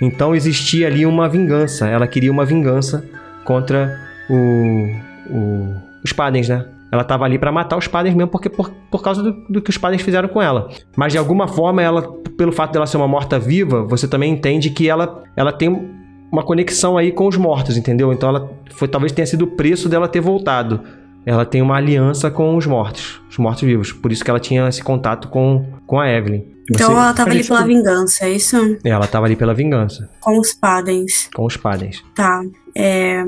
Então 0.00 0.34
existia 0.34 0.88
ali 0.88 1.06
uma 1.06 1.28
vingança. 1.28 1.86
Ela 1.86 2.08
queria 2.08 2.32
uma 2.32 2.44
vingança 2.44 3.04
contra 3.44 3.96
o, 4.28 4.92
o, 5.30 5.74
os 6.04 6.12
Padens, 6.12 6.48
né? 6.48 6.66
Ela 6.90 7.04
tava 7.04 7.24
ali 7.24 7.38
pra 7.38 7.52
matar 7.52 7.76
os 7.76 7.86
Padens 7.86 8.16
mesmo 8.16 8.32
porque 8.32 8.50
por, 8.50 8.68
por 8.90 9.00
causa 9.00 9.22
do, 9.22 9.32
do 9.48 9.62
que 9.62 9.70
os 9.70 9.78
Padens 9.78 10.02
fizeram 10.02 10.28
com 10.28 10.42
ela. 10.42 10.68
Mas 10.96 11.12
de 11.12 11.18
alguma 11.18 11.46
forma, 11.46 11.80
ela, 11.80 12.02
pelo 12.36 12.50
fato 12.50 12.72
dela 12.72 12.86
ser 12.86 12.96
uma 12.96 13.06
morta-viva, 13.06 13.84
você 13.84 14.08
também 14.08 14.32
entende 14.32 14.70
que 14.70 14.88
ela, 14.88 15.22
ela 15.36 15.52
tem 15.52 15.99
uma 16.30 16.42
conexão 16.42 16.96
aí 16.96 17.10
com 17.12 17.26
os 17.26 17.36
mortos, 17.36 17.76
entendeu? 17.76 18.12
Então 18.12 18.28
ela 18.28 18.50
foi 18.72 18.88
talvez 18.88 19.12
tenha 19.12 19.26
sido 19.26 19.42
o 19.42 19.46
preço 19.48 19.88
dela 19.88 20.08
ter 20.08 20.20
voltado. 20.20 20.80
Ela 21.26 21.44
tem 21.44 21.60
uma 21.60 21.76
aliança 21.76 22.30
com 22.30 22.56
os 22.56 22.66
mortos, 22.66 23.20
os 23.28 23.36
mortos-vivos. 23.36 23.92
Por 23.92 24.10
isso 24.10 24.24
que 24.24 24.30
ela 24.30 24.40
tinha 24.40 24.66
esse 24.68 24.82
contato 24.82 25.28
com, 25.28 25.66
com 25.86 26.00
a 26.00 26.08
Evelyn. 26.10 26.42
Então 26.70 26.86
Você- 26.86 26.92
ela 26.92 27.12
tava 27.12 27.30
ali 27.30 27.44
pela 27.44 27.62
vingança, 27.64 28.24
é 28.24 28.30
isso? 28.30 28.78
Ela 28.84 29.06
tava 29.06 29.26
ali 29.26 29.36
pela 29.36 29.52
vingança, 29.52 30.08
Com 30.20 30.38
os 30.38 30.54
Padens. 30.54 31.28
com 31.34 31.44
os 31.44 31.56
Padens. 31.56 32.02
Tá. 32.14 32.40
É... 32.74 33.22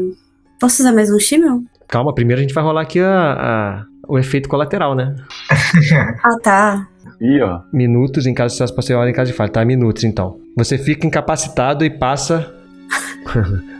Posso 0.61 0.81
usar 0.83 0.93
mais 0.93 1.11
um 1.13 1.19
Shimel? 1.19 1.63
Calma, 1.89 2.15
primeiro 2.15 2.39
a 2.41 2.43
gente 2.43 2.55
vai 2.55 2.65
rolar 2.65 2.83
aqui 2.83 3.01
a, 3.01 3.33
a- 3.33 3.85
o 4.09 4.19
efeito 4.19 4.49
colateral, 4.49 4.95
né? 4.95 5.15
Ah, 6.25 6.39
tá. 6.43 6.89
Ih, 7.21 7.43
ó. 7.43 7.61
Minutos 7.73 8.27
em 8.27 8.33
caso 8.35 8.57
de 8.65 8.75
você 8.75 8.95
olha 8.95 9.11
em 9.11 9.13
caso 9.13 9.31
de 9.31 9.37
falha, 9.37 9.51
tá? 9.51 9.65
Minutos 9.65 10.03
então. 10.05 10.39
Você 10.57 10.79
fica 10.79 11.07
incapacitado 11.07 11.85
e 11.85 11.91
passa 11.91 12.55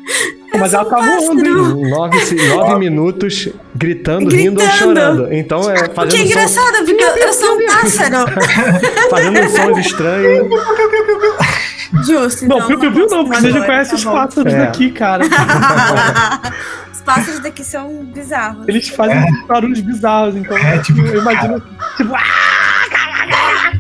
Mas 0.59 0.75
ela 0.75 0.85
tá 0.85 0.97
voando, 1.01 1.47
hein? 1.47 1.91
nove, 1.91 2.49
nove 2.49 2.79
minutos 2.79 3.49
gritando, 3.75 4.29
rindo 4.29 4.61
ou 4.61 4.67
Gritando. 4.67 4.77
chorando. 4.79 5.33
Então 5.33 5.61
é 5.71 5.73
O 5.73 5.77
que 5.77 5.91
é 5.91 5.95
fazendo, 5.95 6.17
som, 6.19 6.25
engraçado, 6.27 6.85
porque 6.85 7.03
eu, 7.03 7.17
eu 7.17 7.33
sou 7.33 7.55
um 7.57 7.67
pássaro. 7.67 8.27
fazendo 9.11 9.49
sons 9.49 9.79
estranhos. 9.79 10.49
Justo, 12.07 12.47
Não, 12.47 12.57
então. 12.57 12.69
piu, 12.69 12.79
piu, 12.81 12.93
piu, 12.93 13.07
não, 13.09 13.25
porque 13.25 13.41
você 13.41 13.51
já 13.53 13.65
conhece 13.67 13.91
tá 13.91 13.97
os 13.97 14.05
bom. 14.05 14.13
pássaros 14.13 14.53
É. 14.53 14.59
daqui, 14.59 14.91
cara. 14.93 15.25
Os 16.93 17.01
pássaros 17.01 17.41
daqui 17.41 17.65
são 17.65 18.05
bizarros. 18.05 18.69
Eles 18.69 18.89
fazem 18.89 19.17
barulhos 19.49 19.81
bizarros, 19.81 20.37
então 20.37 20.57
É, 20.57 20.79
tipo, 20.79 21.01
eu 21.01 21.21
imagino. 21.21 21.61
Tipo, 21.97 22.13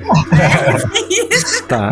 Tá. 1.68 1.90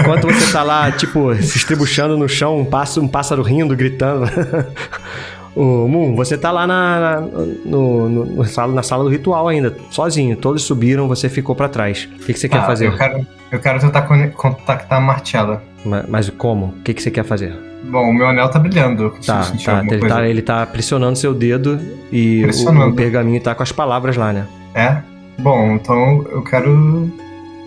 Enquanto 0.00 0.26
você 0.26 0.52
tá 0.52 0.62
lá, 0.62 0.90
tipo, 0.92 1.34
se 1.36 1.56
estribuchando 1.56 2.16
no 2.18 2.28
chão, 2.28 2.58
um 2.58 2.64
pássaro, 2.64 3.06
um 3.06 3.08
pássaro 3.08 3.42
rindo, 3.42 3.74
gritando. 3.74 4.26
Ô, 5.56 5.86
Moon, 5.88 6.14
você 6.16 6.36
tá 6.36 6.50
lá 6.50 6.66
na, 6.66 7.20
no- 7.64 8.08
no- 8.08 8.24
no 8.26 8.44
sala, 8.44 8.72
na 8.74 8.82
sala 8.82 9.04
do 9.04 9.08
ritual 9.10 9.46
ainda, 9.48 9.74
sozinho. 9.90 10.36
Todos 10.36 10.62
subiram, 10.64 11.06
você 11.06 11.28
ficou 11.28 11.54
pra 11.54 11.68
trás. 11.68 12.08
O 12.20 12.24
que, 12.24 12.32
que 12.34 12.38
você 12.40 12.48
quer 12.48 12.58
Ah, 12.58 12.66
fazer? 12.66 12.88
Eu 12.88 12.96
quero, 12.98 13.26
eu 13.52 13.60
quero 13.60 13.78
tentar 13.80 14.02
contactar 14.34 14.98
a 14.98 15.00
Martella. 15.00 15.62
Ma- 15.84 16.04
Mas, 16.08 16.28
como? 16.30 16.66
O 16.66 16.82
que, 16.82 16.92
que 16.92 17.00
você 17.02 17.10
quer 17.10 17.24
fazer? 17.24 17.54
Bom, 17.84 18.10
o 18.10 18.12
meu 18.12 18.26
anel 18.26 18.48
tá 18.50 18.58
brilhando. 18.58 19.14
Tá, 19.24 19.42
tá, 19.64 19.84
ele 19.88 20.08
tá. 20.08 20.28
Ele 20.28 20.42
tá 20.42 20.66
pressionando 20.66 21.16
seu 21.16 21.32
dedo 21.32 21.80
e 22.10 22.44
o, 22.44 22.88
o 22.88 22.92
pergaminho 22.94 23.40
tá 23.40 23.54
com 23.54 23.62
as 23.62 23.70
palavras 23.72 24.16
lá, 24.16 24.32
né? 24.32 24.46
É? 24.74 24.96
Bom, 25.38 25.72
então 25.74 26.24
eu 26.32 26.42
quero 26.42 27.10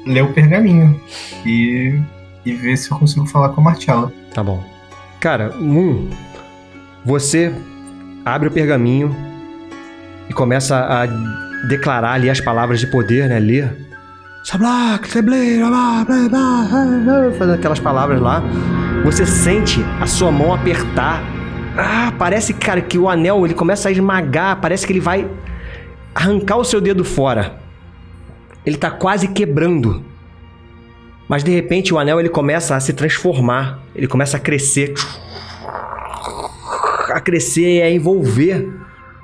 ler 0.08 0.24
o 0.24 0.34
pergaminho 0.34 0.99
e, 1.45 1.99
e 2.45 2.53
ver 2.53 2.78
se 2.78 2.91
eu 2.91 2.97
consigo 2.97 3.26
falar 3.26 3.49
com 3.49 3.62
a 3.62 3.64
Martella. 3.64 4.12
Tá 4.34 4.43
bom. 4.43 4.64
Cara, 5.20 5.51
Moon, 5.58 6.10
você 7.03 7.53
abre 8.26 8.49
o 8.49 8.51
pergaminho 8.51 9.16
e 10.30 10.34
começa 10.34 10.78
a 10.78 11.05
declarar 11.68 12.14
ali 12.14 12.30
as 12.30 12.39
palavras 12.39 12.80
de 12.80 12.88
poder, 12.88 13.30
né? 13.30 13.39
Ler. 13.39 13.88
Fazendo 17.38 17.55
aquelas 17.55 17.80
palavras 17.80 18.22
lá. 18.22 18.41
Você 19.03 19.26
sente 19.26 19.84
a 19.99 20.05
sua 20.05 20.32
mão 20.32 20.53
apertar. 20.53 21.22
Ah, 21.78 22.14
parece, 22.18 22.53
cara, 22.53 22.82
que 22.82 22.97
o 22.97 23.10
anel 23.10 23.45
ele 23.45 23.53
começa 23.53 23.89
a 23.89 23.91
esmagar. 23.91 24.60
Parece 24.62 24.86
que 24.86 24.93
ele 24.93 24.99
vai 24.99 25.30
arrancar 26.16 26.58
o 26.58 26.64
seu 26.64 26.80
dedo 26.80 27.03
fora. 27.03 27.66
Ele 28.68 28.76
tá 28.76 28.91
quase 28.91 29.30
quebrando. 29.30 30.03
Mas 31.26 31.41
de 31.41 31.51
repente 31.51 31.93
o 31.93 31.97
anel 31.97 32.20
ele 32.20 32.28
começa 32.28 32.76
a 32.76 32.80
se 32.82 32.91
transformar, 32.91 33.80
ele 33.95 34.07
começa 34.07 34.36
a 34.36 34.39
crescer, 34.41 34.93
a 37.09 37.22
crescer 37.22 37.78
e 37.78 37.82
a 37.82 37.89
envolver 37.89 38.70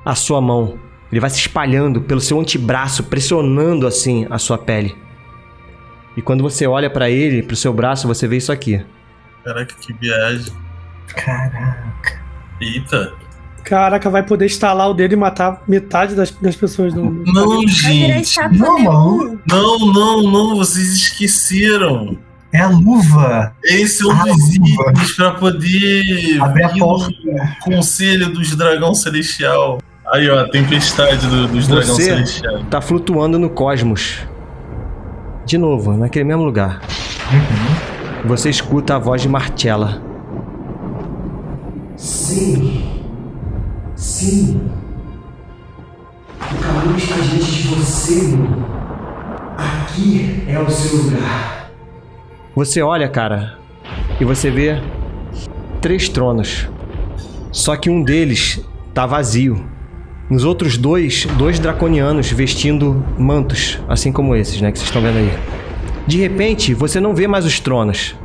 a 0.05 0.15
sua 0.15 0.39
mão. 0.39 0.79
Ele 1.11 1.19
vai 1.19 1.29
se 1.29 1.39
espalhando 1.39 1.99
pelo 1.99 2.21
seu 2.21 2.39
antebraço, 2.39 3.03
pressionando 3.03 3.85
assim 3.85 4.25
a 4.29 4.37
sua 4.37 4.57
pele. 4.57 4.95
E 6.15 6.21
quando 6.21 6.41
você 6.41 6.65
olha 6.65 6.89
pra 6.89 7.09
ele, 7.09 7.43
pro 7.43 7.55
seu 7.57 7.73
braço, 7.73 8.07
você 8.07 8.25
vê 8.25 8.37
isso 8.37 8.51
aqui. 8.51 8.81
Caraca, 9.43 9.75
que 9.75 9.91
viagem. 9.91 10.53
Caraca. 11.07 12.21
Eita. 12.61 13.13
Caraca, 13.63 14.09
vai 14.09 14.23
poder 14.23 14.45
estalar 14.45 14.89
o 14.89 14.93
dedo 14.93 15.13
e 15.13 15.15
matar 15.15 15.61
metade 15.67 16.15
das, 16.15 16.31
das 16.31 16.55
pessoas 16.55 16.93
do 16.93 17.03
mundo. 17.03 17.23
Não, 17.33 17.67
gente. 17.67 18.37
Não. 18.51 19.39
Não, 19.47 19.79
não, 19.93 20.23
não. 20.23 20.55
Vocês 20.57 20.89
esqueceram. 20.93 22.17
É 22.51 22.59
a 22.59 22.67
luva! 22.67 23.55
Esse 23.63 24.03
é 24.03 24.07
um 24.07 24.11
Ah, 24.11 24.23
dos 24.25 24.53
itens 24.55 25.15
pra 25.15 25.31
poder 25.31 26.37
Abre 26.39 26.63
a 26.63 26.69
porta. 26.69 27.11
no 27.25 27.75
conselho 27.75 28.29
dos 28.31 28.55
dragão 28.55 28.93
celestial. 28.93 29.79
Aí, 30.13 30.29
ó, 30.29 30.41
a 30.41 30.49
tempestade 30.49 31.25
do- 31.25 31.47
dos 31.47 31.67
dragão 31.67 31.95
Você- 31.95 32.03
celestial. 32.03 32.63
Tá 32.69 32.79
flutuando 32.79 33.39
no 33.39 33.49
cosmos. 33.49 34.19
De 35.47 35.57
novo, 35.57 35.93
naquele 35.97 36.25
mesmo 36.25 36.43
lugar. 36.43 36.79
Uhum. 37.31 38.27
Você 38.29 38.51
escuta 38.51 38.97
a 38.97 38.99
voz 38.99 39.21
de 39.23 39.27
Martella. 39.29 39.99
Sim. 41.97 42.83
Sim. 44.03 44.59
O 46.41 46.55
caminho 46.61 46.97
está 46.97 47.15
diante 47.15 47.45
de 47.63 47.67
você, 47.69 48.15
irmão. 48.15 48.65
Aqui 49.57 50.43
é 50.45 50.59
o 50.59 50.69
seu 50.69 51.03
lugar. 51.03 51.71
Você 52.53 52.81
olha, 52.81 53.07
cara, 53.07 53.57
e 54.19 54.25
você 54.25 54.51
vê 54.51 54.81
três 55.79 56.09
tronos. 56.09 56.67
Só 57.49 57.77
que 57.77 57.89
um 57.89 58.03
deles 58.03 58.59
tá 58.93 59.05
vazio. 59.05 59.63
Nos 60.29 60.43
outros 60.43 60.77
dois, 60.77 61.25
dois 61.37 61.57
draconianos 61.57 62.29
vestindo 62.29 63.05
mantos, 63.17 63.79
assim 63.87 64.11
como 64.11 64.35
esses, 64.35 64.59
né, 64.59 64.69
que 64.69 64.79
vocês 64.79 64.89
estão 64.89 65.01
vendo 65.01 65.17
aí. 65.19 65.31
De 66.05 66.17
repente, 66.19 66.73
você 66.73 66.99
não 66.99 67.15
vê 67.15 67.25
mais 67.25 67.45
os 67.45 67.57
tronos. 67.61 68.17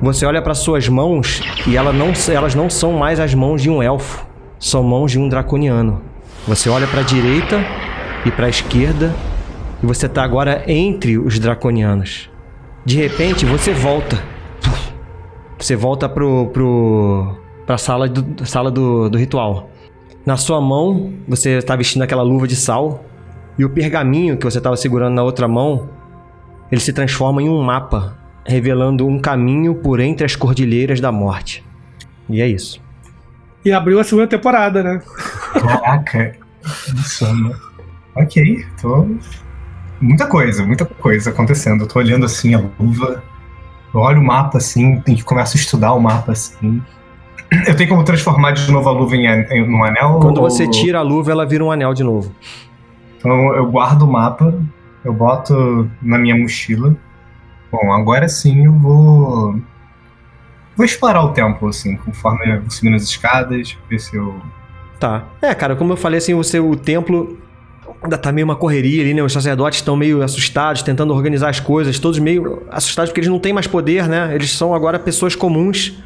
Você 0.00 0.24
olha 0.24 0.40
para 0.40 0.54
suas 0.54 0.88
mãos 0.88 1.40
e 1.66 1.76
ela 1.76 1.92
não- 1.92 2.12
elas 2.32 2.54
não 2.54 2.70
são 2.70 2.92
mais 2.92 3.18
as 3.18 3.34
mãos 3.34 3.60
de 3.60 3.68
um 3.68 3.82
elfo, 3.82 4.24
são 4.64 4.82
mãos 4.82 5.12
de 5.12 5.18
um 5.18 5.28
draconiano. 5.28 6.00
Você 6.48 6.70
olha 6.70 6.86
para 6.86 7.00
a 7.00 7.04
direita 7.04 7.62
e 8.24 8.30
para 8.30 8.46
a 8.46 8.48
esquerda 8.48 9.14
e 9.82 9.86
você 9.86 10.08
tá 10.08 10.24
agora 10.24 10.64
entre 10.66 11.18
os 11.18 11.38
draconianos. 11.38 12.30
De 12.82 12.96
repente, 12.96 13.44
você 13.44 13.74
volta. 13.74 14.24
você 15.58 15.76
volta 15.76 16.08
pro, 16.08 16.46
pro, 16.46 17.36
pra 17.66 17.76
sala, 17.76 18.08
do, 18.08 18.46
sala 18.46 18.70
do, 18.70 19.10
do 19.10 19.18
ritual. 19.18 19.68
Na 20.24 20.38
sua 20.38 20.62
mão, 20.62 21.12
você 21.28 21.58
está 21.58 21.76
vestindo 21.76 22.00
aquela 22.00 22.22
luva 22.22 22.48
de 22.48 22.56
sal. 22.56 23.04
E 23.58 23.66
o 23.66 23.70
pergaminho 23.70 24.38
que 24.38 24.44
você 24.44 24.58
estava 24.58 24.76
segurando 24.78 25.14
na 25.14 25.22
outra 25.22 25.46
mão, 25.46 25.90
ele 26.72 26.80
se 26.80 26.92
transforma 26.92 27.42
em 27.42 27.50
um 27.50 27.62
mapa, 27.62 28.16
revelando 28.46 29.06
um 29.06 29.18
caminho 29.18 29.74
por 29.74 30.00
entre 30.00 30.24
as 30.24 30.34
cordilheiras 30.34 31.00
da 31.00 31.12
morte. 31.12 31.62
E 32.30 32.40
é 32.40 32.48
isso. 32.48 32.83
E 33.64 33.72
abriu 33.72 33.98
a 33.98 34.04
segunda 34.04 34.26
temporada, 34.26 34.82
né? 34.82 35.00
Caraca, 35.52 36.32
insano. 36.92 37.54
Ok, 38.14 38.64
tô. 38.80 39.08
Muita 40.00 40.26
coisa, 40.26 40.64
muita 40.66 40.84
coisa 40.84 41.30
acontecendo. 41.30 41.84
Eu 41.84 41.88
tô 41.88 41.98
olhando 41.98 42.26
assim 42.26 42.54
a 42.54 42.62
luva, 42.78 43.22
eu 43.94 44.00
olho 44.00 44.20
o 44.20 44.24
mapa 44.24 44.58
assim, 44.58 45.02
e 45.08 45.22
começo 45.22 45.56
a 45.56 45.60
estudar 45.60 45.94
o 45.94 46.00
mapa 46.00 46.32
assim. 46.32 46.82
Eu 47.66 47.74
tenho 47.76 47.88
como 47.88 48.04
transformar 48.04 48.50
de 48.52 48.70
novo 48.70 48.88
a 48.88 48.92
luva 48.92 49.16
em, 49.16 49.26
an- 49.26 49.46
em 49.50 49.66
num 49.66 49.82
anel? 49.84 50.18
Quando 50.20 50.38
ou- 50.38 50.50
você 50.50 50.66
tira 50.68 50.98
a 50.98 51.02
luva, 51.02 51.30
ela 51.30 51.46
vira 51.46 51.64
um 51.64 51.70
anel 51.70 51.94
de 51.94 52.02
novo. 52.04 52.32
Então 53.18 53.54
eu 53.54 53.70
guardo 53.70 54.02
o 54.02 54.10
mapa, 54.10 54.52
eu 55.04 55.12
boto 55.12 55.88
na 56.02 56.18
minha 56.18 56.36
mochila. 56.36 56.94
Bom, 57.72 57.92
agora 57.92 58.28
sim 58.28 58.66
eu 58.66 58.72
vou. 58.72 59.56
Vou 60.76 60.84
explorar 60.84 61.22
o 61.22 61.32
templo, 61.32 61.68
assim, 61.68 61.96
conforme 61.96 62.50
eu 62.50 62.60
vou 62.60 62.70
subindo 62.70 62.96
as 62.96 63.02
escadas, 63.02 63.76
ver 63.88 63.98
se 63.98 64.16
eu. 64.16 64.34
Tá. 64.98 65.24
É, 65.40 65.54
cara, 65.54 65.76
como 65.76 65.92
eu 65.92 65.96
falei 65.96 66.18
assim, 66.18 66.34
o 66.34 66.76
templo 66.76 67.38
ainda 68.02 68.18
tá 68.18 68.30
meio 68.30 68.44
uma 68.44 68.56
correria 68.56 69.02
ali, 69.02 69.14
né? 69.14 69.22
Os 69.22 69.32
sacerdotes 69.32 69.78
estão 69.78 69.96
meio 69.96 70.22
assustados, 70.22 70.82
tentando 70.82 71.12
organizar 71.14 71.48
as 71.48 71.60
coisas, 71.60 71.98
todos 71.98 72.18
meio 72.18 72.62
assustados 72.70 73.10
porque 73.10 73.20
eles 73.20 73.30
não 73.30 73.38
têm 73.38 73.52
mais 73.52 73.66
poder, 73.66 74.08
né? 74.08 74.34
Eles 74.34 74.52
são 74.52 74.74
agora 74.74 74.98
pessoas 74.98 75.34
comuns. 75.34 75.98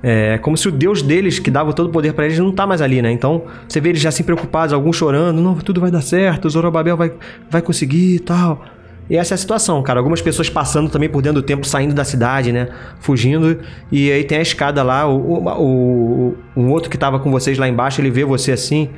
É 0.00 0.38
como 0.38 0.56
se 0.56 0.68
o 0.68 0.70
Deus 0.70 1.02
deles, 1.02 1.40
que 1.40 1.50
dava 1.50 1.72
todo 1.72 1.88
o 1.88 1.92
poder 1.92 2.12
pra 2.12 2.24
eles, 2.24 2.38
não 2.38 2.52
tá 2.52 2.66
mais 2.66 2.80
ali, 2.80 3.02
né? 3.02 3.10
Então, 3.10 3.44
você 3.68 3.80
vê 3.80 3.88
eles 3.88 4.00
já 4.00 4.10
assim 4.10 4.22
preocupados, 4.22 4.72
alguns 4.72 4.96
chorando, 4.96 5.40
não, 5.40 5.56
tudo 5.56 5.80
vai 5.80 5.90
dar 5.90 6.02
certo, 6.02 6.44
o 6.44 6.50
Zorobabel 6.50 6.96
vai, 6.96 7.12
vai 7.50 7.60
conseguir 7.60 8.16
e 8.16 8.20
tal. 8.20 8.64
E 9.10 9.16
essa 9.16 9.34
é 9.34 9.36
a 9.36 9.38
situação, 9.38 9.82
cara. 9.82 9.98
Algumas 10.00 10.20
pessoas 10.20 10.50
passando 10.50 10.90
também 10.90 11.08
por 11.08 11.22
dentro 11.22 11.40
do 11.40 11.44
templo, 11.46 11.64
saindo 11.64 11.94
da 11.94 12.04
cidade, 12.04 12.52
né? 12.52 12.68
Fugindo. 13.00 13.58
E 13.90 14.12
aí 14.12 14.22
tem 14.24 14.38
a 14.38 14.42
escada 14.42 14.82
lá. 14.82 15.06
O, 15.06 15.16
o, 15.16 15.62
o- 15.62 16.36
um 16.56 16.68
outro 16.70 16.90
que 16.90 16.98
tava 16.98 17.18
com 17.18 17.30
vocês 17.30 17.56
lá 17.56 17.66
embaixo, 17.68 18.00
ele 18.00 18.10
vê 18.10 18.24
você 18.24 18.52
assim. 18.52 18.90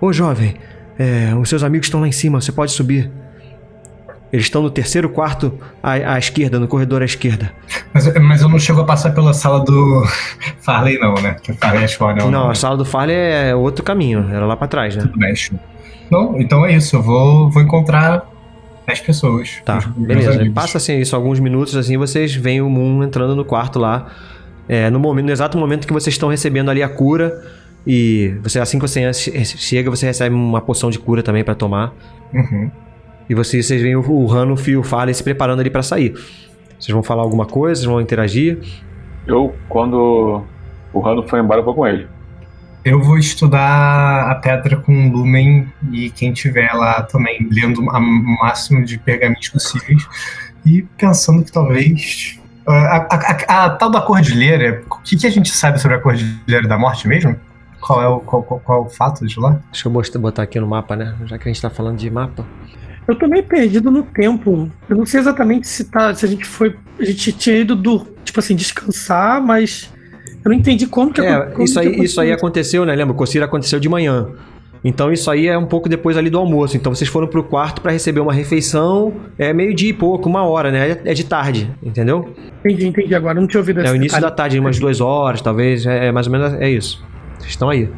Ô 0.00 0.12
jovem, 0.12 0.54
é, 0.98 1.34
os 1.34 1.48
seus 1.48 1.62
amigos 1.64 1.86
estão 1.88 2.00
lá 2.00 2.06
em 2.06 2.12
cima, 2.12 2.40
você 2.40 2.52
pode 2.52 2.70
subir. 2.72 3.10
Eles 4.32 4.46
estão 4.46 4.60
no 4.62 4.70
terceiro 4.70 5.08
quarto 5.08 5.54
à, 5.82 5.92
à 6.14 6.18
esquerda, 6.18 6.58
no 6.58 6.66
corredor 6.68 7.00
à 7.00 7.04
esquerda. 7.04 7.52
Mas, 7.94 8.12
mas 8.20 8.42
eu 8.42 8.48
não 8.48 8.58
chego 8.58 8.80
a 8.80 8.84
passar 8.84 9.10
pela 9.14 9.32
sala 9.32 9.64
do 9.64 10.04
Farley, 10.60 10.98
não, 10.98 11.14
né? 11.14 11.36
Que 11.42 11.52
Farley 11.54 11.84
é 11.84 11.88
fora, 11.88 12.16
não. 12.16 12.30
Não, 12.30 12.50
a 12.50 12.54
sala 12.54 12.76
do 12.76 12.84
Farley 12.84 13.16
é 13.16 13.54
outro 13.54 13.84
caminho, 13.84 14.28
era 14.32 14.44
lá 14.44 14.56
pra 14.56 14.66
trás, 14.66 14.94
né? 14.96 15.02
Tudo 15.02 15.18
bem, 15.18 15.34
show. 15.34 15.58
Não, 16.10 16.38
então 16.40 16.66
é 16.66 16.72
isso, 16.74 16.96
eu 16.96 17.02
vou, 17.02 17.50
vou 17.50 17.62
encontrar 17.62 18.24
as 18.86 19.00
pessoas. 19.00 19.60
Tá, 19.64 19.80
beleza. 19.96 20.50
Passa 20.54 20.78
assim 20.78 20.98
isso 20.98 21.16
alguns 21.16 21.40
minutos, 21.40 21.76
assim, 21.76 21.96
vocês 21.96 22.34
veem 22.34 22.60
o 22.60 22.70
Moon 22.70 23.02
entrando 23.02 23.34
no 23.34 23.44
quarto 23.44 23.78
lá. 23.78 24.06
É, 24.68 24.90
no, 24.90 24.98
momento, 24.98 25.26
no 25.26 25.32
exato 25.32 25.58
momento 25.58 25.86
que 25.86 25.92
vocês 25.92 26.14
estão 26.14 26.28
recebendo 26.28 26.70
ali 26.70 26.82
a 26.82 26.88
cura. 26.88 27.42
E 27.86 28.34
você, 28.42 28.58
assim 28.58 28.78
que 28.78 28.88
você 28.88 29.12
chega, 29.44 29.88
você 29.88 30.06
recebe 30.06 30.34
uma 30.34 30.60
poção 30.60 30.90
de 30.90 30.98
cura 30.98 31.22
também 31.22 31.44
pra 31.44 31.54
tomar. 31.54 31.94
Uhum. 32.34 32.70
E 33.28 33.34
vocês, 33.34 33.66
vocês 33.66 33.80
veem 33.80 33.96
o, 33.96 34.00
o 34.00 34.68
e 34.68 34.76
o 34.76 34.82
Farley 34.82 35.14
se 35.14 35.22
preparando 35.22 35.60
ali 35.60 35.70
pra 35.70 35.82
sair. 35.82 36.14
Vocês 36.78 36.92
vão 36.92 37.02
falar 37.02 37.22
alguma 37.22 37.46
coisa? 37.46 37.80
Vocês 37.80 37.90
vão 37.90 38.00
interagir? 38.00 38.58
Eu, 39.26 39.54
quando 39.68 40.42
o 40.92 41.00
Rando 41.00 41.22
foi 41.24 41.40
embora, 41.40 41.60
eu 41.60 41.64
vou 41.64 41.74
com 41.74 41.86
ele. 41.86 42.06
Eu 42.88 43.02
vou 43.02 43.18
estudar 43.18 44.30
a 44.30 44.34
pedra 44.36 44.76
com 44.76 45.10
lumen 45.10 45.66
e 45.90 46.08
quem 46.08 46.32
tiver 46.32 46.72
lá 46.72 47.02
também 47.02 47.48
lendo 47.50 47.80
o 47.80 48.38
máximo 48.40 48.84
de 48.84 48.96
pergaminhos 48.96 49.48
possíveis 49.48 50.06
e 50.64 50.82
pensando 50.96 51.44
que 51.44 51.50
talvez. 51.50 52.38
A, 52.64 52.96
a- 52.96 53.08
a- 53.48 53.64
a 53.64 53.70
tal 53.70 53.90
da 53.90 54.00
cordilheira, 54.00 54.84
o 54.88 54.98
que, 55.02 55.16
que 55.16 55.26
a 55.26 55.30
gente 55.30 55.50
sabe 55.50 55.80
sobre 55.80 55.96
a 55.96 56.00
cordilheira 56.00 56.68
da 56.68 56.78
morte 56.78 57.08
mesmo? 57.08 57.34
Qual 57.80 58.00
é 58.00 58.06
o, 58.06 58.20
qual, 58.20 58.42
qual- 58.44 58.60
qual 58.60 58.82
é 58.84 58.86
o 58.86 58.88
fato 58.88 59.26
de 59.26 59.38
lá? 59.40 59.60
Deixa 59.72 59.88
eu 59.88 59.92
mostrar, 59.92 60.20
botar 60.20 60.42
aqui 60.44 60.60
no 60.60 60.66
mapa, 60.68 60.94
né? 60.94 61.16
Já 61.26 61.38
que 61.38 61.48
a 61.48 61.52
gente 61.52 61.60
tá 61.62 61.70
falando 61.70 61.96
de 61.98 62.08
mapa. 62.08 62.46
Eu 63.08 63.16
tô 63.16 63.26
meio 63.26 63.42
perdido 63.44 63.90
no 63.90 64.04
tempo. 64.04 64.70
Eu 64.88 64.96
não 64.96 65.06
sei 65.06 65.18
exatamente 65.20 65.66
se, 65.66 65.84
tá, 65.90 66.14
se 66.14 66.24
a 66.24 66.28
gente 66.28 66.44
foi. 66.44 66.76
A 67.00 67.04
gente 67.04 67.32
tinha 67.32 67.56
ido 67.56 67.74
do. 67.74 68.06
Tipo 68.24 68.38
assim, 68.38 68.54
descansar, 68.54 69.40
mas. 69.40 69.92
Eu 70.46 70.50
não 70.50 70.56
entendi 70.58 70.86
como 70.86 71.12
que 71.12 71.20
É, 71.20 71.40
como 71.40 71.64
isso 71.64 71.80
que 71.80 71.86
aí, 71.88 72.04
isso 72.04 72.20
aí 72.20 72.30
aconteceu. 72.32 72.84
né? 72.86 72.94
Lembra? 72.94 73.16
O 73.16 73.42
aconteceu 73.44 73.80
de 73.80 73.88
manhã. 73.88 74.28
Então 74.84 75.12
isso 75.12 75.28
aí 75.28 75.48
é 75.48 75.58
um 75.58 75.66
pouco 75.66 75.88
depois 75.88 76.16
ali 76.16 76.30
do 76.30 76.38
almoço. 76.38 76.76
Então 76.76 76.94
vocês 76.94 77.10
foram 77.10 77.26
pro 77.26 77.42
quarto 77.42 77.80
pra 77.82 77.90
receber 77.90 78.20
uma 78.20 78.32
refeição. 78.32 79.12
É 79.36 79.52
meio 79.52 79.74
dia 79.74 79.90
e 79.90 79.92
pouco, 79.92 80.28
uma 80.28 80.44
hora, 80.44 80.70
né? 80.70 80.98
É 81.04 81.12
de 81.12 81.24
tarde, 81.24 81.68
entendeu? 81.82 82.32
Entendi, 82.64 82.86
entendi 82.86 83.12
agora. 83.12 83.40
Não 83.40 83.48
tinha 83.48 83.60
ouvido 83.60 83.80
É 83.80 83.84
esse 83.84 83.92
o 83.92 83.96
início 83.96 84.20
da 84.20 84.30
tarde, 84.30 84.60
umas 84.60 84.78
duas 84.78 85.00
horas, 85.00 85.40
talvez. 85.40 85.84
É, 85.84 86.06
é 86.06 86.12
mais 86.12 86.28
ou 86.28 86.32
menos 86.32 86.54
é 86.54 86.70
isso. 86.70 87.04
Vocês 87.38 87.50
estão 87.50 87.68
aí. 87.68 87.88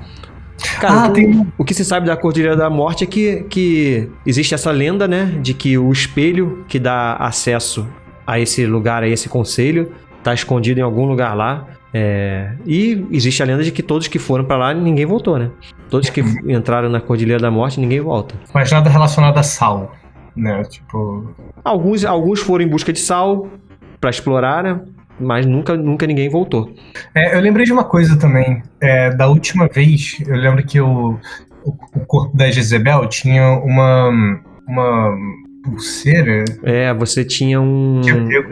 Cara, 0.80 1.02
Ah, 1.04 1.08
o, 1.08 1.12
tem- 1.12 1.46
o 1.58 1.64
que 1.64 1.74
se 1.74 1.84
sabe 1.84 2.06
da 2.06 2.16
Cordilheira 2.16 2.56
da 2.56 2.70
Morte 2.70 3.04
é 3.04 3.06
que, 3.06 3.44
que 3.50 4.08
existe 4.24 4.54
essa 4.54 4.70
lenda, 4.70 5.06
né? 5.06 5.34
De 5.42 5.52
que 5.52 5.76
o 5.76 5.92
espelho 5.92 6.64
que 6.66 6.78
dá 6.78 7.14
acesso 7.16 7.86
a 8.26 8.40
esse 8.40 8.64
lugar, 8.64 9.02
a 9.02 9.08
esse 9.08 9.28
conselho, 9.28 9.92
tá 10.22 10.32
escondido 10.32 10.80
em 10.80 10.82
algum 10.82 11.04
lugar 11.04 11.34
lá. 11.36 11.66
É, 11.92 12.52
e 12.66 13.06
existe 13.10 13.42
a 13.42 13.46
lenda 13.46 13.62
de 13.62 13.72
que 13.72 13.82
todos 13.82 14.08
que 14.08 14.18
foram 14.18 14.44
pra 14.44 14.56
lá, 14.56 14.74
ninguém 14.74 15.06
voltou, 15.06 15.38
né? 15.38 15.50
Todos 15.88 16.10
que 16.10 16.20
entraram 16.46 16.88
na 16.88 17.00
Cordilheira 17.00 17.40
da 17.40 17.50
Morte, 17.50 17.80
ninguém 17.80 18.00
volta. 18.00 18.34
Mas 18.52 18.70
nada 18.70 18.90
relacionado 18.90 19.38
a 19.38 19.42
sal, 19.42 19.94
né? 20.36 20.62
Tipo. 20.64 21.34
Alguns, 21.64 22.04
alguns 22.04 22.40
foram 22.40 22.64
em 22.64 22.68
busca 22.68 22.92
de 22.92 23.00
sal 23.00 23.48
pra 24.00 24.10
explorar, 24.10 24.62
né? 24.62 24.80
Mas 25.20 25.44
nunca, 25.46 25.76
nunca 25.76 26.06
ninguém 26.06 26.28
voltou. 26.28 26.72
É, 27.14 27.36
eu 27.36 27.40
lembrei 27.40 27.64
de 27.64 27.72
uma 27.72 27.84
coisa 27.84 28.16
também. 28.16 28.62
É, 28.80 29.10
da 29.10 29.26
última 29.26 29.66
vez, 29.66 30.18
eu 30.26 30.36
lembro 30.36 30.64
que 30.64 30.80
o, 30.80 31.18
o, 31.64 31.70
o 31.94 32.06
corpo 32.06 32.36
da 32.36 32.50
Jezebel 32.50 33.06
tinha 33.06 33.50
uma. 33.50 34.10
uma 34.66 35.16
pulseira. 35.64 36.44
É, 36.62 36.94
você 36.94 37.24
tinha 37.24 37.60
um. 37.60 38.00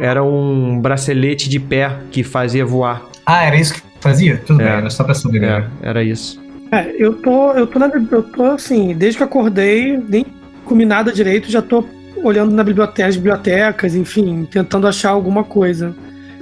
Era 0.01 0.24
um 0.24 0.80
bracelete 0.80 1.49
de 1.49 1.61
pé 1.61 1.91
que 2.11 2.24
fazia 2.24 2.64
voar. 2.64 3.03
Ah, 3.27 3.45
era 3.45 3.57
isso 3.57 3.74
que 3.74 3.83
fazia? 4.01 4.39
Tudo 4.47 4.61
É. 4.62 4.64
bem, 4.64 4.72
era 4.74 4.91
só 4.91 5.03
pra 5.05 5.14
saber. 5.14 5.43
É, 5.43 5.61
né? 5.61 5.70
era 5.83 6.03
isso. 6.03 6.41
É, 6.70 6.95
eu 6.99 7.12
tô, 7.14 7.53
eu 7.53 7.66
tô 7.66 7.79
na, 7.79 7.87
eu 7.89 8.22
tô 8.22 8.45
assim, 8.45 8.95
desde 8.95 9.16
que 9.18 9.22
eu 9.22 9.27
acordei, 9.27 9.99
nem 10.09 10.24
comi 10.64 10.85
nada 10.85 11.12
direito, 11.12 11.51
já 11.51 11.62
tô 11.62 11.85
olhando 12.24 12.53
na 12.55 12.65
biblioteca, 12.65 13.09
as 13.09 13.16
bibliotecas, 13.16 13.94
enfim, 13.94 14.47
tentando 14.51 14.86
achar 14.86 15.11
alguma 15.11 15.44
coisa. 15.44 15.94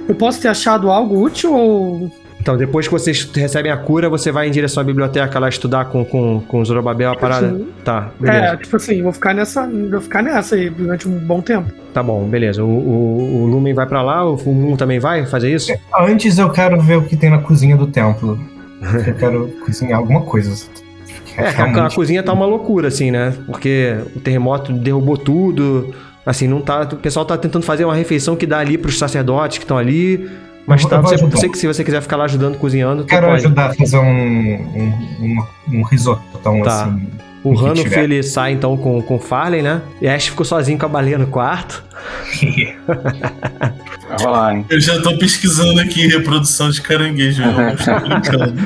Eu 0.07 0.15
posso 0.15 0.41
ter 0.41 0.47
achado 0.47 0.89
algo 0.89 1.19
útil 1.23 1.53
ou 1.53 2.11
Então, 2.45 2.55
depois 2.55 2.87
que 2.87 2.93
vocês 2.93 3.27
recebem 3.33 3.71
a 3.71 3.77
cura, 3.77 4.07
você 4.07 4.31
vai 4.31 4.47
em 4.47 4.51
direção 4.51 4.79
à 4.79 4.83
biblioteca 4.83 5.39
lá 5.39 5.49
estudar 5.49 5.85
com, 5.85 6.05
com, 6.05 6.39
com 6.41 6.59
o 6.59 6.63
Zorobabel 6.63 7.11
a 7.11 7.15
parada? 7.15 7.49
Sim. 7.49 7.67
Tá, 7.83 8.11
beleza. 8.19 8.45
é, 8.45 8.57
tipo 8.57 8.75
assim, 8.75 9.01
vou 9.01 9.11
ficar 9.11 9.33
nessa, 9.33 9.67
vou 9.67 9.99
ficar 9.99 10.21
nessa 10.21 10.53
aí 10.53 10.69
durante 10.69 11.07
um 11.07 11.17
bom 11.17 11.41
tempo. 11.41 11.71
Tá 11.91 12.03
bom, 12.03 12.23
beleza. 12.25 12.63
O, 12.63 12.67
o, 12.67 13.41
o 13.41 13.45
Lumen 13.47 13.73
vai 13.73 13.87
pra 13.87 14.03
lá, 14.03 14.23
o 14.23 14.53
Moon 14.53 14.75
também 14.75 14.99
vai 14.99 15.25
fazer 15.25 15.55
isso? 15.55 15.73
Antes 15.97 16.37
eu 16.37 16.51
quero 16.51 16.79
ver 16.79 16.97
o 16.97 17.01
que 17.01 17.17
tem 17.17 17.31
na 17.31 17.39
cozinha 17.39 17.75
do 17.75 17.87
templo. 17.87 18.39
Eu 18.79 19.15
quero 19.15 19.47
cozinhar 19.65 19.97
alguma 19.97 20.21
coisa. 20.21 20.67
É, 21.37 21.49
a, 21.49 21.87
a 21.87 21.91
cozinha 21.91 22.23
tá 22.23 22.31
uma 22.31 22.45
loucura, 22.45 22.87
assim, 22.87 23.11
né? 23.11 23.33
Porque 23.45 23.93
o 24.15 24.21
terremoto 24.21 24.71
derrubou 24.71 25.17
tudo. 25.17 25.93
Assim, 26.25 26.47
não 26.47 26.61
tá. 26.61 26.83
O 26.83 26.95
pessoal 26.95 27.25
tá 27.25 27.37
tentando 27.37 27.65
fazer 27.65 27.83
uma 27.83 27.93
refeição 27.93 28.37
que 28.37 28.45
dá 28.45 28.59
ali 28.59 28.77
pros 28.77 28.97
sacerdotes 28.97 29.57
que 29.57 29.65
estão 29.65 29.77
ali. 29.77 30.29
Mas 30.67 30.81
Eu 30.83 30.89
tá, 30.89 30.95
eu 30.97 31.01
vou 31.03 31.11
você, 31.11 31.27
você 31.27 31.49
que 31.49 31.57
se 31.57 31.67
você 31.67 31.83
quiser 31.83 32.01
ficar 32.01 32.15
lá 32.17 32.25
ajudando, 32.25 32.57
cozinhando, 32.57 33.05
Quero 33.05 33.27
pode. 33.27 33.45
ajudar 33.45 33.67
a 33.69 33.73
fazer 33.73 33.97
um, 33.97 34.03
um, 34.03 34.93
um, 35.21 35.37
um 35.79 35.83
risotão 35.83 36.61
Tá. 36.63 36.85
assim. 36.85 37.07
O 37.43 37.53
Ranulf, 37.53 37.95
ele 37.95 38.23
sai 38.23 38.53
então 38.53 38.75
com, 38.75 38.99
com 39.03 39.17
o 39.17 39.19
Farley, 39.19 39.61
né? 39.61 39.79
E 40.01 40.07
Ash 40.07 40.25
ficou 40.25 40.43
sozinho 40.43 40.79
com 40.79 40.85
a 40.87 40.89
baleia 40.89 41.19
no 41.19 41.27
quarto. 41.27 41.83
Vai 42.87 44.17
rolar, 44.19 44.55
hein? 44.55 44.65
Eu 44.67 44.79
já 44.81 44.99
tô 44.99 45.15
pesquisando 45.19 45.79
aqui 45.79 46.07
reprodução 46.07 46.71
de 46.71 46.81
caranguejo. 46.81 47.43
Eu 47.43 47.51
não 47.51 47.69
estou 47.69 47.99
brincando. 47.99 48.55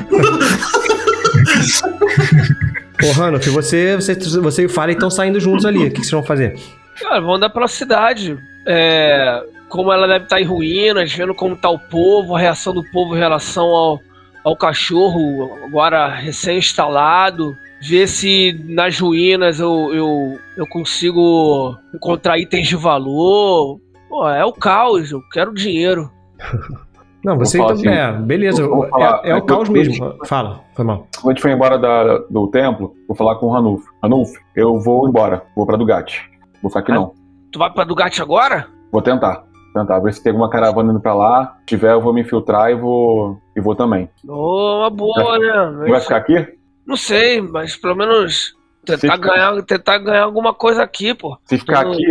Ô, 3.02 3.12
Ranulf, 3.12 3.46
você, 3.48 3.96
você, 3.96 4.14
você 4.14 4.62
e 4.62 4.66
o 4.66 4.70
Farley 4.70 4.94
estão 4.94 5.10
saindo 5.10 5.38
juntos 5.40 5.64
ali. 5.64 5.78
O 5.78 5.90
que, 5.90 5.90
que 5.90 5.98
vocês 6.00 6.10
vão 6.10 6.22
fazer? 6.22 6.58
Cara, 7.00 7.20
vamos 7.20 7.36
andar 7.36 7.50
pela 7.50 7.68
cidade. 7.68 8.38
É, 8.66 9.42
como 9.70 9.92
ela 9.92 10.06
deve 10.06 10.24
estar 10.24 10.40
em 10.40 10.44
ruínas, 10.44 11.12
vendo 11.12 11.34
como 11.34 11.56
tá 11.56 11.70
o 11.70 11.78
povo, 11.78 12.36
a 12.36 12.38
reação 12.40 12.74
do 12.74 12.82
povo 12.92 13.16
em 13.16 13.18
relação 13.18 13.64
ao, 13.68 14.00
ao 14.44 14.56
cachorro 14.56 15.58
agora 15.64 16.08
recém-instalado. 16.08 17.56
Ver 17.82 18.06
se 18.06 18.60
nas 18.68 18.98
ruínas 19.00 19.58
eu, 19.58 19.94
eu, 19.94 20.38
eu 20.56 20.66
consigo 20.66 21.74
encontrar 21.94 22.38
itens 22.38 22.68
de 22.68 22.76
valor. 22.76 23.80
Pô, 24.08 24.28
é 24.28 24.44
o 24.44 24.52
caos, 24.52 25.10
eu 25.10 25.22
quero 25.32 25.54
dinheiro. 25.54 26.10
Não, 27.24 27.36
você 27.36 27.58
então. 27.58 27.76
falar 27.76 27.94
É, 27.94 28.12
beleza. 28.12 28.62
É, 28.62 29.30
é 29.30 29.34
o 29.34 29.38
é, 29.38 29.40
caos 29.42 29.68
mesmo. 29.68 30.14
Fala, 30.24 30.60
foi 30.74 30.84
mal. 30.84 31.06
Quando 31.20 31.26
a 31.26 31.34
gente 31.34 31.42
foi 31.42 31.52
embora 31.52 31.78
da- 31.78 32.18
do 32.30 32.48
templo, 32.48 32.94
vou 33.06 33.14
falar 33.14 33.36
com 33.36 33.46
o 33.46 33.52
Ranulf. 33.52 33.84
Ranulf, 34.02 34.30
eu 34.56 34.80
vou 34.80 35.06
embora. 35.06 35.42
Vou 35.54 35.66
pra 35.66 35.76
Dugatti. 35.76 36.22
Vou 36.62 36.70
ficar 36.70 36.80
aqui 36.80 36.92
Ah. 36.92 36.94
não. 36.94 37.12
Tu 37.52 37.58
vai 37.58 37.70
pra 37.70 37.84
Dugatti 37.84 38.22
agora? 38.22 38.66
Vou 38.90 39.02
tentar. 39.02 39.44
Tentar, 39.72 40.00
ver 40.00 40.12
se 40.12 40.22
tem 40.22 40.30
alguma 40.32 40.50
caravana 40.50 40.90
indo 40.92 41.00
pra 41.00 41.14
lá. 41.14 41.56
Se 41.60 41.66
tiver, 41.66 41.92
eu 41.92 42.00
vou 42.00 42.12
me 42.12 42.22
infiltrar 42.22 42.70
e 42.70 42.74
vou. 42.74 43.38
E 43.56 43.60
vou 43.60 43.74
também. 43.74 44.08
Ô, 44.28 44.78
uma 44.80 44.90
boa, 44.90 45.38
né? 45.38 45.70
Não 45.82 45.88
vai 45.88 46.00
ficar 46.00 46.16
aqui? 46.16 46.46
Não 46.86 46.96
sei, 46.96 47.40
mas 47.40 47.76
pelo 47.76 47.94
menos 47.94 48.54
tentar 48.84 48.98
Se 49.00 49.10
ficar- 49.10 49.16
ganhar, 49.34 49.62
tentar 49.62 49.98
ganhar 49.98 50.24
alguma 50.24 50.52
coisa 50.52 50.82
aqui, 50.82 51.14
pô. 51.14 51.38
Se 51.44 51.56
ficar 51.58 51.84
Tô- 51.84 51.92
aqui, 51.92 52.04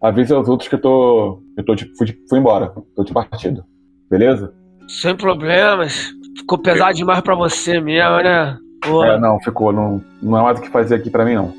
avisa 0.00 0.38
os 0.38 0.48
outros 0.48 0.68
que 0.68 0.74
eu 0.76 0.80
tô. 0.80 1.42
Eu 1.56 1.64
tô 1.64 1.74
de, 1.74 1.90
fui, 1.96 2.06
de- 2.06 2.18
fui 2.28 2.38
embora. 2.38 2.72
Tô 2.94 3.02
de 3.02 3.12
partido. 3.12 3.64
Beleza? 4.08 4.52
Sem 4.88 5.16
problemas. 5.16 6.10
Ficou 6.38 6.58
pesado 6.58 6.94
demais 6.94 7.20
pra 7.20 7.34
você 7.34 7.80
mesmo, 7.80 8.16
né? 8.22 8.56
É, 9.04 9.18
não, 9.18 9.38
ficou. 9.40 9.72
Não, 9.72 10.00
não 10.22 10.38
é 10.38 10.42
mais 10.42 10.58
o 10.58 10.62
que 10.62 10.68
fazer 10.70 10.94
aqui 10.94 11.10
pra 11.10 11.24
mim, 11.24 11.34
não. 11.34 11.52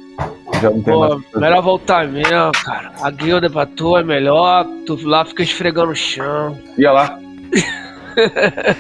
Não 0.62 0.82
tem 0.82 0.94
pô 0.94 1.22
melhor 1.40 1.62
voltar 1.62 2.08
mesmo, 2.08 2.52
cara. 2.64 2.92
A 3.02 3.10
guilda 3.12 3.50
pra 3.50 3.66
tu 3.66 3.98
é 3.98 4.04
melhor, 4.04 4.66
tu 4.86 4.98
lá 5.08 5.26
fica 5.26 5.44
esfregando 5.44 5.92
o 5.92 5.96
chão. 5.96 6.58
Ia 6.78 6.92
lá. 6.92 7.20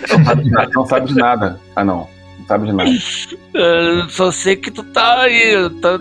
não, 0.09 0.25
sabe 0.25 0.43
de 0.43 0.49
nada, 0.49 0.71
não 0.73 0.85
sabe 0.85 1.07
de 1.07 1.15
nada. 1.15 1.59
Ah, 1.75 1.83
não. 1.83 2.07
Não 2.39 2.45
sabe 2.47 2.67
de 2.67 2.73
nada. 2.73 2.89
Eu 3.53 4.09
só 4.09 4.31
sei 4.31 4.55
que 4.55 4.71
tu 4.71 4.83
tá 4.83 5.21
aí, 5.21 5.69
tá, 5.81 5.99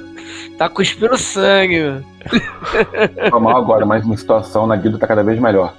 tá 0.59 0.69
cuspindo 0.69 1.17
sangue. 1.17 2.03
Tô 3.31 3.41
mal 3.41 3.57
agora, 3.57 3.87
mas 3.87 4.05
minha 4.05 4.17
situação 4.17 4.67
na 4.67 4.77
guilda 4.77 4.99
tá 4.99 5.07
cada 5.07 5.23
vez 5.23 5.39
melhor. 5.39 5.75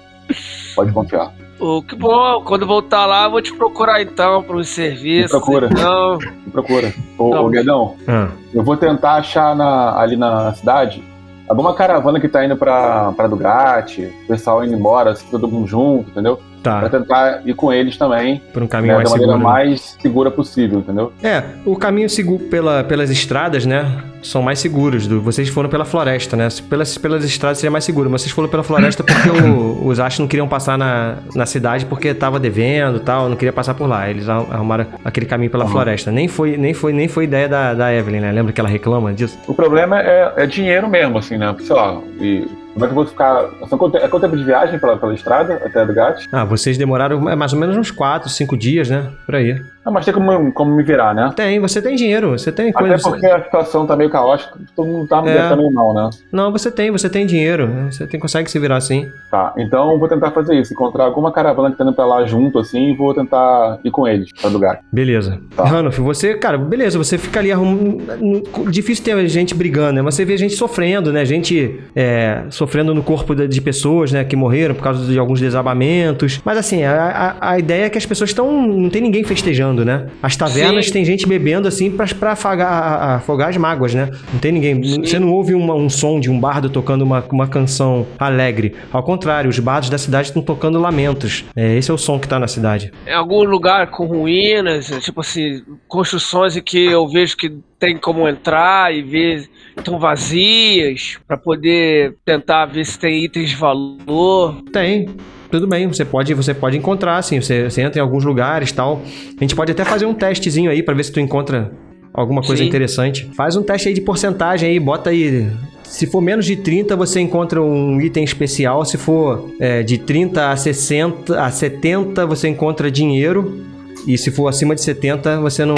Pode 0.75 0.91
confiar. 0.91 1.31
Pô, 1.61 1.83
que 1.83 1.95
bom, 1.95 2.41
quando 2.43 2.65
voltar 2.65 3.05
lá 3.05 3.25
eu 3.25 3.29
vou 3.31 3.39
te 3.39 3.53
procurar 3.53 4.01
então 4.01 4.41
para 4.41 4.55
os 4.55 4.67
serviços. 4.67 5.31
Me 5.31 5.39
procura. 5.39 5.69
Então, 5.71 6.17
Me 6.17 6.51
procura. 6.51 6.91
Ô, 7.19 7.29
Não. 7.29 7.45
ô 7.45 7.49
Guedão, 7.49 7.95
Ah, 8.07 8.29
eu 8.51 8.63
vou 8.63 8.75
tentar 8.75 9.17
achar 9.17 9.55
na- 9.55 9.95
ali 9.99 10.17
na 10.17 10.51
cidade 10.55 11.03
alguma 11.47 11.75
caravana 11.75 12.19
que 12.19 12.27
tá 12.27 12.43
indo 12.43 12.57
pra, 12.57 13.11
pra 13.11 13.27
Dugatti, 13.27 14.11
o 14.23 14.27
pessoal 14.27 14.65
indo 14.65 14.73
embora, 14.73 15.11
assim, 15.11 15.27
todo 15.29 15.47
mundo 15.47 15.67
junto, 15.67 16.09
entendeu? 16.09 16.39
Pra 16.61 16.81
tá. 16.81 16.89
tentar 16.99 17.41
ir 17.45 17.53
com 17.55 17.71
eles 17.73 17.97
também, 17.97 18.41
Por 18.53 18.61
um 18.61 18.67
caminho 18.67 18.93
né, 18.93 18.97
mais 18.97 19.09
da 19.09 19.15
maneira 19.15 19.33
seguro. 19.33 19.47
né? 19.47 19.53
mais 19.53 19.97
segura 20.01 20.31
possível, 20.31 20.79
entendeu? 20.79 21.11
É, 21.23 21.43
o 21.65 21.75
caminho 21.75 22.09
seguro 22.09 22.43
pela, 22.45 22.83
pelas 22.83 23.09
estradas, 23.09 23.65
né? 23.65 23.85
São 24.21 24.43
mais 24.43 24.59
seguros. 24.59 25.07
Do, 25.07 25.19
vocês 25.19 25.49
foram 25.49 25.67
pela 25.67 25.83
floresta, 25.85 26.37
né? 26.37 26.47
Pelas, 26.69 26.95
pelas 26.97 27.23
estradas 27.25 27.57
seria 27.57 27.71
mais 27.71 27.83
seguro. 27.83 28.07
Mas 28.09 28.21
vocês 28.21 28.31
foram 28.31 28.47
pela 28.47 28.61
floresta 28.61 29.03
porque 29.03 29.27
o- 29.29 29.85
os 29.89 29.99
Ashs 29.99 30.19
não 30.19 30.27
queriam 30.27 30.47
passar 30.47 30.77
na, 30.77 31.15
na 31.33 31.47
cidade 31.47 31.85
porque 31.87 32.13
tava 32.13 32.39
devendo 32.39 32.97
e 32.97 32.99
tal, 32.99 33.27
não 33.27 33.35
queria 33.35 33.51
passar 33.53 33.73
por 33.73 33.87
lá. 33.87 34.07
Eles 34.07 34.29
arrum- 34.29 34.51
arrumaram 34.51 34.85
aquele 35.03 35.25
caminho 35.25 35.49
pela 35.49 35.65
Uhum. 35.65 35.71
floresta. 35.71 36.11
Nem 36.11 36.27
foi, 36.27 36.55
nem 36.57 36.73
foi, 36.75 36.93
nem 36.93 37.07
foi 37.07 37.23
ideia 37.23 37.49
da, 37.49 37.73
da 37.73 37.91
Evelyn, 37.91 38.19
né? 38.21 38.31
Lembra 38.31 38.53
que 38.53 38.61
ela 38.61 38.69
reclama 38.69 39.11
disso? 39.11 39.35
O 39.47 39.55
problema 39.55 39.99
é, 39.99 40.33
é 40.37 40.45
dinheiro 40.45 40.87
mesmo, 40.87 41.17
assim, 41.17 41.37
né? 41.37 41.55
Sei 41.59 41.75
lá, 41.75 41.99
e 42.19 42.47
como 42.73 42.85
é 42.85 42.87
que 42.87 42.91
eu 42.91 42.95
vou 42.95 43.05
ficar... 43.05 43.49
São 43.67 43.77
quanto, 43.77 43.97
é 43.97 44.07
quanto 44.07 44.23
tempo 44.23 44.37
de 44.37 44.43
viagem 44.43 44.79
pela, 44.79 44.97
pela 44.97 45.13
estrada 45.13 45.55
até 45.65 45.85
Dugatti? 45.85 46.27
Ah, 46.31 46.45
vocês 46.45 46.77
demoraram 46.77 47.29
é, 47.29 47.35
mais 47.35 47.53
ou 47.53 47.59
menos 47.59 47.77
uns 47.77 47.91
4, 47.91 48.29
5 48.29 48.57
dias, 48.57 48.89
né? 48.89 49.09
Por 49.25 49.35
aí. 49.35 49.61
Ah, 49.83 49.89
mas 49.91 50.05
tem 50.05 50.13
como, 50.13 50.51
como 50.53 50.75
me 50.75 50.83
virar, 50.83 51.13
né? 51.15 51.31
Tem, 51.35 51.59
você 51.59 51.81
tem 51.81 51.95
dinheiro, 51.95 52.31
você 52.31 52.51
tem 52.51 52.69
Até 52.69 52.79
coisa. 52.79 53.09
porque 53.09 53.25
a 53.25 53.43
situação 53.43 53.87
tá 53.87 53.95
meio 53.95 54.09
caótica, 54.09 54.57
todo 54.75 54.87
mundo 54.87 55.07
tá 55.07 55.21
me 55.21 55.29
É. 55.29 55.33
deixando 55.39 55.71
mal, 55.71 55.93
né? 55.93 56.09
Não, 56.31 56.51
você 56.51 56.69
tem, 56.69 56.91
você 56.91 57.09
tem 57.09 57.25
dinheiro. 57.25 57.67
Você 57.89 58.05
tem, 58.05 58.19
consegue 58.19 58.49
se 58.51 58.59
virar 58.59 58.77
assim. 58.77 59.07
Tá, 59.31 59.53
então 59.57 59.91
eu 59.91 59.97
vou 59.97 60.07
tentar 60.07 60.31
fazer 60.31 60.55
isso, 60.59 60.73
encontrar 60.73 61.05
alguma 61.05 61.31
caravana 61.31 61.71
que 61.71 61.77
tá 61.77 61.83
indo 61.83 61.93
pra 61.93 62.05
lá 62.05 62.23
junto, 62.25 62.59
assim, 62.59 62.91
e 62.91 62.95
vou 62.95 63.13
tentar 63.13 63.79
ir 63.83 63.89
com 63.91 64.07
eles 64.07 64.29
pra 64.39 64.49
Dugatti. 64.49 64.83
Beleza. 64.91 65.39
Tá. 65.55 65.63
Ranulf, 65.65 65.97
você, 65.99 66.35
cara, 66.35 66.57
beleza, 66.57 66.97
você 66.97 67.17
fica 67.17 67.39
ali 67.39 67.51
arrumando. 67.51 68.43
Difícil 68.69 69.03
ter 69.03 69.27
gente 69.27 69.55
brigando, 69.55 69.93
né? 69.93 70.01
Mas 70.01 70.15
você 70.15 70.25
vê 70.25 70.37
gente 70.37 70.53
sofrendo, 70.55 71.11
né? 71.11 71.25
Gente 71.25 71.79
é, 71.95 72.43
sofrendo 72.49 72.93
no 72.93 73.01
corpo 73.03 73.33
de, 73.33 73.47
de 73.47 73.61
pessoas, 73.61 74.11
né? 74.11 74.23
Que 74.23 74.35
morreram 74.35 74.75
por 74.75 74.83
causa 74.83 75.05
de 75.11 75.17
alguns 75.17 75.39
desabamentos. 75.39 76.39
Mas 76.43 76.57
assim, 76.57 76.83
a, 76.83 77.35
a, 77.39 77.51
a 77.51 77.59
ideia 77.59 77.85
é 77.85 77.89
que 77.89 77.97
as 77.97 78.05
pessoas 78.05 78.29
estão. 78.29 78.51
Não 78.67 78.89
tem 78.89 79.01
ninguém 79.01 79.23
festejando, 79.23 79.70
né? 79.85 80.07
As 80.21 80.35
tavernas 80.35 80.87
Sim. 80.87 80.93
tem 80.93 81.05
gente 81.05 81.27
bebendo 81.27 81.67
assim 81.67 81.89
pra, 81.89 82.05
pra 82.07 82.31
afagar, 82.33 83.15
afogar 83.17 83.49
as 83.49 83.57
mágoas, 83.57 83.93
né? 83.93 84.09
Não 84.33 84.39
tem 84.39 84.51
ninguém. 84.51 84.83
Sim. 84.83 85.05
Você 85.05 85.17
não 85.19 85.31
ouve 85.31 85.53
uma- 85.55 85.73
um 85.75 85.89
som 85.89 86.19
de 86.19 86.29
um 86.29 86.39
bardo 86.39 86.69
tocando 86.69 87.01
uma, 87.03 87.23
uma 87.31 87.47
canção 87.47 88.05
alegre. 88.19 88.75
Ao 88.91 89.03
contrário, 89.03 89.49
os 89.49 89.59
bardos 89.59 89.89
da 89.89 89.97
cidade 89.97 90.27
estão 90.27 90.41
tocando 90.41 90.79
lamentos. 90.79 91.45
É, 91.55 91.75
esse 91.77 91.89
é 91.89 91.93
o 91.93 91.97
som 91.97 92.19
que 92.19 92.27
tá 92.27 92.37
na 92.39 92.47
cidade. 92.47 92.91
em 93.07 93.13
algum 93.13 93.43
lugar 93.43 93.87
com 93.91 94.05
ruínas, 94.05 94.87
tipo 95.01 95.21
assim, 95.21 95.61
construções 95.87 96.55
em 96.55 96.61
que 96.61 96.77
eu 96.85 97.07
vejo 97.07 97.35
que 97.37 97.51
tem 97.79 97.97
como 97.97 98.27
entrar 98.27 98.93
e 98.93 99.01
ver 99.01 99.49
estão 99.77 99.99
vazias 99.99 101.17
para 101.27 101.37
poder 101.37 102.15
tentar 102.25 102.65
ver 102.65 102.85
se 102.85 102.97
tem 102.99 103.23
itens 103.25 103.49
de 103.49 103.55
valor. 103.55 104.61
Tem. 104.71 105.07
Tudo 105.49 105.67
bem, 105.67 105.85
você 105.85 106.05
pode, 106.05 106.33
você 106.33 106.53
pode 106.53 106.77
encontrar, 106.77 107.17
assim, 107.17 107.41
você, 107.41 107.69
você 107.69 107.81
entra 107.81 107.99
em 107.99 108.01
alguns 108.01 108.23
lugares 108.23 108.71
tal. 108.71 109.01
A 109.37 109.43
gente 109.43 109.53
pode 109.53 109.71
até 109.71 109.83
fazer 109.83 110.05
um 110.05 110.13
testezinho 110.13 110.71
aí 110.71 110.81
pra 110.81 110.93
ver 110.93 111.03
se 111.03 111.11
tu 111.11 111.19
encontra 111.19 111.71
alguma 112.13 112.41
coisa 112.41 112.63
Sim. 112.63 112.69
interessante. 112.69 113.29
Faz 113.35 113.55
um 113.57 113.63
teste 113.63 113.89
aí 113.89 113.93
de 113.93 114.01
porcentagem 114.01 114.69
aí, 114.69 114.79
bota 114.79 115.09
aí. 115.09 115.49
Se 115.83 116.07
for 116.07 116.21
menos 116.21 116.45
de 116.45 116.55
30, 116.55 116.95
você 116.95 117.19
encontra 117.19 117.61
um 117.61 117.99
item 117.99 118.23
especial. 118.23 118.85
Se 118.85 118.97
for 118.97 119.53
é, 119.59 119.83
de 119.83 119.97
30 119.97 120.51
a 120.51 120.55
60, 120.55 121.41
a 121.41 121.51
70, 121.51 122.25
você 122.25 122.47
encontra 122.47 122.89
dinheiro. 122.89 123.65
E 124.07 124.17
se 124.17 124.31
for 124.31 124.47
acima 124.47 124.73
de 124.73 124.81
70, 124.81 125.41
você 125.41 125.65
não, 125.65 125.75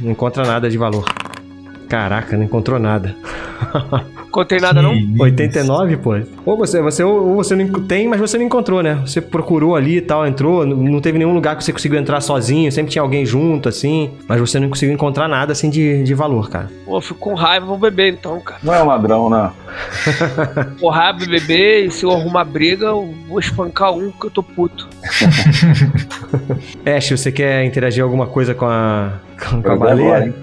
não 0.00 0.12
encontra 0.12 0.46
nada 0.46 0.70
de 0.70 0.78
valor. 0.78 1.04
Caraca, 1.90 2.36
não 2.36 2.44
encontrou 2.44 2.78
nada. 2.78 3.16
Contei 4.30 4.58
nada 4.58 4.80
não? 4.80 4.92
Que 4.92 5.00
isso. 5.02 5.22
89, 5.22 5.96
pô. 5.96 6.10
Ou 6.46 6.56
você, 6.56 6.80
você, 6.80 7.02
ou 7.02 7.34
você 7.36 7.54
não 7.56 7.68
tem, 7.86 8.06
mas 8.08 8.20
você 8.20 8.38
não 8.38 8.44
encontrou, 8.44 8.82
né? 8.82 9.00
Você 9.04 9.20
procurou 9.20 9.74
ali 9.76 9.96
e 9.96 10.00
tal, 10.00 10.26
entrou, 10.26 10.64
não- 10.64 11.00
teve 11.00 11.18
nenhum 11.18 11.34
lugar 11.34 11.56
que 11.56 11.64
você 11.64 11.72
conseguiu 11.72 11.98
entrar 11.98 12.20
sozinho, 12.20 12.70
sempre 12.70 12.92
tinha 12.92 13.02
alguém 13.02 13.24
junto, 13.26 13.68
assim, 13.68 14.10
mas 14.28 14.40
você 14.40 14.60
não 14.60 14.68
conseguiu 14.68 14.94
encontrar 14.94 15.26
nada, 15.28 15.52
assim, 15.52 15.68
de, 15.70 16.02
de 16.02 16.14
valor, 16.14 16.48
cara. 16.48 16.70
Pô, 16.84 16.96
eu 16.96 17.00
fico 17.00 17.18
com 17.18 17.34
raiva, 17.34 17.66
vou 17.66 17.78
beber 17.78 18.12
então, 18.12 18.40
cara. 18.40 18.60
Não 18.62 18.74
é 18.74 18.82
um 18.82 18.86
ladrão, 18.86 19.28
né? 19.30 19.50
Vou 20.80 20.90
raiva 20.90 21.24
beber 21.26 21.86
e 21.86 21.90
se 21.90 22.04
eu 22.04 22.10
arrumar 22.10 22.44
briga, 22.44 22.86
eu 22.86 23.14
vou 23.28 23.38
espancar 23.38 23.92
um 23.92 24.10
que 24.10 24.26
eu 24.26 24.30
tô 24.30 24.42
puto. 24.42 24.88
Ash, 26.84 27.10
você 27.10 27.30
quer 27.30 27.64
interagir 27.64 28.02
alguma 28.02 28.26
coisa 28.26 28.54
com 28.54 28.66
a, 28.66 29.12
com, 29.48 29.62
com 29.62 29.72
a 29.72 29.76
baleia? 29.76 30.16
agora? 30.16 30.34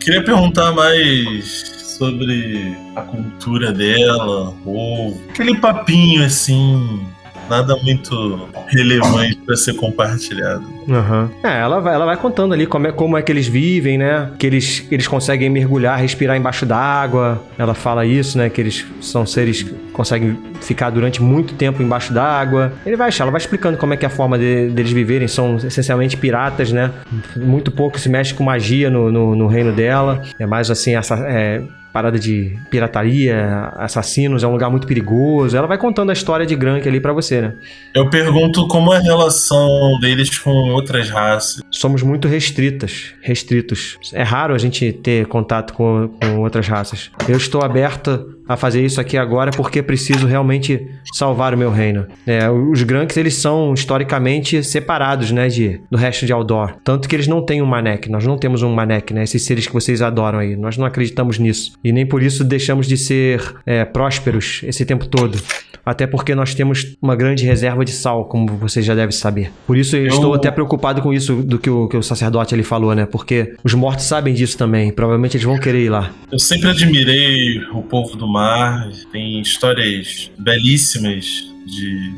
Queria 0.00 0.22
perguntar 0.24 0.72
mais 0.72 1.75
sobre 1.96 2.76
a 2.94 3.00
cultura 3.02 3.72
dela, 3.72 4.54
ou 4.64 5.20
aquele 5.30 5.56
papinho 5.58 6.24
assim, 6.24 7.00
nada 7.48 7.76
muito 7.76 8.48
relevante 8.68 9.36
para 9.46 9.56
ser 9.56 9.74
compartilhado. 9.74 10.64
Aham. 10.88 11.30
É, 11.44 11.60
ela 11.60 11.80
vai, 11.80 11.94
ela 11.94 12.04
vai 12.04 12.16
contando 12.16 12.52
ali 12.54 12.66
como 12.66 12.86
é, 12.88 12.92
como 12.92 13.16
é 13.16 13.22
que 13.22 13.30
eles 13.30 13.46
vivem, 13.46 13.96
né? 13.98 14.30
Que 14.38 14.46
eles, 14.46 14.86
eles 14.90 15.06
conseguem 15.08 15.48
mergulhar, 15.48 15.98
respirar 15.98 16.36
embaixo 16.36 16.66
d'água. 16.66 17.42
Ela 17.58 17.74
fala 17.74 18.04
isso, 18.04 18.36
né? 18.38 18.48
Que 18.50 18.60
eles 18.60 18.84
são 19.00 19.24
seres 19.26 19.62
que 19.62 19.72
conseguem 19.92 20.36
ficar 20.60 20.90
durante 20.90 21.22
muito 21.22 21.54
tempo 21.54 21.82
embaixo 21.82 22.12
d'água. 22.12 22.72
Ele 22.84 22.96
vai, 22.96 23.10
ela 23.18 23.30
vai 23.30 23.40
explicando 23.40 23.78
como 23.78 23.94
é 23.94 23.96
que 23.96 24.04
é 24.04 24.08
a 24.08 24.10
forma 24.10 24.36
de- 24.38 24.68
deles 24.70 24.90
viverem. 24.92 25.26
São 25.28 25.56
essencialmente 25.56 26.16
piratas, 26.16 26.70
né? 26.72 26.90
Muito 27.36 27.70
pouco 27.70 27.98
se 27.98 28.08
mexe 28.08 28.34
com 28.34 28.42
magia 28.44 28.90
no, 28.90 29.10
no, 29.12 29.34
no 29.36 29.46
reino 29.46 29.72
dela. 29.72 30.20
É 30.38 30.46
mais 30.46 30.68
assim, 30.70 30.94
essa. 30.96 31.14
É, 31.28 31.62
parada 31.96 32.18
de 32.18 32.54
pirataria, 32.70 33.72
assassinos, 33.76 34.44
é 34.44 34.46
um 34.46 34.52
lugar 34.52 34.68
muito 34.68 34.86
perigoso. 34.86 35.56
Ela 35.56 35.66
vai 35.66 35.78
contando 35.78 36.10
a 36.10 36.12
história 36.12 36.44
de 36.44 36.54
Grank 36.54 36.86
ali 36.86 37.00
pra 37.00 37.10
você, 37.10 37.40
né? 37.40 37.54
Eu 37.94 38.10
pergunto 38.10 38.68
como 38.68 38.92
é 38.92 38.98
a 38.98 39.00
relação 39.00 39.98
deles 39.98 40.38
com 40.38 40.50
outras 40.50 41.08
raças. 41.08 41.62
somos 41.70 42.02
muito 42.02 42.28
restritas, 42.28 43.14
restritos. 43.22 43.96
É 44.12 44.22
raro 44.22 44.54
a 44.54 44.58
gente 44.58 44.92
ter 44.92 45.24
contato 45.24 45.72
com, 45.72 46.10
com 46.20 46.40
outras 46.40 46.68
raças. 46.68 47.10
Eu 47.26 47.38
estou 47.38 47.62
aberta 47.62 48.26
a 48.48 48.56
fazer 48.56 48.84
isso 48.84 49.00
aqui 49.00 49.16
agora 49.16 49.50
porque 49.50 49.82
preciso 49.82 50.26
realmente 50.26 50.88
salvar 51.12 51.54
o 51.54 51.58
meu 51.58 51.70
reino. 51.70 52.06
É, 52.26 52.48
os 52.50 52.82
Granks, 52.82 53.16
eles 53.16 53.34
são 53.34 53.72
historicamente 53.74 54.62
separados, 54.62 55.30
né, 55.30 55.48
de, 55.48 55.80
do 55.90 55.96
resto 55.96 56.26
de 56.26 56.32
Aldor. 56.32 56.76
Tanto 56.84 57.08
que 57.08 57.16
eles 57.16 57.26
não 57.26 57.44
têm 57.44 57.62
um 57.62 57.66
Manek. 57.66 58.08
Nós 58.10 58.24
não 58.24 58.36
temos 58.36 58.62
um 58.62 58.72
Manek, 58.72 59.12
né, 59.12 59.24
esses 59.24 59.42
seres 59.42 59.66
que 59.66 59.72
vocês 59.72 60.02
adoram 60.02 60.38
aí. 60.38 60.56
Nós 60.56 60.76
não 60.76 60.86
acreditamos 60.86 61.38
nisso. 61.38 61.72
E 61.82 61.92
nem 61.92 62.06
por 62.06 62.22
isso 62.22 62.44
deixamos 62.44 62.86
de 62.86 62.96
ser 62.96 63.56
é, 63.64 63.84
prósperos 63.84 64.60
esse 64.64 64.84
tempo 64.84 65.06
todo. 65.06 65.38
Até 65.84 66.06
porque 66.06 66.34
nós 66.34 66.54
temos 66.54 66.96
uma 67.00 67.14
grande 67.16 67.44
reserva 67.44 67.84
de 67.84 67.92
sal, 67.92 68.24
como 68.26 68.46
vocês 68.56 68.84
já 68.84 68.94
devem 68.94 69.12
saber. 69.12 69.50
Por 69.66 69.76
isso 69.76 69.96
eu, 69.96 70.02
Eu- 70.04 70.08
estou 70.08 70.34
até 70.34 70.50
preocupado 70.50 71.00
com 71.02 71.12
isso 71.12 71.36
do 71.42 71.58
que 71.58 71.68
o, 71.70 71.88
que 71.88 71.96
o 71.96 72.02
sacerdote 72.02 72.54
ali 72.54 72.62
falou, 72.62 72.94
né? 72.94 73.06
Porque 73.06 73.54
os 73.64 73.74
mortos 73.74 74.04
sabem 74.06 74.34
disso 74.34 74.56
também. 74.56 74.92
Provavelmente 74.92 75.36
eles 75.36 75.44
vão 75.46 75.58
querer 75.58 75.84
ir 75.84 75.88
lá. 75.90 76.10
Eu 76.30 76.38
sempre 76.38 76.68
admirei 76.70 77.60
o 77.72 77.82
povo 77.82 78.16
do 78.16 78.26
mar, 78.26 78.88
tem 79.12 79.40
histórias 79.40 80.30
belíssimas 80.38 81.24
de 81.66 82.12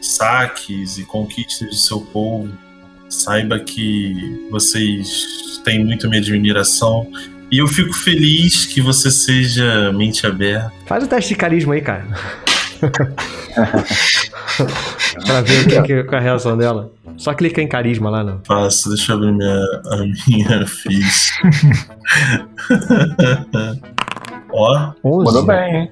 saques 0.00 0.98
e 0.98 1.04
conquistas 1.04 1.68
do 1.68 1.74
seu 1.76 2.00
povo. 2.00 2.50
Saiba 3.08 3.58
que 3.58 4.46
vocês 4.50 5.60
têm 5.64 5.84
muito 5.84 6.08
minha 6.08 6.20
admiração 6.20 7.06
e 7.50 7.58
eu 7.58 7.66
fico 7.66 7.92
feliz 7.92 8.64
que 8.64 8.80
você 8.80 9.10
seja 9.10 9.92
mente 9.92 10.26
aberta. 10.26 10.72
Faz 10.86 11.04
o 11.04 11.06
teste 11.06 11.30
de 11.30 11.36
carisma 11.36 11.74
aí, 11.74 11.80
cara. 11.82 12.06
pra 15.26 15.40
ver 15.42 15.62
o 15.62 15.68
que, 15.68 15.82
que, 15.82 16.02
qual 16.04 16.16
é 16.16 16.18
a 16.18 16.22
reação 16.22 16.56
dela. 16.56 16.90
Só 17.16 17.32
clica 17.34 17.60
em 17.62 17.68
carisma 17.68 18.10
lá, 18.10 18.24
não. 18.24 18.40
Faço, 18.44 18.88
deixa 18.88 19.12
eu 19.12 19.16
abrir 19.16 19.32
minha, 19.32 19.64
a 19.90 19.96
minha 20.26 20.66
ficha. 20.66 21.42
Ó, 24.52 24.92
11. 25.04 25.24
Mandou 25.24 25.46
bem, 25.46 25.76
hein? 25.76 25.90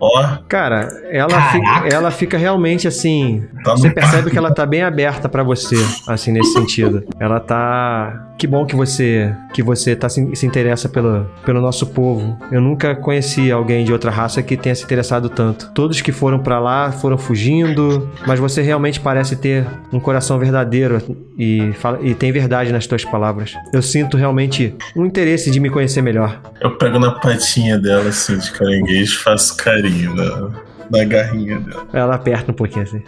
ó, 0.00 0.38
Cara, 0.48 0.88
ela 1.10 1.52
fica, 1.52 1.88
ela 1.92 2.10
fica 2.10 2.38
realmente 2.38 2.88
assim. 2.88 3.46
Tá 3.62 3.72
você 3.72 3.90
percebe 3.90 4.16
parque. 4.16 4.30
que 4.30 4.38
ela 4.38 4.52
tá 4.52 4.66
bem 4.66 4.82
aberta 4.82 5.28
pra 5.28 5.42
você, 5.42 5.76
assim, 6.08 6.32
nesse 6.32 6.52
sentido. 6.52 7.04
Ela 7.20 7.38
tá. 7.38 8.29
Que 8.40 8.46
bom 8.46 8.64
que 8.64 8.74
você 8.74 9.36
que 9.52 9.62
você 9.62 9.94
tá 9.94 10.08
se, 10.08 10.34
se 10.34 10.46
interessa 10.46 10.88
pelo, 10.88 11.26
pelo 11.44 11.60
nosso 11.60 11.88
povo. 11.88 12.38
Eu 12.50 12.62
nunca 12.62 12.96
conheci 12.96 13.52
alguém 13.52 13.84
de 13.84 13.92
outra 13.92 14.10
raça 14.10 14.42
que 14.42 14.56
tenha 14.56 14.74
se 14.74 14.82
interessado 14.82 15.28
tanto. 15.28 15.70
Todos 15.74 16.00
que 16.00 16.10
foram 16.10 16.38
pra 16.38 16.58
lá 16.58 16.90
foram 16.90 17.18
fugindo, 17.18 18.08
mas 18.26 18.40
você 18.40 18.62
realmente 18.62 18.98
parece 18.98 19.36
ter 19.36 19.66
um 19.92 20.00
coração 20.00 20.38
verdadeiro 20.38 21.02
e, 21.38 21.70
fala, 21.74 21.98
e 22.00 22.14
tem 22.14 22.32
verdade 22.32 22.72
nas 22.72 22.86
tuas 22.86 23.04
palavras. 23.04 23.52
Eu 23.74 23.82
sinto 23.82 24.16
realmente 24.16 24.74
um 24.96 25.04
interesse 25.04 25.50
de 25.50 25.60
me 25.60 25.68
conhecer 25.68 26.00
melhor. 26.00 26.40
eu 26.62 26.78
pego 26.78 26.98
na 26.98 27.10
patinha 27.10 27.78
dela 27.78 28.08
assim 28.08 28.38
de 28.38 28.50
caranguejo 28.52 29.18
faço 29.18 29.54
carinho 29.58 30.14
na, 30.14 30.48
na 30.90 31.04
garrinha 31.04 31.60
dela. 31.60 31.86
Ela 31.92 32.14
aperta 32.14 32.52
um 32.52 32.54
pouquinho 32.54 32.84
assim. 32.84 33.02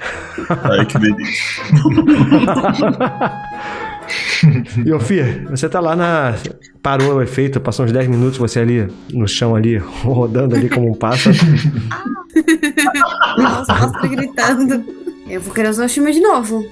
Ai, 0.62 0.84
que 0.84 0.98
delícia. 0.98 1.62
E 4.84 4.92
ô 4.92 4.98
Fih, 5.00 5.22
você 5.50 5.68
tá 5.68 5.78
lá 5.80 5.94
na. 5.94 6.34
Parou 6.82 7.14
o 7.16 7.22
efeito, 7.22 7.60
passou 7.60 7.84
uns 7.84 7.92
10 7.92 8.08
minutos 8.08 8.38
você 8.38 8.58
ali 8.60 8.88
no 9.12 9.28
chão 9.28 9.54
ali, 9.54 9.76
rodando 10.02 10.56
ali 10.56 10.68
como 10.68 10.90
um 10.90 10.94
pássaro. 10.94 11.36
Nossa, 13.38 13.74
mostra 13.74 14.08
gritando. 14.08 14.84
Eu 15.28 15.40
vou 15.40 15.54
querer 15.54 15.68
usar 15.68 15.84
o 15.84 15.88
Shimmer 15.88 16.12
de 16.12 16.20
novo. 16.20 16.66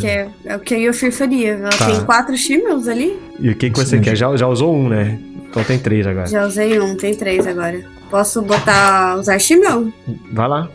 Que 0.00 0.06
é, 0.06 0.28
é 0.44 0.56
o 0.56 0.60
que 0.60 0.74
a 0.74 0.78
Yofir 0.78 1.12
faria. 1.12 1.54
Ela 1.54 1.70
Tá. 1.70 1.86
tem 1.86 2.04
quatro 2.04 2.36
Shimmers 2.36 2.86
ali. 2.88 3.18
E 3.40 3.50
o 3.50 3.54
que, 3.56 3.70
que 3.70 3.78
você 3.78 3.98
quer? 3.98 4.14
Já, 4.16 4.36
já 4.36 4.46
usou 4.46 4.74
um, 4.74 4.88
né? 4.88 5.18
Então 5.48 5.64
tem 5.64 5.78
três 5.78 6.06
agora. 6.06 6.26
Já 6.26 6.46
usei 6.46 6.78
um, 6.78 6.94
tem 6.96 7.14
três 7.14 7.46
agora. 7.46 7.80
Posso 8.10 8.42
botar. 8.42 9.16
usar 9.18 9.38
Shimmer? 9.38 9.86
Vai 10.32 10.48
lá. 10.48 10.68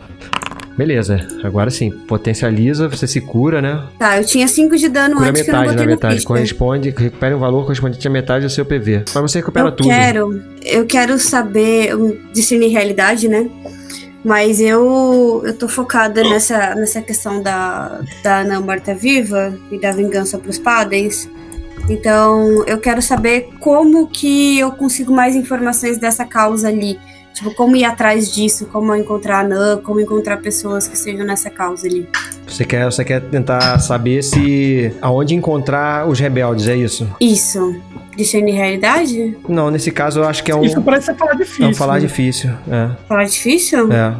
Beleza, 0.76 1.26
agora 1.44 1.70
sim, 1.70 1.90
potencializa, 1.90 2.88
você 2.88 3.06
se 3.06 3.20
cura, 3.20 3.62
né? 3.62 3.84
Tá, 3.98 4.18
eu 4.18 4.24
tinha 4.24 4.48
cinco 4.48 4.76
de 4.76 4.88
dano 4.88 5.16
Cura 5.16 5.30
antes 5.30 5.42
que 5.42 5.50
eu 5.50 5.52
não 5.52 5.60
metade, 5.60 5.76
botei 5.76 5.86
na 5.86 5.92
metade. 5.92 6.24
Corresponde, 6.24 6.90
recupera 6.90 7.36
um 7.36 7.38
valor 7.38 7.62
correspondente 7.62 8.06
a 8.06 8.10
metade 8.10 8.44
do 8.44 8.50
seu 8.50 8.64
PV. 8.64 9.04
Mas 9.14 9.22
você 9.22 9.38
recupera 9.38 9.68
eu 9.68 9.72
tudo. 9.72 9.88
quero, 9.88 10.42
eu 10.64 10.84
quero 10.84 11.18
saber 11.18 11.96
um, 11.96 12.16
discernir 12.32 12.68
realidade, 12.68 13.28
né? 13.28 13.48
Mas 14.24 14.58
eu 14.58 15.42
eu 15.44 15.54
tô 15.56 15.68
focada 15.68 16.24
nessa, 16.24 16.74
nessa 16.74 17.00
questão 17.00 17.42
da, 17.42 18.00
da 18.22 18.40
Ana 18.40 18.60
Morta 18.60 18.94
Viva 18.94 19.56
e 19.70 19.78
da 19.78 19.92
vingança 19.92 20.38
pros 20.38 20.58
padres. 20.58 21.28
Então, 21.88 22.64
eu 22.66 22.78
quero 22.78 23.02
saber 23.02 23.50
como 23.60 24.08
que 24.08 24.58
eu 24.58 24.72
consigo 24.72 25.12
mais 25.12 25.36
informações 25.36 25.98
dessa 25.98 26.24
causa 26.24 26.68
ali. 26.68 26.98
Tipo, 27.34 27.52
como 27.54 27.74
ir 27.74 27.84
atrás 27.84 28.32
disso, 28.32 28.66
como 28.66 28.94
encontrar 28.94 29.38
a 29.38 29.40
Anã, 29.40 29.76
como 29.82 30.00
encontrar 30.00 30.36
pessoas 30.36 30.86
que 30.86 30.94
estejam 30.94 31.26
nessa 31.26 31.50
causa 31.50 31.86
ali. 31.86 32.08
Você 32.46 32.64
quer, 32.64 32.84
você 32.84 33.04
quer 33.04 33.20
tentar 33.22 33.78
saber 33.80 34.22
se. 34.22 34.94
aonde 35.02 35.34
encontrar 35.34 36.08
os 36.08 36.20
rebeldes, 36.20 36.68
é 36.68 36.76
isso? 36.76 37.08
Isso. 37.20 37.74
Discernir 38.16 38.52
realidade? 38.52 39.36
Não, 39.48 39.68
nesse 39.70 39.90
caso 39.90 40.20
eu 40.20 40.24
acho 40.28 40.44
que 40.44 40.52
é 40.52 40.54
um. 40.54 40.62
Isso 40.62 40.80
parece 40.80 41.06
ser 41.06 41.16
falar 41.16 41.32
É 41.32 41.36
difícil. 41.36 41.68
um 41.68 41.74
falar 41.74 41.94
né? 41.94 42.00
difícil. 42.00 42.50
É. 42.70 42.90
Falar 43.08 43.24
difícil? 43.24 43.92
É. 43.92 44.14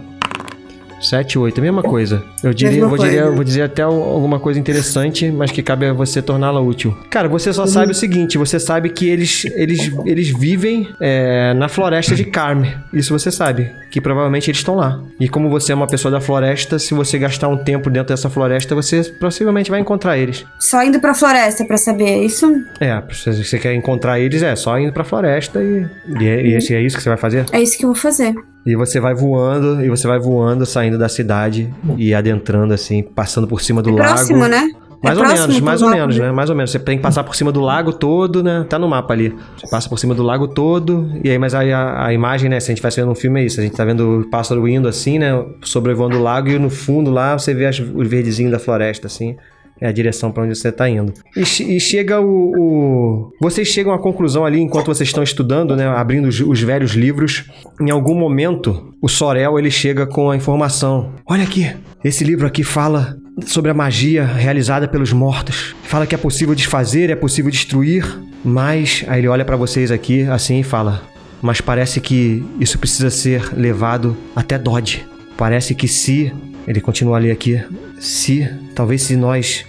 7, 1.01 1.39
8, 1.39 1.59
a 1.59 1.63
mesma 1.63 1.83
coisa. 1.83 2.25
Eu 2.45 2.55
diria, 2.55 2.73
Mesma 2.73 2.89
vou, 2.89 3.35
vou 3.35 3.45
dizer 3.45 3.63
até 3.63 3.83
al- 3.83 3.93
alguma 4.03 4.39
coisa 4.39 4.59
interessante, 4.61 5.31
mas 5.31 5.51
que 5.51 5.63
cabe 5.63 5.87
a 5.87 5.93
você 5.93 6.21
torná-la 6.23 6.61
útil. 6.61 6.97
Cara, 7.11 7.29
você 7.29 7.53
só 7.53 7.67
sabe 7.67 7.93
o 7.93 7.95
seguinte: 7.95 8.37
você 8.39 8.61
sabe 8.61 8.91
que 8.91 9.09
eles, 9.09 9.45
eles, 9.55 9.91
eles 10.05 10.29
vivem 10.29 10.89
é, 11.01 11.55
na 11.55 11.69
floresta 11.69 12.15
de 12.15 12.25
Carme. 12.25 12.75
Isso 12.93 13.17
você 13.19 13.31
sabe. 13.31 13.71
Que 13.91 14.01
provavelmente 14.01 14.51
eles 14.51 14.59
estão 14.59 14.75
lá. 14.75 15.01
E 15.21 15.29
como 15.29 15.49
você 15.49 15.73
é 15.73 15.75
uma 15.75 15.87
pessoa 15.87 16.11
da 16.11 16.21
floresta, 16.21 16.79
se 16.79 16.93
você 16.95 17.17
gastar 17.19 17.49
um 17.49 17.57
tempo 17.57 17.89
dentro 17.89 18.09
dessa 18.15 18.29
floresta, 18.29 18.75
você 18.75 19.03
possivelmente 19.21 19.71
vai 19.71 19.79
encontrar 19.81 20.19
eles. 20.19 20.45
Só 20.59 20.83
indo 20.83 20.99
pra 21.01 21.15
floresta 21.15 21.65
pra 21.65 21.77
saber, 21.77 22.05
é 22.09 22.19
isso? 22.25 22.53
É, 22.81 23.01
se 23.13 23.45
você 23.45 23.59
quer 23.59 23.73
encontrar 23.75 24.19
eles, 24.19 24.43
é 24.43 24.57
só 24.57 24.77
indo 24.79 24.93
pra 24.93 25.05
floresta 25.05 25.63
e, 25.63 25.87
e, 26.21 26.27
é, 26.29 26.45
e 26.47 26.55
esse- 26.55 26.75
é 26.75 26.81
isso 26.83 26.97
que 26.97 27.03
você 27.03 27.09
vai 27.09 27.19
fazer? 27.19 27.47
É 27.53 27.63
isso 27.63 27.79
que 27.79 27.85
eu 27.85 27.89
vou 27.89 27.97
fazer. 27.97 28.35
E 28.67 28.75
você 28.75 28.99
vai 28.99 29.15
voando, 29.15 29.85
e 29.85 29.91
você 29.91 30.07
vai 30.09 30.19
voando, 30.19 30.65
saindo 30.65 30.97
da 30.99 31.07
cidade 31.09 31.69
e 31.99 32.15
adentrando 32.15 32.34
assim, 32.73 33.03
passando 33.03 33.47
por 33.47 33.61
cima 33.61 33.83
do 33.83 33.91
é 33.91 33.93
lago. 33.93 34.15
próximo, 34.15 34.47
né? 34.47 34.71
Mais 35.05 35.19
é 35.19 35.21
ou 35.21 35.29
menos, 35.29 35.61
mais 35.61 35.83
ou 35.83 35.91
menos, 35.91 36.19
né? 36.19 36.33
Mais 36.33 36.49
ou 36.49 36.57
menos. 36.57 36.71
Você 36.71 36.79
tem 36.79 36.97
que 36.97 37.03
passar 37.03 37.23
por 37.25 37.37
cima 37.37 37.53
do 37.53 37.61
lago 37.61 37.93
todo, 37.93 38.43
né? 38.43 38.65
Tá 38.67 38.79
no 38.79 38.89
mapa 38.89 39.13
ali. 39.13 39.37
Você 39.59 39.69
passa 39.69 39.87
por 39.87 39.99
cima 39.99 40.15
do 40.15 40.23
lago 40.23 40.49
todo, 40.49 41.11
e 41.23 41.31
aí, 41.31 41.39
mas 41.39 41.55
aí 41.55 41.71
a, 41.71 42.07
a 42.07 42.15
imagem, 42.15 42.49
né? 42.49 42.59
Se 42.59 42.73
a 42.73 42.75
gente 42.75 42.83
vai 42.83 42.91
vendo 42.91 43.11
um 43.11 43.15
filme, 43.15 43.43
é 43.43 43.45
isso. 43.45 43.61
A 43.61 43.63
gente 43.63 43.77
tá 43.77 43.85
vendo 43.85 44.21
o 44.21 44.31
pássaro 44.31 44.67
indo 44.67 44.89
assim, 44.89 45.19
né? 45.19 45.45
Sobrevoando 45.63 46.17
o 46.17 46.23
lago, 46.23 46.49
e 46.49 46.59
no 46.59 46.71
fundo 46.71 47.11
lá 47.11 47.39
você 47.39 47.53
vê 47.53 47.67
as, 47.67 47.79
os 47.79 48.09
verdezinhos 48.09 48.51
da 48.51 48.59
floresta, 48.59 49.07
assim. 49.07 49.37
É 49.81 49.89
a 49.89 49.93
direção 49.93 50.31
pra 50.31 50.45
onde 50.45 50.55
você 50.57 50.71
tá 50.71 50.89
indo. 50.89 51.13
E, 51.37 51.41
e 51.41 51.81
chega 51.81 52.21
o, 52.21 52.53
o- 52.57 53.33
Vocês 53.41 53.69
chegam 53.69 53.93
à 53.93 53.99
conclusão 53.99 54.45
ali, 54.45 54.61
enquanto 54.61 54.87
vocês 54.87 55.09
estão 55.09 55.23
estudando, 55.23 55.75
né? 55.77 55.87
Abrindo 55.87 56.29
os, 56.29 56.41
os 56.41 56.61
velhos 56.61 56.93
livros. 56.93 57.45
Em 57.81 57.91
algum 57.91 58.15
momento, 58.15 58.95
o 59.03 59.09
Sorel 59.09 59.59
ele 59.59 59.71
chega 59.71 60.07
com 60.07 60.31
a 60.31 60.37
informação. 60.37 61.13
Olha 61.29 61.43
aqui, 61.43 61.71
esse 62.05 62.23
livro 62.25 62.47
aqui 62.47 62.63
fala 62.63 63.17
sobre 63.47 63.71
a 63.71 63.75
magia 63.75 64.25
realizada 64.25 64.87
pelos 64.87 65.13
mortos. 65.13 65.75
Fala 65.83 66.07
que 66.07 66.15
é 66.15 66.19
possível 66.19 66.55
desfazer, 66.55 67.11
é 67.11 67.17
possível 67.17 67.51
destruir, 67.51 68.07
mas 68.45 69.05
aí 69.09 69.21
ele 69.21 69.29
olha 69.29 69.45
pra 69.45 69.57
vocês 69.57 69.91
aqui 69.91 70.23
assim 70.23 70.61
e 70.61 70.65
fala: 70.65 71.03
"Mas 71.43 71.61
parece 71.61 72.01
que 72.01 72.45
isso 72.61 72.79
precisa 72.79 73.11
ser 73.11 73.53
levado 73.57 74.17
até 74.37 74.57
Dodge. 74.57 75.05
Parece 75.37 75.75
que 75.75 75.89
se 75.89 76.33
ele 76.67 76.81
continua 76.81 77.17
ali 77.17 77.31
aqui, 77.31 77.61
se 77.99 78.49
talvez 78.75 79.03
se 79.03 79.17
nós 79.17 79.65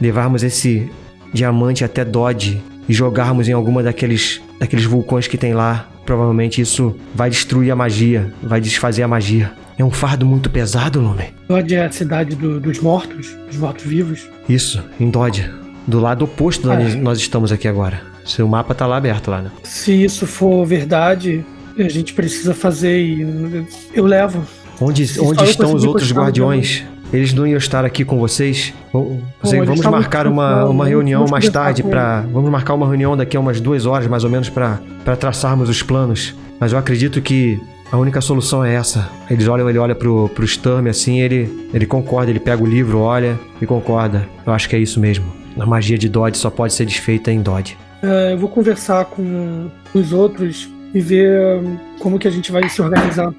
levarmos 0.00 0.42
esse 0.42 0.90
diamante 1.32 1.84
até 1.84 2.04
Dodge 2.04 2.60
e 2.88 2.92
jogarmos 2.92 3.48
em 3.48 3.52
alguma 3.52 3.82
daqueles 3.82 4.40
daqueles 4.58 4.84
vulcões 4.86 5.26
que 5.26 5.36
tem 5.36 5.52
lá, 5.52 5.88
provavelmente 6.06 6.60
isso 6.62 6.96
vai 7.14 7.28
destruir 7.28 7.70
a 7.70 7.76
magia, 7.76 8.32
vai 8.42 8.60
desfazer 8.60 9.02
a 9.02 9.08
magia. 9.08 9.52
É 9.78 9.84
um 9.84 9.90
fardo 9.90 10.24
muito 10.24 10.48
pesado, 10.48 10.98
Lumen. 11.00 11.28
Dodge 11.46 11.74
é 11.74 11.84
a 11.84 11.92
cidade 11.92 12.34
do- 12.34 12.58
dos 12.58 12.78
mortos, 12.80 13.28
dos 13.46 13.58
mortos-vivos. 13.58 14.26
Isso, 14.48 14.82
em 14.98 15.10
Dodge. 15.10 15.50
Do 15.86 16.00
lado 16.00 16.24
oposto 16.24 16.62
de 16.62 16.68
onde 16.74 16.96
nós 16.96 17.18
estamos 17.18 17.52
aqui 17.52 17.68
agora. 17.68 18.00
Seu 18.24 18.48
mapa 18.48 18.74
tá 18.74 18.86
lá 18.86 18.96
aberto 18.96 19.30
lá, 19.30 19.42
né? 19.42 19.50
Se 19.62 19.92
isso 19.92 20.26
for 20.26 20.64
verdade, 20.64 21.44
a 21.78 21.88
gente 21.88 22.14
precisa 22.14 22.54
fazer 22.54 22.98
e 22.98 23.66
eu 23.92 24.06
levo. 24.06 24.42
Onde, 24.80 25.20
onde 25.20 25.44
estão 25.44 25.74
os 25.74 25.84
outros 25.84 26.08
continuar 26.08 26.24
guardiões? 26.24 26.84
Eles 27.12 27.32
não 27.32 27.46
iam 27.46 27.56
estar 27.56 27.84
aqui 27.84 28.04
com 28.04 28.18
vocês? 28.18 28.74
Vamos, 28.92 29.22
eles 29.52 29.66
vamos 29.66 29.86
marcar 29.86 30.26
uma, 30.26 30.56
uma 30.56 30.66
vamos- 30.66 30.88
reunião 30.88 31.24
mais 31.30 31.48
tarde 31.48 31.82
para 31.82 32.22
Vamos 32.32 32.50
marcar 32.50 32.74
uma 32.74 32.86
reunião 32.86 33.16
daqui 33.16 33.36
a 33.36 33.40
umas 33.40 33.60
duas 33.60 33.86
horas, 33.86 34.08
mais 34.08 34.24
ou 34.24 34.30
menos, 34.30 34.48
para 34.48 34.80
traçarmos 35.18 35.68
os 35.68 35.82
planos. 35.82 36.34
Mas 36.58 36.72
eu 36.72 36.78
acredito 36.78 37.22
que 37.22 37.60
a 37.92 37.96
única 37.96 38.20
solução 38.20 38.64
é 38.64 38.74
essa. 38.74 39.08
Eles 39.30 39.46
olham, 39.46 39.70
ele 39.70 39.78
olha 39.78 39.94
pro, 39.94 40.28
pro 40.30 40.44
Sturm 40.46 40.88
assim, 40.88 41.20
ele, 41.20 41.68
ele 41.72 41.86
concorda, 41.86 42.30
ele 42.30 42.40
pega 42.40 42.62
o 42.62 42.66
livro, 42.66 42.98
olha 42.98 43.38
e 43.62 43.66
concorda. 43.66 44.26
Eu 44.44 44.52
acho 44.52 44.68
que 44.68 44.74
é 44.74 44.78
isso 44.78 44.98
mesmo. 44.98 45.24
A 45.58 45.64
magia 45.64 45.96
de 45.96 46.08
Dodge 46.08 46.36
só 46.36 46.50
pode 46.50 46.72
ser 46.74 46.84
desfeita 46.84 47.30
em 47.30 47.40
Dodge. 47.40 47.78
É, 48.02 48.32
eu 48.32 48.38
vou 48.38 48.48
conversar 48.48 49.04
com 49.06 49.70
os 49.94 50.12
outros 50.12 50.68
e 50.92 51.00
ver 51.00 51.58
hum, 51.60 51.76
como 52.00 52.18
que 52.18 52.26
a 52.26 52.30
gente 52.30 52.50
vai 52.50 52.68
se 52.68 52.82
organizar. 52.82 53.32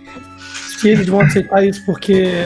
Se 0.77 0.89
eles 0.89 1.07
vão 1.07 1.21
aceitar 1.21 1.65
isso, 1.65 1.83
porque 1.85 2.45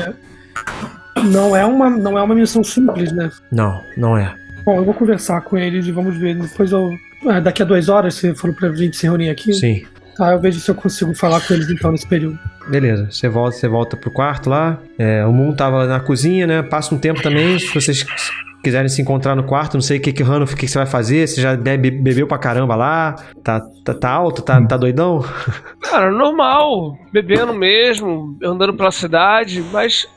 não 1.32 1.56
é 1.56 1.66
uma, 1.66 1.90
não 1.90 2.18
é 2.18 2.24
uma 2.24 2.34
missão 2.34 2.64
simples, 2.64 3.12
né? 3.12 3.30
Não, 3.52 3.84
não 3.98 4.18
é. 4.18 4.34
Bom, 4.64 4.78
eu 4.78 4.86
vou 4.86 4.94
conversar 4.94 5.42
com 5.42 5.58
eles 5.58 5.86
e 5.86 5.92
vamos 5.92 6.18
ver. 6.18 6.36
Depois 6.36 6.72
eu. 6.72 6.92
ah, 7.28 7.40
daqui 7.40 7.62
a 7.62 7.66
duas 7.66 7.90
horas, 7.90 8.16
você 8.16 8.34
falou 8.34 8.56
pra 8.56 8.74
gente 8.74 8.96
se 8.96 9.04
reunir 9.04 9.30
aqui. 9.30 9.54
Sim. 9.54 9.84
Tá, 10.16 10.32
eu 10.32 10.40
vejo 10.40 10.60
se 10.60 10.70
eu 10.70 10.76
consigo 10.76 11.14
falar 11.16 11.42
com 11.42 11.54
eles 11.54 11.70
então 11.70 11.92
nesse 11.92 12.08
período. 12.08 12.38
Beleza, 12.70 13.08
você 13.10 13.28
volta, 13.28 13.58
você 13.58 13.68
volta 13.68 13.98
pro 13.98 14.12
quarto 14.12 14.50
lá. 14.50 14.80
É, 14.98 15.26
o 15.26 15.32
Moon 15.32 15.54
tava 15.54 15.86
na 15.86 16.00
cozinha, 16.00 16.46
né? 16.46 16.62
Passa 16.62 16.94
um 16.94 16.98
tempo 16.98 17.22
também. 17.22 17.58
Se 17.60 17.74
vocês 17.74 18.06
quiserem 18.64 18.90
se 18.90 19.02
encontrar 19.02 19.36
no 19.36 19.44
quarto, 19.44 19.76
não 19.76 19.82
sei 19.82 19.98
o 19.98 20.02
que 20.02 20.14
que 20.14 20.24
Rano, 20.24 20.46
o 20.46 20.48
que, 20.48 20.68
você 20.68 20.78
vai 20.78 20.88
fazer. 20.88 21.28
Você 21.28 21.42
já 21.42 21.56
bebe, 21.56 21.92
bebeu 21.92 22.28
pra 22.28 22.38
caramba 22.38 22.76
lá? 22.76 23.16
Tá, 23.44 23.62
tá, 23.84 23.94
tá 23.94 24.10
alto? 24.10 24.42
Tá, 24.42 24.62
tá 24.66 24.78
doidão? 24.78 25.24
Cara, 25.82 26.12
normal, 26.12 26.98
bebendo 27.12 27.54
mesmo, 27.54 28.38
andando 28.44 28.74
pela 28.74 28.92
cidade, 28.92 29.64
mas 29.72 30.08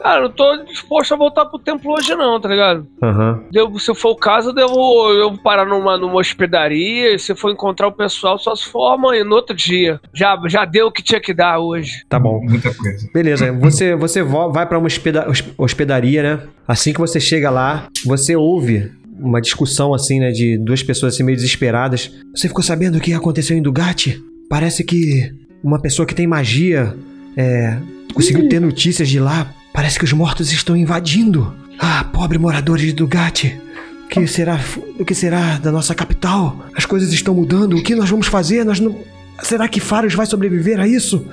Cara, 0.00 0.20
eu 0.20 0.22
não 0.24 0.30
tô 0.30 0.56
disposto 0.64 1.12
a 1.12 1.16
voltar 1.16 1.46
pro 1.46 1.58
templo 1.58 1.92
hoje 1.92 2.14
não, 2.14 2.40
tá 2.40 2.48
ligado? 2.48 2.86
Aham. 3.02 3.42
Devo, 3.50 3.78
se 3.80 3.94
for 3.94 4.10
o 4.10 4.16
caso, 4.16 4.50
eu 4.50 4.54
devo, 4.54 5.10
eu 5.12 5.36
parar 5.38 5.66
numa, 5.66 5.98
numa 5.98 6.16
hospedaria 6.20 7.14
e 7.14 7.18
se 7.18 7.34
for 7.34 7.50
encontrar 7.50 7.88
o 7.88 7.92
pessoal, 7.92 8.38
só 8.38 8.54
se 8.54 8.64
for 8.66 8.92
amanhã, 8.94 9.24
no 9.24 9.34
outro 9.34 9.54
dia. 9.56 10.00
Já, 10.14 10.38
já 10.46 10.64
deu 10.64 10.86
o 10.86 10.92
que 10.92 11.02
tinha 11.02 11.20
que 11.20 11.34
dar 11.34 11.58
hoje. 11.58 12.04
Tá 12.08 12.18
bom. 12.18 12.40
Muita 12.42 12.72
coisa. 12.72 13.08
Beleza, 13.12 13.52
você, 13.52 13.96
você 13.96 14.22
vo- 14.22 14.52
vai 14.52 14.66
pra 14.66 14.78
uma 14.78 14.86
hospeda- 14.86 15.28
hos- 15.28 15.44
hospedaria, 15.58 16.22
né? 16.22 16.42
Assim 16.66 16.92
que 16.92 17.00
você 17.00 17.18
chega 17.18 17.50
lá, 17.50 17.88
você 18.04 18.36
ouve 18.36 18.92
uma 19.18 19.40
discussão 19.40 19.92
assim, 19.92 20.20
né, 20.20 20.30
de 20.30 20.56
duas 20.58 20.80
pessoas 20.82 21.14
assim 21.14 21.24
meio 21.24 21.36
desesperadas. 21.36 22.10
Você 22.34 22.46
ficou 22.46 22.62
sabendo 22.62 22.98
o 22.98 23.00
que 23.00 23.12
aconteceu 23.12 23.56
em 23.56 23.62
Dugatti? 23.62 24.22
Parece 24.48 24.84
que 24.84 25.28
uma 25.62 25.80
pessoa 25.82 26.06
que 26.06 26.14
tem 26.14 26.26
magia 26.26 26.94
é, 27.36 27.76
conseguiu 28.14 28.48
ter 28.48 28.60
notícias 28.60 29.08
de 29.08 29.18
lá. 29.18 29.52
Parece 29.78 29.96
que 29.96 30.04
os 30.04 30.12
mortos 30.12 30.50
estão 30.52 30.76
invadindo. 30.76 31.54
Ah, 31.78 32.02
pobre 32.02 32.36
moradores 32.36 32.84
de 32.84 32.92
Dugatti. 32.92 33.60
O 34.06 34.08
que 34.08 34.26
será, 34.26 34.58
o 34.98 35.04
que 35.04 35.14
será 35.14 35.56
da 35.58 35.70
nossa 35.70 35.94
capital? 35.94 36.66
As 36.74 36.84
coisas 36.84 37.12
estão 37.12 37.32
mudando. 37.32 37.76
O 37.76 37.82
que 37.84 37.94
nós 37.94 38.10
vamos 38.10 38.26
fazer? 38.26 38.64
Nós 38.64 38.80
não... 38.80 38.98
Será 39.40 39.68
que 39.68 39.78
Faros 39.78 40.14
vai 40.14 40.26
sobreviver 40.26 40.80
a 40.80 40.88
isso? 40.88 41.24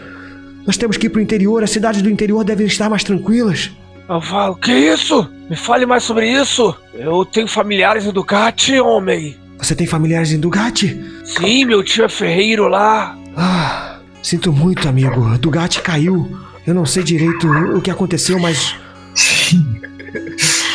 Nós 0.63 0.77
temos 0.77 0.95
que 0.95 1.07
ir 1.07 1.09
pro 1.09 1.19
interior, 1.19 1.63
as 1.63 1.71
cidades 1.71 2.03
do 2.03 2.09
interior 2.09 2.43
devem 2.43 2.67
estar 2.67 2.87
mais 2.87 3.03
tranquilas. 3.03 3.71
Eu 4.07 4.21
falo, 4.21 4.55
que 4.57 4.71
isso? 4.71 5.27
Me 5.49 5.55
fale 5.55 5.87
mais 5.87 6.03
sobre 6.03 6.31
isso. 6.31 6.75
Eu 6.93 7.25
tenho 7.25 7.47
familiares 7.47 8.05
em 8.05 8.11
Ducati, 8.11 8.79
homem. 8.79 9.35
Você 9.57 9.73
tem 9.73 9.87
familiares 9.87 10.31
em 10.31 10.39
Dugatti? 10.39 11.03
Sim, 11.23 11.65
meu 11.65 11.83
tio 11.83 12.05
é 12.05 12.09
ferreiro 12.09 12.67
lá. 12.67 13.17
Ah, 13.35 13.97
sinto 14.21 14.53
muito, 14.53 14.87
amigo. 14.87 15.35
Dugatti 15.39 15.81
caiu. 15.81 16.45
Eu 16.65 16.73
não 16.73 16.85
sei 16.85 17.03
direito 17.03 17.47
o 17.47 17.81
que 17.81 17.91
aconteceu, 17.91 18.39
mas 18.39 18.75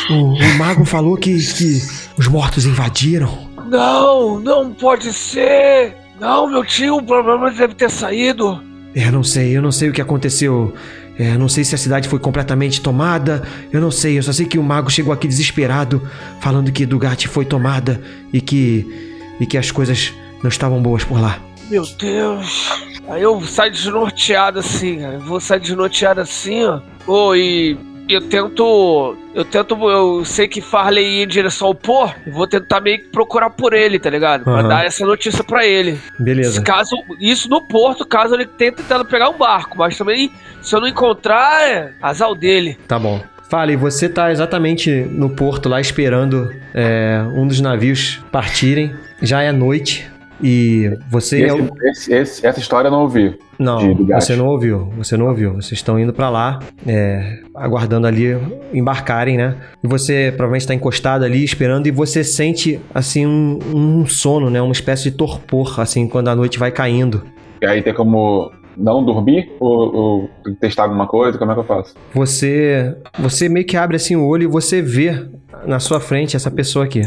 o, 0.08 0.14
o 0.14 0.58
mago 0.58 0.84
falou 0.84 1.16
que, 1.16 1.36
que 1.36 1.82
os 2.16 2.28
mortos 2.28 2.64
invadiram. 2.64 3.50
Não, 3.68 4.40
não 4.40 4.72
pode 4.72 5.12
ser. 5.12 5.96
Não, 6.20 6.48
meu 6.48 6.64
tio, 6.64 6.96
o 6.96 7.02
problema 7.02 7.50
deve 7.50 7.74
ter 7.74 7.90
saído. 7.90 8.62
É, 8.94 9.06
eu 9.06 9.12
não 9.12 9.22
sei, 9.22 9.56
eu 9.56 9.62
não 9.62 9.72
sei 9.72 9.88
o 9.88 9.92
que 9.92 10.00
aconteceu. 10.00 10.74
É, 11.18 11.34
eu 11.34 11.38
não 11.38 11.48
sei 11.48 11.64
se 11.64 11.74
a 11.74 11.78
cidade 11.78 12.08
foi 12.08 12.18
completamente 12.18 12.80
tomada. 12.80 13.42
Eu 13.72 13.80
não 13.80 13.90
sei, 13.90 14.18
eu 14.18 14.22
só 14.22 14.32
sei 14.32 14.46
que 14.46 14.58
o 14.58 14.62
mago 14.62 14.90
chegou 14.90 15.12
aqui 15.12 15.26
desesperado, 15.28 16.02
falando 16.40 16.72
que 16.72 16.86
Dugatti 16.86 17.28
foi 17.28 17.44
tomada 17.44 18.00
e 18.32 18.40
que 18.40 19.08
e 19.40 19.46
que 19.46 19.56
as 19.56 19.70
coisas 19.70 20.12
não 20.42 20.48
estavam 20.48 20.82
boas 20.82 21.02
por 21.02 21.18
lá. 21.18 21.38
Meu 21.70 21.84
Deus. 21.98 22.89
Aí 23.10 23.22
eu 23.22 23.40
saio 23.42 23.72
desnorteado 23.72 24.60
assim, 24.60 25.00
cara. 25.00 25.14
Eu 25.14 25.20
vou 25.20 25.40
sair 25.40 25.60
desnorteado 25.60 26.20
assim, 26.20 26.64
ó. 26.64 26.80
Ô, 27.06 27.34
e 27.34 27.76
eu 28.08 28.20
tento. 28.20 29.16
Eu 29.34 29.44
tento. 29.44 29.74
Eu 29.88 30.24
sei 30.24 30.48
que 30.48 30.60
Farley 30.60 31.18
ia 31.18 31.24
em 31.24 31.28
direção 31.28 31.68
ao. 31.68 32.14
Eu 32.26 32.32
vou 32.32 32.46
tentar 32.46 32.80
meio 32.80 32.98
que 32.98 33.08
procurar 33.08 33.50
por 33.50 33.72
ele, 33.72 33.98
tá 33.98 34.10
ligado? 34.10 34.44
Pra 34.44 34.62
dar 34.62 34.84
essa 34.84 35.06
notícia 35.06 35.44
pra 35.44 35.66
ele. 35.66 35.98
Beleza. 36.18 36.62
Caso. 36.62 36.96
Isso 37.20 37.48
no 37.48 37.66
porto, 37.66 38.06
caso 38.06 38.34
ele 38.34 38.46
tenha 38.46 38.72
tentado 38.72 39.04
pegar 39.04 39.28
um 39.28 39.38
barco. 39.38 39.78
Mas 39.78 39.96
também, 39.96 40.30
se 40.60 40.74
eu 40.74 40.80
não 40.80 40.88
encontrar, 40.88 41.68
é 41.68 41.92
azar 42.02 42.34
dele. 42.34 42.78
Tá 42.86 42.98
bom. 42.98 43.22
Fale, 43.48 43.74
você 43.74 44.08
tá 44.08 44.30
exatamente 44.30 44.90
no 44.90 45.30
porto 45.30 45.68
lá 45.68 45.80
esperando 45.80 46.52
é, 46.72 47.20
um 47.34 47.48
dos 47.48 47.60
navios 47.60 48.20
partirem. 48.30 48.94
Já 49.20 49.42
é 49.42 49.50
noite 49.50 50.08
e 50.42 50.90
você 51.10 51.42
é 51.44 51.52
o... 51.52 51.58
Esse- 51.58 51.70
esse- 51.88 52.14
esse- 52.14 52.46
essa 52.46 52.58
história 52.60 52.88
eu 52.88 52.92
não 52.92 53.02
ouvi. 53.02 53.38
Não, 53.58 53.94
você 54.06 54.34
não 54.36 54.46
ouviu. 54.46 54.86
Você 54.96 55.16
não 55.16 55.26
ouviu. 55.28 55.52
Vocês 55.54 55.72
estão 55.72 55.98
indo 55.98 56.12
pra 56.12 56.30
lá, 56.30 56.58
é, 56.86 57.40
aguardando 57.54 58.06
ali 58.06 58.36
embarcarem, 58.72 59.36
né? 59.36 59.56
E 59.84 59.88
você 59.88 60.28
provavelmente 60.34 60.66
tá 60.66 60.74
encostado 60.74 61.24
ali 61.24 61.44
esperando 61.44 61.86
e 61.86 61.90
você 61.90 62.24
sente 62.24 62.80
assim 62.94 63.26
um, 63.26 63.58
um 63.74 64.06
sono, 64.06 64.48
né? 64.48 64.60
Uma 64.62 64.72
espécie 64.72 65.10
de 65.10 65.16
torpor, 65.16 65.78
assim, 65.80 66.08
quando 66.08 66.28
a 66.28 66.34
noite 66.34 66.58
vai 66.58 66.70
caindo. 66.70 67.22
E 67.60 67.66
aí 67.66 67.82
tem 67.82 67.92
como 67.92 68.50
não 68.76 69.04
dormir 69.04 69.52
ou, 69.60 69.94
ou 69.94 70.30
testar 70.58 70.84
alguma 70.84 71.06
coisa? 71.06 71.36
Como 71.36 71.50
é 71.50 71.54
que 71.54 71.60
eu 71.60 71.64
faço? 71.64 71.94
Você, 72.14 72.96
você 73.18 73.46
meio 73.48 73.66
que 73.66 73.76
abre 73.76 73.96
assim 73.96 74.16
o 74.16 74.24
olho 74.26 74.44
e 74.44 74.46
você 74.46 74.80
vê 74.80 75.26
na 75.66 75.78
sua 75.78 76.00
frente 76.00 76.34
essa 76.34 76.50
pessoa 76.50 76.86
aqui. 76.86 77.02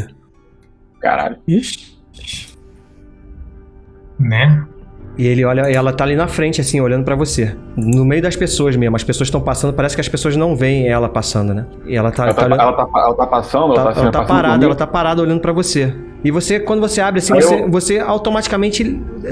Caralho. 1.00 1.36
Ixi. 1.48 1.93
Né? 4.18 4.64
E 5.16 5.26
ele 5.28 5.44
olha, 5.44 5.70
e 5.70 5.74
ela 5.74 5.92
tá 5.92 6.02
ali 6.02 6.16
na 6.16 6.26
frente, 6.26 6.60
assim, 6.60 6.80
olhando 6.80 7.04
pra 7.04 7.14
você. 7.14 7.54
No 7.76 8.04
meio 8.04 8.20
das 8.20 8.34
pessoas 8.34 8.74
mesmo. 8.74 8.96
As 8.96 9.04
pessoas 9.04 9.28
estão 9.28 9.40
passando, 9.40 9.72
parece 9.72 9.94
que 9.94 10.00
as 10.00 10.08
pessoas 10.08 10.34
não 10.36 10.56
veem 10.56 10.88
ela 10.88 11.08
passando, 11.08 11.54
né? 11.54 11.66
E 11.86 11.94
ela 11.96 12.10
tá, 12.10 12.24
Ela 12.24 12.34
tá 12.34 12.40
tá, 12.40 12.46
olhando- 12.46 12.60
ela 12.60 12.72
tá- 12.72 12.90
ela 13.00 13.14
tá 13.14 13.26
passando? 13.28 13.74
tá- 13.74 13.80
ela 13.80 13.92
tá, 13.92 14.00
ela 14.00 14.10
tá 14.10 14.18
passando 14.20 14.26
parada, 14.26 14.64
ela 14.64 14.74
tá 14.74 14.86
parada 14.88 15.22
olhando 15.22 15.40
pra 15.40 15.52
você. 15.52 15.94
E 16.24 16.32
você, 16.32 16.58
quando 16.58 16.80
você 16.80 17.00
abre 17.00 17.20
assim, 17.20 17.32
você, 17.32 17.54
eu- 17.62 17.70
você 17.70 17.98
automaticamente 18.00 18.82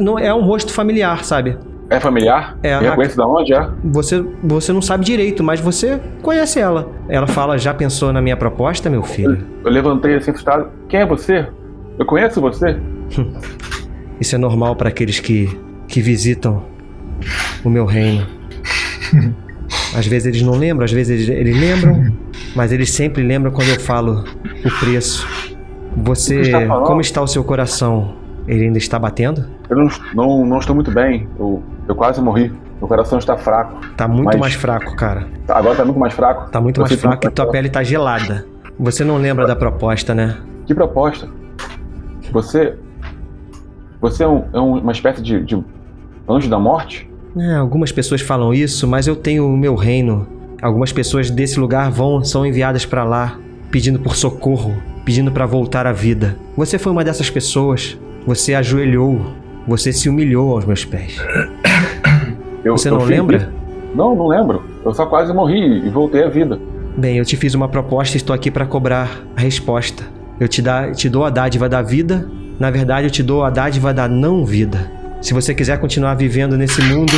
não 0.01 0.17
é 0.19 0.33
um 0.33 0.43
rosto 0.45 0.73
familiar, 0.73 1.25
sabe? 1.25 1.59
É 1.91 1.99
familiar? 1.99 2.57
É, 2.63 2.69
É, 2.71 2.75
a- 2.75 2.79
Reconhece 2.81 3.17
de 3.17 3.23
onde 3.23 3.53
é? 3.53 3.69
Você, 3.85 4.25
você 4.45 4.73
não 4.73 4.81
sabe 4.81 5.05
direito, 5.05 5.43
mas 5.43 5.59
você 5.59 6.01
conhece 6.23 6.61
ela. 6.61 6.89
Ela 7.09 7.27
fala: 7.27 7.59
Já 7.59 7.75
pensou 7.75 8.13
na 8.13 8.23
minha 8.23 8.37
proposta, 8.37 8.89
meu 8.89 9.03
filho? 9.03 9.37
Eu 9.65 9.71
levantei 9.71 10.15
assim, 10.15 10.31
assustado. 10.31 10.69
Quem 10.89 11.01
é 11.01 11.07
você? 11.07 11.45
Eu 11.99 12.07
conheço 12.07 12.41
você? 12.41 12.77
Isso 14.23 14.36
é 14.36 14.39
normal 14.39 14.77
pra 14.77 14.89
aqueles 14.89 15.19
que, 15.19 15.49
que 15.89 16.01
visitam 16.01 16.62
o 17.65 17.69
meu 17.69 17.85
reino. 17.85 18.24
Às 19.97 20.07
vezes 20.07 20.27
eles 20.27 20.43
não 20.43 20.55
lembram, 20.55 20.85
às 20.85 20.93
vezes 20.93 21.28
eles, 21.28 21.28
eles 21.28 21.59
lembram, 21.59 22.12
mas 22.55 22.73
eles 22.73 22.90
sempre 22.93 23.23
lembram 23.23 23.51
quando 23.51 23.69
eu 23.69 23.81
falo 23.81 24.24
o 24.65 24.70
preço. 24.78 25.27
Você, 25.97 26.40
está 26.40 26.66
falando? 26.66 26.86
como 26.86 27.01
está 27.01 27.20
o 27.20 27.27
seu 27.27 27.43
coração? 27.43 28.15
Ele 28.47 28.65
ainda 28.66 28.78
está 28.78 28.99
batendo? 28.99 29.44
Eu 29.69 29.77
não, 29.77 29.89
não, 30.15 30.47
não 30.47 30.59
estou 30.59 30.74
muito 30.74 30.90
bem. 30.90 31.28
Eu, 31.39 31.62
eu 31.89 31.94
quase 31.94 32.20
morri. 32.23 32.53
Meu 32.78 32.89
coração 32.89 33.19
está 33.19 33.36
fraco. 33.36 33.81
Tá 33.97 34.07
muito 34.07 34.27
Mas- 34.27 34.39
mais 34.40 34.55
fraco, 34.55 34.94
cara. 34.94 35.27
Tá- 35.47 35.59
Agora 35.59 35.77
tá 35.77 35.85
muito 35.85 35.99
mais 35.99 36.15
fraco. 36.15 36.51
Tá 36.51 36.61
muito 36.61 36.81
Eu 36.81 36.86
mais 36.86 37.01
fraco 37.01 37.24
e 37.24 37.27
muito 37.27 37.35
tua 37.35 37.51
pele 37.51 37.69
tá 37.69 37.82
gelada. 37.82 38.47
Você 38.78 39.05
não 39.05 39.16
lembra 39.16 39.47
da 39.47 39.57
proposta, 39.57 40.15
né? 40.15 40.39
Que 40.66 40.74
proposta? 40.74 41.28
Você. 42.31 42.74
Você 44.03 44.24
é, 44.24 44.29
um- 44.29 44.45
é 44.53 44.61
um- 44.61 44.79
uma 44.79 44.93
espécie 44.93 45.23
de, 45.23 45.43
de 45.43 45.59
anjo 46.29 46.51
da 46.51 46.59
morte? 46.59 47.09
É, 47.37 47.55
algumas 47.55 47.91
pessoas 47.91 48.20
falam 48.20 48.53
isso, 48.53 48.87
mas 48.87 49.07
eu 49.07 49.16
tenho 49.16 49.47
o 49.47 49.57
meu 49.57 49.74
reino. 49.74 50.27
Algumas 50.61 50.93
pessoas 50.93 51.31
desse 51.31 51.59
lugar 51.59 51.91
vão, 51.91 52.23
são 52.23 52.45
enviadas 52.45 52.85
pra 52.85 53.05
lá, 53.05 53.39
pedindo 53.70 53.99
por 53.99 54.15
socorro, 54.15 54.74
pedindo 55.05 55.33
pra 55.33 55.47
voltar 55.47 55.87
à 55.87 55.93
vida. 55.93 56.37
Você 56.57 56.79
foi 56.79 56.93
uma 56.93 57.03
dessas 57.03 57.31
pessoas. 57.31 57.99
Você 58.27 58.55
ajoelhou, 58.55 59.20
você 59.66 59.93
se 59.93 60.09
humilhou 60.09 60.53
aos 60.53 60.65
meus 60.66 60.85
pés. 60.85 61.16
Eu, 62.65 62.77
Você 62.77 62.89
eu 62.91 62.93
não 62.95 63.01
fiz 63.01 63.09
lembra? 63.11 63.53
Não, 63.93 64.15
não 64.15 64.29
lembro. 64.29 64.62
Eu 64.85 64.95
só 64.95 65.05
quase 65.07 65.33
morri 65.35 65.85
e 65.85 65.91
voltei 65.91 66.23
à 66.23 66.29
vida. 66.29 66.61
Bem, 66.97 67.16
eu 67.16 67.24
te 67.24 67.37
fiz 67.37 67.55
uma 67.55 67.66
proposta 67.69 68.16
e 68.16 68.19
estou 68.19 68.33
aqui 68.35 68.51
pra 68.53 68.65
cobrar 68.66 69.20
a 69.37 69.41
resposta. 69.41 70.05
Eu 70.39 70.47
te, 70.47 70.62
dá, 70.62 70.93
te 70.93 71.09
dou 71.09 71.24
a 71.24 71.31
dádiva 71.31 71.69
da 71.69 71.83
vida, 71.83 72.29
na 72.59 72.70
verdade 72.70 73.07
eu 73.07 73.11
te 73.11 73.23
dou 73.23 73.45
a 73.45 73.51
dádiva 73.51 73.93
da 73.93 74.09
não 74.09 74.45
vida. 74.45 74.91
Se 75.20 75.33
você 75.33 75.55
quiser 75.55 75.79
continuar 75.79 76.15
vivendo 76.15 76.57
nesse 76.57 76.83
mundo, 76.83 77.12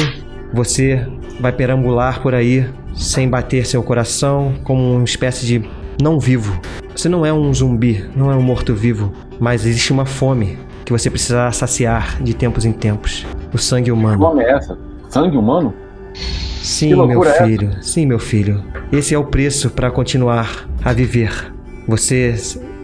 você 0.53 1.07
vai 1.41 1.53
perambular 1.53 2.21
por 2.21 2.35
aí 2.35 2.69
sem 2.95 3.29
bater 3.29 3.67
seu 3.67 3.83
coração, 3.83 4.55
como 4.63 4.95
uma 4.97 5.05
espécie 5.05 5.47
de 5.47 5.65
não 6.01 6.19
vivo. 6.21 6.61
Você 6.95 7.09
não 7.09 7.25
é 7.27 7.33
um 7.33 7.53
zumbi, 7.53 8.05
não 8.15 8.31
é 8.31 8.37
um 8.37 8.43
morto-vivo, 8.43 9.13
mas 9.41 9.67
existe 9.67 9.93
uma 9.93 10.07
fome 10.07 10.59
que 10.85 10.93
você 10.93 11.11
precisa 11.11 11.51
saciar 11.51 12.23
de 12.23 12.35
tempos 12.35 12.65
em 12.65 12.73
tempos. 12.73 13.27
O 13.53 13.59
sangue 13.59 13.87
Que 13.87 13.93
humano. 13.93 14.19
nome 14.19 14.45
é 14.45 14.53
essa? 14.53 14.79
Sangue 15.09 15.37
humano? 15.37 15.75
Sim, 16.15 16.89
Que 16.89 16.95
meu 16.95 17.25
é 17.25 17.45
filho. 17.45 17.71
Sim, 17.83 18.07
meu 18.07 18.19
filho. 18.19 18.63
Esse 18.93 19.15
é 19.15 19.19
o 19.19 19.25
preço 19.25 19.71
para 19.71 19.91
continuar 19.91 20.69
a 20.85 20.93
viver. 20.93 21.53
Você 21.89 22.35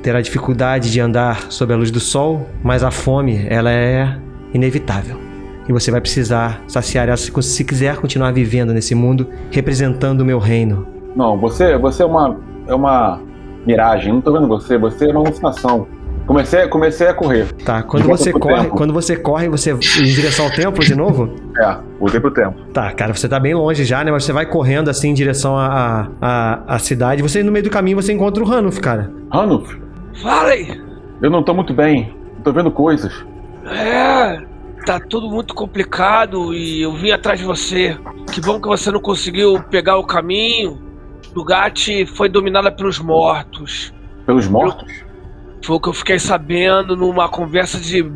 terá 0.03 0.21
dificuldade 0.21 0.91
de 0.91 1.01
andar 1.01 1.51
sob 1.51 1.73
a 1.73 1.77
luz 1.77 1.91
do 1.91 2.01
sol, 2.01 2.47
mas 2.63 2.83
a 2.83 2.91
fome, 2.91 3.47
ela 3.49 3.71
é 3.71 4.17
inevitável. 4.53 5.17
E 5.69 5.73
você 5.73 5.91
vai 5.91 6.01
precisar 6.01 6.63
saciar 6.67 7.07
ela 7.07 7.17
se, 7.17 7.31
se 7.43 7.65
quiser 7.65 7.97
continuar 7.97 8.33
vivendo 8.33 8.73
nesse 8.73 8.95
mundo, 8.95 9.29
representando 9.51 10.23
o 10.23 10.25
meu 10.25 10.39
reino. 10.39 10.87
Não, 11.15 11.37
você, 11.39 11.77
você 11.79 12.03
é 12.03 12.07
uma. 12.07 12.37
É 12.67 12.75
uma 12.75 13.21
miragem. 13.67 14.13
Não 14.13 14.21
tô 14.21 14.33
vendo 14.33 14.49
você. 14.49 14.77
Você 14.79 15.07
é 15.07 15.11
uma 15.13 15.21
alucinação. 15.21 15.87
Comecei, 16.27 16.67
comecei 16.69 17.09
a 17.09 17.15
correr. 17.15 17.53
Tá, 17.65 17.83
quando 17.83 18.03
De 18.03 18.09
você 18.09 18.33
corre, 18.33 18.63
templo. 18.63 18.77
quando 18.77 18.93
você 18.93 19.17
corre, 19.17 19.49
você 19.49 19.73
em 19.73 20.05
direção 20.05 20.45
ao 20.45 20.51
templo 20.53 20.85
de 20.85 20.95
novo? 20.95 21.29
É, 21.61 21.77
voltei 21.99 22.21
pro 22.21 22.31
tempo. 22.31 22.55
Tá, 22.73 22.93
cara, 22.93 23.13
você 23.13 23.29
tá 23.29 23.41
bem 23.41 23.55
longe 23.55 23.85
já, 23.85 24.05
né? 24.05 24.13
Mas 24.13 24.25
você 24.25 24.33
vai 24.33 24.47
correndo 24.47 24.89
assim 24.89 25.09
em 25.09 25.15
direção 25.15 25.57
à, 25.57 26.09
à, 26.21 26.75
à 26.75 26.79
cidade. 26.79 27.21
Você 27.23 27.43
no 27.43 27.51
meio 27.51 27.65
do 27.65 27.71
caminho 27.71 28.01
você 28.01 28.13
encontra 28.13 28.45
o 28.45 28.53
Hanuf, 28.53 28.81
cara. 28.81 29.11
Ranulf, 29.33 29.75
Falem! 30.15 30.91
eu 31.23 31.31
não 31.31 31.43
tô 31.43 31.55
muito 31.55 31.73
bem. 31.73 32.15
Tô 32.43 32.53
vendo 32.53 32.71
coisas. 32.71 33.25
É, 33.67 34.43
tá 34.87 34.99
tudo 34.99 35.29
muito 35.29 35.55
complicado 35.55 36.55
e 36.55 36.81
eu 36.83 36.93
vim 36.95 37.11
atrás 37.11 37.39
de 37.39 37.45
você. 37.45 37.99
Que 38.33 38.41
bom 38.41 38.61
que 38.61 38.67
você 38.67 38.91
não 38.91 39.01
conseguiu 39.01 39.63
pegar 39.65 39.99
o 39.99 40.07
caminho. 40.07 40.81
Dugat 41.35 42.07
foi 42.17 42.29
dominada 42.29 42.73
pelos 42.73 42.99
mortos. 42.99 43.93
Pelos 44.25 44.49
mortos? 44.49 45.05
Foi 45.63 45.77
o 45.77 45.81
que 45.81 45.89
eu 45.89 45.93
fiquei 45.93 46.19
sabendo 46.19 46.97
numa 46.97 47.29
conversa 47.29 47.79
de. 47.79 48.11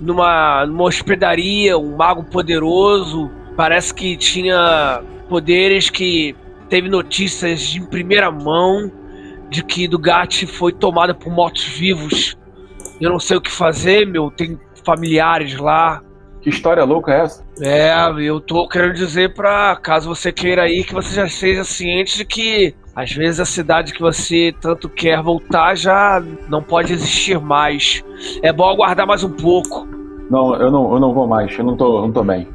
numa, 0.00 0.64
numa 0.66 0.84
hospedaria, 0.84 1.76
um 1.76 1.96
mago 1.96 2.24
poderoso. 2.24 3.30
Parece 3.54 3.92
que 3.92 4.16
tinha 4.16 5.02
poderes 5.28 5.90
que 5.90 6.34
teve 6.70 6.88
notícias 6.88 7.60
de 7.60 7.80
primeira 7.82 8.30
mão 8.30 8.90
de 9.50 9.64
que 9.64 9.88
Dugat 9.88 10.46
foi 10.46 10.72
tomada 10.72 11.12
por 11.12 11.32
mortos-vivos. 11.32 12.38
Eu 13.00 13.10
não 13.10 13.18
sei 13.18 13.36
o 13.36 13.40
que 13.40 13.50
fazer, 13.50 14.06
meu. 14.06 14.30
Tem 14.30 14.58
familiares 14.84 15.56
lá. 15.58 16.02
Que 16.40 16.48
história 16.48 16.84
louca 16.84 17.12
é 17.12 17.20
essa? 17.20 17.44
É, 17.60 17.92
eu 18.18 18.40
tô 18.40 18.66
querendo 18.66 18.94
dizer 18.94 19.34
pra 19.34 19.76
caso 19.76 20.08
você 20.08 20.32
queira 20.32 20.70
ir, 20.70 20.84
que 20.84 20.94
você 20.94 21.14
já 21.14 21.28
seja 21.28 21.64
ciente 21.64 22.16
de 22.16 22.24
que 22.24 22.74
às 22.94 23.12
vezes 23.12 23.40
a 23.40 23.44
cidade 23.44 23.92
que 23.92 24.00
você 24.00 24.54
tanto 24.58 24.88
quer 24.88 25.22
voltar 25.22 25.74
já 25.74 26.22
não 26.48 26.62
pode 26.62 26.92
existir 26.92 27.38
mais. 27.38 28.02
É 28.42 28.52
bom 28.52 28.68
aguardar 28.68 29.06
mais 29.06 29.22
um 29.22 29.30
pouco. 29.30 29.86
Não, 30.30 30.54
eu 30.54 30.70
não, 30.70 30.94
eu 30.94 31.00
não 31.00 31.12
vou 31.12 31.26
mais. 31.26 31.56
Eu 31.58 31.64
não 31.64 31.76
tô, 31.76 32.00
não 32.00 32.12
tô 32.12 32.24
bem. 32.24 32.48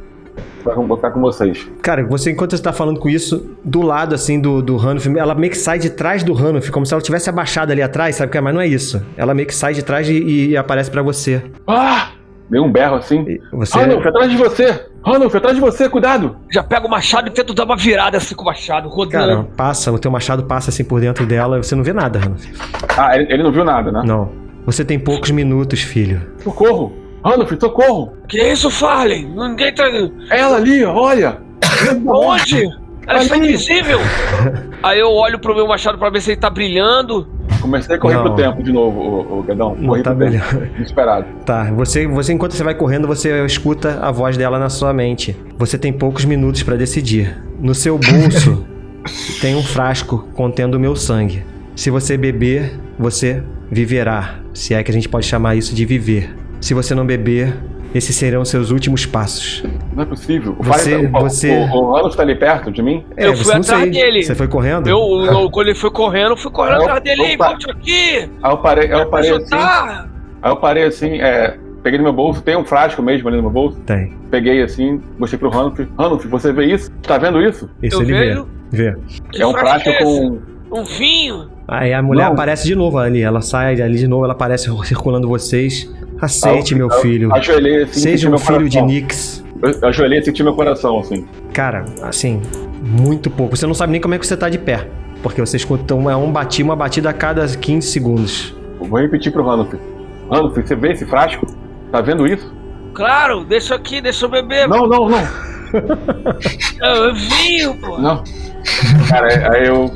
Vou 0.74 0.96
ficar 0.96 1.12
com 1.12 1.22
vocês. 1.22 1.68
Cara, 1.82 2.06
você, 2.06 2.32
enquanto 2.32 2.56
você 2.56 2.64
tá 2.64 2.74
falando 2.74 3.00
com 3.00 3.08
isso, 3.10 3.56
do 3.64 3.82
lado, 3.82 4.16
assim, 4.16 4.40
do, 4.40 4.62
do 4.62 4.78
Hanuf, 4.78 5.08
ela 5.18 5.36
meio 5.36 5.52
que 5.52 5.58
sai 5.58 5.78
de 5.78 5.90
trás 5.90 6.24
do 6.24 6.36
Hanuf, 6.36 6.72
como 6.72 6.86
se 6.86 6.94
ela 6.94 7.02
tivesse 7.02 7.30
abaixada 7.30 7.72
ali 7.72 7.82
atrás, 7.82 8.16
sabe? 8.16 8.40
Mas 8.42 8.54
não 8.54 8.62
é 8.62 8.68
isso. 8.68 9.04
Ela 9.16 9.34
meio 9.34 9.48
que 9.48 9.56
sai 9.56 9.74
de 9.74 9.84
trás 9.84 10.10
e, 10.10 10.50
e 10.50 10.58
aparece 10.58 10.90
para 10.90 11.02
você. 11.02 11.42
Ah! 11.68 12.10
Deu 12.50 12.64
um 12.64 12.72
berro 12.72 12.96
assim. 12.96 13.26
Você... 13.54 13.78
Ranulf, 13.78 14.06
atrás 14.06 14.30
de 14.30 14.38
você! 14.38 14.86
Ranulf, 15.04 15.36
atrás 15.36 15.56
de 15.56 15.62
você, 15.62 15.90
cuidado! 15.90 16.36
Já 16.52 16.64
pego 16.64 16.88
o 16.88 16.90
machado 16.90 17.28
e 17.28 17.32
tento 17.32 17.54
dar 17.54 17.66
uma 17.66 17.76
virada 17.76 18.18
assim 18.18 18.36
com 18.36 18.44
o 18.44 18.46
machado, 18.46 18.88
rodando. 18.88 19.28
Cara, 19.28 19.44
passa, 19.58 19.92
o 19.92 19.98
teu 19.98 20.12
machado 20.12 20.44
passa 20.44 20.70
assim 20.70 20.84
por 20.84 21.02
dentro 21.02 21.26
dela, 21.26 21.62
você 21.62 21.76
não 21.76 21.84
vê 21.84 21.94
nada, 21.94 22.20
Hanuf. 22.20 22.52
Ah, 22.96 23.16
ele, 23.16 23.34
ele 23.34 23.44
não 23.44 23.52
viu 23.52 23.64
nada, 23.64 23.92
né? 23.92 24.04
Não. 24.06 24.32
Você 24.66 24.86
tem 24.86 25.00
poucos 25.00 25.32
minutos, 25.32 25.82
filho. 25.82 26.22
Socorro! 26.44 27.05
Ranulf, 27.26 27.52
socorro! 27.60 28.14
Que 28.28 28.42
isso, 28.42 28.70
Farley? 28.70 29.26
Ninguém 29.26 29.74
tá. 29.74 29.86
Ela 30.30 30.58
ali, 30.58 30.84
olha! 30.86 31.40
Onde? 32.08 32.64
Ela 33.08 33.24
está 33.24 33.38
invisível! 33.38 34.00
Aí 34.84 35.00
eu 35.00 35.12
olho 35.12 35.40
pro 35.40 35.56
meu 35.56 35.68
machado 35.68 35.98
pra 35.98 36.10
ver 36.12 36.22
se 36.22 36.32
ele 36.32 36.40
tá 36.40 36.50
brilhando. 36.50 37.28
Comecei 37.62 37.96
a 37.96 38.00
correr 38.00 38.16
Não. 38.16 38.24
pro 38.24 38.36
tempo 38.36 38.62
de 38.62 38.72
novo, 38.72 39.00
o, 39.00 39.40
o 39.40 39.44
Gadão. 39.44 39.76
Não 39.76 39.88
Corri 39.88 40.04
tá 40.04 40.14
pro 40.14 40.30
tempo. 40.30 40.48
brilhando. 40.50 40.74
Desesperado. 40.74 41.26
Tá, 41.46 41.64
você, 41.72 42.06
você 42.08 42.32
enquanto 42.34 42.52
você 42.54 42.64
vai 42.64 42.76
correndo, 42.76 43.08
você 43.08 43.44
escuta 43.44 44.00
a 44.04 44.12
voz 44.12 44.38
dela 44.38 44.60
na 44.60 44.70
sua 44.70 44.94
mente. 44.94 45.36
Você 45.58 45.78
tem 45.80 45.92
poucos 45.92 46.26
minutos 46.26 46.62
pra 46.62 46.76
decidir. 46.76 47.36
No 47.60 47.74
seu 47.74 47.98
bolso 47.98 48.64
tem 49.42 49.56
um 49.56 49.64
frasco 49.64 50.28
contendo 50.36 50.76
o 50.76 50.80
meu 50.80 50.96
sangue. 50.96 51.44
Se 51.76 51.90
você 51.90 52.18
beber, 52.18 52.80
você 53.00 53.42
viverá. 53.72 54.36
Se 54.54 54.74
é 54.76 54.84
que 54.84 54.92
a 54.92 54.94
gente 54.94 55.10
pode 55.10 55.26
chamar 55.26 55.56
isso 55.56 55.74
de 55.74 55.86
viver. 55.86 56.36
Se 56.60 56.74
você 56.74 56.96
não 56.96 57.06
beber, 57.06 57.54
esses 57.94 58.16
serão 58.16 58.44
seus 58.44 58.72
últimos 58.72 59.06
passos. 59.06 59.64
Não 59.96 60.04
é 60.04 60.06
possível. 60.06 60.56
O 60.60 60.64
Você- 60.64 61.08
tá- 61.08 61.18
o- 61.20 61.22
você- 61.22 61.52
O, 61.72 61.76
o 61.78 61.94
Ranulf 61.94 62.16
tá 62.16 62.24
ali 62.24 62.36
perto 62.36 62.72
de 62.72 62.82
mim? 62.82 63.06
É, 63.16 63.28
Eu 63.28 63.36
fui 63.38 63.54
atrás 63.54 63.82
sei. 63.84 63.92
dele. 63.92 64.24
Você 64.24 64.36
foi 64.36 64.48
correndo? 64.48 64.88
Eu, 64.90 64.98
eu- 65.26 65.50
quando 65.52 65.68
ele 65.68 65.76
foi 65.78 65.92
correndo, 65.92 66.32
eu 66.32 66.38
fui 66.38 66.52
correndo 66.52 66.78
Eu- 66.78 66.82
atrás 66.84 67.04
dele. 67.04 67.38
Volte 67.38 67.70
aqui! 67.70 68.30
Aí 68.44 68.52
eu 68.52 68.58
parei, 68.58 68.92
aí 68.92 69.00
eu 69.00 69.10
parei 69.10 69.32
assim. 69.32 69.56
Aí 69.56 70.52
eu 70.52 70.56
parei 70.58 70.84
assim, 70.84 71.22
é, 71.22 71.58
peguei 71.84 71.98
no 71.98 72.04
meu 72.04 72.14
bolso, 72.14 72.42
tem 72.42 72.56
um 72.58 72.66
frasco 72.66 73.02
mesmo 73.02 73.28
ali 73.28 73.38
no 73.38 73.44
meu 73.44 73.52
bolso. 73.52 73.80
Tem. 73.82 74.14
Peguei 74.32 74.62
assim, 74.62 75.02
mostrei 75.18 75.40
pro 75.40 75.50
Ranulf. 75.50 75.80
Ranulf, 75.98 76.26
você 76.26 76.52
vê 76.52 76.66
isso? 76.66 76.92
Tá 77.04 77.18
vendo 77.18 77.42
isso? 77.42 77.70
Esse 77.82 77.96
Eu 77.96 78.02
ele 78.02 78.14
vejo. 78.14 78.48
vê. 78.72 78.92
Vê. 78.92 78.98
Que 79.32 79.42
é 79.42 79.48
um 79.48 79.52
frasco 79.54 79.90
é 79.90 80.00
com. 80.04 80.40
Um 80.72 80.84
vinho? 80.84 81.48
Aí 81.68 81.94
a 81.94 82.02
mulher 82.02 82.26
Não. 82.26 82.34
aparece 82.34 82.66
de 82.68 82.76
novo 82.76 82.98
ali. 82.98 83.22
Ela 83.22 83.40
sai 83.42 83.80
ali 83.82 83.98
de 83.98 84.08
novo, 84.08 84.24
ela 84.26 84.34
aparece 84.34 84.70
circulando 84.86 85.28
vocês. 85.28 85.90
Aceite, 86.26 86.72
Eu- 86.74 86.78
meu 86.80 86.88
eu 86.90 87.02
filho. 87.02 87.34
Ajoelhei 87.34 87.84
assim, 87.84 88.00
Seja 88.00 88.28
um 88.28 88.32
meu 88.32 88.40
filho 88.40 88.68
de. 88.70 88.82
Nix. 88.82 89.44
Eu 89.62 89.72
eu 89.82 89.88
ajoelhei 89.88 90.20
e 90.20 90.24
senti 90.26 90.44
meu 90.44 90.54
coração, 90.54 91.00
assim. 91.00 91.26
Cara, 91.54 91.86
assim, 92.04 92.42
muito 92.82 93.30
pouco. 93.30 93.56
Você 93.56 93.66
não 93.66 93.74
sabe 93.74 93.92
nem 93.94 94.02
como 94.02 94.14
é 94.14 94.20
que 94.20 94.28
você 94.28 94.36
tá 94.38 94.50
de 94.50 94.58
pé. 94.58 94.88
Porque 95.24 95.40
você 95.42 95.58
escuta 95.58 95.96
um, 95.96 96.10
é 96.10 96.16
um 96.16 96.32
bati, 96.32 96.62
uma 96.62 96.76
batida 96.76 97.10
a 97.10 97.14
cada 97.14 97.48
15 97.48 97.88
segundos. 97.88 98.56
Eu 98.80 98.86
Vou 98.88 99.00
repetir 99.00 99.32
pro 99.32 99.44
Ranulf. 99.46 99.74
Ranulf, 100.30 100.56
você 100.56 100.76
vê 100.76 100.92
esse 100.92 101.06
frasco? 101.06 101.48
Tá 101.92 102.02
vendo 102.02 102.28
isso? 102.28 102.54
Claro, 102.94 103.44
deixa 103.44 103.74
aqui, 103.76 104.02
deixa 104.02 104.26
eu 104.26 104.30
beber. 104.30 104.68
Não, 104.68 104.86
não, 104.88 105.10
não. 105.10 105.20
É 106.82 107.12
vinho, 107.14 107.76
pô. 107.82 107.98
Não. 107.98 108.24
Cara, 109.10 109.28
aí- 109.28 109.62
aí 109.62 109.68
eu 109.68 109.92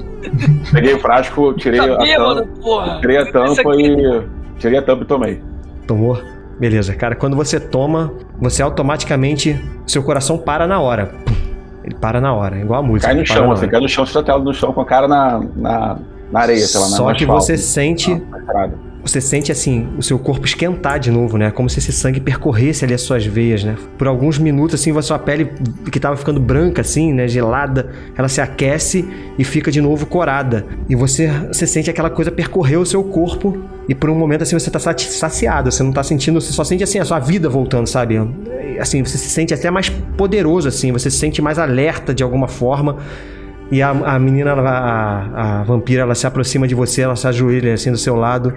peguei 0.72 0.94
o 0.94 1.00
frasco, 1.00 1.54
tirei 1.54 1.80
Tá 1.80 1.94
a 1.96 1.98
bêbado, 1.98 2.42
tampa, 2.42 2.62
porra. 2.62 3.00
tirei 3.02 3.18
a 3.18 3.26
tampa 3.32 3.76
e. 3.76 4.22
Tirei 4.58 4.80
a 4.80 4.82
tampa 4.82 5.04
e 5.04 5.08
tomei. 5.08 5.42
Tomou? 5.90 6.22
Beleza, 6.60 6.94
cara. 6.94 7.16
Quando 7.16 7.36
você 7.36 7.60
toma, 7.60 8.14
você 8.40 8.62
automaticamente. 8.62 9.60
Seu 9.88 10.04
coração 10.04 10.38
para 10.38 10.68
na 10.68 10.80
hora. 10.80 11.16
Ele 11.84 11.96
para 11.96 12.22
na 12.22 12.32
hora, 12.32 12.60
igual 12.60 12.82
a 12.82 12.84
música. 12.84 13.08
Cai 13.08 13.20
no 13.20 13.26
chão, 13.26 13.48
na 13.48 13.54
assim, 13.54 13.68
cai 13.68 13.82
no 13.82 13.90
chão, 13.90 14.04
estatelo 14.04 14.44
no 14.44 14.54
chão 14.54 14.72
com 14.72 14.82
a 14.82 14.86
cara 14.86 15.08
na, 15.08 15.42
na, 15.56 15.98
na 16.32 16.40
areia, 16.42 16.60
sei 16.60 16.80
lá, 16.80 16.90
na 16.90 16.96
Só 16.96 17.12
que 17.14 17.24
asfalto. 17.24 17.42
você 17.42 17.58
sente. 17.58 18.12
Estrada. 18.12 18.89
Você 19.02 19.22
sente 19.22 19.50
assim, 19.52 19.88
o 19.98 20.04
seu 20.04 20.20
corpo 20.20 20.46
esquentar 20.46 21.00
de 21.00 21.10
novo, 21.10 21.38
né? 21.38 21.50
Como 21.52 21.70
se 21.70 21.80
esse 21.80 21.92
sangue 21.92 22.20
percorresse 22.20 22.84
ali 22.84 22.94
as 22.94 23.02
suas 23.02 23.26
veias, 23.26 23.64
né? 23.64 23.76
Por 23.98 24.08
alguns 24.08 24.38
minutos, 24.38 24.80
assim, 24.80 24.96
a 24.96 25.02
sua 25.02 25.18
pele 25.18 25.52
que 25.90 26.00
tava 26.00 26.18
ficando 26.18 26.40
branca, 26.40 26.82
assim, 26.82 27.14
né? 27.14 27.28
Gelada, 27.28 27.90
ela 28.18 28.28
se 28.28 28.42
aquece 28.42 29.08
e 29.38 29.44
fica 29.44 29.72
de 29.72 29.80
novo 29.80 30.06
corada. 30.06 30.66
E 30.90 30.96
você, 30.96 31.28
você 31.48 31.66
sente 31.66 31.90
aquela 31.90 32.10
coisa 32.10 32.30
percorrer 32.30 32.78
o 32.78 32.86
seu 32.86 33.02
corpo 33.04 33.58
e 33.88 33.96
por 33.96 34.10
um 34.10 34.16
momento, 34.16 34.42
assim, 34.44 34.60
você 34.60 34.70
tá 34.70 34.80
saciado. 34.80 35.72
Você 35.72 35.82
não 35.82 35.94
tá 35.94 36.04
sentindo, 36.04 36.40
você 36.40 36.52
só 36.52 36.64
sente, 36.66 36.84
assim, 36.84 37.00
a 37.00 37.06
sua 37.06 37.20
vida 37.20 37.48
voltando, 37.48 37.88
sabe? 37.88 38.18
Assim, 38.80 39.02
você 39.02 39.18
se 39.18 39.30
sente 39.30 39.54
até 39.54 39.72
mais 39.72 39.90
poderoso, 39.90 40.68
assim. 40.68 40.92
Você 40.92 41.10
se 41.10 41.18
sente 41.18 41.42
mais 41.42 41.58
alerta 41.58 42.14
de 42.14 42.22
alguma 42.22 42.50
forma. 42.50 42.98
E 43.72 43.82
a, 43.82 43.90
a 43.92 44.20
menina, 44.20 44.52
ela- 44.52 44.70
a, 44.70 45.60
a 45.62 45.64
vampira, 45.64 46.02
ela 46.02 46.16
se 46.16 46.28
aproxima 46.28 46.68
de 46.68 46.76
você, 46.76 47.02
ela 47.02 47.16
se 47.16 47.26
ajoelha 47.28 47.74
assim 47.74 47.92
do 47.92 47.98
seu 47.98 48.16
lado. 48.16 48.54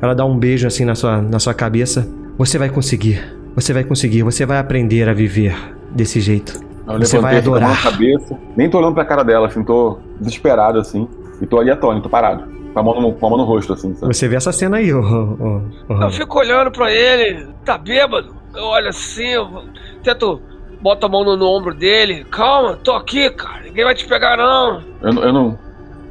Ela 0.00 0.14
dá 0.14 0.24
um 0.24 0.36
beijo 0.38 0.66
assim 0.66 0.84
na 0.84 0.94
sua, 0.94 1.20
na 1.22 1.38
sua 1.38 1.54
cabeça. 1.54 2.06
Você 2.38 2.58
vai 2.58 2.68
conseguir. 2.68 3.22
Você 3.54 3.72
vai 3.72 3.84
conseguir. 3.84 4.22
Você 4.22 4.44
vai 4.44 4.58
aprender 4.58 5.08
a 5.08 5.14
viver 5.14 5.56
desse 5.90 6.20
jeito. 6.20 6.60
Eu 6.86 6.98
Você 7.00 7.18
vai 7.18 7.38
adorar. 7.38 7.82
cabeça. 7.82 8.36
Nem 8.56 8.68
tô 8.70 8.78
olhando 8.78 8.94
pra 8.94 9.04
cara 9.04 9.22
dela, 9.24 9.46
assim, 9.48 9.64
tô 9.64 9.98
desesperado, 10.20 10.78
assim. 10.78 11.08
E 11.40 11.46
tô 11.46 11.58
ali 11.58 11.70
atônito, 11.70 12.08
parado. 12.08 12.44
Com 12.72 12.78
a 12.78 12.82
mão 12.82 13.00
no, 13.00 13.12
com 13.12 13.26
a 13.26 13.30
mão 13.30 13.38
no 13.38 13.44
rosto, 13.44 13.72
assim, 13.72 13.94
sabe? 13.94 14.14
Você 14.14 14.28
vê 14.28 14.36
essa 14.36 14.52
cena 14.52 14.76
aí, 14.76 14.92
ô, 14.92 15.00
ô, 15.00 15.02
ô, 15.02 15.62
Eu 15.88 15.96
Raul. 15.96 16.12
fico 16.12 16.38
olhando 16.38 16.70
pra 16.70 16.92
ele, 16.92 17.48
tá 17.64 17.76
bêbado? 17.78 18.36
Eu 18.54 18.64
olho 18.64 18.88
assim, 18.88 19.26
eu 19.28 19.64
tento, 20.04 20.40
boto 20.80 21.06
a 21.06 21.08
mão 21.08 21.24
no, 21.24 21.36
no 21.36 21.46
ombro 21.46 21.74
dele. 21.74 22.24
Calma, 22.30 22.76
tô 22.76 22.92
aqui, 22.92 23.30
cara. 23.30 23.62
Ninguém 23.64 23.84
vai 23.84 23.94
te 23.94 24.06
pegar, 24.06 24.36
não. 24.36 24.82
Eu, 25.02 25.12
não- 25.12 25.22
eu 25.24 25.32
não. 25.32 25.58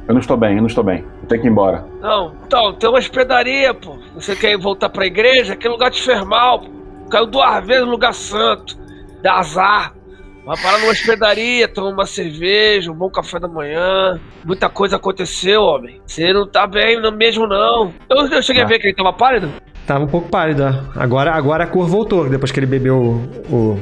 Eu 0.08 0.14
não 0.14 0.20
estou 0.20 0.36
bem, 0.36 0.54
eu 0.56 0.60
não 0.60 0.66
estou 0.66 0.84
bem. 0.84 1.04
Tenho 1.28 1.40
que 1.42 1.48
ir 1.48 1.50
embora. 1.50 1.84
Não, 2.00 2.32
então, 2.46 2.72
tem 2.74 2.88
uma 2.88 2.98
hospedaria, 2.98 3.74
pô. 3.74 3.96
Você 4.14 4.36
quer 4.36 4.52
ir 4.52 4.58
voltar 4.58 4.88
pra 4.88 5.06
igreja? 5.06 5.54
Aquele 5.54 5.72
lugar 5.74 5.90
te 5.90 6.02
fez 6.02 6.24
mal, 6.24 6.60
pô. 6.60 6.70
Caiu 7.10 7.26
duas 7.26 7.66
vezes 7.66 7.84
no 7.84 7.90
lugar 7.90 8.14
santo. 8.14 8.76
Dá 9.22 9.34
azar. 9.38 9.92
Vai 10.44 10.56
parar 10.62 10.78
numa 10.78 10.92
hospedaria, 10.92 11.66
toma 11.66 11.88
uma 11.90 12.06
cerveja, 12.06 12.92
um 12.92 12.94
bom 12.94 13.10
café 13.10 13.40
da 13.40 13.48
manhã. 13.48 14.20
Muita 14.44 14.68
coisa 14.68 14.94
aconteceu, 14.94 15.60
homem. 15.62 16.00
Você 16.06 16.32
não 16.32 16.46
tá 16.46 16.68
bem 16.68 17.00
não- 17.00 17.10
mesmo, 17.10 17.48
não. 17.48 17.92
Eu, 18.08 18.26
eu 18.28 18.42
cheguei 18.42 18.62
a 18.62 18.64
Ah. 18.64 18.68
ver 18.68 18.78
que 18.78 18.86
ele 18.86 18.94
tava 18.94 19.12
pálido. 19.12 19.50
Tava 19.84 20.04
um 20.04 20.08
pouco 20.08 20.28
pálido. 20.28 20.62
ó. 20.62 21.00
Agora, 21.00 21.32
agora 21.32 21.64
a 21.64 21.66
cor 21.66 21.88
voltou 21.88 22.28
depois 22.28 22.52
que 22.52 22.60
ele 22.60 22.66
bebeu 22.66 22.96
o, 22.96 23.54
o, 23.54 23.80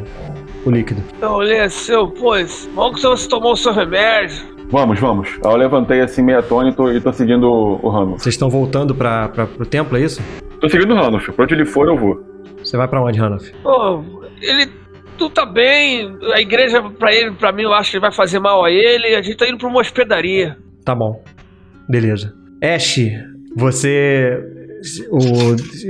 o 0.64 0.70
líquido. 0.70 1.02
Eu 1.20 1.32
olhei 1.32 1.60
assim, 1.60 1.92
pois, 2.18 2.66
mal 2.72 2.92
que 2.94 3.00
você 3.02 3.28
tomou 3.28 3.52
o 3.52 3.56
seu 3.56 3.72
remédio. 3.74 4.53
Vamos, 4.70 4.98
vamos. 4.98 5.28
Aí 5.44 5.52
eu 5.52 5.56
levantei 5.56 6.00
assim, 6.00 6.22
meio 6.22 6.38
atônito 6.38 6.90
e 6.90 7.00
tô 7.00 7.12
seguindo 7.12 7.44
o, 7.44 7.86
o 7.86 7.88
Ranulf. 7.90 8.22
Vocês 8.22 8.34
estão 8.34 8.48
voltando 8.50 8.94
pra, 8.94 9.28
pra, 9.28 9.46
pro 9.46 9.66
templo, 9.66 9.96
é 9.96 10.00
isso? 10.02 10.22
Tô 10.60 10.68
seguindo 10.68 10.92
o 10.92 10.96
Ranulf. 10.96 11.28
Pra 11.30 11.44
onde 11.44 11.54
ele 11.54 11.64
for, 11.64 11.86
eu 11.86 11.96
vou. 11.96 12.20
Você 12.58 12.76
vai 12.76 12.88
pra 12.88 13.02
onde, 13.02 13.18
Ranulf? 13.18 13.50
Pô, 13.62 14.02
ele 14.40 14.70
não 15.20 15.30
tá 15.30 15.44
bem. 15.46 16.16
A 16.32 16.40
igreja, 16.40 16.82
pra 16.98 17.14
ele, 17.14 17.32
pra 17.32 17.52
mim, 17.52 17.62
eu 17.62 17.72
acho 17.74 17.92
que 17.92 18.00
vai 18.00 18.12
fazer 18.12 18.38
mal 18.40 18.64
a 18.64 18.70
ele. 18.70 19.14
A 19.14 19.22
gente 19.22 19.36
tá 19.36 19.46
indo 19.48 19.58
pra 19.58 19.68
uma 19.68 19.80
hospedaria. 19.80 20.56
Tá 20.84 20.94
bom. 20.94 21.22
Beleza. 21.88 22.34
Ash, 22.62 22.98
você. 23.56 24.42
O, 25.10 25.18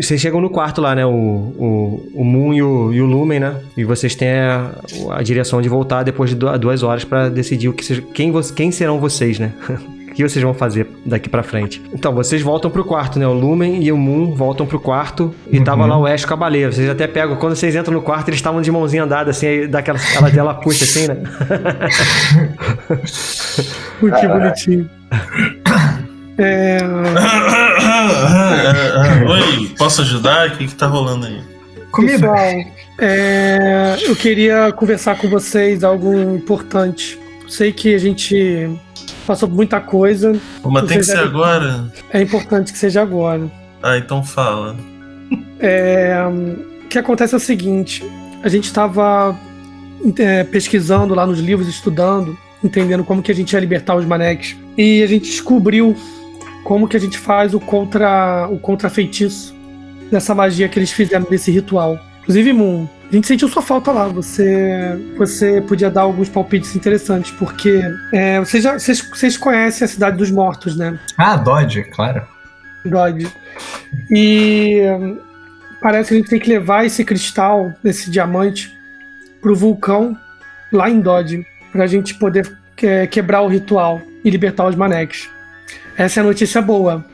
vocês 0.03 0.21
chegam 0.21 0.41
no 0.41 0.51
quarto 0.51 0.81
lá, 0.81 0.95
né? 0.95 1.05
O, 1.05 1.11
o, 1.11 2.11
o 2.15 2.25
Moon 2.25 2.55
e 2.55 2.63
o, 2.63 2.93
e 2.93 3.01
o 3.01 3.07
Lumen, 3.07 3.41
né? 3.41 3.57
E 3.77 3.85
vocês 3.85 4.15
têm 4.15 4.29
a, 4.31 4.71
a 5.11 5.23
direção 5.23 5.61
de 5.61 5.69
voltar 5.69 6.03
depois 6.03 6.31
de 6.31 6.37
du- 6.37 6.59
duas 6.59 6.83
horas 6.83 7.05
pra 7.05 7.29
decidir 7.29 7.69
o 7.69 7.73
que 7.73 7.85
seja, 7.85 8.03
quem, 8.15 8.33
quem 8.55 8.71
serão 8.71 8.99
vocês, 9.01 9.39
né? 9.39 9.53
O 10.15 10.17
que 10.17 10.23
vocês 10.23 10.41
vão 10.45 10.55
fazer 10.55 10.87
daqui 11.05 11.29
pra 11.29 11.43
frente? 11.43 11.83
Então, 11.93 12.15
vocês 12.15 12.41
voltam 12.41 12.71
pro 12.71 12.85
quarto, 12.85 13.19
né? 13.19 13.27
O 13.27 13.33
Lumen 13.33 13.83
e 13.83 13.91
o 13.91 13.97
Moon 13.99 14.33
voltam 14.33 14.65
pro 14.65 14.79
quarto 14.79 15.35
e 15.51 15.61
tava 15.61 15.87
lá 15.87 15.99
o 15.99 16.07
Ash 16.07 16.25
com 16.25 16.35
a 16.35 16.37
baleia. 16.37 16.71
Vocês 16.71 16.89
até 16.89 17.09
pegam, 17.09 17.35
quando 17.35 17.57
vocês 17.57 17.75
entram 17.75 17.93
no 17.95 18.01
quarto, 18.01 18.29
eles 18.29 18.39
estavam 18.39 18.63
de 18.63 18.71
mãozinha 18.71 19.05
dada, 19.09 19.31
assim, 19.33 19.45
aí 19.49 19.67
daquela, 19.67 19.99
ela, 20.15 20.31
ela 20.31 20.55
puxa 20.55 20.85
assim, 20.85 21.09
né? 21.09 21.17
Ui, 24.03 24.13
que 24.13 24.29
bonitinho. 24.29 24.89
É, 26.37 26.79
Oi, 29.29 29.69
posso 29.79 30.03
ajudar? 30.03 30.49
O 30.49 30.57
que, 30.57 30.67
que 30.67 30.75
tá 30.75 30.87
rolando 30.87 31.27
aí? 31.27 31.41
Comida. 31.91 32.15
pessoal, 32.15 32.65
é, 32.99 33.97
eu 34.03 34.17
queria 34.17 34.73
conversar 34.73 35.17
com 35.17 35.29
vocês 35.29 35.85
algo 35.85 36.13
importante. 36.35 37.19
Sei 37.49 37.73
que 37.73 37.95
a 37.95 37.99
gente 37.99 38.69
passou 39.27 39.49
por 39.49 39.55
muita 39.55 39.81
coisa. 39.81 40.35
Mas 40.65 40.87
tem 40.87 40.99
que 40.99 41.05
ser 41.05 41.13
devem- 41.17 41.29
agora? 41.29 41.93
É 42.11 42.21
importante 42.21 42.73
que 42.73 42.79
seja 42.79 43.03
agora. 43.03 43.51
Ah, 43.83 43.97
então 43.97 44.25
fala. 44.25 44.77
É, 45.61 46.15
o 46.85 46.89
que 46.89 46.99
acontece 46.99 47.35
é 47.35 47.37
o 47.37 47.41
seguinte: 47.41 48.03
a 48.43 48.49
gente 48.49 48.65
estava 48.65 49.37
pesquisando 50.51 51.15
lá 51.15 51.27
nos 51.27 51.39
livros, 51.39 51.69
estudando, 51.69 52.37
entendendo 52.63 53.05
como 53.05 53.23
que 53.23 53.31
a 53.31 53.35
gente 53.35 53.53
ia 53.53 53.61
libertar 53.61 53.95
os 53.95 54.05
maneques. 54.05 54.57
E 54.77 55.03
a 55.03 55.07
gente 55.07 55.27
descobriu 55.31 55.95
como 56.65 56.89
que 56.89 56.97
a 56.97 57.01
gente 57.01 57.19
faz 57.19 57.55
o 57.55 57.61
contra 57.61 58.49
o 58.51 58.59
contra 58.59 58.89
feitiço 58.91 59.55
dessa 60.11 60.35
magia 60.35 60.69
que 60.69 60.79
eles 60.79 60.91
fizeram 60.91 61.27
desse 61.29 61.51
ritual. 61.51 61.99
Inclusive, 62.23 62.53
Moon, 62.55 62.89
a 63.11 63.15
gente 63.15 63.27
sentiu 63.27 63.49
sua 63.49 63.61
falta 63.63 63.93
lá. 63.93 64.09
Você 64.09 64.99
você 65.17 65.61
podia 65.61 65.91
dar 65.91 66.03
alguns 66.03 66.29
palpites 66.29 66.75
interessantes, 66.75 67.31
porque 67.33 67.83
é, 68.13 68.41
vocês, 68.41 68.63
já, 68.65 68.79
vocês, 68.79 69.01
vocês 69.01 69.37
conhecem 69.37 69.85
a 69.85 69.89
Cidade 69.89 70.17
dos 70.17 70.31
Mortos, 70.31 70.77
né? 70.77 70.99
Ah, 71.19 71.37
Dodge, 71.37 71.85
claro. 71.85 72.23
God. 72.87 73.25
E 74.11 74.81
parece 75.81 76.09
que 76.09 76.15
a 76.15 76.19
gente 76.19 76.31
tem 76.31 76.41
que 76.41 76.49
levar 76.49 76.85
esse 76.85 77.05
cristal, 77.05 77.73
esse 77.85 78.11
diamante, 78.11 78.73
pro 79.41 79.55
vulcão 79.55 80.17
lá 80.73 80.89
em 80.89 81.01
Dodge, 81.01 81.47
pra 81.73 81.87
gente 81.87 82.15
poder 82.15 82.51
que- 82.77 83.07
quebrar 83.09 83.43
o 83.43 83.49
ritual 83.49 84.01
e 84.25 84.31
libertar 84.31 84.67
os 84.67 84.75
maneques. 84.75 85.29
Essa 85.97 86.21
é 86.21 86.23
a 86.23 86.27
notícia 86.27 86.61
boa. 86.61 87.05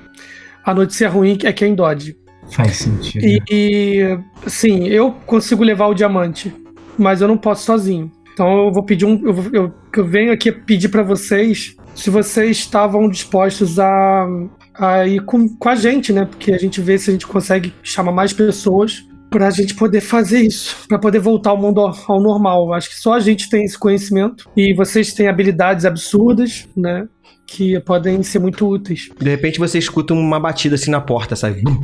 A 0.65 0.75
notícia 0.75 1.09
ruim 1.09 1.39
é 1.45 1.53
que 1.53 1.65
é 1.65 1.69
em 1.69 1.75
Dodge. 1.75 2.17
Faz 2.53 2.77
sentido. 2.77 3.25
E, 3.25 3.41
e 3.51 4.19
sim, 4.47 4.89
eu 4.89 5.13
consigo 5.27 5.63
levar 5.63 5.87
o 5.87 5.95
diamante, 5.95 6.53
mas 6.99 7.21
eu 7.21 7.29
não 7.29 7.37
posso 7.37 7.65
sozinho. 7.65 8.11
Então 8.33 8.67
eu 8.67 8.73
vou 8.73 8.85
pedir 8.85 9.05
um. 9.05 9.21
Eu, 9.25 9.51
eu, 9.53 9.75
eu 9.97 10.07
venho 10.07 10.33
aqui 10.33 10.51
pedir 10.51 10.89
pra 10.89 11.03
vocês 11.03 11.77
se 11.95 12.11
vocês 12.11 12.59
estavam 12.59 13.09
dispostos 13.09 13.79
a, 13.79 14.27
a 14.75 15.07
ir 15.07 15.25
com, 15.25 15.49
com 15.49 15.69
a 15.69 15.75
gente, 15.75 16.13
né? 16.13 16.25
Porque 16.25 16.53
a 16.53 16.59
gente 16.59 16.81
vê 16.81 16.99
se 16.99 17.11
a 17.11 17.13
gente 17.13 17.27
consegue 17.27 17.73
chamar 17.83 18.13
mais 18.13 18.33
pessoas 18.33 19.05
pra 19.31 19.51
gente 19.51 19.75
poder 19.75 20.01
fazer 20.01 20.41
isso, 20.41 20.77
pra 20.89 20.99
poder 20.99 21.21
voltar 21.21 21.51
ao 21.51 21.57
mundo 21.57 21.81
ao, 21.81 21.95
ao 22.09 22.21
normal. 22.21 22.73
Acho 22.73 22.89
que 22.89 22.97
só 22.97 23.15
a 23.15 23.21
gente 23.21 23.49
tem 23.49 23.65
esse 23.65 23.79
conhecimento 23.79 24.49
e 24.57 24.75
vocês 24.75 25.13
têm 25.13 25.29
habilidades 25.29 25.85
absurdas, 25.85 26.69
né? 26.77 27.07
Que 27.53 27.81
podem 27.81 28.23
ser 28.23 28.39
muito 28.39 28.65
úteis. 28.65 29.11
De 29.19 29.29
repente 29.29 29.59
você 29.59 29.77
escuta 29.77 30.15
uma 30.15 30.39
batida 30.39 30.77
assim 30.77 30.91
na 30.91 31.01
porta, 31.01 31.35
sabe? 31.35 31.63
Bum. 31.63 31.81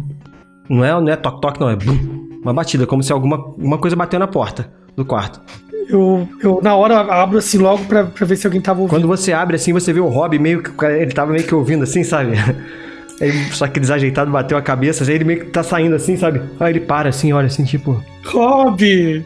Não 0.70 0.84
é, 0.84 0.92
não 0.92 1.08
é 1.08 1.16
toque-toque, 1.16 1.58
não, 1.58 1.68
é 1.68 1.74
bum. 1.74 2.38
Uma 2.40 2.54
batida, 2.54 2.86
como 2.86 3.02
se 3.02 3.12
alguma 3.12 3.36
uma 3.58 3.76
coisa 3.76 3.96
bateu 3.96 4.20
na 4.20 4.28
porta 4.28 4.70
do 4.96 5.04
quarto. 5.04 5.40
Eu, 5.88 6.28
eu 6.40 6.60
na 6.62 6.76
hora 6.76 7.00
abro 7.00 7.38
assim 7.38 7.58
logo 7.58 7.84
pra, 7.84 8.04
pra 8.04 8.24
ver 8.24 8.36
se 8.36 8.46
alguém 8.46 8.60
tava 8.60 8.80
ouvindo. 8.80 8.96
Quando 8.96 9.08
você 9.08 9.32
abre 9.32 9.56
assim, 9.56 9.72
você 9.72 9.92
vê 9.92 9.98
o 9.98 10.06
Rob 10.06 10.38
meio 10.38 10.62
que. 10.62 10.84
Ele 10.84 11.10
tava 11.10 11.32
meio 11.32 11.44
que 11.44 11.54
ouvindo 11.54 11.82
assim, 11.82 12.04
sabe? 12.04 12.32
Aí, 13.20 13.32
só 13.52 13.66
que 13.66 13.80
desajeitado 13.80 14.30
bateu 14.30 14.58
a 14.58 14.62
cabeça, 14.62 15.02
aí 15.02 15.14
ele 15.14 15.24
meio 15.24 15.40
que 15.40 15.46
tá 15.46 15.62
saindo 15.62 15.96
assim, 15.96 16.18
sabe? 16.18 16.42
Aí 16.60 16.70
ele 16.70 16.80
para 16.80 17.08
assim, 17.08 17.32
olha 17.32 17.46
assim, 17.46 17.64
tipo. 17.64 18.04
Rob! 18.26 19.24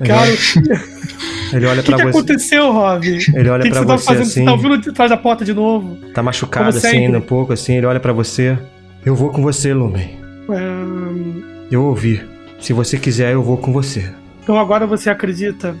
Ele 0.00 0.08
Cara, 0.08 0.20
olha, 0.22 0.32
o 0.32 1.56
ele 1.56 1.66
olha 1.66 1.82
que, 1.82 1.88
pra 1.90 1.96
que 1.98 2.02
você. 2.04 2.18
aconteceu, 2.18 2.72
Rob? 2.72 3.06
Ele 3.06 3.48
olha 3.48 3.60
O 3.60 3.62
que, 3.62 3.68
que 3.70 3.74
pra 3.74 3.80
você 3.82 3.86
tá 3.86 3.96
você 3.96 4.04
fazendo? 4.04 4.22
assim. 4.22 4.40
Você 4.40 4.44
tá 4.44 4.52
ouvindo 4.52 4.78
de 4.78 4.92
trás 4.92 5.10
da 5.10 5.16
porta 5.16 5.44
de 5.44 5.54
novo? 5.54 5.96
Tá 6.12 6.22
machucado 6.22 6.68
assim, 6.76 7.06
ainda 7.06 7.18
um 7.18 7.22
pouco 7.22 7.52
assim, 7.52 7.76
ele 7.76 7.86
olha 7.86 8.00
pra 8.00 8.12
você. 8.12 8.58
Eu 9.04 9.14
vou 9.14 9.30
com 9.30 9.42
você, 9.42 9.72
Lumen. 9.72 10.18
Eu 11.70 11.84
ouvi. 11.84 12.22
Se 12.60 12.72
você 12.72 12.98
quiser, 12.98 13.32
eu 13.32 13.42
vou 13.42 13.56
com 13.56 13.72
você. 13.72 14.10
Então 14.42 14.58
agora 14.58 14.86
você 14.86 15.10
acredita 15.10 15.74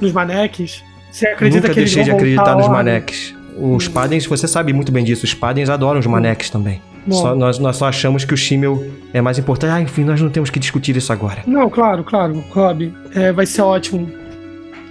nos 0.00 0.12
maneques? 0.12 0.82
Você 1.10 1.26
acredita 1.26 1.62
Nunca 1.62 1.74
que 1.74 1.80
eles 1.80 1.94
deixei 1.94 2.04
de 2.04 2.16
acreditar 2.16 2.54
nos 2.54 2.68
maneques. 2.68 3.34
Os 3.56 3.88
Padens, 3.88 4.24
você 4.26 4.46
sabe 4.46 4.72
muito 4.72 4.92
bem 4.92 5.02
disso, 5.04 5.24
os 5.24 5.34
Padens 5.34 5.68
adoram 5.68 5.98
os 5.98 6.06
maneques 6.06 6.48
também. 6.50 6.80
Só- 7.16 7.34
nós, 7.34 7.58
nós 7.58 7.76
só 7.76 7.86
achamos 7.88 8.24
que 8.24 8.34
o 8.34 8.36
Shimmel 8.36 8.84
é 9.12 9.20
mais 9.20 9.38
importante. 9.38 9.70
Ah, 9.72 9.80
enfim, 9.80 10.04
nós 10.04 10.20
não 10.20 10.30
temos 10.30 10.50
que 10.50 10.58
discutir 10.58 10.96
isso 10.96 11.12
agora. 11.12 11.42
Não, 11.46 11.68
claro, 11.70 12.02
claro, 12.04 12.42
Rob. 12.50 12.92
É, 13.14 13.32
vai 13.32 13.46
ser 13.46 13.62
ótimo. 13.62 14.10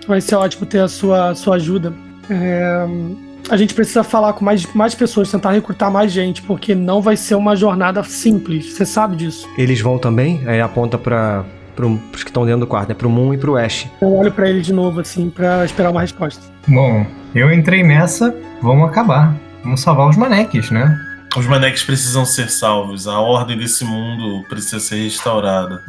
Vai 0.07 0.22
ser 0.22 0.35
ótimo 0.35 0.65
ter 0.65 0.80
a 0.80 0.88
sua, 0.88 1.35
sua 1.35 1.56
ajuda. 1.56 1.94
É, 2.30 2.85
a 3.49 3.57
gente 3.57 3.73
precisa 3.73 4.03
falar 4.03 4.34
com 4.34 4.44
mais, 4.44 4.65
mais 4.73 4.94
pessoas, 4.95 5.30
tentar 5.31 5.52
recrutar 5.52 5.91
mais 5.91 6.11
gente, 6.11 6.41
porque 6.41 6.73
não 6.76 7.02
vai 7.02 7.15
ser 7.18 7.35
uma 7.35 7.56
jornada 7.56 8.03
simples. 8.03 8.73
Você 8.73 8.85
sabe 8.85 9.15
disso. 9.15 9.48
Eles 9.57 9.80
vão 9.81 9.98
também, 9.98 10.41
aí 10.48 10.60
aponta 10.61 10.98
para 10.98 11.44
os 12.14 12.23
que 12.23 12.30
estão 12.30 12.45
dentro 12.45 12.61
do 12.61 12.68
quarto, 12.68 12.89
né? 12.89 12.95
Pro 12.95 13.10
Moon 13.10 13.34
e 13.34 13.38
pro 13.38 13.56
Ash. 13.57 13.88
Eu 14.02 14.14
olho 14.15 14.31
pra 14.31 14.49
ele 14.49 14.61
de 14.61 14.73
novo, 14.73 14.99
assim, 14.99 15.30
pra 15.30 15.64
esperar 15.65 15.91
uma 15.91 16.02
resposta. 16.02 16.41
Bom, 16.68 17.06
eu 17.35 17.52
entrei 17.53 17.84
nessa, 17.84 18.35
vamos 18.61 18.89
acabar. 18.89 19.35
Vamos 19.64 19.81
salvar 19.81 20.10
os 20.10 20.15
maneques, 20.15 20.72
né? 20.72 20.98
Os 21.36 21.45
maneques 21.45 21.84
precisam 21.84 22.26
ser 22.26 22.49
salvos. 22.49 23.08
A 23.08 23.20
ordem 23.20 23.58
desse 23.58 23.84
mundo 23.84 24.44
precisa 24.48 24.80
ser 24.80 25.04
restaurada. 25.04 25.84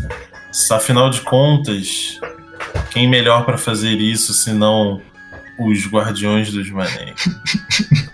Afinal 0.71 1.09
de 1.11 1.21
contas, 1.23 2.19
quem 2.91 3.09
melhor 3.09 3.45
pra 3.45 3.57
fazer 3.57 3.93
isso 3.97 4.35
senão 4.35 5.01
os 5.59 5.87
guardiões 5.87 6.51
dos 6.53 6.71
maneques? 6.71 7.29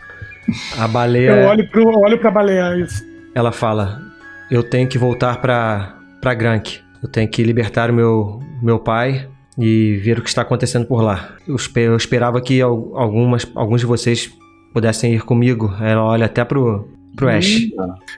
A 0.78 0.86
baleia, 0.86 1.30
Eu 1.30 1.48
olho, 1.48 1.68
pro, 1.70 1.98
olho 2.00 2.18
pra 2.18 2.30
baleia, 2.30 2.76
isso. 2.78 3.02
ela 3.34 3.50
fala: 3.50 4.00
Eu 4.50 4.62
tenho 4.62 4.86
que 4.86 4.98
voltar 4.98 5.40
pra, 5.40 5.96
pra 6.20 6.34
Grank. 6.34 6.80
Eu 7.02 7.08
tenho 7.08 7.28
que 7.28 7.42
libertar 7.42 7.90
o 7.90 7.94
meu, 7.94 8.40
meu 8.62 8.78
pai 8.78 9.28
e 9.58 9.96
ver 10.04 10.18
o 10.18 10.22
que 10.22 10.28
está 10.28 10.42
acontecendo 10.42 10.86
por 10.86 11.02
lá. 11.02 11.30
Eu, 11.48 11.56
eu 11.76 11.96
esperava 11.96 12.40
que 12.40 12.60
al- 12.60 12.96
algumas, 12.96 13.46
alguns 13.54 13.80
de 13.80 13.86
vocês 13.86 14.30
pudessem 14.72 15.14
ir 15.14 15.22
comigo. 15.22 15.74
Ela 15.80 16.02
olha 16.04 16.26
até 16.26 16.44
pro, 16.44 16.88
pro 17.14 17.28
Ash. 17.28 17.68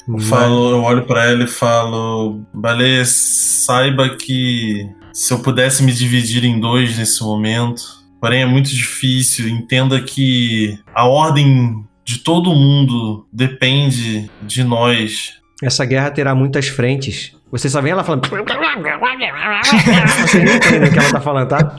Eu, 0.09 0.19
falo, 0.19 0.71
eu 0.71 0.83
olho 0.83 1.07
pra 1.07 1.27
ela 1.27 1.45
e 1.45 1.49
falo: 1.49 2.41
Baleia, 2.53 3.05
saiba 3.05 4.17
que 4.17 4.89
se 5.13 5.33
eu 5.33 5.39
pudesse 5.39 5.83
me 5.83 5.93
dividir 5.93 6.45
em 6.45 6.61
dois 6.61 6.97
nesse 6.99 7.23
momento, 7.23 7.83
porém 8.21 8.43
é 8.43 8.47
muito 8.47 8.71
difícil. 8.71 9.49
Entenda 9.49 10.01
que 10.01 10.79
a 10.95 11.07
ordem 11.07 11.85
de 12.05 12.19
todo 12.19 12.55
mundo 12.55 13.27
depende 13.33 14.31
de 14.43 14.63
nós. 14.63 15.35
Essa 15.63 15.85
guerra 15.85 16.11
terá 16.11 16.35
muitas 16.35 16.69
frentes. 16.69 17.35
Você 17.57 17.71
só 17.71 17.81
vê 17.81 17.91
ela 17.91 18.05
falando. 18.05 18.27
Você 18.29 20.39
nem 20.39 20.57
entende 20.57 20.89
o 20.89 20.93
que 20.93 20.99
ela 20.99 21.11
tá 21.11 21.21
falando, 21.21 21.49
tá? 21.49 21.77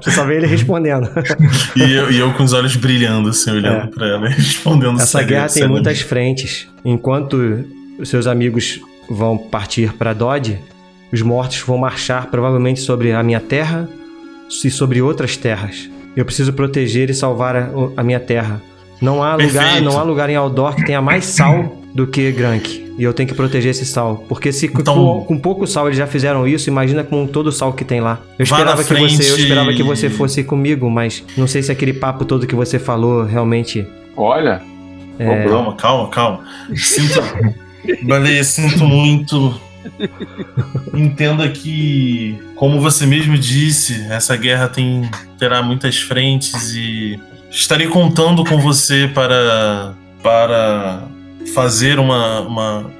Você 0.00 0.10
só 0.10 0.24
vê 0.24 0.36
ele 0.36 0.46
respondendo. 0.46 1.08
E 1.76 1.92
eu, 1.92 2.10
e 2.10 2.18
eu 2.18 2.32
com 2.34 2.44
os 2.44 2.52
olhos 2.52 2.76
brilhando, 2.76 3.30
assim, 3.30 3.50
olhando 3.50 3.84
É. 3.84 3.86
pra 3.88 4.06
ela 4.06 4.28
e 4.28 4.32
respondendo 4.32 4.96
Essa 4.96 5.06
sério, 5.06 5.28
guerra 5.28 5.48
tem 5.48 5.68
muitas 5.68 6.00
frentes. 6.00 6.68
Enquanto 6.84 7.64
os 7.98 8.08
seus 8.08 8.26
amigos 8.26 8.80
vão 9.08 9.36
partir 9.36 9.92
para 9.94 10.12
Dodge, 10.12 10.58
os 11.12 11.22
mortos 11.22 11.60
vão 11.60 11.78
marchar 11.78 12.26
provavelmente 12.26 12.80
sobre 12.80 13.12
a 13.12 13.22
minha 13.22 13.40
terra 13.40 13.88
e 14.64 14.70
sobre 14.70 15.02
outras 15.02 15.36
terras. 15.36 15.88
Eu 16.16 16.24
preciso 16.24 16.52
proteger 16.52 17.10
e 17.10 17.14
salvar 17.14 17.56
a, 17.56 17.70
a 17.96 18.02
minha 18.02 18.20
terra. 18.20 18.60
Não 19.00 19.22
há 19.22 19.34
lugar, 19.34 19.80
não 19.80 19.98
há 19.98 20.02
lugar 20.02 20.28
em 20.28 20.36
Aldor 20.36 20.74
que 20.76 20.84
tenha 20.84 21.00
mais 21.00 21.24
sal 21.24 21.80
do 21.94 22.06
que 22.06 22.30
Grank. 22.32 22.89
E 23.00 23.02
eu 23.04 23.14
tenho 23.14 23.26
que 23.26 23.34
proteger 23.34 23.70
esse 23.70 23.86
sal. 23.86 24.26
Porque 24.28 24.52
se 24.52 24.66
Então- 24.66 24.94
com, 24.94 25.24
com 25.24 25.38
pouco 25.38 25.66
sal 25.66 25.86
eles 25.86 25.96
já 25.96 26.06
fizeram 26.06 26.46
isso, 26.46 26.68
imagina 26.68 27.02
com 27.02 27.26
todo 27.26 27.46
o 27.46 27.52
sal 27.52 27.72
que 27.72 27.82
tem 27.82 27.98
lá. 27.98 28.20
Eu 28.38 28.42
esperava 28.42 28.84
que 28.84 28.92
você, 28.94 29.22
eu 29.32 29.36
esperava 29.38 29.72
que 29.72 29.82
você 29.82 30.10
fosse 30.10 30.44
comigo, 30.44 30.90
mas 30.90 31.24
não 31.34 31.46
sei 31.46 31.62
se 31.62 31.72
aquele 31.72 31.94
papo 31.94 32.26
todo 32.26 32.46
que 32.46 32.54
você 32.54 32.78
falou 32.78 33.24
realmente 33.24 33.86
Olha, 34.14 34.60
é, 35.18 35.44
Calma, 35.48 35.74
calma, 35.76 36.08
calma. 36.10 36.40
Sinto. 36.76 37.22
Baleia, 38.02 38.44
sinto 38.44 38.84
muito. 38.84 39.58
Entenda 40.92 41.48
que, 41.48 42.38
como 42.54 42.80
você 42.80 43.06
mesmo 43.06 43.38
disse, 43.38 44.06
essa 44.10 44.36
guerra 44.36 44.68
tem 44.68 45.08
terá 45.38 45.62
muitas 45.62 45.96
frentes 45.98 46.74
e 46.74 47.18
estarei 47.50 47.86
contando 47.86 48.44
com 48.44 48.58
você 48.58 49.10
para 49.14 49.94
para 50.22 51.04
fazer 51.54 51.98
uma, 51.98 52.40
uma, 52.40 52.90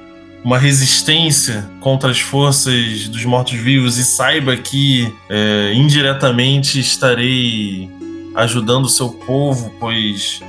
uma 0.43 0.57
resistência 0.57 1.69
contra 1.79 2.11
as 2.11 2.19
forças 2.19 3.07
dos 3.07 3.23
mortos-vivos 3.25 3.97
e 3.97 4.05
saiba 4.05 4.55
que 4.57 5.13
é, 5.29 5.73
indiretamente 5.73 6.79
estarei 6.79 7.89
ajudando 8.35 8.85
o 8.85 8.89
seu 8.89 9.09
povo, 9.09 9.73
pois 9.79 10.41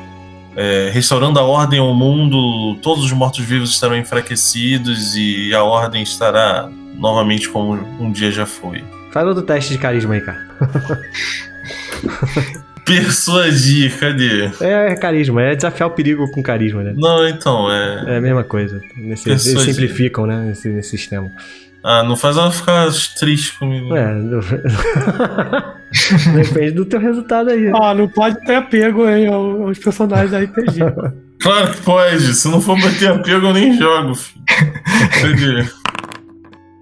é, 0.56 0.90
restaurando 0.92 1.38
a 1.38 1.42
ordem 1.42 1.78
ao 1.78 1.94
mundo, 1.94 2.76
todos 2.82 3.04
os 3.04 3.12
mortos-vivos 3.12 3.70
estarão 3.70 3.96
enfraquecidos 3.96 5.14
e 5.16 5.54
a 5.54 5.62
ordem 5.62 6.02
estará 6.02 6.68
novamente 6.94 7.48
como 7.48 7.74
um 7.98 8.12
dia 8.12 8.30
já 8.30 8.46
foi. 8.46 8.84
Faz 9.12 9.26
outro 9.26 9.42
teste 9.42 9.72
de 9.72 9.78
carisma 9.78 10.14
aí, 10.14 10.20
cara. 10.20 10.40
Persuadir, 12.84 13.96
cadê? 13.98 14.50
É, 14.60 14.92
é 14.92 14.96
carisma, 14.96 15.42
é 15.42 15.54
desafiar 15.54 15.88
o 15.88 15.92
perigo 15.92 16.30
com 16.30 16.42
carisma, 16.42 16.82
né? 16.82 16.92
Não, 16.96 17.26
então, 17.28 17.70
é. 17.72 18.14
É 18.14 18.16
a 18.16 18.20
mesma 18.20 18.44
coisa. 18.44 18.80
Nesse, 18.96 19.28
eles 19.28 19.42
simplificam, 19.42 20.26
né? 20.26 20.44
Nesse, 20.46 20.68
nesse 20.68 20.90
sistema. 20.90 21.30
Ah, 21.84 22.02
não 22.04 22.16
faz 22.16 22.36
ela 22.36 22.50
ficar 22.50 22.88
triste 23.18 23.58
comigo. 23.58 23.94
É. 23.96 24.14
Depende 26.34 26.70
do 26.72 26.84
teu 26.84 27.00
resultado 27.00 27.50
aí. 27.50 27.70
Ó, 27.72 27.94
não 27.94 28.08
pode 28.08 28.40
ter 28.44 28.54
apego 28.54 29.08
hein, 29.08 29.26
ao- 29.26 29.62
aos 29.64 29.78
personagens 29.78 30.30
da 30.30 30.40
RPG. 30.40 30.80
Claro 31.42 31.72
que 31.72 31.80
pode. 31.82 32.34
Se 32.34 32.46
não 32.48 32.60
for 32.60 32.80
bater 32.80 33.10
apego, 33.10 33.48
eu 33.48 33.52
nem 33.52 33.76
jogo, 33.76 34.14
filho. 34.14 34.44
Cadê? 34.46 35.66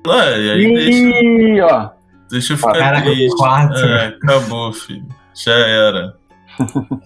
Ah, 0.06 0.36
e 0.36 0.50
aí 0.50 0.74
deixa, 0.74 1.24
Ih, 1.24 1.60
ó. 1.62 1.88
deixa 2.30 2.52
eu 2.52 2.56
ficar 2.58 2.72
Caraca, 2.74 3.10
triste. 3.10 3.36
quatro. 3.38 3.78
É, 3.86 4.06
acabou, 4.08 4.70
filho. 4.74 5.02
Já 5.34 5.52
era. 5.52 6.14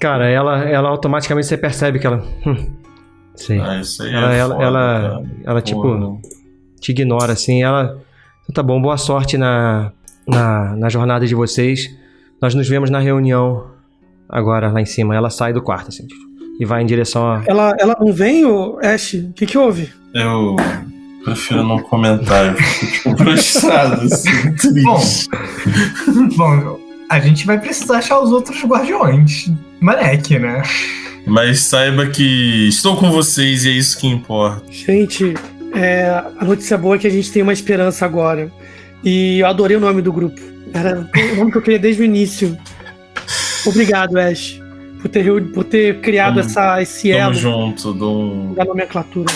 Cara, 0.01 0.29
ela, 0.29 0.65
ela 0.65 0.89
automaticamente 0.89 1.47
você 1.47 1.57
percebe 1.57 1.99
que 1.99 2.07
ela. 2.07 2.25
Hum, 2.47 2.73
sei. 3.35 3.61
Ah, 3.61 3.81
isso 3.81 4.03
aí 4.03 4.13
ela, 4.13 4.35
é 4.35 4.39
ela, 4.39 4.55
foda, 4.55 4.65
ela, 4.65 5.01
cara. 5.01 5.31
ela, 5.45 5.63
tipo, 5.63 5.83
Porra. 5.83 6.19
te 6.81 6.93
ignora, 6.93 7.33
assim. 7.33 7.63
Ela. 7.63 7.99
Então 8.43 8.55
tá 8.55 8.63
bom, 8.63 8.81
boa 8.81 8.97
sorte 8.97 9.39
na, 9.39 9.93
na, 10.27 10.77
na 10.77 10.89
jornada 10.89 11.27
de 11.27 11.35
vocês. 11.35 11.89
Nós 12.41 12.55
nos 12.55 12.69
vemos 12.69 12.91
na 12.91 12.99
reunião 12.99 13.67
agora 14.29 14.71
lá 14.71 14.81
em 14.81 14.87
cima. 14.87 15.15
Ela 15.15 15.31
sai 15.31 15.53
do 15.53 15.63
quarto, 15.63 15.89
assim, 15.89 16.07
tipo, 16.07 16.23
e 16.59 16.65
vai 16.65 16.83
em 16.83 16.87
direção 16.87 17.27
a. 17.27 17.43
ela, 17.47 17.75
ela 17.79 17.97
não 17.99 18.13
vem, 18.13 18.45
ô 18.45 18.79
Ash? 18.83 19.15
O 19.15 19.33
que 19.33 19.47
que 19.47 19.59
houve? 19.59 19.91
Eu 20.13 20.57
prefiro 21.25 21.63
não 21.65 21.79
comentar. 21.79 22.47
Eu 22.47 22.57
fico, 22.57 22.93
tipo, 22.93 23.17
frustrado, 23.23 24.03
assim, 24.03 24.55
triste. 24.57 25.29
Bom, 26.37 26.79
a 27.10 27.20
gente 27.20 27.47
vai 27.47 27.59
precisar 27.60 27.98
achar 27.98 28.18
os 28.20 28.31
outros 28.32 28.62
guardiões. 28.64 29.51
Maneque, 29.81 30.39
né? 30.39 30.62
Mas 31.26 31.60
saiba 31.60 32.06
que 32.06 32.68
estou 32.68 32.97
com 32.97 33.10
vocês 33.10 33.64
e 33.64 33.70
é 33.70 33.72
isso 33.72 33.98
que 33.98 34.06
importa. 34.06 34.62
Gente, 34.70 35.35
é, 35.74 36.06
a 36.39 36.44
notícia 36.44 36.76
boa 36.76 36.97
é 36.97 36.98
que 36.98 37.06
a 37.06 37.10
gente 37.10 37.31
tem 37.32 37.43
uma 37.43 37.52
esperança 37.52 38.05
agora. 38.05 38.51
E 39.02 39.39
eu 39.40 39.47
adorei 39.47 39.76
o 39.76 39.81
nome 39.81 40.01
do 40.02 40.12
grupo. 40.12 40.40
Era 40.72 41.09
o 41.32 41.36
nome 41.36 41.51
que 41.52 41.59
eu 41.59 41.62
queria 41.62 41.78
desde 41.78 42.02
o 42.02 42.05
início. 42.05 42.56
Obrigado, 43.66 44.18
Ash, 44.18 44.60
por 45.01 45.09
ter, 45.09 45.43
por 45.52 45.64
ter 45.64 46.01
criado 46.01 46.36
Tamo- 46.36 46.47
essa, 46.48 46.82
esse 46.82 47.09
Tamo 47.10 47.20
elo 47.20 47.35
junto, 47.35 47.93
Dom. 47.94 48.52
da 48.55 48.64
nomenclatura. 48.64 49.32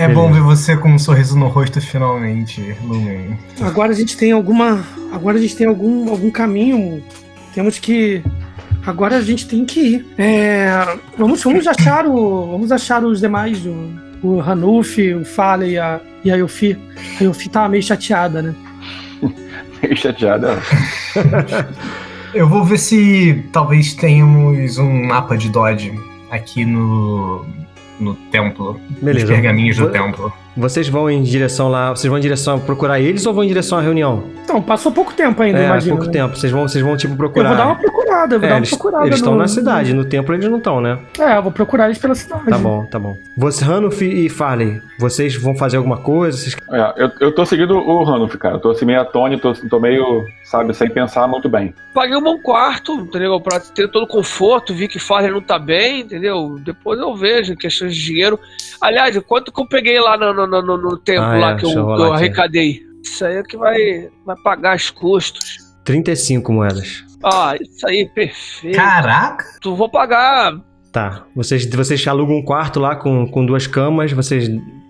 É 0.00 0.08
Beleza. 0.08 0.14
bom 0.14 0.32
ver 0.32 0.40
você 0.40 0.74
com 0.78 0.94
um 0.94 0.98
sorriso 0.98 1.38
no 1.38 1.48
rosto 1.48 1.78
finalmente, 1.78 2.74
Lumen. 2.82 3.38
Agora 3.60 3.92
a 3.92 3.94
gente 3.94 4.16
tem 4.16 4.32
alguma. 4.32 4.82
Agora 5.12 5.36
a 5.36 5.40
gente 5.40 5.54
tem 5.54 5.66
algum, 5.66 6.08
algum 6.08 6.30
caminho. 6.30 7.04
Temos 7.52 7.78
que. 7.78 8.22
Agora 8.86 9.18
a 9.18 9.20
gente 9.20 9.46
tem 9.46 9.62
que 9.66 9.80
ir. 9.80 10.06
É, 10.16 10.70
vamos, 11.18 11.42
vamos 11.42 11.66
achar 11.66 12.06
o. 12.06 12.50
Vamos 12.50 12.72
achar 12.72 13.04
os 13.04 13.20
demais. 13.20 13.62
O, 13.66 13.90
o 14.22 14.40
Hanuf, 14.40 14.98
o 15.12 15.22
Fale 15.22 15.72
e 15.72 15.78
a, 15.78 16.00
e 16.24 16.32
a 16.32 16.36
Yofi. 16.36 16.78
A 17.20 17.24
Yofi 17.24 17.50
tava 17.50 17.68
meio 17.68 17.82
chateada, 17.82 18.40
né? 18.40 18.54
Meio 19.82 19.96
chateada. 19.98 20.58
Eu 22.32 22.48
vou 22.48 22.64
ver 22.64 22.78
se 22.78 23.44
talvez 23.52 23.92
tenhamos 23.92 24.78
um 24.78 25.04
mapa 25.04 25.36
de 25.36 25.50
Dodge 25.50 25.92
aqui 26.30 26.64
no, 26.64 27.44
no 28.00 28.14
templo. 28.30 28.80
Beleza. 29.00 29.26
Os 29.26 29.30
pergaminhos 29.30 29.76
do 29.76 29.90
templo. 29.90 30.32
Vocês 30.60 30.88
vão 30.88 31.08
em 31.10 31.22
direção 31.22 31.68
lá. 31.68 31.90
Vocês 31.90 32.08
vão 32.08 32.18
em 32.18 32.20
direção 32.22 32.56
a 32.56 32.60
procurar 32.60 33.00
eles 33.00 33.24
ou 33.24 33.32
vão 33.32 33.42
em 33.42 33.48
direção 33.48 33.78
à 33.78 33.80
reunião? 33.80 34.24
Então, 34.44 34.60
passou 34.60 34.92
pouco 34.92 35.12
tempo 35.14 35.42
ainda, 35.42 35.58
é, 35.58 35.64
imagina. 35.66 35.96
pouco 35.96 36.06
né? 36.06 36.12
tempo. 36.12 36.36
Vocês 36.36 36.52
vão, 36.52 36.68
vocês 36.68 36.84
vão 36.84 36.96
tipo 36.96 37.14
Eu 37.14 37.16
procurar. 37.16 37.48
vou 37.50 37.56
dar 37.58 37.66
uma 37.66 37.76
procurada, 37.76 38.34
eu 38.34 38.40
vou 38.40 38.46
É, 38.46 38.50
dar 38.50 38.54
uma 38.56 38.58
eles 38.60 38.70
procurada. 38.70 39.06
eles 39.06 39.16
estão 39.16 39.32
no- 39.32 39.38
na 39.38 39.48
cidade, 39.48 39.94
no 39.94 40.04
templo 40.04 40.34
eles 40.34 40.48
não 40.50 40.58
estão, 40.58 40.80
né? 40.80 40.98
É, 41.18 41.36
eu 41.38 41.42
vou 41.42 41.52
procurar 41.52 41.86
eles 41.86 41.98
pela 41.98 42.14
cidade. 42.14 42.46
Tá 42.46 42.58
bom, 42.58 42.84
tá 42.86 42.98
bom. 42.98 43.16
Você, 43.38 43.64
Hanuf 43.64 44.04
e 44.04 44.28
Farley, 44.28 44.82
vocês 44.98 45.34
vão 45.36 45.54
fazer 45.56 45.76
alguma 45.78 45.98
coisa? 45.98 46.36
Vocês... 46.36 46.56
É, 46.72 47.04
eu, 47.04 47.10
eu 47.20 47.34
tô 47.34 47.46
seguindo 47.46 47.76
o 47.76 48.02
Ranulf, 48.04 48.34
cara. 48.36 48.56
Eu 48.56 48.60
tô 48.60 48.70
assim 48.70 48.84
meio 48.84 49.00
atônito, 49.00 49.54
tô, 49.54 49.68
tô 49.68 49.80
meio, 49.80 50.24
sabe, 50.44 50.74
sem 50.74 50.90
pensar 50.90 51.26
muito 51.28 51.48
bem. 51.48 51.72
Paguei 51.94 52.16
um 52.16 52.22
bom 52.22 52.38
quarto, 52.38 52.92
entendeu? 52.94 53.40
Pra 53.40 53.60
ter 53.60 53.88
todo 53.88 54.02
o 54.02 54.06
conforto, 54.08 54.74
vi 54.74 54.88
que 54.88 54.98
Farley 54.98 55.30
não 55.30 55.40
tá 55.40 55.58
bem, 55.58 56.00
entendeu? 56.00 56.56
Depois 56.60 56.98
eu 57.00 57.14
vejo 57.16 57.56
questões 57.56 57.94
de 57.94 58.02
dinheiro. 58.04 58.38
Aliás, 58.80 59.16
quanto 59.26 59.52
que 59.52 59.60
eu 59.60 59.66
peguei 59.66 60.00
lá 60.00 60.16
no, 60.16 60.32
no, 60.34 60.46
no, 60.50 60.76
no 60.76 60.96
templo 60.98 61.24
Ah, 61.24 61.38
lá 61.38 61.50
é, 61.52 61.56
que 61.56 61.64
eu, 61.66 61.70
eu 61.72 62.12
arrecadei? 62.12 62.80
Isso 63.02 63.24
aí 63.24 63.36
é 63.36 63.42
que 63.42 63.56
vai, 63.56 64.08
vai 64.26 64.36
pagar 64.42 64.76
os 64.76 64.90
custos. 64.90 65.56
35 65.84 66.52
moedas. 66.52 67.04
Ah, 67.24 67.54
isso 67.60 67.86
aí, 67.86 68.06
perfeito. 68.14 68.76
Caraca! 68.76 69.44
Tu 69.60 69.74
vou 69.74 69.88
pagar. 69.88 70.52
Tá. 70.92 71.24
Vocês, 71.34 71.68
vocês 71.70 72.06
alugam 72.06 72.36
um 72.36 72.44
quarto 72.44 72.80
lá 72.80 72.96
com, 72.96 73.26
com 73.26 73.44
duas 73.46 73.66
camas, 73.66 74.12
vocês 74.12 74.48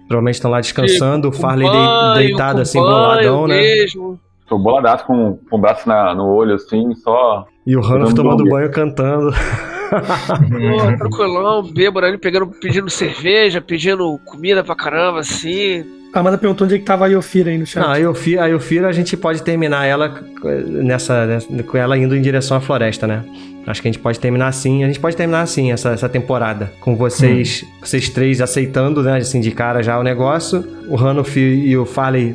provavelmente 0.08 0.34
estão 0.36 0.50
lá 0.50 0.60
descansando, 0.60 1.28
o 1.28 1.32
Farley 1.32 1.68
banho, 1.68 2.14
deitado 2.14 2.60
assim, 2.62 2.80
banho 2.80 2.90
boladão, 2.90 3.46
né? 3.46 3.56
mesmo. 3.56 4.18
Tô 4.48 4.58
boladaço 4.58 5.04
com, 5.06 5.38
com 5.48 5.56
o 5.56 5.60
braço 5.60 5.88
na- 5.88 6.14
no 6.14 6.26
olho, 6.26 6.54
assim, 6.54 6.92
só. 6.96 7.46
E 7.66 7.76
o 7.76 7.82
Vamos 7.82 8.14
tomando 8.14 8.44
banho 8.48 8.70
cantando. 8.70 9.30
Pô, 9.90 10.96
tranquilão, 10.98 11.62
bêbado 11.62 12.06
ali, 12.06 12.18
pegando, 12.18 12.46
pedindo 12.46 12.88
cerveja, 12.90 13.60
pedindo 13.60 14.18
comida 14.24 14.62
pra 14.62 14.74
caramba, 14.74 15.20
assim. 15.20 15.84
A 16.12 16.18
Amanda 16.20 16.36
perguntou 16.38 16.64
onde 16.64 16.74
é 16.74 16.78
que 16.78 16.84
tava 16.84 17.04
a 17.06 17.08
Yofira 17.08 17.50
aí 17.50 17.58
no 17.58 17.64
chat. 17.66 17.82
Não, 17.82 17.90
a 17.92 17.96
Yofira, 17.96 18.42
a 18.44 18.46
Yofira 18.46 18.88
a 18.88 18.92
gente 18.92 19.16
pode 19.16 19.42
terminar 19.42 19.86
ela 19.86 20.20
nessa, 20.66 21.24
nessa- 21.26 21.62
com 21.62 21.76
ela 21.78 21.96
indo 21.96 22.16
em 22.16 22.20
direção 22.22 22.56
à 22.56 22.60
floresta, 22.60 23.06
né? 23.06 23.24
Acho 23.66 23.80
que 23.80 23.86
a 23.88 23.92
gente 23.92 24.00
pode 24.00 24.18
terminar 24.18 24.48
assim. 24.48 24.82
A 24.82 24.86
gente 24.88 24.98
pode 24.98 25.16
terminar 25.16 25.42
assim 25.42 25.70
essa, 25.70 25.90
essa 25.90 26.08
temporada. 26.08 26.72
Com 26.80 26.96
vocês, 26.96 27.64
vocês 27.80 28.08
três 28.08 28.40
aceitando, 28.40 29.02
né? 29.02 29.18
Assim, 29.18 29.40
de 29.40 29.50
cara 29.52 29.82
já 29.82 29.98
o 29.98 30.02
negócio. 30.02 30.64
O 30.88 30.96
Hanuf 30.98 31.38
e 31.38 31.76
o 31.76 31.84
Farley, 31.86 32.34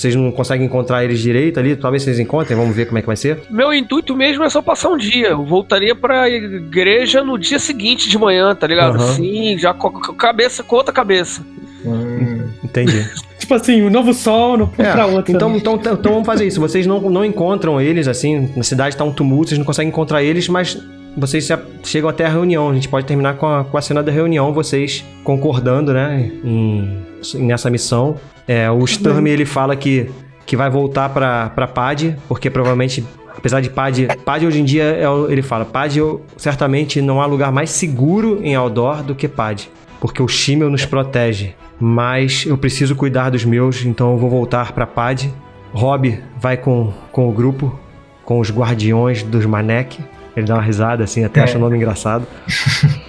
vocês 0.00 0.14
não 0.14 0.30
conseguem 0.30 0.66
encontrar 0.66 1.04
eles 1.04 1.20
direito 1.20 1.58
ali. 1.58 1.76
Talvez 1.76 2.02
vocês 2.02 2.18
encontrem, 2.18 2.56
vamos 2.56 2.74
ver 2.74 2.86
como 2.86 2.98
é 2.98 3.00
que 3.00 3.06
vai 3.06 3.16
ser. 3.16 3.38
Meu 3.50 3.72
intuito 3.72 4.14
mesmo 4.16 4.44
é 4.44 4.50
só 4.50 4.60
passar 4.62 4.90
um 4.90 4.96
dia. 4.96 5.28
Eu 5.28 5.44
voltaria 5.44 5.94
pra 5.94 6.28
igreja 6.28 7.22
no 7.22 7.38
dia 7.38 7.58
seguinte 7.58 8.08
de 8.08 8.18
manhã, 8.18 8.54
tá 8.54 8.66
ligado? 8.66 8.96
Aham. 8.96 9.14
Sim, 9.14 9.58
já 9.58 9.72
com 9.74 9.88
a 9.88 10.14
cabeça, 10.14 10.62
com 10.62 10.76
outra 10.76 10.92
cabeça. 10.92 11.42
Hum. 11.84 12.48
Entendi. 12.64 13.08
Tipo 13.38 13.54
assim, 13.54 13.82
o 13.82 13.90
novo 13.90 14.12
sol 14.12 14.56
no, 14.56 14.72
É, 14.76 14.90
pra 14.90 15.06
outra. 15.06 15.32
então, 15.32 15.54
então, 15.56 15.76
então 15.76 16.12
vamos 16.12 16.26
fazer 16.26 16.46
isso. 16.46 16.60
Vocês 16.60 16.84
não, 16.84 17.00
não 17.02 17.24
encontram 17.24 17.80
eles, 17.80 18.08
assim, 18.08 18.50
na 18.56 18.64
cidade 18.64 18.96
tá 18.96 19.04
um 19.04 19.12
tumulto, 19.12 19.50
vocês 19.50 19.58
não 19.58 19.64
conseguem 19.64 19.88
encontrar 19.88 20.20
eles, 20.20 20.48
mas 20.48 20.76
vocês 21.16 21.50
a- 21.50 21.58
chegam 21.82 22.08
até 22.10 22.24
a 22.26 22.28
reunião. 22.28 22.70
A 22.70 22.74
gente 22.74 22.88
pode 22.88 23.06
terminar 23.06 23.34
com 23.36 23.46
a, 23.46 23.64
com 23.64 23.76
a 23.76 23.80
cena 23.82 24.02
da 24.02 24.12
reunião, 24.12 24.52
vocês 24.52 25.04
concordando, 25.24 25.92
né, 25.92 26.30
em, 26.44 26.98
nessa 27.34 27.70
missão. 27.70 28.16
É, 28.46 28.70
o 28.70 28.86
Sturm, 28.86 29.26
ele 29.26 29.44
fala 29.44 29.74
que, 29.74 30.10
que 30.44 30.56
vai 30.56 30.70
voltar 30.70 31.08
pra, 31.08 31.50
pra 31.50 31.66
Pad, 31.66 32.16
porque 32.28 32.48
provavelmente, 32.50 33.04
apesar 33.36 33.60
de 33.60 33.70
Pad... 33.70 34.08
Pad 34.24 34.46
hoje 34.46 34.60
em 34.60 34.64
dia, 34.64 34.84
é 34.84 35.04
ele 35.32 35.42
fala, 35.42 35.64
Pad 35.64 35.98
eu- 35.98 36.22
certamente 36.36 37.00
não 37.00 37.20
há 37.20 37.26
lugar 37.26 37.50
mais 37.50 37.70
seguro 37.70 38.40
em 38.42 38.54
Aldor 38.54 39.02
do 39.02 39.14
que 39.14 39.26
Pad, 39.26 39.68
porque 40.00 40.22
o 40.22 40.28
Shimmel 40.28 40.70
nos 40.70 40.84
protege. 40.84 41.54
Mas 41.78 42.44
eu 42.46 42.56
preciso 42.56 42.94
cuidar 42.96 43.28
dos 43.30 43.44
meus, 43.44 43.84
então 43.84 44.12
eu 44.12 44.18
vou 44.18 44.30
voltar 44.30 44.72
pra 44.72 44.86
Pad. 44.86 45.30
Rob 45.72 46.18
vai 46.40 46.56
com, 46.56 46.90
com 47.12 47.28
o 47.28 47.32
grupo, 47.32 47.78
com 48.24 48.40
os 48.40 48.50
guardiões 48.50 49.22
dos 49.22 49.44
Manek. 49.44 49.98
Ele 50.36 50.46
dá 50.46 50.54
uma 50.54 50.62
risada 50.62 51.02
assim, 51.04 51.24
até 51.24 51.40
É. 51.40 51.44
acha 51.44 51.56
o 51.56 51.60
nome 51.60 51.76
engraçado. 51.76 52.26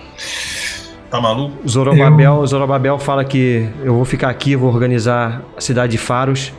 Tá 1.10 1.22
maluco? 1.22 1.68
Zorobabel, 1.68 2.46
Zorobabel 2.46 3.00
fala 3.00 3.24
que 3.24 3.66
eu 3.82 3.94
vou 3.96 4.04
ficar 4.04 4.30
aqui, 4.30 4.58
vou 4.58 4.70
organizar 4.74 5.42
a 5.56 5.62
cidade 5.62 5.94
de 5.94 5.98
Faros. 5.98 6.52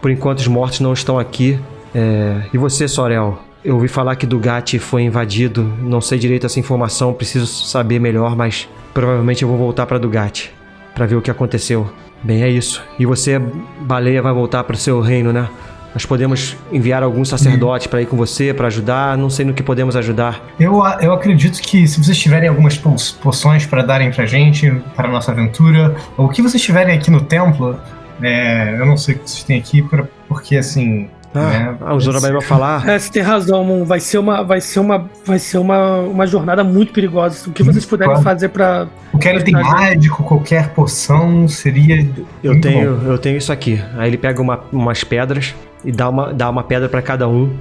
Por 0.00 0.10
enquanto 0.12 0.38
os 0.38 0.46
mortos 0.46 0.78
não 0.80 0.92
estão 0.92 1.18
aqui. 1.18 1.58
É, 1.94 2.42
E 2.54 2.58
você, 2.58 2.86
Sorel? 2.86 3.40
Eu 3.64 3.74
ouvi 3.74 3.88
falar 3.88 4.14
que 4.14 4.26
Dugat 4.26 4.78
foi 4.78 5.02
invadido. 5.02 5.64
Não 5.82 6.00
sei 6.00 6.18
direito 6.20 6.46
essa 6.46 6.60
informação, 6.60 7.12
preciso 7.12 7.46
saber 7.46 7.98
melhor, 7.98 8.36
mas 8.36 8.68
provavelmente 8.94 9.42
eu 9.42 9.48
vou 9.48 9.58
voltar 9.58 9.86
para 9.86 9.98
Dugat 9.98 10.50
para 10.94 11.04
ver 11.04 11.16
o 11.16 11.20
que 11.20 11.30
aconteceu. 11.30 11.90
Bem, 12.22 12.42
é 12.44 12.48
isso. 12.48 12.82
E 12.98 13.04
você, 13.04 13.40
Baleia, 13.80 14.22
vai 14.22 14.32
voltar 14.32 14.62
para 14.64 14.74
o 14.74 14.78
seu 14.78 15.00
reino, 15.00 15.32
né? 15.32 15.48
Nós 15.92 16.06
podemos 16.06 16.56
enviar 16.72 17.02
algum 17.02 17.24
sacerdote 17.24 17.88
para 17.88 18.00
ir 18.00 18.06
com 18.06 18.16
você, 18.16 18.54
para 18.54 18.68
ajudar. 18.68 19.18
Não 19.18 19.28
sei 19.28 19.44
no 19.44 19.52
que 19.52 19.62
podemos 19.62 19.96
ajudar. 19.96 20.40
Eu, 20.58 20.82
a- 20.84 20.98
eu 21.00 21.12
acredito 21.12 21.60
que 21.60 21.86
se 21.88 22.02
vocês 22.02 22.16
tiverem 22.16 22.48
algumas 22.48 22.76
po- 22.78 22.94
poções 23.20 23.66
para 23.66 23.82
darem 23.82 24.10
pra 24.12 24.24
gente, 24.26 24.70
para 24.94 25.08
nossa 25.08 25.32
aventura, 25.32 25.96
ou 26.16 26.26
o 26.26 26.28
que 26.28 26.40
vocês 26.42 26.62
tiverem 26.62 26.96
aqui 26.96 27.10
no 27.10 27.20
templo, 27.20 27.76
é, 28.22 28.76
eu 28.78 28.86
não 28.86 28.96
sei 28.96 29.16
o 29.16 29.18
que 29.18 29.28
vocês 29.30 29.42
têm 29.42 29.58
aqui, 29.58 29.82
pra- 29.82 30.04
porque 30.28 30.56
assim. 30.56 31.08
Ah, 31.32 31.40
né, 31.48 31.76
ah, 31.82 31.94
o 31.94 32.00
Zorobabel 32.00 32.38
vai 32.40 32.48
falar. 32.48 32.88
É, 32.88 32.98
você 32.98 33.10
tem 33.12 33.22
razão, 33.22 33.62
Mon. 33.64 33.84
Vai 33.84 34.00
ser 34.00 34.18
uma, 34.18 34.42
vai 34.42 34.60
ser 34.60 34.80
uma, 34.80 35.08
vai 35.24 35.38
ser 35.38 35.58
uma, 35.58 35.98
uma 36.00 36.26
jornada 36.26 36.64
muito 36.64 36.92
perigosa. 36.92 37.48
O 37.48 37.52
que 37.52 37.62
vocês 37.62 37.84
puderem 37.86 38.10
Claro. 38.14 38.24
fazer 38.24 38.48
pra. 38.48 38.88
qualquer 39.12 39.36
item 39.36 39.54
mágico, 39.54 40.24
qualquer 40.24 40.70
poção 40.70 41.46
seria. 41.46 42.04
Eu 42.42 42.52
muito 42.52 42.62
tenho, 42.68 43.00
eu 43.06 43.16
tenho 43.16 43.36
isso 43.38 43.52
aqui. 43.52 43.80
Aí 43.96 44.08
ele 44.10 44.18
pega 44.18 44.42
uma- 44.42 44.58
umas 44.72 45.04
pedras 45.04 45.54
e 45.84 45.92
dá 45.92 46.08
uma, 46.08 46.32
dá 46.32 46.48
uma 46.50 46.62
pedra 46.62 46.88
pra 46.88 47.02
cada 47.02 47.28
um. 47.28 47.56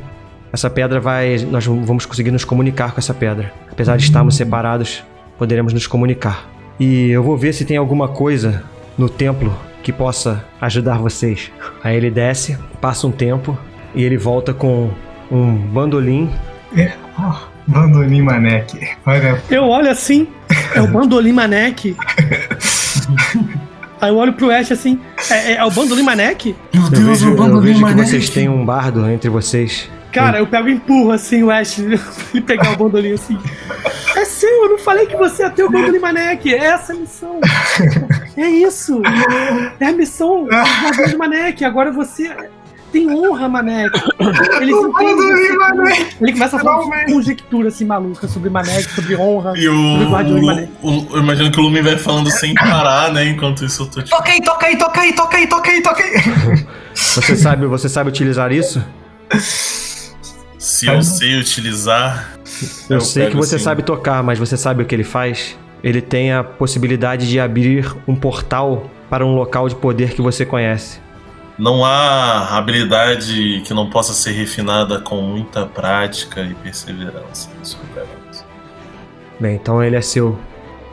essa 0.51 0.69
pedra 0.69 0.99
vai. 0.99 1.37
Nós 1.49 1.65
vamos 1.65 2.05
conseguir 2.05 2.31
nos 2.31 2.43
comunicar 2.45 2.91
com 2.91 2.99
essa 2.99 3.13
pedra. 3.13 3.51
Apesar 3.71 3.97
de 3.97 4.03
estarmos 4.03 4.35
separados, 4.35 5.03
poderemos 5.37 5.73
nos 5.73 5.87
comunicar. 5.87 6.47
E 6.79 7.09
eu 7.09 7.23
vou 7.23 7.37
ver 7.37 7.53
se 7.53 7.65
tem 7.65 7.77
alguma 7.77 8.07
coisa 8.07 8.63
no 8.97 9.09
templo 9.09 9.55
que 9.83 9.91
possa 9.93 10.43
ajudar 10.61 10.97
vocês. 10.97 11.51
Aí 11.83 11.95
ele 11.95 12.09
desce, 12.11 12.57
passa 12.81 13.07
um 13.07 13.11
tempo 13.11 13.57
e 13.95 14.03
ele 14.03 14.17
volta 14.17 14.53
com 14.53 14.89
um 15.31 15.53
bandolim. 15.55 16.29
É, 16.75 16.93
ó, 17.17 17.35
Bandolim 17.67 18.21
Manek. 18.21 18.77
Olha, 19.05 19.41
Eu 19.49 19.63
olho 19.67 19.89
assim, 19.89 20.27
é 20.75 20.81
o 20.81 20.87
Bandolim 20.91 21.31
Manek. 21.31 21.95
Aí 24.01 24.09
eu 24.09 24.15
olho 24.17 24.33
pro 24.33 24.49
Ash 24.51 24.71
assim, 24.71 24.99
é, 25.29 25.53
é- 25.53 25.55
é 25.57 25.65
o 25.65 25.71
Bandolim 25.71 26.03
Manek? 26.03 26.55
Meu 26.73 26.83
Eu 26.83 26.89
Deus, 26.89 27.03
vejo, 27.05 27.27
o 27.27 27.33
eu 27.33 27.37
bando 27.37 27.61
vejo 27.61 27.73
de 27.79 27.83
que 27.85 27.93
vocês 27.93 28.11
Manek. 28.11 28.31
têm 28.31 28.49
um 28.49 28.65
bardo 28.65 29.09
entre 29.09 29.29
vocês. 29.29 29.89
Cara, 30.11 30.39
eu 30.39 30.47
pego 30.47 30.67
e 30.69 30.73
empurro 30.73 31.11
assim 31.11 31.43
o 31.43 31.51
Ash 31.51 31.75
pra 31.75 31.83
ele 32.33 32.41
pegar 32.41 32.71
o 32.71 32.77
bandolim 32.77 33.13
assim. 33.13 33.37
É 34.15 34.25
seu, 34.25 34.49
eu 34.63 34.69
não 34.71 34.79
falei 34.79 35.05
que 35.05 35.15
você 35.15 35.43
ia 35.43 35.49
ter 35.49 35.63
o 35.63 35.69
bandolim 35.69 35.99
Manek. 35.99 36.53
É 36.53 36.57
essa 36.65 36.93
a 36.93 36.95
missão. 36.95 37.39
É 38.37 38.47
isso. 38.47 39.01
É 39.81 39.87
a 39.87 39.91
missão 39.91 40.45
do 40.45 40.49
bandolim 40.49 41.17
Manek. 41.17 41.65
Agora 41.65 41.91
você 41.91 42.33
tem 42.91 43.09
honra, 43.09 43.47
Manek. 43.49 43.89
Eles 44.61 44.75
o 44.75 44.87
entendem 44.89 45.15
Bandolim 45.15 45.47
você. 45.47 45.53
Manek. 45.57 46.15
Ele 46.21 46.33
começa 46.33 46.55
a 46.57 46.59
falar 46.59 46.79
uma 46.81 47.05
conjectura 47.05 47.67
assim 47.69 47.85
maluca 47.85 48.27
sobre 48.27 48.49
Manek, 48.49 48.83
sobre 48.91 49.15
honra. 49.15 49.53
E 49.57 49.67
o, 49.69 49.73
sobre 49.99 50.41
Manek. 50.41 50.71
o- 50.81 51.07
Eu 51.15 51.19
imagino 51.21 51.51
que 51.51 51.59
o 51.59 51.63
Lumen 51.63 51.81
vai 51.83 51.97
falando 51.97 52.29
sem 52.31 52.53
parar, 52.53 53.11
né? 53.13 53.25
Enquanto 53.29 53.63
isso 53.65 53.83
eu 53.83 53.87
tô 53.87 54.01
tipo. 54.01 54.15
Toca 54.15 54.31
aí, 54.31 54.41
toca 54.41 54.65
aí, 54.65 54.77
toca 54.77 55.01
aí, 55.01 55.13
toca 55.13 55.37
aí, 55.37 55.47
toca 55.47 55.69
aí, 55.71 55.81
toca 55.81 56.03
aí. 56.03 56.65
Você 56.93 57.35
sabe, 57.37 57.65
você 57.65 57.87
sabe 57.87 58.09
utilizar 58.09 58.51
isso? 58.51 58.83
Se 60.57 60.87
eu 60.87 61.01
sei 61.01 61.39
utilizar. 61.39 62.33
Eu, 62.89 62.99
sei 62.99 63.27
que 63.29 63.35
você 63.37 63.55
assim. 63.55 63.63
sabe 63.63 63.83
tocar, 63.83 64.21
mas 64.23 64.37
você 64.39 64.57
sabe 64.57 64.83
o 64.83 64.85
que 64.85 64.93
ele 64.93 65.03
faz? 65.03 65.57
Ele 65.83 66.01
tem 66.01 66.33
a 66.33 66.43
possibilidade 66.43 67.29
de 67.29 67.39
abrir 67.39 67.95
um 68.07 68.15
portal 68.15 68.89
para 69.09 69.25
um 69.25 69.33
local 69.33 69.69
de 69.69 69.75
poder 69.75 70.11
que 70.13 70.21
você 70.21 70.45
conhece. 70.45 70.99
Não 71.59 71.83
há 71.83 72.57
habilidade 72.57 73.61
que 73.65 73.73
não 73.73 73.89
possa 73.89 74.13
ser 74.13 74.31
refinada 74.31 74.99
com 75.01 75.21
muita 75.21 75.65
prática 75.65 76.41
e 76.41 76.53
perseverança. 76.55 77.49
Isso 77.61 77.77
eu 77.83 77.95
garanto. 77.95 78.45
Bem, 79.39 79.55
então 79.55 79.83
ele 79.83 79.97
é 79.97 80.01
seu. 80.01 80.39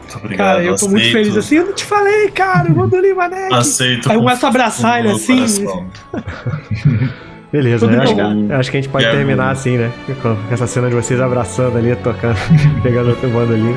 Muito 0.03 0.17
obrigado. 0.19 0.47
Cara, 0.49 0.65
eu 0.65 0.75
tô 0.77 0.87
muito 0.89 0.99
aceito. 0.99 1.13
feliz 1.13 1.37
assim. 1.37 1.57
Eu 1.57 1.67
não 1.67 1.73
te 1.73 1.85
falei, 1.85 2.31
cara, 2.31 2.69
o 2.71 2.75
bandolim 2.75 3.15
Manek. 3.15 3.55
Aceito. 3.55 4.09
Aí 4.11 4.17
eu 4.17 4.21
com 4.21 4.27
começo 4.27 4.45
a 4.45 4.49
abraçar 4.49 4.99
ele 4.99 5.09
do 5.11 5.15
assim. 5.17 5.37
coração. 5.65 5.87
Beleza, 7.53 7.87
né? 7.87 7.99
Acho, 8.03 8.15
que- 8.15 8.53
acho 8.53 8.71
que 8.73 8.77
a 8.77 8.81
gente 8.81 8.91
pode 8.91 9.05
É, 9.05 9.11
terminar 9.13 9.45
bom. 9.47 9.51
assim, 9.53 9.79
né? 9.79 9.93
Com 10.21 10.35
com 10.37 10.53
essa 10.55 10.67
cena 10.67 10.89
de 10.89 10.95
vocês 10.97 11.21
abraçando 11.21 11.79
ali, 11.79 11.95
tocando, 11.97 12.37
pegando 12.83 13.11
outro 13.11 13.29
bando 13.31 13.55
ali. 13.55 13.75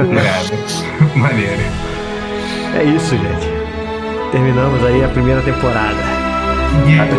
Obrigado. 0.00 1.14
Maneiro. 1.14 1.62
É 2.74 2.82
isso, 2.84 3.10
gente 3.16 3.53
terminamos 4.34 4.84
aí 4.84 5.04
a 5.04 5.08
primeira 5.08 5.40
temporada. 5.42 5.96
Yeah. 6.88 7.04
Até... 7.04 7.14